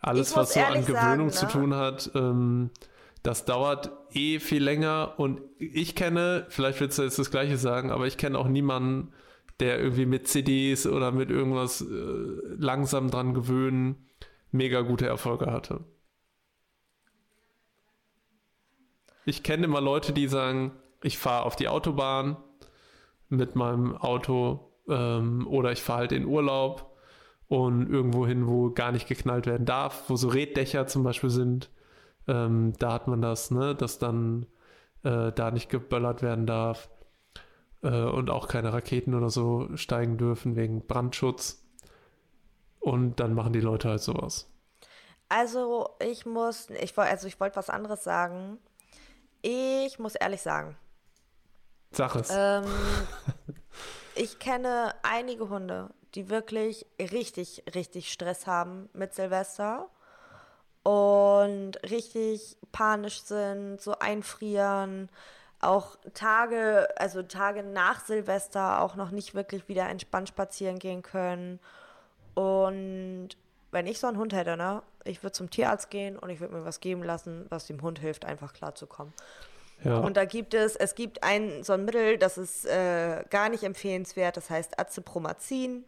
Alles, 0.00 0.36
was 0.36 0.54
so 0.54 0.60
an 0.60 0.84
Gewöhnung 0.84 1.30
sagen, 1.30 1.30
zu 1.30 1.46
ne? 1.46 1.52
tun 1.52 1.74
hat, 1.74 2.10
ähm, 2.14 2.70
das 3.22 3.46
dauert 3.46 3.90
eh 4.12 4.38
viel 4.38 4.62
länger 4.62 5.14
und 5.16 5.40
ich 5.58 5.94
kenne, 5.94 6.46
vielleicht 6.50 6.80
willst 6.80 6.98
du 6.98 7.02
jetzt 7.02 7.18
das 7.18 7.30
Gleiche 7.30 7.56
sagen, 7.56 7.90
aber 7.90 8.06
ich 8.06 8.18
kenne 8.18 8.38
auch 8.38 8.48
niemanden, 8.48 9.12
der 9.60 9.78
irgendwie 9.78 10.04
mit 10.04 10.28
CDs 10.28 10.86
oder 10.86 11.10
mit 11.10 11.30
irgendwas 11.30 11.80
äh, 11.80 11.86
langsam 12.58 13.10
dran 13.10 13.32
gewöhnen 13.32 14.08
mega 14.50 14.82
gute 14.82 15.06
Erfolge 15.06 15.46
hatte. 15.46 15.84
Ich 19.24 19.42
kenne 19.42 19.64
immer 19.64 19.80
Leute, 19.80 20.12
die 20.12 20.28
sagen, 20.28 20.72
ich 21.04 21.18
fahre 21.18 21.44
auf 21.44 21.54
die 21.54 21.68
Autobahn 21.68 22.38
mit 23.28 23.56
meinem 23.56 23.94
Auto 23.96 24.72
ähm, 24.88 25.46
oder 25.46 25.70
ich 25.70 25.82
fahre 25.82 26.00
halt 26.00 26.12
in 26.12 26.24
Urlaub 26.24 26.96
und 27.46 27.90
irgendwo 27.90 28.26
hin, 28.26 28.46
wo 28.46 28.70
gar 28.70 28.90
nicht 28.90 29.06
geknallt 29.06 29.46
werden 29.46 29.66
darf, 29.66 30.04
wo 30.08 30.16
so 30.16 30.28
Reddächer 30.28 30.86
zum 30.86 31.02
Beispiel 31.02 31.28
sind. 31.28 31.70
Ähm, 32.26 32.72
da 32.78 32.94
hat 32.94 33.06
man 33.06 33.20
das, 33.20 33.50
ne, 33.50 33.74
dass 33.74 33.98
dann 33.98 34.46
äh, 35.02 35.30
da 35.30 35.50
nicht 35.50 35.68
geböllert 35.68 36.22
werden 36.22 36.46
darf 36.46 36.88
äh, 37.82 38.04
und 38.04 38.30
auch 38.30 38.48
keine 38.48 38.72
Raketen 38.72 39.14
oder 39.14 39.28
so 39.28 39.68
steigen 39.76 40.16
dürfen 40.16 40.56
wegen 40.56 40.86
Brandschutz. 40.86 41.62
Und 42.80 43.20
dann 43.20 43.34
machen 43.34 43.52
die 43.52 43.60
Leute 43.60 43.90
halt 43.90 44.00
sowas. 44.00 44.50
Also 45.28 45.90
ich 46.00 46.24
muss, 46.24 46.70
ich 46.70 46.96
also 46.96 47.26
ich 47.26 47.38
wollte 47.40 47.56
was 47.56 47.68
anderes 47.68 48.04
sagen. 48.04 48.58
Ich 49.42 49.98
muss 49.98 50.14
ehrlich 50.14 50.40
sagen, 50.40 50.76
Sag 51.94 52.16
es. 52.16 52.28
Ähm, 52.32 52.64
ich 54.14 54.38
kenne 54.38 54.94
einige 55.02 55.48
Hunde, 55.48 55.90
die 56.14 56.28
wirklich 56.28 56.86
richtig, 56.98 57.64
richtig 57.74 58.12
Stress 58.12 58.46
haben 58.46 58.88
mit 58.92 59.14
Silvester 59.14 59.88
und 60.82 61.72
richtig 61.88 62.58
panisch 62.72 63.22
sind, 63.22 63.80
so 63.80 63.98
einfrieren, 63.98 65.08
auch 65.60 65.96
Tage, 66.12 66.88
also 66.96 67.22
Tage 67.22 67.62
nach 67.62 68.04
Silvester 68.04 68.82
auch 68.82 68.96
noch 68.96 69.10
nicht 69.10 69.34
wirklich 69.34 69.68
wieder 69.68 69.88
entspannt 69.88 70.28
spazieren 70.28 70.78
gehen 70.78 71.02
können. 71.02 71.58
Und 72.34 73.30
wenn 73.70 73.86
ich 73.86 73.98
so 73.98 74.06
einen 74.06 74.18
Hund 74.18 74.34
hätte, 74.34 74.56
ne, 74.56 74.82
ich 75.04 75.22
würde 75.22 75.32
zum 75.32 75.48
Tierarzt 75.48 75.90
gehen 75.90 76.18
und 76.18 76.28
ich 76.30 76.40
würde 76.40 76.54
mir 76.54 76.64
was 76.64 76.80
geben 76.80 77.02
lassen, 77.02 77.46
was 77.48 77.66
dem 77.66 77.80
Hund 77.82 77.98
hilft, 77.98 78.24
einfach 78.24 78.52
klarzukommen. 78.52 79.12
Ja. 79.84 79.98
Und 79.98 80.16
da 80.16 80.24
gibt 80.24 80.54
es, 80.54 80.76
es 80.76 80.94
gibt 80.94 81.22
ein 81.22 81.62
so 81.62 81.74
ein 81.74 81.84
Mittel, 81.84 82.18
das 82.18 82.38
ist 82.38 82.64
äh, 82.66 83.24
gar 83.30 83.48
nicht 83.48 83.62
empfehlenswert, 83.62 84.36
das 84.36 84.50
heißt 84.50 84.78
Azepromazin. 84.80 85.84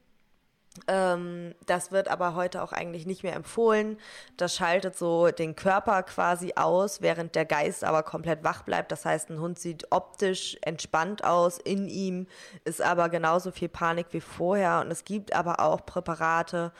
Ähm, 0.88 1.54
das 1.66 1.90
wird 1.92 2.08
aber 2.08 2.34
heute 2.34 2.62
auch 2.62 2.72
eigentlich 2.72 3.06
nicht 3.06 3.22
mehr 3.22 3.34
empfohlen. 3.34 3.98
Das 4.36 4.54
schaltet 4.54 4.96
so 4.96 5.30
den 5.30 5.56
Körper 5.56 6.02
quasi 6.02 6.52
aus, 6.56 7.00
während 7.00 7.34
der 7.34 7.44
Geist 7.44 7.84
aber 7.84 8.02
komplett 8.02 8.44
wach 8.44 8.62
bleibt. 8.62 8.92
Das 8.92 9.04
heißt, 9.04 9.30
ein 9.30 9.40
Hund 9.40 9.58
sieht 9.58 9.86
optisch 9.90 10.56
entspannt 10.62 11.24
aus, 11.24 11.58
in 11.58 11.88
ihm 11.88 12.26
ist 12.64 12.82
aber 12.82 13.08
genauso 13.08 13.50
viel 13.50 13.68
Panik 13.68 14.08
wie 14.10 14.20
vorher. 14.20 14.80
Und 14.80 14.90
es 14.90 15.04
gibt 15.04 15.34
aber 15.34 15.60
auch 15.60 15.86
Präparate, 15.86 16.72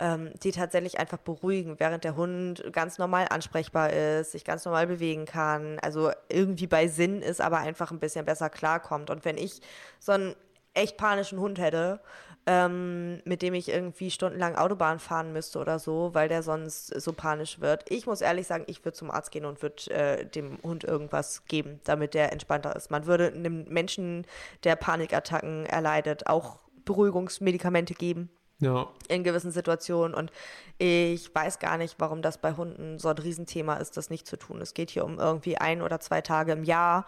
ähm, 0.00 0.30
die 0.42 0.50
tatsächlich 0.50 0.98
einfach 0.98 1.18
beruhigen, 1.18 1.78
während 1.78 2.04
der 2.04 2.16
Hund 2.16 2.64
ganz 2.72 2.98
normal 2.98 3.26
ansprechbar 3.30 3.92
ist, 3.92 4.32
sich 4.32 4.44
ganz 4.44 4.64
normal 4.64 4.86
bewegen 4.86 5.26
kann, 5.26 5.78
also 5.80 6.10
irgendwie 6.28 6.66
bei 6.66 6.88
Sinn 6.88 7.22
ist, 7.22 7.40
aber 7.40 7.58
einfach 7.58 7.90
ein 7.92 8.00
bisschen 8.00 8.24
besser 8.24 8.50
klarkommt. 8.50 9.10
Und 9.10 9.24
wenn 9.24 9.36
ich 9.36 9.60
so 9.98 10.12
einen 10.12 10.34
echt 10.74 10.96
panischen 10.96 11.38
Hund 11.38 11.58
hätte, 11.58 12.00
ähm, 12.46 13.20
mit 13.24 13.42
dem 13.42 13.52
ich 13.54 13.68
irgendwie 13.68 14.10
stundenlang 14.10 14.56
Autobahn 14.56 14.98
fahren 14.98 15.32
müsste 15.32 15.58
oder 15.58 15.78
so, 15.78 16.10
weil 16.14 16.28
der 16.28 16.42
sonst 16.42 16.86
so 17.00 17.12
panisch 17.12 17.60
wird. 17.60 17.84
Ich 17.90 18.06
muss 18.06 18.22
ehrlich 18.22 18.46
sagen, 18.46 18.64
ich 18.66 18.82
würde 18.84 18.96
zum 18.96 19.10
Arzt 19.10 19.30
gehen 19.30 19.44
und 19.44 19.60
würde 19.60 19.90
äh, 19.90 20.24
dem 20.24 20.58
Hund 20.62 20.84
irgendwas 20.84 21.44
geben, 21.44 21.80
damit 21.84 22.14
der 22.14 22.32
entspannter 22.32 22.74
ist. 22.74 22.90
Man 22.90 23.06
würde 23.06 23.28
einem 23.28 23.64
Menschen, 23.64 24.26
der 24.64 24.76
Panikattacken 24.76 25.66
erleidet, 25.66 26.26
auch 26.28 26.60
Beruhigungsmedikamente 26.86 27.94
geben. 27.94 28.30
Ja. 28.60 28.88
In 29.08 29.24
gewissen 29.24 29.50
Situationen. 29.50 30.14
Und 30.14 30.30
ich 30.78 31.34
weiß 31.34 31.58
gar 31.58 31.78
nicht, 31.78 31.96
warum 31.98 32.22
das 32.22 32.38
bei 32.38 32.52
Hunden 32.52 32.98
so 32.98 33.08
ein 33.08 33.18
Riesenthema 33.18 33.74
ist, 33.76 33.96
das 33.96 34.10
nicht 34.10 34.26
zu 34.26 34.36
tun. 34.36 34.60
Es 34.60 34.74
geht 34.74 34.90
hier 34.90 35.04
um 35.04 35.18
irgendwie 35.18 35.58
ein 35.58 35.82
oder 35.82 35.98
zwei 36.00 36.20
Tage 36.20 36.52
im 36.52 36.64
Jahr. 36.64 37.06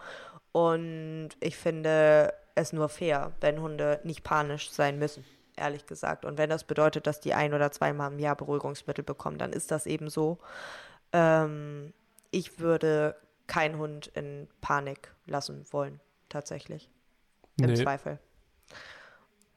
Und 0.51 1.29
ich 1.39 1.55
finde 1.55 2.33
es 2.55 2.73
nur 2.73 2.89
fair, 2.89 3.31
wenn 3.41 3.61
Hunde 3.61 3.99
nicht 4.03 4.23
panisch 4.23 4.71
sein 4.71 4.99
müssen, 4.99 5.25
ehrlich 5.55 5.85
gesagt. 5.85 6.25
Und 6.25 6.37
wenn 6.37 6.49
das 6.49 6.63
bedeutet, 6.63 7.07
dass 7.07 7.19
die 7.19 7.33
ein 7.33 7.53
oder 7.53 7.71
zweimal 7.71 8.11
im 8.11 8.19
Jahr 8.19 8.35
Beruhigungsmittel 8.35 9.03
bekommen, 9.03 9.37
dann 9.37 9.53
ist 9.53 9.71
das 9.71 9.85
eben 9.85 10.09
so. 10.09 10.39
Ähm, 11.11 11.93
ich 12.31 12.59
würde 12.59 13.15
keinen 13.47 13.77
Hund 13.77 14.07
in 14.07 14.47
Panik 14.61 15.13
lassen 15.25 15.65
wollen, 15.71 15.99
tatsächlich. 16.29 16.89
Im 17.59 17.67
nee. 17.67 17.75
Zweifel. 17.75 18.19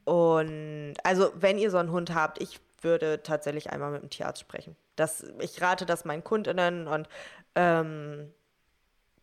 Und 0.07 0.93
also, 1.03 1.33
wenn 1.35 1.57
ihr 1.57 1.69
so 1.69 1.75
einen 1.75 1.91
Hund 1.91 2.15
habt, 2.15 2.41
ich 2.41 2.61
würde 2.79 3.23
tatsächlich 3.23 3.71
einmal 3.71 3.91
mit 3.91 4.03
dem 4.03 4.09
Tierarzt 4.09 4.39
sprechen. 4.39 4.77
Das, 4.95 5.25
ich 5.39 5.61
rate 5.61 5.85
das 5.85 6.05
meinen 6.05 6.23
Kundinnen 6.23 6.87
und 6.87 7.09
ähm, 7.55 8.31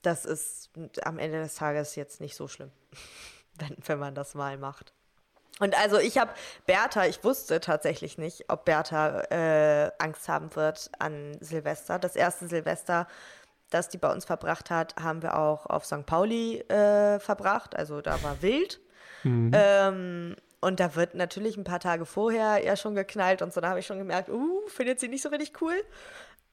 das 0.03 0.27
ist 0.27 0.69
am 1.03 1.19
Ende 1.19 1.41
des 1.41 1.55
Tages 1.55 1.97
jetzt 1.97 2.21
nicht 2.21 2.37
so 2.37 2.49
schlimm, 2.49 2.71
wenn, 3.59 3.75
wenn 3.87 3.99
man 3.99 4.15
das 4.15 4.35
mal 4.35 4.59
macht. 4.59 4.93
Und 5.59 5.75
also 5.81 5.99
ich 5.99 6.19
habe 6.19 6.33
Bertha, 6.67 7.07
ich 7.07 7.25
wusste 7.25 7.61
tatsächlich 7.61 8.19
nicht, 8.19 8.45
ob 8.49 8.67
Bertha 8.67 9.23
äh, 9.31 9.91
Angst 9.99 10.29
haben 10.29 10.55
wird 10.55 10.91
an 10.99 11.39
Silvester. 11.41 11.99
Das 11.99 12.15
erste 12.15 12.47
Silvester, 12.47 13.09
das 13.71 13.89
die 13.89 13.97
bei 13.97 14.13
uns 14.13 14.27
verbracht 14.27 14.69
hat, 14.69 14.97
haben 14.97 15.23
wir 15.23 15.39
auch 15.39 15.65
auf 15.65 15.87
St. 15.87 16.05
Pauli 16.05 16.59
äh, 16.59 17.19
verbracht. 17.21 17.75
Also 17.75 18.03
da 18.03 18.23
war 18.23 18.43
wild. 18.43 18.81
Mhm. 19.23 19.51
Ähm, 19.55 20.37
und 20.65 20.81
da 20.81 20.95
wird 20.95 21.15
natürlich 21.15 21.59
ein 21.59 21.65
paar 21.65 21.79
Tage 21.79 22.07
vorher 22.07 22.65
ja 22.65 22.75
schon 22.75 22.95
geknallt 22.95 23.43
und 23.43 23.53
so. 23.53 23.61
Da 23.61 23.69
habe 23.69 23.81
ich 23.81 23.87
schon 23.87 23.99
gemerkt, 23.99 24.31
uh, 24.31 24.67
findet 24.69 24.99
sie 24.99 25.09
nicht 25.09 25.23
so 25.23 25.29
richtig 25.29 25.61
cool. 25.61 25.75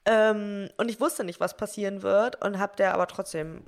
Ähm, 0.05 0.69
und 0.77 0.89
ich 0.89 0.99
wusste 0.99 1.23
nicht, 1.23 1.39
was 1.39 1.55
passieren 1.55 2.01
wird 2.01 2.43
und 2.43 2.59
habe 2.59 2.75
der 2.75 2.93
aber 2.93 3.07
trotzdem 3.07 3.63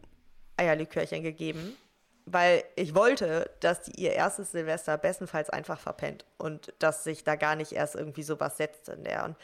Eierlikörchen 0.57 1.23
gegeben, 1.23 1.77
weil 2.25 2.63
ich 2.75 2.93
wollte, 2.93 3.49
dass 3.61 3.83
die 3.83 4.01
ihr 4.01 4.13
erstes 4.13 4.51
Silvester 4.51 4.97
bestenfalls 4.97 5.49
einfach 5.49 5.79
verpennt 5.79 6.25
und 6.37 6.73
dass 6.79 7.05
sich 7.05 7.23
da 7.23 7.35
gar 7.35 7.55
nicht 7.55 7.71
erst 7.71 7.95
irgendwie 7.95 8.23
sowas 8.23 8.57
setzt 8.57 8.89
in 8.89 9.05
der. 9.05 9.23
Und 9.23 9.37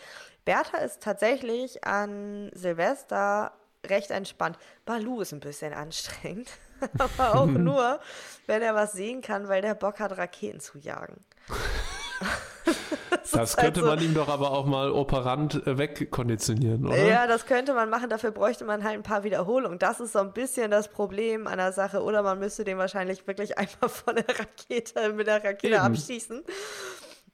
Bertha 0.43 0.79
ist 0.79 1.01
tatsächlich 1.01 1.85
an 1.85 2.51
Silvester 2.53 3.53
recht 3.85 4.11
entspannt. 4.11 4.57
Balu 4.85 5.21
ist 5.21 5.31
ein 5.31 5.39
bisschen 5.39 5.73
anstrengend, 5.73 6.49
aber 6.97 7.35
auch 7.35 7.45
nur, 7.45 7.99
wenn 8.47 8.61
er 8.61 8.75
was 8.75 8.93
sehen 8.93 9.21
kann, 9.21 9.47
weil 9.47 9.61
der 9.61 9.75
Bock 9.75 9.99
hat, 9.99 10.17
Raketen 10.17 10.59
zu 10.59 10.77
jagen. 10.77 11.23
das, 13.09 13.31
das 13.31 13.57
könnte 13.57 13.81
halt 13.81 13.89
so. 13.89 13.95
man 13.95 14.03
ihm 14.03 14.13
doch 14.13 14.27
aber 14.27 14.51
auch 14.51 14.65
mal 14.65 14.91
operant 14.91 15.65
äh, 15.67 15.77
wegkonditionieren, 15.77 16.85
oder? 16.85 17.07
Ja, 17.07 17.27
das 17.27 17.45
könnte 17.45 17.73
man 17.73 17.89
machen. 17.89 18.09
Dafür 18.09 18.31
bräuchte 18.31 18.65
man 18.65 18.83
halt 18.83 18.95
ein 18.95 19.03
paar 19.03 19.23
Wiederholungen. 19.23 19.79
Das 19.79 19.99
ist 19.99 20.13
so 20.13 20.19
ein 20.19 20.33
bisschen 20.33 20.71
das 20.71 20.87
Problem 20.87 21.47
an 21.47 21.57
der 21.57 21.71
Sache. 21.71 22.03
Oder 22.03 22.23
man 22.23 22.39
müsste 22.39 22.63
den 22.63 22.77
wahrscheinlich 22.77 23.25
wirklich 23.27 23.57
einfach 23.57 23.89
von 23.89 24.15
der 24.15 24.27
Rakete 24.27 25.13
mit 25.13 25.27
der 25.27 25.43
Rakete 25.43 25.67
Eben. 25.67 25.77
abschießen. 25.77 26.43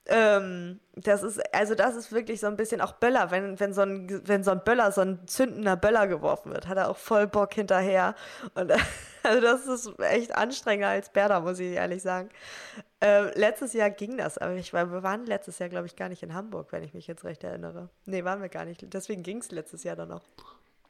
Ähm, 0.08 0.80
das 0.96 1.24
ist, 1.24 1.42
also 1.54 1.74
das 1.74 1.96
ist 1.96 2.12
wirklich 2.12 2.40
so 2.40 2.48
ein 2.48 2.56
bisschen 2.56 2.80
auch 2.80 2.94
Böller, 2.94 3.32
wenn, 3.32 3.60
wenn 3.60 3.74
so 3.74 3.82
ein, 3.82 4.22
wenn 4.28 4.44
so 4.44 4.52
ein 4.52 4.64
Böller, 4.64 4.92
so 4.92 5.02
ein 5.02 5.28
zündender 5.28 5.76
Böller 5.76 6.08
geworfen 6.08 6.54
wird, 6.54 6.68
hat 6.68 6.78
er 6.78 6.90
auch 6.90 6.98
voll 6.98 7.28
Bock 7.28 7.54
hinterher. 7.54 8.14
Und 8.54 8.72
also 9.24 9.42
das 9.42 9.66
ist 9.66 10.00
echt 10.00 10.36
anstrengender 10.36 10.90
als 10.90 11.10
Berda, 11.10 11.40
muss 11.40 11.60
ich 11.60 11.74
ehrlich 11.74 12.04
sagen. 12.04 12.30
Ähm, 13.02 13.32
letztes 13.34 13.74
Jahr 13.74 13.90
ging 13.90 14.18
das, 14.18 14.38
aber 14.38 14.54
ich 14.54 14.74
wir 14.74 15.04
waren 15.04 15.26
letztes 15.26 15.60
Jahr, 15.60 15.70
glaube 15.70 15.88
ich, 15.88 15.96
gar 15.96 16.10
nicht 16.10 16.22
in 16.22 16.34
Hamburg, 16.34 16.72
wenn 16.72 16.84
ich 16.84 16.94
mich 16.94 17.08
jetzt 17.08 17.24
recht 17.24 17.44
erinnere. 17.44 17.90
Nee, 18.06 18.24
waren 18.24 18.42
wir 18.42 18.50
gar 18.50 18.66
nicht. 18.66 18.86
Deswegen 18.94 19.24
ging 19.24 19.40
es 19.40 19.52
letztes 19.52 19.84
Jahr 19.84 19.96
dann 19.96 20.12
auch. 20.12 20.24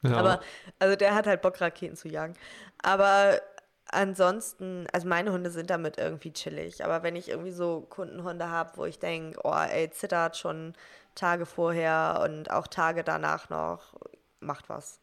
Ja. 0.02 0.18
Aber, 0.18 0.40
also 0.78 0.96
der 0.96 1.16
hat 1.16 1.26
halt 1.26 1.42
Bock, 1.42 1.60
Raketen 1.62 1.96
zu 1.96 2.08
jagen. 2.08 2.36
Aber 2.84 3.40
ansonsten, 3.88 4.88
also 4.92 5.08
meine 5.08 5.32
Hunde 5.32 5.50
sind 5.52 5.70
damit 5.70 5.98
irgendwie 5.98 6.34
chillig, 6.34 6.84
aber 6.84 7.04
wenn 7.04 7.16
ich 7.16 7.30
irgendwie 7.30 7.52
so 7.52 7.82
Kundenhunde 7.82 8.50
habe, 8.50 8.72
wo 8.76 8.86
ich 8.86 9.00
denke, 9.00 9.40
oh 9.44 9.54
ey, 9.54 9.90
zittert 9.92 10.38
schon 10.38 10.74
Tage 11.14 11.46
vorher 11.46 12.22
und 12.24 12.52
auch 12.52 12.68
Tage 12.68 13.04
danach 13.04 13.50
noch, 13.50 13.96
macht 14.40 14.70
was. 14.70 15.00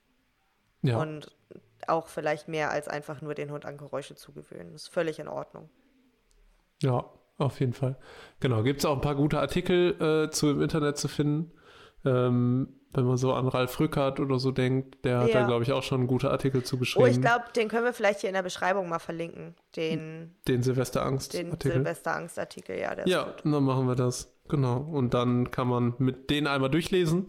Ja. 0.82 0.98
Und 0.98 1.34
auch 1.86 2.08
vielleicht 2.08 2.48
mehr 2.48 2.70
als 2.70 2.88
einfach 2.88 3.22
nur 3.22 3.34
den 3.34 3.50
Hund 3.50 3.64
an 3.64 3.76
Geräusche 3.76 4.14
zu 4.14 4.32
gewöhnen. 4.32 4.74
Ist 4.74 4.88
völlig 4.88 5.18
in 5.18 5.28
Ordnung. 5.28 5.68
Ja, 6.80 7.04
auf 7.38 7.60
jeden 7.60 7.72
Fall. 7.72 7.96
Genau, 8.40 8.62
gibt 8.62 8.80
es 8.80 8.84
auch 8.84 8.94
ein 8.94 9.00
paar 9.00 9.14
gute 9.14 9.40
Artikel 9.40 10.00
äh, 10.00 10.30
zu 10.30 10.50
im 10.50 10.62
Internet 10.62 10.98
zu 10.98 11.08
finden. 11.08 11.52
Ähm, 12.04 12.68
wenn 12.94 13.04
man 13.06 13.16
so 13.16 13.32
an 13.32 13.48
Ralf 13.48 13.80
Rückert 13.80 14.20
oder 14.20 14.38
so 14.38 14.50
denkt, 14.50 15.04
der 15.04 15.12
ja. 15.12 15.20
hat 15.20 15.34
da, 15.34 15.46
glaube 15.46 15.62
ich, 15.62 15.72
auch 15.72 15.82
schon 15.82 16.06
gute 16.06 16.30
Artikel 16.30 16.62
zugeschrieben. 16.62 17.08
Oh, 17.08 17.10
ich 17.10 17.20
glaube, 17.20 17.44
den 17.56 17.68
können 17.68 17.84
wir 17.84 17.94
vielleicht 17.94 18.20
hier 18.20 18.28
in 18.28 18.34
der 18.34 18.42
Beschreibung 18.42 18.88
mal 18.88 18.98
verlinken. 18.98 19.54
Den, 19.76 20.34
den 20.46 20.62
Silvesterangst-Artikel. 20.62 21.56
Den 21.58 21.72
Silvesterangst-Artikel, 21.72 22.78
ja. 22.78 22.94
ja, 23.06 23.34
dann 23.42 23.64
machen 23.64 23.86
wir 23.86 23.94
das. 23.94 24.34
Genau. 24.48 24.78
Und 24.78 25.14
dann 25.14 25.50
kann 25.50 25.68
man 25.68 25.94
mit 25.98 26.28
denen 26.28 26.46
einmal 26.46 26.68
durchlesen 26.68 27.28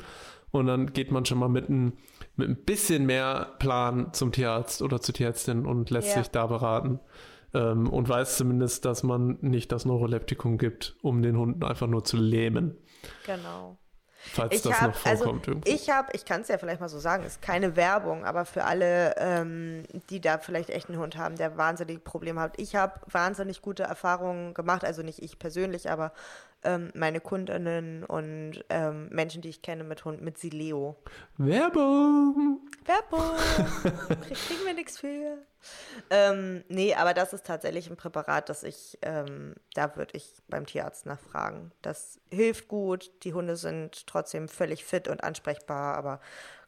und 0.51 0.67
dann 0.67 0.91
geht 0.91 1.11
man 1.11 1.25
schon 1.25 1.37
mal 1.37 1.47
mit 1.47 1.69
ein, 1.69 1.93
mit 2.35 2.49
ein 2.49 2.57
bisschen 2.57 3.05
mehr 3.05 3.53
Plan 3.59 4.13
zum 4.13 4.31
Tierarzt 4.31 4.81
oder 4.81 4.99
zur 4.99 5.15
Tierärztin 5.15 5.65
und 5.65 5.89
lässt 5.89 6.09
ja. 6.09 6.15
sich 6.15 6.27
da 6.29 6.47
beraten. 6.47 6.99
Ähm, 7.53 7.87
und 7.87 8.09
weiß 8.09 8.37
zumindest, 8.37 8.83
dass 8.83 9.03
man 9.03 9.37
nicht 9.41 9.71
das 9.71 9.85
Neuroleptikum 9.85 10.57
gibt, 10.57 10.97
um 11.01 11.21
den 11.21 11.37
Hund 11.37 11.63
einfach 11.63 11.87
nur 11.87 12.03
zu 12.03 12.17
lähmen. 12.17 12.75
Genau. 13.25 13.77
Falls 14.31 14.55
ich 14.55 14.61
das 14.61 14.81
hab, 14.81 14.93
noch 14.93 15.05
also 15.05 15.23
vorkommt. 15.25 15.47
Also 15.47 15.61
ich 15.65 15.89
habe, 15.89 16.09
ich 16.13 16.25
kann 16.25 16.41
es 16.41 16.47
ja 16.47 16.57
vielleicht 16.57 16.79
mal 16.79 16.89
so 16.89 16.99
sagen, 16.99 17.23
ist 17.25 17.41
keine 17.41 17.75
Werbung, 17.75 18.25
aber 18.25 18.45
für 18.45 18.63
alle, 18.63 19.15
ähm, 19.17 19.83
die 20.09 20.21
da 20.21 20.37
vielleicht 20.37 20.69
echt 20.69 20.89
einen 20.89 20.97
Hund 20.97 21.17
haben, 21.17 21.35
der 21.35 21.57
wahnsinnig 21.57 22.03
Probleme 22.03 22.39
hat. 22.39 22.53
Ich 22.57 22.75
habe 22.75 22.99
wahnsinnig 23.11 23.61
gute 23.61 23.83
Erfahrungen 23.83 24.53
gemacht, 24.53 24.85
also 24.85 25.01
nicht 25.01 25.21
ich 25.21 25.39
persönlich, 25.39 25.89
aber 25.89 26.13
ähm, 26.63 26.91
meine 26.95 27.19
Kundinnen 27.19 28.03
und 28.03 28.63
ähm, 28.69 29.09
Menschen, 29.09 29.41
die 29.41 29.49
ich 29.49 29.61
kenne 29.61 29.83
mit 29.83 30.05
Hund, 30.05 30.21
mit 30.21 30.37
Sileo. 30.37 30.95
Werbung! 31.37 32.61
Werbung! 32.85 33.37
Kriegen 34.21 34.65
wir 34.65 34.73
nichts 34.73 34.99
für. 34.99 35.37
Ähm, 36.09 36.63
nee, 36.67 36.93
aber 36.93 37.13
das 37.13 37.33
ist 37.33 37.45
tatsächlich 37.45 37.89
ein 37.89 37.95
Präparat, 37.95 38.49
das 38.49 38.63
ich, 38.63 38.97
ähm, 39.01 39.55
da 39.73 39.95
würde 39.95 40.17
ich 40.17 40.33
beim 40.47 40.65
Tierarzt 40.65 41.05
nachfragen. 41.05 41.71
Das 41.81 42.19
hilft 42.31 42.67
gut, 42.67 43.11
die 43.23 43.33
Hunde 43.33 43.55
sind 43.55 44.07
trotzdem 44.07 44.49
völlig 44.49 44.83
fit 44.83 45.07
und 45.07 45.23
ansprechbar, 45.23 45.95
aber 45.95 46.19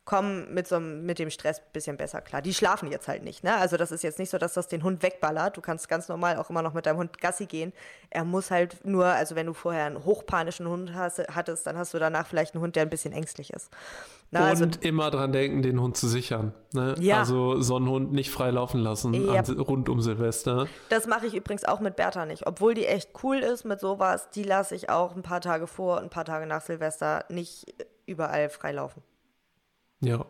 kommen 0.06 0.54
mit, 0.54 0.68
so, 0.68 0.80
mit 0.80 1.18
dem 1.18 1.32
Stress 1.32 1.60
ein 1.60 1.74
bisschen 1.74 1.98
besser 1.98 2.22
klar. 2.22 2.42
Die 2.44 2.54
schlafen 2.54 2.92
jetzt 2.92 3.08
halt 3.08 3.24
nicht. 3.24 3.44
Ne? 3.44 3.56
Also 3.56 3.76
das 3.76 3.92
ist 3.92 4.04
jetzt 4.04 4.20
nicht 4.20 4.30
so, 4.30 4.38
dass 4.38 4.54
das 4.54 4.68
den 4.68 4.84
Hund 4.84 5.02
wegballert. 5.02 5.58
Du 5.58 5.62
kannst 5.62 5.90
ganz 5.90 6.08
normal 6.08 6.38
auch 6.38 6.52
immer 6.52 6.62
noch 6.62 6.74
mit 6.74 6.86
deinem 6.86 6.98
Hund 6.98 7.20
Gassi 7.20 7.48
gehen. 7.48 7.74
Er 8.12 8.24
muss 8.24 8.52
halt 8.52 8.86
nur, 8.86 9.06
also 9.06 9.36
wenn 9.36 9.48
du 9.48 9.54
vorher 9.54 9.86
einen 9.86 10.06
hochpanischen 10.06 10.68
Hund 10.68 10.94
hast, 10.94 11.20
hattest, 11.34 11.66
dann 11.66 11.76
hast 11.78 11.94
du 11.96 12.00
danach 12.00 12.28
vielleicht 12.28 12.54
einen 12.54 12.62
Hund, 12.64 12.76
der 12.76 12.84
ein 12.84 12.90
bisschen 12.90 13.14
ängstlich 13.14 13.52
ist. 13.52 13.72
Na, 14.30 14.42
und 14.42 14.46
also, 14.48 14.66
immer 14.82 15.10
dran 15.10 15.32
denken, 15.32 15.64
den 15.64 15.82
Hund 15.82 15.98
zu 15.98 16.08
sichern. 16.08 16.54
Ne? 16.74 16.96
Ja. 17.00 17.20
Also 17.20 17.60
so 17.62 17.76
einen 17.76 17.90
Hund 17.90 18.12
nicht 18.12 18.30
frei 18.30 18.52
laufen 18.52 18.82
lassen 18.82 19.14
ja. 19.14 19.40
an, 19.40 19.60
rund 19.60 19.90
um 19.90 20.02
Silvester. 20.02 20.68
Das 20.90 21.08
mache 21.08 21.26
ich 21.26 21.34
übrigens 21.34 21.66
auch 21.66 21.80
mit 21.80 21.96
Bertha 21.96 22.28
nicht. 22.28 22.46
Obwohl 22.46 22.76
die 22.76 22.86
echt 22.86 23.10
cool 23.24 23.38
ist 23.38 23.66
mit 23.66 23.80
sowas, 23.80 24.30
die 24.30 24.44
lasse 24.44 24.76
ich 24.76 24.90
auch 24.92 25.16
ein 25.16 25.24
paar 25.24 25.42
Tage 25.42 25.66
vor 25.66 25.98
und 25.98 26.04
ein 26.04 26.10
paar 26.12 26.26
Tage 26.26 26.46
nach 26.46 26.62
Silvester 26.62 27.26
nicht 27.30 27.74
überall 28.06 28.50
frei 28.50 28.72
laufen. 28.72 29.02
Ja, 30.06 30.26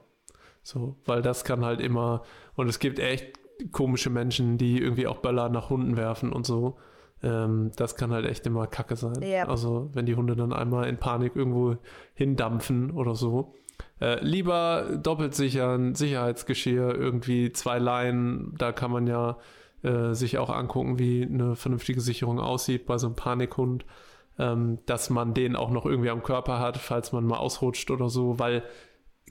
so, 0.63 0.95
weil 1.05 1.21
das 1.21 1.43
kann 1.43 1.63
halt 1.63 1.79
immer, 1.79 2.23
und 2.55 2.67
es 2.67 2.79
gibt 2.79 2.99
echt 2.99 3.37
komische 3.71 4.09
Menschen, 4.09 4.57
die 4.57 4.81
irgendwie 4.81 5.07
auch 5.07 5.17
Böller 5.17 5.49
nach 5.49 5.69
Hunden 5.69 5.95
werfen 5.95 6.33
und 6.33 6.45
so. 6.45 6.77
Ähm, 7.23 7.71
das 7.75 7.95
kann 7.95 8.11
halt 8.11 8.25
echt 8.25 8.45
immer 8.45 8.67
Kacke 8.67 8.95
sein. 8.95 9.21
Ja. 9.21 9.47
Also 9.47 9.89
wenn 9.93 10.05
die 10.05 10.15
Hunde 10.15 10.35
dann 10.35 10.53
einmal 10.53 10.87
in 10.87 10.97
Panik 10.97 11.35
irgendwo 11.35 11.77
hindampfen 12.13 12.91
oder 12.91 13.15
so. 13.15 13.53
Äh, 14.01 14.23
lieber 14.23 14.97
doppelt 15.01 15.35
sichern, 15.35 15.95
Sicherheitsgeschirr, 15.95 16.95
irgendwie 16.95 17.51
zwei 17.51 17.79
Leinen, 17.79 18.53
da 18.57 18.71
kann 18.71 18.91
man 18.91 19.07
ja 19.07 19.37
äh, 19.83 20.13
sich 20.13 20.37
auch 20.37 20.49
angucken, 20.49 20.99
wie 20.99 21.23
eine 21.23 21.55
vernünftige 21.55 22.01
Sicherung 22.01 22.39
aussieht 22.39 22.85
bei 22.85 22.97
so 22.97 23.07
einem 23.07 23.15
Panikhund, 23.15 23.85
ähm, 24.37 24.79
dass 24.85 25.09
man 25.09 25.33
den 25.33 25.55
auch 25.55 25.69
noch 25.69 25.85
irgendwie 25.85 26.09
am 26.09 26.23
Körper 26.23 26.59
hat, 26.59 26.77
falls 26.77 27.11
man 27.11 27.25
mal 27.25 27.37
ausrutscht 27.37 27.91
oder 27.91 28.09
so, 28.09 28.39
weil 28.39 28.63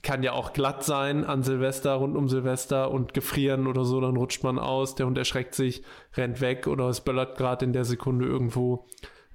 kann 0.05 0.23
ja 0.23 0.33
auch 0.33 0.53
glatt 0.53 0.85
sein 0.85 1.25
an 1.25 1.43
Silvester, 1.43 1.95
rund 1.95 2.17
um 2.17 2.29
Silvester 2.29 2.93
und 2.93 3.15
gefrieren 3.15 3.67
oder 3.67 3.85
so, 3.85 4.01
dann 4.01 4.17
rutscht 4.17 4.45
man 4.45 4.61
aus, 4.61 4.95
der 4.95 5.07
Hund 5.07 5.19
erschreckt 5.19 5.55
sich, 5.57 5.83
rennt 6.15 6.41
weg 6.41 6.69
oder 6.69 6.89
es 6.89 7.01
böllert 7.01 7.37
gerade 7.37 7.65
in 7.65 7.73
der 7.73 7.85
Sekunde 7.85 8.27
irgendwo. 8.27 8.87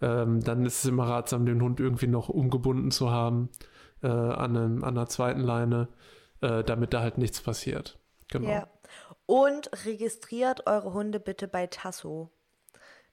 Ähm, 0.01 0.41
dann 0.41 0.65
ist 0.65 0.79
es 0.79 0.85
immer 0.85 1.09
ratsam, 1.09 1.45
den 1.45 1.61
Hund 1.61 1.81
irgendwie 1.81 2.07
noch 2.07 2.29
umgebunden 2.29 2.91
zu 2.91 3.11
haben 3.11 3.49
äh, 4.01 4.07
an, 4.07 4.55
einem, 4.55 4.83
an 4.83 4.97
einer 4.97 5.07
zweiten 5.07 5.41
Leine, 5.41 5.89
äh, 6.41 6.63
damit 6.63 6.93
da 6.93 7.01
halt 7.01 7.17
nichts 7.17 7.41
passiert. 7.41 7.99
Genau. 8.29 8.49
Ja. 8.49 8.67
Und 9.25 9.69
registriert 9.85 10.67
eure 10.67 10.93
Hunde 10.93 11.19
bitte 11.19 11.47
bei 11.47 11.67
Tasso. 11.67 12.31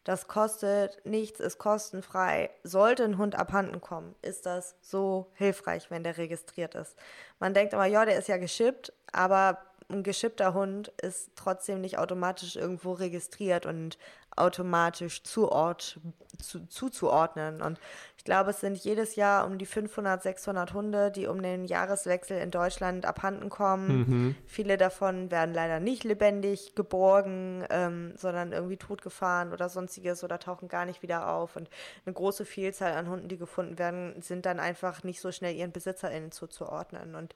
Das 0.06 0.28
kostet 0.28 1.04
nichts, 1.04 1.40
ist 1.40 1.58
kostenfrei. 1.58 2.50
Sollte 2.62 3.02
ein 3.02 3.18
Hund 3.18 3.34
abhanden 3.34 3.80
kommen, 3.80 4.14
ist 4.22 4.46
das 4.46 4.76
so 4.80 5.32
hilfreich, 5.34 5.90
wenn 5.90 6.04
der 6.04 6.16
registriert 6.16 6.76
ist. 6.76 6.94
Man 7.40 7.54
denkt 7.54 7.72
immer, 7.72 7.86
ja, 7.86 8.04
der 8.04 8.16
ist 8.16 8.28
ja 8.28 8.36
geschippt, 8.36 8.92
aber 9.10 9.58
ein 9.88 10.04
geschippter 10.04 10.54
Hund 10.54 10.92
ist 11.02 11.30
trotzdem 11.34 11.80
nicht 11.80 11.98
automatisch 11.98 12.54
irgendwo 12.54 12.92
registriert 12.92 13.66
und 13.66 13.98
automatisch 14.36 15.22
zuort, 15.22 15.98
zu, 16.40 16.66
zuzuordnen. 16.66 17.62
Und 17.62 17.80
ich 18.18 18.24
glaube, 18.24 18.50
es 18.50 18.60
sind 18.60 18.76
jedes 18.76 19.16
Jahr 19.16 19.46
um 19.46 19.58
die 19.58 19.66
500, 19.66 20.22
600 20.22 20.74
Hunde, 20.74 21.10
die 21.10 21.26
um 21.26 21.42
den 21.42 21.64
Jahreswechsel 21.64 22.38
in 22.38 22.50
Deutschland 22.50 23.06
abhanden 23.06 23.48
kommen. 23.48 23.88
Mhm. 23.88 24.36
Viele 24.46 24.76
davon 24.76 25.30
werden 25.30 25.54
leider 25.54 25.80
nicht 25.80 26.04
lebendig 26.04 26.74
geborgen, 26.74 27.64
ähm, 27.70 28.12
sondern 28.16 28.52
irgendwie 28.52 28.76
totgefahren 28.76 29.52
oder 29.52 29.68
sonstiges 29.68 30.22
oder 30.22 30.38
tauchen 30.38 30.68
gar 30.68 30.84
nicht 30.84 31.02
wieder 31.02 31.28
auf. 31.28 31.56
Und 31.56 31.70
eine 32.04 32.12
große 32.12 32.44
Vielzahl 32.44 32.92
an 32.92 33.08
Hunden, 33.08 33.28
die 33.28 33.38
gefunden 33.38 33.78
werden, 33.78 34.20
sind 34.20 34.46
dann 34.46 34.60
einfach 34.60 35.02
nicht 35.02 35.20
so 35.20 35.32
schnell 35.32 35.54
ihren 35.54 35.72
BesitzerInnen 35.72 36.32
zuzuordnen. 36.32 37.14
Und 37.14 37.34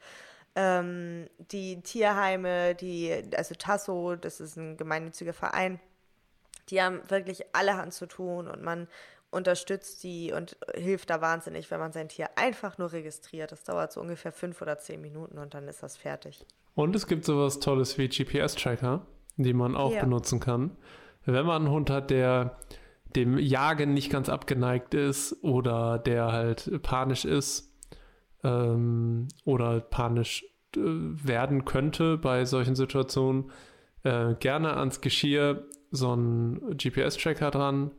ähm, 0.56 1.28
die 1.38 1.80
Tierheime, 1.82 2.74
die, 2.74 3.22
also 3.36 3.54
Tasso, 3.54 4.16
das 4.16 4.40
ist 4.40 4.56
ein 4.56 4.76
gemeinnütziger 4.76 5.32
Verein, 5.32 5.78
die 6.68 6.82
haben 6.82 7.00
wirklich 7.08 7.54
allerhand 7.54 7.94
zu 7.94 8.06
tun 8.06 8.48
und 8.48 8.62
man 8.62 8.88
unterstützt 9.30 10.02
die 10.02 10.32
und 10.32 10.56
hilft 10.74 11.10
da 11.10 11.20
wahnsinnig, 11.20 11.70
wenn 11.70 11.78
man 11.78 11.92
sein 11.92 12.08
Tier 12.08 12.30
einfach 12.36 12.78
nur 12.78 12.92
registriert. 12.92 13.52
Das 13.52 13.64
dauert 13.64 13.92
so 13.92 14.00
ungefähr 14.00 14.32
fünf 14.32 14.60
oder 14.60 14.78
zehn 14.78 15.00
Minuten 15.00 15.38
und 15.38 15.54
dann 15.54 15.68
ist 15.68 15.82
das 15.82 15.96
fertig. 15.96 16.44
Und 16.74 16.96
es 16.96 17.06
gibt 17.06 17.24
sowas 17.24 17.60
Tolles 17.60 17.96
wie 17.98 18.08
GPS-Tracker, 18.08 19.06
die 19.36 19.52
man 19.52 19.76
auch 19.76 19.92
ja. 19.92 20.02
benutzen 20.02 20.40
kann. 20.40 20.76
Wenn 21.24 21.46
man 21.46 21.62
einen 21.62 21.70
Hund 21.70 21.90
hat, 21.90 22.10
der 22.10 22.58
dem 23.14 23.38
Jagen 23.38 23.94
nicht 23.94 24.10
ganz 24.10 24.28
abgeneigt 24.28 24.94
ist 24.94 25.42
oder 25.42 25.98
der 25.98 26.32
halt 26.32 26.82
panisch 26.82 27.24
ist 27.24 27.72
ähm, 28.44 29.28
oder 29.44 29.80
panisch 29.80 30.44
äh, 30.76 30.80
werden 30.80 31.64
könnte 31.64 32.18
bei 32.18 32.44
solchen 32.44 32.76
Situationen, 32.76 33.50
äh, 34.04 34.34
gerne 34.34 34.76
ans 34.76 35.00
Geschirr 35.00 35.64
so 35.90 36.12
einen 36.12 36.76
GPS-Tracker 36.76 37.50
dran 37.50 37.92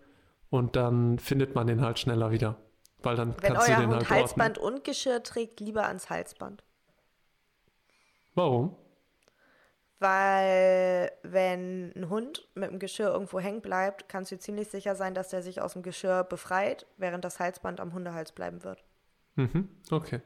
und 0.49 0.75
dann 0.75 1.19
findet 1.19 1.55
man 1.55 1.67
den 1.67 1.81
halt 1.81 1.99
schneller 1.99 2.31
wieder. 2.31 2.57
Weil 3.03 3.15
dann 3.15 3.35
Wenn 3.41 3.53
kannst 3.53 3.69
euer 3.69 3.75
du 3.75 3.81
den 3.81 3.89
Hund 3.89 4.09
halt 4.09 4.09
Halsband 4.09 4.57
ordnen. 4.59 4.75
und 4.75 4.83
Geschirr 4.83 5.23
trägt, 5.23 5.59
lieber 5.59 5.85
ans 5.87 6.09
Halsband. 6.09 6.63
Warum? 8.35 8.75
Weil 9.99 11.11
wenn 11.21 11.91
ein 11.95 12.09
Hund 12.09 12.47
mit 12.55 12.71
dem 12.71 12.79
Geschirr 12.79 13.11
irgendwo 13.11 13.39
hängen 13.39 13.61
bleibt, 13.61 14.09
kannst 14.09 14.31
du 14.31 14.39
ziemlich 14.39 14.67
sicher 14.69 14.95
sein, 14.95 15.13
dass 15.13 15.29
der 15.29 15.43
sich 15.43 15.61
aus 15.61 15.73
dem 15.73 15.83
Geschirr 15.83 16.23
befreit, 16.23 16.87
während 16.97 17.23
das 17.23 17.39
Halsband 17.39 17.79
am 17.79 17.93
Hundehals 17.93 18.31
bleiben 18.31 18.63
wird. 18.63 18.83
Mhm, 19.35 19.69
okay. 19.91 20.21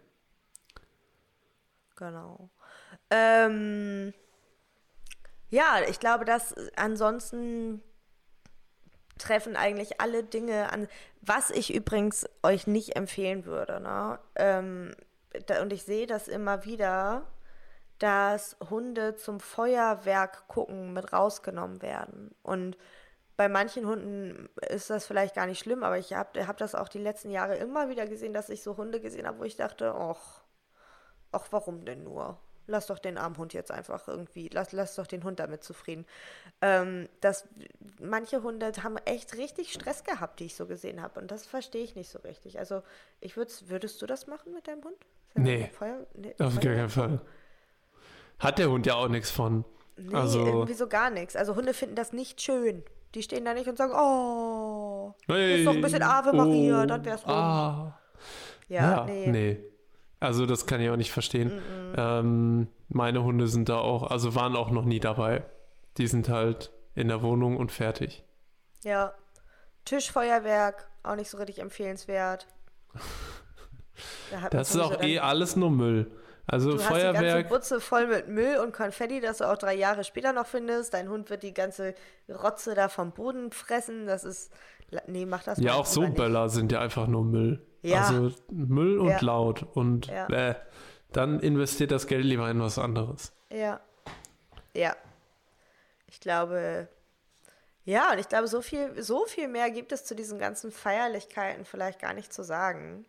Genau. 1.96 2.50
Ähm, 3.10 4.14
ja, 5.50 5.80
ich 5.88 6.00
glaube, 6.00 6.26
dass 6.26 6.56
ansonsten 6.76 7.82
treffen 9.18 9.56
eigentlich 9.56 10.02
alle 10.02 10.24
Dinge 10.24 10.72
an, 10.72 10.88
was 11.22 11.50
ich 11.50 11.74
übrigens 11.74 12.28
euch 12.44 12.68
nicht 12.68 12.96
empfehlen 12.96 13.46
würde. 13.46 13.80
Ne? 13.80 14.20
Ähm, 14.36 14.96
da, 15.48 15.62
und 15.62 15.72
ich 15.74 15.84
sehe 15.84 16.08
das 16.08 16.28
immer 16.28 16.66
wieder, 16.66 17.26
dass 18.00 18.58
Hunde 18.70 19.16
zum 19.16 19.40
Feuerwerk 19.40 20.48
gucken 20.48 20.94
mit 20.94 21.14
rausgenommen 21.14 21.82
werden. 21.82 22.36
Und 22.44 22.78
bei 23.38 23.50
manchen 23.50 23.86
Hunden 23.86 24.50
ist 24.70 24.90
das 24.90 25.06
vielleicht 25.06 25.36
gar 25.36 25.46
nicht 25.46 25.60
schlimm, 25.60 25.84
aber 25.84 25.98
ich 25.98 26.14
habe 26.14 26.48
hab 26.48 26.58
das 26.58 26.76
auch 26.76 26.88
die 26.88 27.00
letzten 27.00 27.32
Jahre 27.32 27.56
immer 27.56 27.90
wieder 27.90 28.08
gesehen, 28.08 28.34
dass 28.34 28.50
ich 28.50 28.64
so 28.64 28.78
Hunde 28.78 29.02
gesehen 29.02 29.28
habe, 29.28 29.40
wo 29.40 29.44
ich 29.44 29.56
dachte, 29.56 29.94
ach, 29.94 30.44
ach, 31.32 31.48
warum 31.52 31.86
denn 31.86 32.04
nur? 32.04 32.40
Lass 32.68 32.88
doch 32.88 33.00
den 33.00 33.18
armen 33.18 33.38
Hund 33.38 33.54
jetzt 33.54 33.72
einfach 33.72 34.08
irgendwie, 34.08 34.50
lass, 34.52 34.72
lass 34.72 34.96
doch 34.96 35.08
den 35.08 35.24
Hund 35.24 35.40
damit 35.40 35.64
zufrieden. 35.64 36.06
Ähm, 36.62 37.08
das, 37.22 37.48
manche 38.00 38.44
Hunde 38.44 38.72
haben 38.84 38.98
echt 39.06 39.38
richtig 39.38 39.74
Stress 39.74 40.04
gehabt, 40.04 40.40
die 40.40 40.46
ich 40.46 40.56
so 40.56 40.66
gesehen 40.66 41.02
habe. 41.02 41.20
Und 41.20 41.32
das 41.32 41.46
verstehe 41.46 41.84
ich 41.84 41.96
nicht 41.96 42.10
so 42.10 42.20
richtig. 42.20 42.60
Also, 42.60 42.82
ich 43.22 43.38
würd's, 43.38 43.70
würdest 43.70 44.02
du 44.02 44.06
das 44.06 44.28
machen 44.28 44.54
mit 44.54 44.68
deinem 44.68 44.84
Hund? 44.84 44.98
Nee, 45.36 45.70
Feuer, 45.78 46.06
nee, 46.14 46.34
auf 46.40 46.60
gar 46.60 46.74
keinen 46.74 46.90
Fall. 46.90 47.20
Hat 48.40 48.58
der 48.58 48.70
Hund 48.70 48.86
ja 48.86 48.96
auch 48.96 49.08
nichts 49.08 49.32
von. 49.32 49.66
Nee, 49.98 50.16
also, 50.16 50.46
irgendwie 50.46 50.74
so 50.74 50.88
gar 50.88 51.10
nichts. 51.10 51.36
Also 51.36 51.56
Hunde 51.56 51.74
finden 51.74 51.96
das 51.96 52.14
nicht 52.14 52.42
schön. 52.42 52.84
Die 53.14 53.24
stehen 53.24 53.46
da 53.46 53.54
nicht 53.54 53.68
und 53.68 53.78
sagen, 53.78 53.94
oh, 53.96 55.14
hey, 55.28 55.60
ist 55.60 55.68
doch 55.68 55.74
ein 55.74 55.82
bisschen 55.82 56.04
Ave 56.04 56.34
Maria, 56.34 56.84
oh, 56.84 56.86
dann 56.86 57.06
wär's 57.06 57.26
rum. 57.26 57.34
Ah. 57.34 58.00
Ja, 58.68 58.82
ja, 58.82 59.06
nee. 59.06 59.28
nee. 59.28 59.64
Also 60.26 60.46
das 60.46 60.66
kann 60.66 60.82
ich 60.82 60.90
auch 60.90 60.96
nicht 60.96 61.12
verstehen. 61.12 61.56
Mm 61.56 61.96
-mm. 61.96 62.20
Ähm, 62.20 62.68
meine 62.90 63.24
Hunde 63.24 63.48
sind 63.48 63.70
da 63.70 63.78
auch, 63.78 64.10
also 64.10 64.36
waren 64.36 64.56
auch 64.56 64.72
noch 64.72 64.86
nie 64.86 65.00
dabei. 65.00 65.44
Die 65.98 66.08
sind 66.08 66.30
halt 66.30 66.72
in 66.96 67.08
der 67.08 67.22
Wohnung 67.22 67.58
und 67.58 67.72
fertig. 67.72 68.24
Ja. 68.84 69.14
Tischfeuerwerk, 69.86 70.88
auch 71.04 71.16
nicht 71.16 71.30
so 71.30 71.38
richtig 71.38 71.60
empfehlenswert. 71.60 72.48
Da 74.30 74.50
das 74.50 74.76
ist 74.76 74.82
auch 74.82 75.02
eh 75.02 75.20
alles 75.20 75.56
nur 75.56 75.72
Müll. 75.72 76.12
Also 76.48 76.72
du 76.72 76.80
Feuerwerk. 76.80 77.16
Hast 77.16 77.24
die 77.24 77.30
ganze 77.30 77.50
Butze 77.50 77.80
voll 77.80 78.08
mit 78.08 78.28
Müll 78.28 78.58
und 78.58 78.74
Konfetti, 78.74 79.20
das 79.20 79.38
du 79.38 79.50
auch 79.50 79.58
drei 79.58 79.74
Jahre 79.74 80.04
später 80.04 80.34
noch 80.34 80.46
findest. 80.46 80.94
Dein 80.94 81.10
Hund 81.10 81.30
wird 81.30 81.44
die 81.44 81.54
ganze 81.54 81.96
Rotze 82.30 82.76
da 82.76 82.90
vom 82.90 83.12
Boden 83.12 83.52
fressen. 83.52 84.06
Das 84.06 84.24
ist. 84.24 84.52
Nee, 85.08 85.26
mach 85.26 85.44
das 85.44 85.60
Ja, 85.60 85.74
auch 85.74 85.86
so 85.86 86.02
Böller 86.08 86.50
sind 86.50 86.72
ja 86.72 86.80
einfach 86.80 87.08
nur 87.08 87.24
Müll. 87.24 87.66
Ja. 87.86 88.08
Also 88.08 88.32
Müll 88.52 88.98
und 89.00 89.10
ja. 89.10 89.22
laut 89.22 89.66
und 89.76 90.08
ja. 90.08 90.28
äh, 90.28 90.56
dann 91.12 91.40
investiert 91.40 91.92
das 91.92 92.08
Geld 92.08 92.26
lieber 92.26 92.50
in 92.50 92.60
was 92.60 92.78
anderes. 92.78 93.32
Ja. 93.52 93.80
Ja. 94.74 94.96
Ich 96.08 96.20
glaube, 96.20 96.90
ja, 97.86 98.12
und 98.12 98.20
ich 98.20 98.28
glaube, 98.28 98.48
so 98.48 98.62
viel, 98.62 99.02
so 99.02 99.26
viel 99.26 99.48
mehr 99.48 99.70
gibt 99.70 99.92
es 99.92 100.06
zu 100.06 100.16
diesen 100.16 100.40
ganzen 100.40 100.72
Feierlichkeiten 100.72 101.66
vielleicht 101.66 102.02
gar 102.02 102.14
nicht 102.14 102.34
zu 102.34 102.44
sagen. 102.44 103.06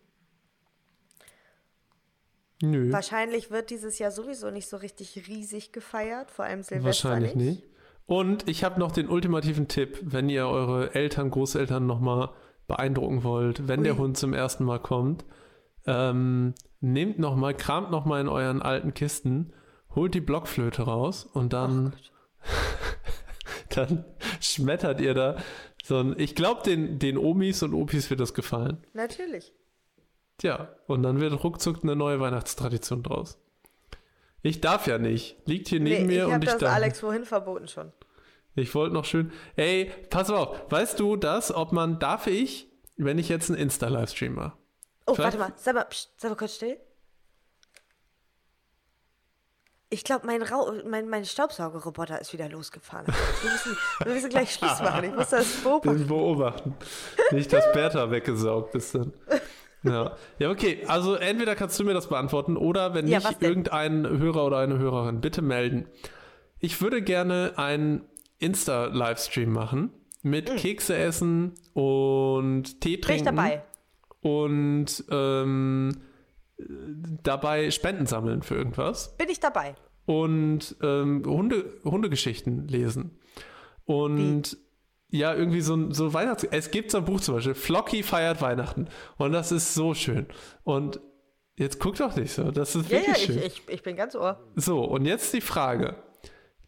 Nö. 2.61 2.91
Wahrscheinlich 2.91 3.51
wird 3.51 3.69
dieses 3.69 3.99
Jahr 3.99 4.11
sowieso 4.11 4.51
nicht 4.51 4.67
so 4.67 4.77
richtig 4.77 5.27
riesig 5.27 5.71
gefeiert, 5.71 6.31
vor 6.31 6.45
allem 6.45 6.63
Silvester 6.63 7.09
Wahrscheinlich 7.09 7.35
nicht. 7.35 7.61
nicht. 7.61 7.69
Und 8.05 8.47
ich 8.47 8.63
habe 8.63 8.79
noch 8.79 8.91
den 8.91 9.09
ultimativen 9.09 9.67
Tipp, 9.67 9.99
wenn 10.01 10.29
ihr 10.29 10.47
eure 10.47 10.95
Eltern, 10.95 11.29
Großeltern 11.29 11.85
nochmal 11.85 12.29
beeindrucken 12.67 13.23
wollt, 13.23 13.67
wenn 13.67 13.79
Ui. 13.79 13.85
der 13.85 13.97
Hund 13.97 14.17
zum 14.17 14.33
ersten 14.33 14.63
Mal 14.63 14.79
kommt, 14.79 15.25
ähm, 15.85 16.53
nehmt 16.81 17.19
noch 17.19 17.35
mal, 17.35 17.53
kramt 17.53 17.91
noch 17.91 18.05
mal 18.05 18.21
in 18.21 18.27
euren 18.27 18.61
alten 18.61 18.93
Kisten, 18.93 19.53
holt 19.95 20.13
die 20.13 20.21
Blockflöte 20.21 20.83
raus 20.83 21.25
und 21.25 21.53
dann, 21.53 21.93
dann 23.69 24.05
schmettert 24.39 25.01
ihr 25.01 25.13
da 25.13 25.37
so 25.83 25.99
ein, 25.99 26.15
ich 26.19 26.35
glaube, 26.35 26.63
den, 26.63 26.99
den 26.99 27.17
Omis 27.17 27.63
und 27.63 27.73
Opis 27.73 28.09
wird 28.09 28.19
das 28.19 28.33
gefallen. 28.33 28.77
Natürlich. 28.93 29.53
Tja, 30.37 30.69
und 30.85 31.01
dann 31.01 31.19
wird 31.21 31.43
ruckzuck 31.43 31.83
eine 31.83 31.95
neue 31.95 32.19
Weihnachtstradition 32.19 33.03
draus. 33.03 33.39
Ich 34.43 34.61
darf 34.61 34.85
ja 34.85 34.97
nicht. 34.97 35.37
Liegt 35.45 35.69
hier 35.69 35.79
neben 35.79 36.07
nee, 36.07 36.17
mir 36.17 36.27
und 36.27 36.43
ich 36.43 36.49
darf. 36.49 36.61
Ich 36.61 36.65
habe 36.65 36.65
das 36.65 36.73
Alex 36.73 36.99
vorhin 36.99 37.25
verboten 37.25 37.67
schon. 37.67 37.91
Ich 38.57 38.73
wollte 38.73 38.93
noch 38.93 39.05
schön. 39.05 39.31
Ey, 39.55 39.91
pass 40.09 40.29
auf. 40.31 40.59
Weißt 40.71 40.99
du 40.99 41.15
das, 41.15 41.53
ob 41.53 41.71
man, 41.71 41.99
darf 41.99 42.25
ich, 42.27 42.67
wenn 42.97 43.19
ich 43.19 43.29
jetzt 43.29 43.49
einen 43.49 43.59
Insta-Livestream 43.59 44.33
mache? 44.33 44.53
Oh, 45.05 45.13
Vielleicht? 45.13 45.37
warte 45.37 45.51
mal. 45.53 45.57
Sag 45.57 45.75
mal, 45.75 45.83
pst, 45.85 46.13
sag 46.17 46.31
mal 46.31 46.35
kurz 46.35 46.55
still. 46.55 46.77
Ich 49.89 50.03
glaube, 50.03 50.25
mein, 50.25 50.43
mein, 50.89 51.07
mein 51.07 51.23
Staubsaugerroboter 51.23 52.19
ist 52.19 52.33
wieder 52.33 52.49
losgefahren. 52.49 53.05
Wir 53.07 53.51
müssen, 53.51 53.77
wir 54.03 54.13
müssen 54.13 54.29
gleich 54.29 54.53
Schluss 54.53 54.81
machen. 54.81 55.05
Ich 55.05 55.15
muss 55.15 55.29
das 55.29 55.47
beobachten. 55.63 56.07
beobachten. 56.07 56.75
Nicht, 57.31 57.53
dass 57.53 57.71
Bertha 57.71 58.11
weggesaugt 58.11 58.75
ist 58.75 58.95
dann. 58.95 59.13
Ja. 59.83 60.17
ja, 60.39 60.49
okay. 60.49 60.83
Also 60.87 61.15
entweder 61.15 61.55
kannst 61.55 61.79
du 61.79 61.85
mir 61.85 61.93
das 61.93 62.07
beantworten 62.07 62.57
oder 62.57 62.93
wenn 62.95 63.07
Ja, 63.07 63.19
nicht, 63.19 63.41
irgendein 63.41 64.05
Hörer 64.05 64.45
oder 64.45 64.57
eine 64.57 64.77
Hörerin, 64.77 65.21
bitte 65.21 65.41
melden. 65.41 65.87
Ich 66.59 66.81
würde 66.81 67.01
gerne 67.01 67.53
einen 67.55 68.03
Insta-Livestream 68.39 69.51
machen 69.51 69.91
mit 70.23 70.55
Kekse 70.57 70.95
essen 70.95 71.53
und 71.73 72.81
Tee 72.81 72.97
Bin 72.97 72.99
ich 72.99 73.01
trinken. 73.01 73.25
dabei. 73.25 73.63
Und 74.21 75.05
ähm, 75.09 76.01
dabei 77.23 77.71
Spenden 77.71 78.05
sammeln 78.07 78.41
für 78.41 78.55
irgendwas. 78.55 79.15
Bin 79.17 79.29
ich 79.29 79.39
dabei. 79.39 79.75
und 80.05 80.75
ähm, 80.81 81.23
Hunde, 81.25 81.79
Hundegeschichten 81.83 82.67
lesen. 82.67 83.17
Und 83.85 84.57
ja, 85.09 85.33
irgendwie 85.33 85.61
so 85.61 85.75
ein 85.75 85.93
so 85.93 86.13
Weihnachts... 86.13 86.43
Es 86.43 86.71
gibt 86.71 86.91
so 86.91 86.97
ein 86.97 87.05
Buch 87.05 87.21
zum 87.21 87.35
Beispiel, 87.35 87.53
Flocky 87.55 88.03
feiert 88.03 88.41
Weihnachten. 88.41 88.87
Und 89.17 89.31
das 89.31 89.51
ist 89.51 89.73
so 89.73 89.93
schön. 89.93 90.25
Und 90.63 90.99
jetzt 91.55 91.79
guck 91.79 91.95
doch 91.95 92.15
nicht 92.15 92.33
so, 92.33 92.51
das 92.51 92.75
ist 92.75 92.89
Ja, 92.89 92.97
wirklich 92.99 93.17
ja, 93.17 93.21
ich, 93.23 93.25
schön. 93.25 93.37
ich, 93.45 93.61
ich 93.69 93.83
bin 93.83 93.95
ganz 93.95 94.15
ohr. 94.15 94.39
So, 94.55 94.83
und 94.83 95.05
jetzt 95.05 95.33
die 95.33 95.41
Frage. 95.41 95.95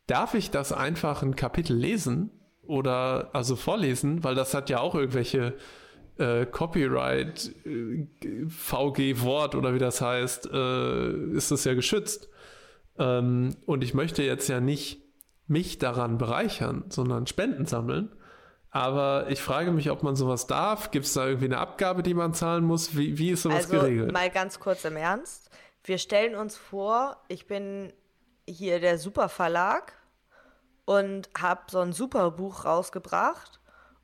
Darf 0.10 0.34
ich 0.34 0.50
das 0.50 0.72
einfach 0.72 1.22
ein 1.22 1.36
Kapitel 1.36 1.76
lesen 1.76 2.32
oder 2.64 3.30
also 3.34 3.56
vorlesen? 3.56 4.24
Weil 4.24 4.34
das 4.34 4.56
hat 4.56 4.70
ja 4.72 4.80
auch 4.80 4.96
irgendwelche 4.96 5.56
äh, 6.18 6.48
Copyright, 6.48 7.52
äh, 7.66 8.08
VG-Wort 8.48 9.54
oder 9.54 9.76
wie 9.76 9.80
das 9.80 10.02
heißt, 10.02 10.50
äh, 10.52 11.14
ist 11.34 11.52
das 11.52 11.64
ja 11.64 11.76
geschützt. 11.76 12.28
Ähm, 12.98 13.56
und 13.68 13.84
ich 13.84 13.94
möchte 13.94 14.24
jetzt 14.24 14.48
ja 14.50 14.60
nicht 14.60 15.04
mich 15.46 15.78
daran 15.78 16.18
bereichern, 16.18 16.86
sondern 16.90 17.28
Spenden 17.28 17.66
sammeln. 17.66 18.12
Aber 18.72 19.28
ich 19.30 19.42
frage 19.42 19.72
mich, 19.72 19.92
ob 19.92 20.02
man 20.02 20.16
sowas 20.16 20.48
darf. 20.48 20.90
Gibt 20.90 21.06
es 21.06 21.14
da 21.14 21.28
irgendwie 21.28 21.46
eine 21.46 21.60
Abgabe, 21.60 22.02
die 22.02 22.16
man 22.16 22.34
zahlen 22.34 22.64
muss? 22.64 22.98
Wie, 22.98 23.18
wie 23.20 23.30
ist 23.32 23.44
sowas 23.44 23.66
Also 23.66 23.80
geregelt? 23.80 24.12
mal 24.12 24.30
ganz 24.32 24.60
kurz 24.60 24.86
im 24.86 24.96
Ernst. 24.96 25.52
Wir 25.84 26.00
stellen 26.00 26.36
uns 26.36 26.58
vor, 26.58 27.18
ich 27.28 27.46
bin 27.48 27.94
hier 28.48 28.80
der 28.80 28.98
Superverlag 28.98 29.94
und 30.90 31.30
habe 31.40 31.62
so 31.70 31.82
ein 31.82 31.94
Superbuch 31.94 32.66
rausgebracht. 32.66 33.60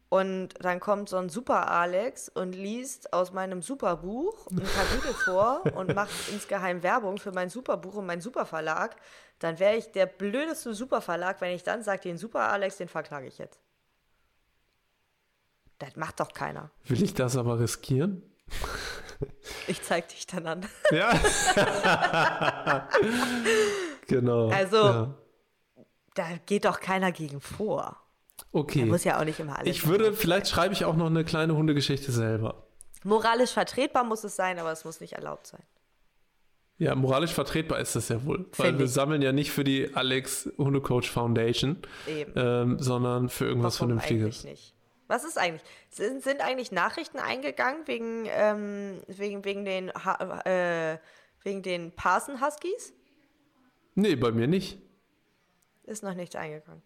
Und 0.09 0.49
dann 0.63 0.79
kommt 0.79 1.09
so 1.09 1.17
ein 1.17 1.29
Super 1.29 1.71
Alex 1.71 2.29
und 2.29 2.53
liest 2.53 3.11
aus 3.11 3.33
meinem 3.33 3.63
Superbuch 3.63 4.45
ein 4.51 4.61
Kapitel 4.63 5.13
vor 5.15 5.63
und 5.75 5.95
macht 5.95 6.11
insgeheim 6.31 6.83
Werbung 6.83 7.17
für 7.17 7.31
mein 7.31 7.49
Superbuch 7.49 7.95
und 7.95 8.05
mein 8.05 8.21
Superverlag. 8.21 8.97
Dann 9.39 9.57
wäre 9.57 9.77
ich 9.77 9.93
der 9.93 10.05
blödeste 10.05 10.75
Superverlag, 10.75 11.41
wenn 11.41 11.55
ich 11.55 11.63
dann 11.63 11.81
sage, 11.81 12.01
den 12.01 12.19
Super 12.19 12.51
Alex, 12.51 12.77
den 12.77 12.87
verklage 12.87 13.25
ich 13.25 13.39
jetzt. 13.39 13.59
Das 15.79 15.95
macht 15.95 16.19
doch 16.19 16.33
keiner. 16.33 16.69
Will 16.83 17.01
ich 17.01 17.15
das 17.15 17.35
aber 17.35 17.59
riskieren? 17.59 18.21
Ich 19.67 19.81
zeig 19.81 20.09
dich 20.09 20.27
dann 20.27 20.45
an. 20.45 20.65
Ja. 20.91 21.09
genau. 24.07 24.49
Also, 24.49 24.75
ja. 24.75 25.15
Da 26.15 26.25
geht 26.45 26.65
doch 26.65 26.79
keiner 26.79 27.11
gegen 27.11 27.39
vor. 27.39 28.01
Okay. 28.51 28.85
Muss 28.85 29.03
ja 29.03 29.19
auch 29.19 29.25
nicht 29.25 29.39
immer 29.39 29.59
alles. 29.59 29.69
Ich 29.69 29.87
würde, 29.87 30.13
vielleicht 30.13 30.47
schreibe 30.47 30.73
ich 30.73 30.85
auch 30.85 30.95
noch 30.95 31.07
eine 31.07 31.23
kleine 31.23 31.55
Hundegeschichte 31.55 32.11
selber. 32.11 32.67
Moralisch 33.03 33.51
vertretbar 33.51 34.03
muss 34.03 34.23
es 34.23 34.35
sein, 34.35 34.57
aber 34.57 34.71
es 34.71 34.83
muss 34.83 34.99
nicht 34.99 35.13
erlaubt 35.13 35.47
sein. 35.47 35.61
Ja, 36.77 36.95
moralisch 36.95 37.31
vertretbar 37.31 37.79
ist 37.79 37.95
das 37.95 38.09
ja 38.09 38.25
wohl. 38.25 38.49
Weil 38.57 38.67
Find 38.67 38.79
wir 38.79 38.85
ich. 38.85 38.91
sammeln 38.91 39.21
ja 39.21 39.31
nicht 39.31 39.51
für 39.51 39.63
die 39.63 39.93
Alex 39.93 40.49
Hundecoach 40.57 41.09
Foundation, 41.09 41.77
ähm, 42.35 42.79
sondern 42.79 43.29
für 43.29 43.45
irgendwas 43.45 43.79
Warum 43.79 43.99
Vernünftiges. 43.99 44.43
Eigentlich 44.43 44.43
nicht. 44.43 44.73
Was 45.07 45.23
ist 45.23 45.37
eigentlich? 45.37 45.61
Sind, 45.89 46.23
sind 46.23 46.41
eigentlich 46.41 46.71
Nachrichten 46.71 47.19
eingegangen 47.19 47.87
wegen, 47.87 48.25
ähm, 48.27 49.01
wegen, 49.07 49.45
wegen 49.45 49.63
den, 49.63 49.91
ha 49.93 50.41
äh, 50.45 50.97
wegen 51.43 51.61
den 51.61 51.91
Parson 51.91 52.41
Huskies? 52.41 52.91
Nee, 53.93 54.15
bei 54.15 54.31
mir 54.31 54.47
nicht. 54.47 54.79
Ist 55.85 56.03
noch 56.03 56.13
nichts 56.13 56.35
eingegangen. 56.35 56.81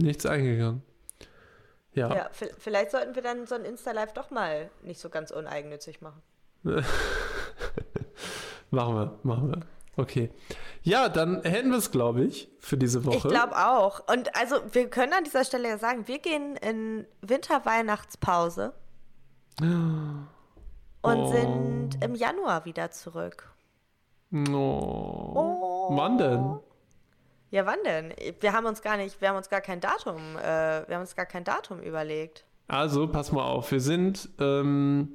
Nichts 0.00 0.24
eingegangen. 0.26 0.82
Ja. 1.92 2.14
Ja, 2.14 2.30
vi- 2.38 2.54
vielleicht 2.56 2.92
sollten 2.92 3.14
wir 3.16 3.22
dann 3.22 3.46
so 3.48 3.56
ein 3.56 3.64
Insta-Live 3.64 4.12
doch 4.12 4.30
mal 4.30 4.70
nicht 4.82 5.00
so 5.00 5.08
ganz 5.10 5.30
uneigennützig 5.32 6.00
machen. 6.00 6.22
Machen 8.70 8.94
wir, 8.94 9.18
machen 9.22 9.50
wir. 9.50 9.60
Okay. 9.96 10.30
Ja, 10.82 11.08
dann 11.08 11.42
hätten 11.42 11.70
wir 11.70 11.78
es, 11.78 11.90
glaube 11.90 12.22
ich, 12.22 12.48
für 12.60 12.76
diese 12.76 13.04
Woche. 13.04 13.16
Ich 13.16 13.22
glaube 13.24 13.56
auch. 13.56 14.00
Und 14.08 14.36
also, 14.36 14.56
wir 14.72 14.88
können 14.90 15.12
an 15.14 15.24
dieser 15.24 15.44
Stelle 15.44 15.68
ja 15.68 15.78
sagen, 15.78 16.06
wir 16.06 16.18
gehen 16.18 16.54
in 16.56 17.06
Winterweihnachtspause 17.22 18.72
und 19.60 20.28
Oh. 21.02 21.32
sind 21.32 22.04
im 22.04 22.14
Januar 22.14 22.64
wieder 22.66 22.90
zurück. 22.90 23.50
Oh. 24.32 25.88
Wann 25.90 26.18
denn? 26.18 26.58
Ja, 27.50 27.64
wann 27.64 27.78
denn? 27.84 28.12
Wir 28.40 28.52
haben 28.52 28.66
uns 28.66 28.82
gar 28.82 28.96
nicht, 28.96 29.20
wir 29.20 29.28
haben 29.28 29.36
uns 29.36 29.48
gar 29.48 29.60
kein 29.60 29.80
Datum, 29.80 30.36
äh, 30.36 30.42
wir 30.86 30.94
haben 30.94 31.00
uns 31.00 31.16
gar 31.16 31.26
kein 31.26 31.44
Datum 31.44 31.80
überlegt. 31.80 32.44
Also, 32.66 33.08
pass 33.08 33.32
mal 33.32 33.44
auf. 33.44 33.72
Wir 33.72 33.80
sind 33.80 34.28
ähm, 34.38 35.08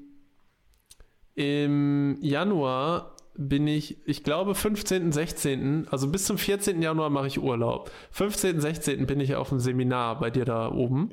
im 1.35 2.17
Januar 2.21 3.15
bin 3.35 3.67
ich, 3.67 3.97
ich 4.07 4.23
glaube 4.23 4.55
15., 4.55 5.11
16., 5.11 5.87
also 5.89 6.07
bis 6.07 6.25
zum 6.25 6.37
14. 6.37 6.81
Januar 6.81 7.09
mache 7.09 7.27
ich 7.27 7.41
Urlaub. 7.41 7.91
15., 8.11 8.61
16. 8.61 9.05
bin 9.07 9.19
ich 9.19 9.35
auf 9.35 9.49
dem 9.49 9.59
Seminar 9.59 10.19
bei 10.19 10.29
dir 10.29 10.45
da 10.45 10.71
oben. 10.71 11.09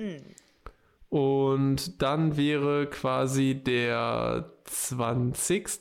Und 1.09 2.03
dann 2.03 2.37
wäre 2.37 2.87
quasi 2.87 3.55
der 3.55 4.53
20., 4.65 5.81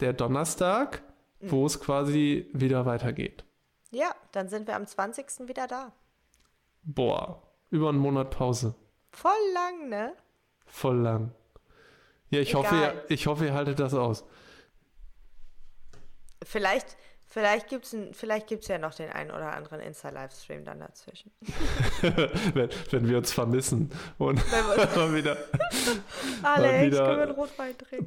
der 0.00 0.12
Donnerstag, 0.14 1.02
wo 1.40 1.66
es 1.66 1.80
quasi 1.80 2.48
wieder 2.52 2.86
weitergeht. 2.86 3.44
Ja, 3.92 4.14
dann 4.32 4.48
sind 4.48 4.66
wir 4.66 4.74
am 4.74 4.86
20. 4.86 5.48
wieder 5.48 5.66
da. 5.66 5.92
Boah, 6.82 7.42
über 7.70 7.90
einen 7.90 7.98
Monat 7.98 8.30
Pause. 8.30 8.74
Voll 9.10 9.32
lang, 9.52 9.90
ne? 9.90 10.14
Voll 10.64 10.96
lang. 10.96 11.34
Ja, 12.30 12.40
ich 12.40 12.54
hoffe, 12.54 12.74
ihr, 12.74 13.04
ich 13.10 13.26
hoffe, 13.26 13.44
ihr 13.44 13.52
haltet 13.52 13.78
das 13.78 13.92
aus. 13.92 14.24
Vielleicht, 16.42 16.96
vielleicht 17.32 17.68
gibt 17.68 17.84
es 17.86 17.96
vielleicht 18.12 18.46
gibt's 18.46 18.68
ja 18.68 18.78
noch 18.78 18.94
den 18.94 19.10
einen 19.10 19.30
oder 19.30 19.52
anderen 19.56 19.80
Insta-Livestream 19.80 20.64
dann 20.64 20.80
dazwischen. 20.80 21.30
wenn, 22.54 22.68
wenn 22.90 23.08
wir 23.08 23.18
uns 23.18 23.32
vermissen 23.32 23.90
und 24.18 24.40
mal 24.96 25.14
wieder 25.14 25.36
Alex, 26.42 26.86
wieder- 26.96 27.34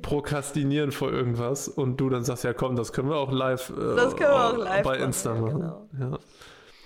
prokrastinieren 0.02 0.92
vor 0.92 1.12
irgendwas 1.12 1.68
und 1.68 1.98
du 1.98 2.10
dann 2.10 2.24
sagst, 2.24 2.44
ja 2.44 2.54
komm, 2.54 2.76
das 2.76 2.94
können 2.94 3.10
wir 3.10 3.18
auch 3.18 3.32
live, 3.32 3.70
äh, 3.72 3.96
Das 3.96 4.16
können 4.16 4.30
wir 4.32 4.46
auch 4.46 4.58
live 4.58 4.84
bei 4.84 4.94
machen, 4.94 5.04
Insta 5.06 5.34
ja, 5.36 5.42
machen. 5.42 5.60
genau. 5.60 6.12
Ja. 6.12 6.20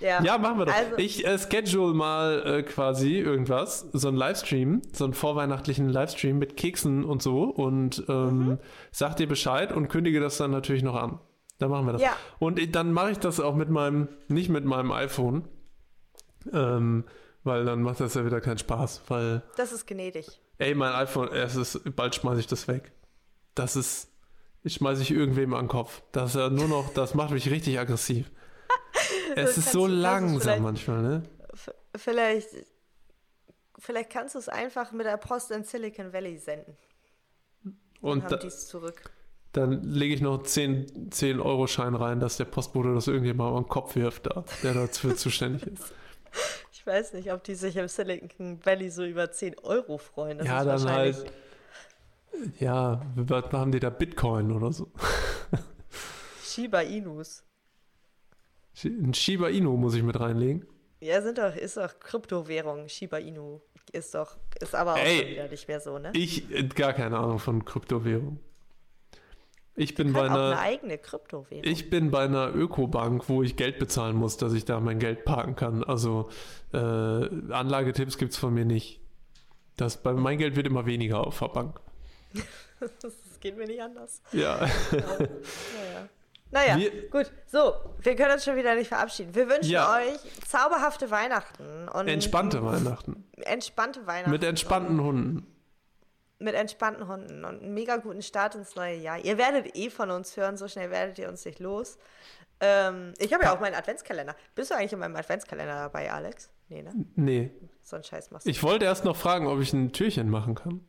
Ja, 0.01 0.23
ja, 0.23 0.37
machen 0.37 0.59
wir 0.59 0.65
doch. 0.65 0.73
Also, 0.73 0.95
ich 0.95 1.27
äh, 1.27 1.37
schedule 1.37 1.93
mal 1.93 2.41
äh, 2.45 2.63
quasi 2.63 3.17
irgendwas, 3.17 3.85
so 3.91 4.07
einen 4.07 4.15
Livestream, 4.15 4.81
so 4.93 5.03
einen 5.03 5.13
vorweihnachtlichen 5.13 5.89
Livestream 5.89 6.37
mit 6.39 6.55
Keksen 6.55 7.03
und 7.03 7.21
so 7.21 7.43
und 7.43 8.05
ähm, 8.07 8.29
Mhm. 8.47 8.57
sag 8.91 9.17
dir 9.17 9.27
Bescheid 9.27 9.73
und 9.73 9.89
kündige 9.89 10.21
das 10.21 10.37
dann 10.37 10.51
natürlich 10.51 10.83
noch 10.83 10.95
an. 10.95 11.19
Dann 11.59 11.69
machen 11.69 11.85
wir 11.85 11.93
das. 11.93 12.01
Ja. 12.01 12.17
Und 12.39 12.75
dann 12.75 12.93
mache 12.93 13.11
ich 13.11 13.19
das 13.19 13.39
auch 13.39 13.53
mit 13.53 13.69
meinem, 13.69 14.07
nicht 14.29 14.49
mit 14.49 14.65
meinem 14.65 14.91
iPhone, 14.91 15.47
ähm, 16.51 17.03
weil 17.43 17.65
dann 17.65 17.81
macht 17.81 17.99
das 17.99 18.15
ja 18.15 18.25
wieder 18.25 18.41
keinen 18.41 18.57
Spaß, 18.57 19.03
weil 19.09 19.43
das 19.57 19.73
ist 19.73 19.85
gnädig. 19.85 20.39
Ey, 20.57 20.73
mein 20.73 20.93
iPhone, 20.93 21.29
es 21.29 21.55
ist, 21.55 21.95
bald 21.95 22.15
schmeiße 22.15 22.39
ich 22.39 22.47
das 22.47 22.67
weg. 22.67 22.91
Das 23.55 23.75
ist, 23.75 24.09
ich 24.63 24.75
schmeiße 24.75 25.01
ich 25.01 25.11
irgendwem 25.11 25.53
an 25.53 25.65
den 25.65 25.69
Kopf. 25.69 26.01
Das 26.13 26.31
ist 26.31 26.35
ja 26.39 26.49
nur 26.49 26.67
noch, 26.67 26.93
das 26.93 27.13
macht 27.13 27.31
mich 27.31 27.49
richtig 27.49 27.77
aggressiv. 27.77 28.31
es 29.35 29.57
ist 29.57 29.71
so 29.71 29.85
langsam 29.85 30.63
manchmal, 30.63 31.01
ne? 31.01 31.23
Vielleicht, 31.95 32.49
vielleicht 33.77 34.09
kannst 34.11 34.35
du 34.35 34.39
es 34.39 34.47
einfach 34.47 34.91
mit 34.93 35.05
der 35.05 35.17
Post 35.17 35.51
in 35.51 35.63
Silicon 35.63 36.13
Valley 36.13 36.37
senden. 36.37 36.77
Und 38.01 38.23
haben 38.23 38.29
da, 38.29 38.37
die 38.37 38.47
es 38.47 38.67
zurück. 38.67 39.11
Dann 39.53 39.83
lege 39.83 40.13
ich 40.13 40.21
noch 40.21 40.43
10, 40.43 41.11
10 41.11 41.39
Euro 41.39 41.67
Schein 41.67 41.95
rein, 41.95 42.19
dass 42.19 42.37
der 42.37 42.45
Postbote 42.45 42.93
das 42.93 43.07
irgendjemand 43.07 43.57
am 43.57 43.67
Kopf 43.67 43.95
wirft, 43.95 44.27
da, 44.27 44.43
der 44.63 44.73
dafür 44.73 45.15
zuständig 45.15 45.65
ist. 45.65 45.93
Ich 46.71 46.85
weiß 46.85 47.13
nicht, 47.13 47.31
ob 47.31 47.43
die 47.43 47.55
sich 47.55 47.75
im 47.75 47.87
Silicon 47.87 48.63
Valley 48.63 48.89
so 48.89 49.03
über 49.03 49.31
10 49.31 49.59
Euro 49.59 49.97
freuen. 49.97 50.37
Das 50.37 50.47
ja, 50.47 50.59
ist 50.59 50.65
dann 50.65 50.83
wahrscheinlich 50.83 51.17
halt, 51.17 51.33
ja, 52.59 53.01
was 53.15 53.51
haben 53.51 53.71
die 53.71 53.79
da? 53.79 53.89
Bitcoin 53.89 54.51
oder 54.51 54.71
so? 54.71 54.91
Shiba 56.43 56.81
Inus. 56.81 57.43
Ein 58.83 59.13
Shiba 59.13 59.49
Inu 59.49 59.75
muss 59.75 59.95
ich 59.95 60.03
mit 60.03 60.19
reinlegen. 60.19 60.65
Ja, 61.01 61.21
sind 61.21 61.37
doch, 61.37 61.55
ist 61.55 61.77
doch 61.77 61.99
Kryptowährung. 61.99 62.87
Shiba 62.87 63.17
Inu 63.17 63.61
ist 63.91 64.13
doch, 64.15 64.37
ist 64.61 64.75
aber 64.75 64.93
auch 64.93 64.97
Ey. 64.97 65.19
schon 65.19 65.27
wieder 65.29 65.47
nicht 65.47 65.67
mehr 65.67 65.79
so, 65.79 65.97
ne? 65.97 66.11
Ich, 66.13 66.49
äh, 66.51 66.63
gar 66.63 66.93
keine 66.93 67.17
Ahnung 67.17 67.39
von 67.39 67.65
Kryptowährung. 67.65 68.39
Ich 69.79 69.95
bin 69.95 70.11
bei 70.13 70.19
auch 70.21 70.25
eine 70.25 70.33
einer, 70.47 70.59
eigene 70.59 70.97
Kryptowährung. 70.97 71.63
ich 71.63 71.89
bin 71.89 72.11
bei 72.11 72.23
einer 72.25 72.53
Ökobank, 72.53 73.29
wo 73.29 73.43
ich 73.43 73.55
Geld 73.55 73.79
bezahlen 73.79 74.15
muss, 74.15 74.35
dass 74.37 74.53
ich 74.53 74.65
da 74.65 74.79
mein 74.79 74.99
Geld 74.99 75.23
parken 75.25 75.55
kann. 75.55 75.83
Also 75.83 76.29
äh, 76.73 76.77
Anlagetipps 76.77 78.17
gibt 78.17 78.33
es 78.33 78.37
von 78.37 78.53
mir 78.53 78.65
nicht. 78.65 78.99
Das, 79.77 79.97
bei, 80.03 80.11
mein 80.13 80.37
Geld 80.37 80.55
wird 80.57 80.67
immer 80.67 80.85
weniger 80.85 81.25
auf 81.25 81.39
der 81.39 81.47
Bank. 81.47 81.79
das 83.01 83.13
geht 83.39 83.57
mir 83.57 83.65
nicht 83.67 83.81
anders. 83.81 84.21
Ja. 84.33 84.57
Naja. 84.91 86.09
Naja, 86.51 86.77
Wir- 86.77 87.09
gut. 87.09 87.31
So, 87.47 87.73
wir 88.01 88.15
können 88.15 88.33
uns 88.33 88.43
schon 88.43 88.55
wieder 88.55 88.75
nicht 88.75 88.87
verabschieden. 88.89 89.33
Wir 89.35 89.47
wünschen 89.49 89.71
Ja. 89.71 89.95
euch 89.95 90.17
zauberhafte 90.47 91.09
Weihnachten 91.11 91.87
und 91.89 92.07
Entspannte 92.07 92.63
Weihnachten. 92.65 93.23
entspannte 93.37 94.05
Weihnachten. 94.07 94.31
Mit 94.31 94.43
entspannten 94.43 94.99
Hunden. 95.01 95.47
Mit 96.39 96.55
entspannten 96.55 97.07
Hunden 97.07 97.45
und 97.45 97.61
einen 97.61 97.73
mega 97.73 97.97
guten 97.97 98.21
Start 98.21 98.55
ins 98.55 98.75
neue 98.75 98.95
Jahr. 98.95 99.19
Ihr 99.19 99.37
werdet 99.37 99.75
eh 99.75 99.89
von 99.89 100.09
uns 100.09 100.35
hören, 100.37 100.57
so 100.57 100.67
schnell 100.67 100.89
werdet 100.89 101.19
ihr 101.19 101.29
uns 101.29 101.45
nicht 101.45 101.59
los. 101.59 101.97
Ähm, 102.61 103.13
ich 103.19 103.33
habe 103.33 103.43
ja 103.43 103.53
auch 103.53 103.59
meinen 103.59 103.75
Adventskalender. 103.75 104.35
Bist 104.55 104.71
du 104.71 104.75
eigentlich 104.75 104.93
in 104.93 104.99
meinem 104.99 105.15
Adventskalender 105.15 105.75
dabei, 105.75 106.11
Alex? 106.11 106.49
Nee, 106.69 106.81
ne? 106.81 106.93
Nee. 107.15 107.51
So 107.83 107.95
einen 107.95 108.03
Scheiß 108.03 108.31
machst 108.31 108.45
du. 108.45 108.49
Ich 108.49 108.63
wollte 108.63 108.85
erst 108.85 109.05
noch 109.05 109.15
fragen, 109.15 109.47
ob 109.47 109.59
ich 109.59 109.73
ein 109.73 109.91
Türchen 109.91 110.29
machen 110.29 110.55
kann. 110.55 110.87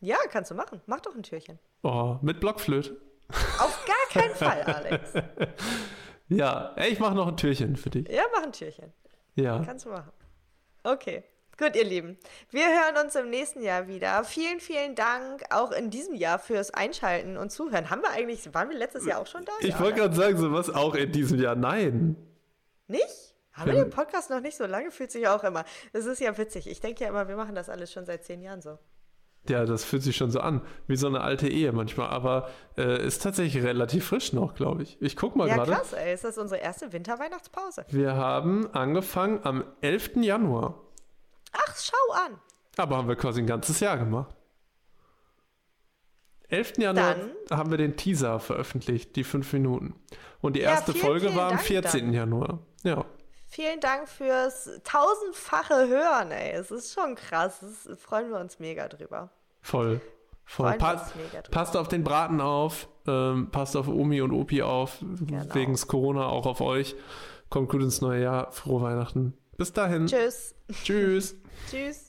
Ja, 0.00 0.16
kannst 0.30 0.50
du 0.50 0.54
machen. 0.54 0.80
Mach 0.86 1.00
doch 1.00 1.14
ein 1.14 1.22
Türchen. 1.22 1.58
Oh, 1.82 2.18
mit 2.22 2.40
Blockflöte. 2.40 3.00
Auf 3.58 3.84
gar 3.86 4.22
keinen 4.22 4.34
Fall, 4.34 4.62
Alex. 4.62 5.12
Ja, 6.28 6.76
ich 6.76 6.98
mache 6.98 7.14
noch 7.14 7.26
ein 7.26 7.36
Türchen 7.36 7.76
für 7.76 7.88
dich. 7.90 8.06
Ja, 8.08 8.22
mach 8.34 8.42
ein 8.42 8.52
Türchen. 8.52 8.92
Ja. 9.34 9.62
Kannst 9.64 9.86
du 9.86 9.90
machen. 9.90 10.12
Okay. 10.84 11.24
Gut, 11.58 11.74
ihr 11.74 11.84
Lieben. 11.84 12.16
Wir 12.50 12.66
hören 12.66 13.04
uns 13.04 13.16
im 13.16 13.30
nächsten 13.30 13.62
Jahr 13.62 13.88
wieder. 13.88 14.22
Vielen, 14.22 14.60
vielen 14.60 14.94
Dank 14.94 15.42
auch 15.50 15.72
in 15.72 15.90
diesem 15.90 16.14
Jahr 16.14 16.38
fürs 16.38 16.70
Einschalten 16.72 17.36
und 17.36 17.50
Zuhören. 17.50 17.90
Haben 17.90 18.02
wir 18.02 18.10
eigentlich, 18.10 18.54
waren 18.54 18.70
wir 18.70 18.78
letztes 18.78 19.04
Jahr 19.04 19.20
auch 19.20 19.26
schon 19.26 19.44
da? 19.44 19.50
Ich 19.60 19.70
Ja, 19.70 19.80
wollte 19.80 19.98
gerade 19.98 20.14
sagen, 20.14 20.36
sowas 20.36 20.70
auch 20.70 20.94
in 20.94 21.10
diesem 21.10 21.40
Jahr. 21.40 21.56
Nein. 21.56 22.16
Nicht? 22.86 23.34
Haben 23.52 23.72
wir 23.72 23.82
den 23.84 23.90
Podcast 23.90 24.30
noch 24.30 24.40
nicht 24.40 24.56
so 24.56 24.66
lange? 24.66 24.92
Fühlt 24.92 25.10
sich 25.10 25.26
auch 25.26 25.42
immer. 25.42 25.64
Das 25.92 26.06
ist 26.06 26.20
ja 26.20 26.38
witzig. 26.38 26.68
Ich 26.68 26.80
denke 26.80 27.02
ja 27.02 27.10
immer, 27.10 27.26
wir 27.26 27.34
machen 27.34 27.56
das 27.56 27.68
alles 27.68 27.92
schon 27.92 28.06
seit 28.06 28.24
zehn 28.24 28.40
Jahren 28.40 28.62
so. 28.62 28.78
Ja, 29.48 29.64
das 29.64 29.82
fühlt 29.84 30.02
sich 30.04 30.16
schon 30.16 30.30
so 30.30 30.38
an, 30.40 30.60
wie 30.86 30.96
so 30.96 31.08
eine 31.08 31.22
alte 31.22 31.48
Ehe 31.48 31.72
manchmal, 31.72 32.08
aber 32.10 32.50
äh, 32.76 33.04
ist 33.04 33.22
tatsächlich 33.22 33.64
relativ 33.64 34.06
frisch 34.06 34.32
noch, 34.32 34.54
glaube 34.54 34.84
ich. 34.84 34.96
Ich 35.00 35.16
guck 35.16 35.34
mal 35.34 35.48
Ja, 35.48 35.56
gerade. 35.56 35.72
krass, 35.72 35.92
ey. 35.92 36.14
Ist 36.14 36.22
das 36.22 36.38
unsere 36.38 36.60
erste 36.60 36.92
Winterweihnachtspause? 36.92 37.84
Wir 37.88 38.14
haben 38.14 38.72
angefangen 38.74 39.40
am 39.42 39.64
11. 39.80 40.16
Januar, 40.16 40.80
Ach, 41.52 41.76
schau 41.76 42.12
an. 42.26 42.38
aber 42.76 42.96
haben 42.96 43.08
wir 43.08 43.16
quasi 43.16 43.40
ein 43.40 43.46
ganzes 43.46 43.80
Jahr 43.80 43.96
gemacht. 43.98 44.34
11. 46.48 46.78
Januar 46.78 47.14
Dann- 47.14 47.58
haben 47.58 47.70
wir 47.70 47.78
den 47.78 47.96
Teaser 47.96 48.40
veröffentlicht, 48.40 49.16
die 49.16 49.24
fünf 49.24 49.52
Minuten. 49.52 49.94
Und 50.40 50.56
die 50.56 50.60
Ja, 50.60 50.70
erste 50.70 50.92
vielen, 50.92 51.04
Folge 51.04 51.20
vielen 51.26 51.36
war 51.36 51.44
am 51.44 51.56
Dank 51.56 51.62
14. 51.62 52.06
dann. 52.06 52.14
Januar. 52.14 52.58
Ja, 52.84 53.04
Vielen 53.50 53.80
Dank 53.80 54.10
fürs 54.10 54.68
tausendfache 54.84 55.88
Hören, 55.88 56.30
ey. 56.32 56.52
Es 56.52 56.70
ist 56.70 56.92
schon 56.92 57.14
krass. 57.14 57.60
Das 57.60 57.98
freuen 57.98 58.28
wir 58.30 58.38
uns 58.40 58.58
mega 58.58 58.88
drüber. 58.88 59.30
voll. 59.62 60.00
voll. 60.44 60.66
Freuen 60.66 60.72
wir 60.74 60.78
Pa 60.78 60.92
uns 60.92 61.14
mega 61.14 61.40
drüber. 61.40 61.50
passt 61.50 61.74
auf 61.76 61.88
den 61.88 62.04
Braten 62.04 62.42
auf, 62.42 62.88
ähm, 63.06 63.50
passt 63.50 63.74
auf 63.74 63.88
Omi 63.88 64.20
und 64.20 64.32
Opi 64.32 64.60
auf, 64.62 64.98
Genau. 65.00 65.54
wegen 65.54 65.74
Corona 65.76 66.26
auch 66.26 66.44
auf 66.44 66.60
euch. 66.60 66.94
Kommt 67.48 67.70
gut 67.70 67.80
ins 67.82 68.02
neue 68.02 68.22
Jahr, 68.22 68.52
frohe 68.52 68.82
Weihnachten. 68.82 69.36
Bis 69.58 69.72
dahin. 69.72 70.06
Tschüss. 70.06 70.54
Tschüss. 70.84 71.34
Tschüss. 71.70 72.07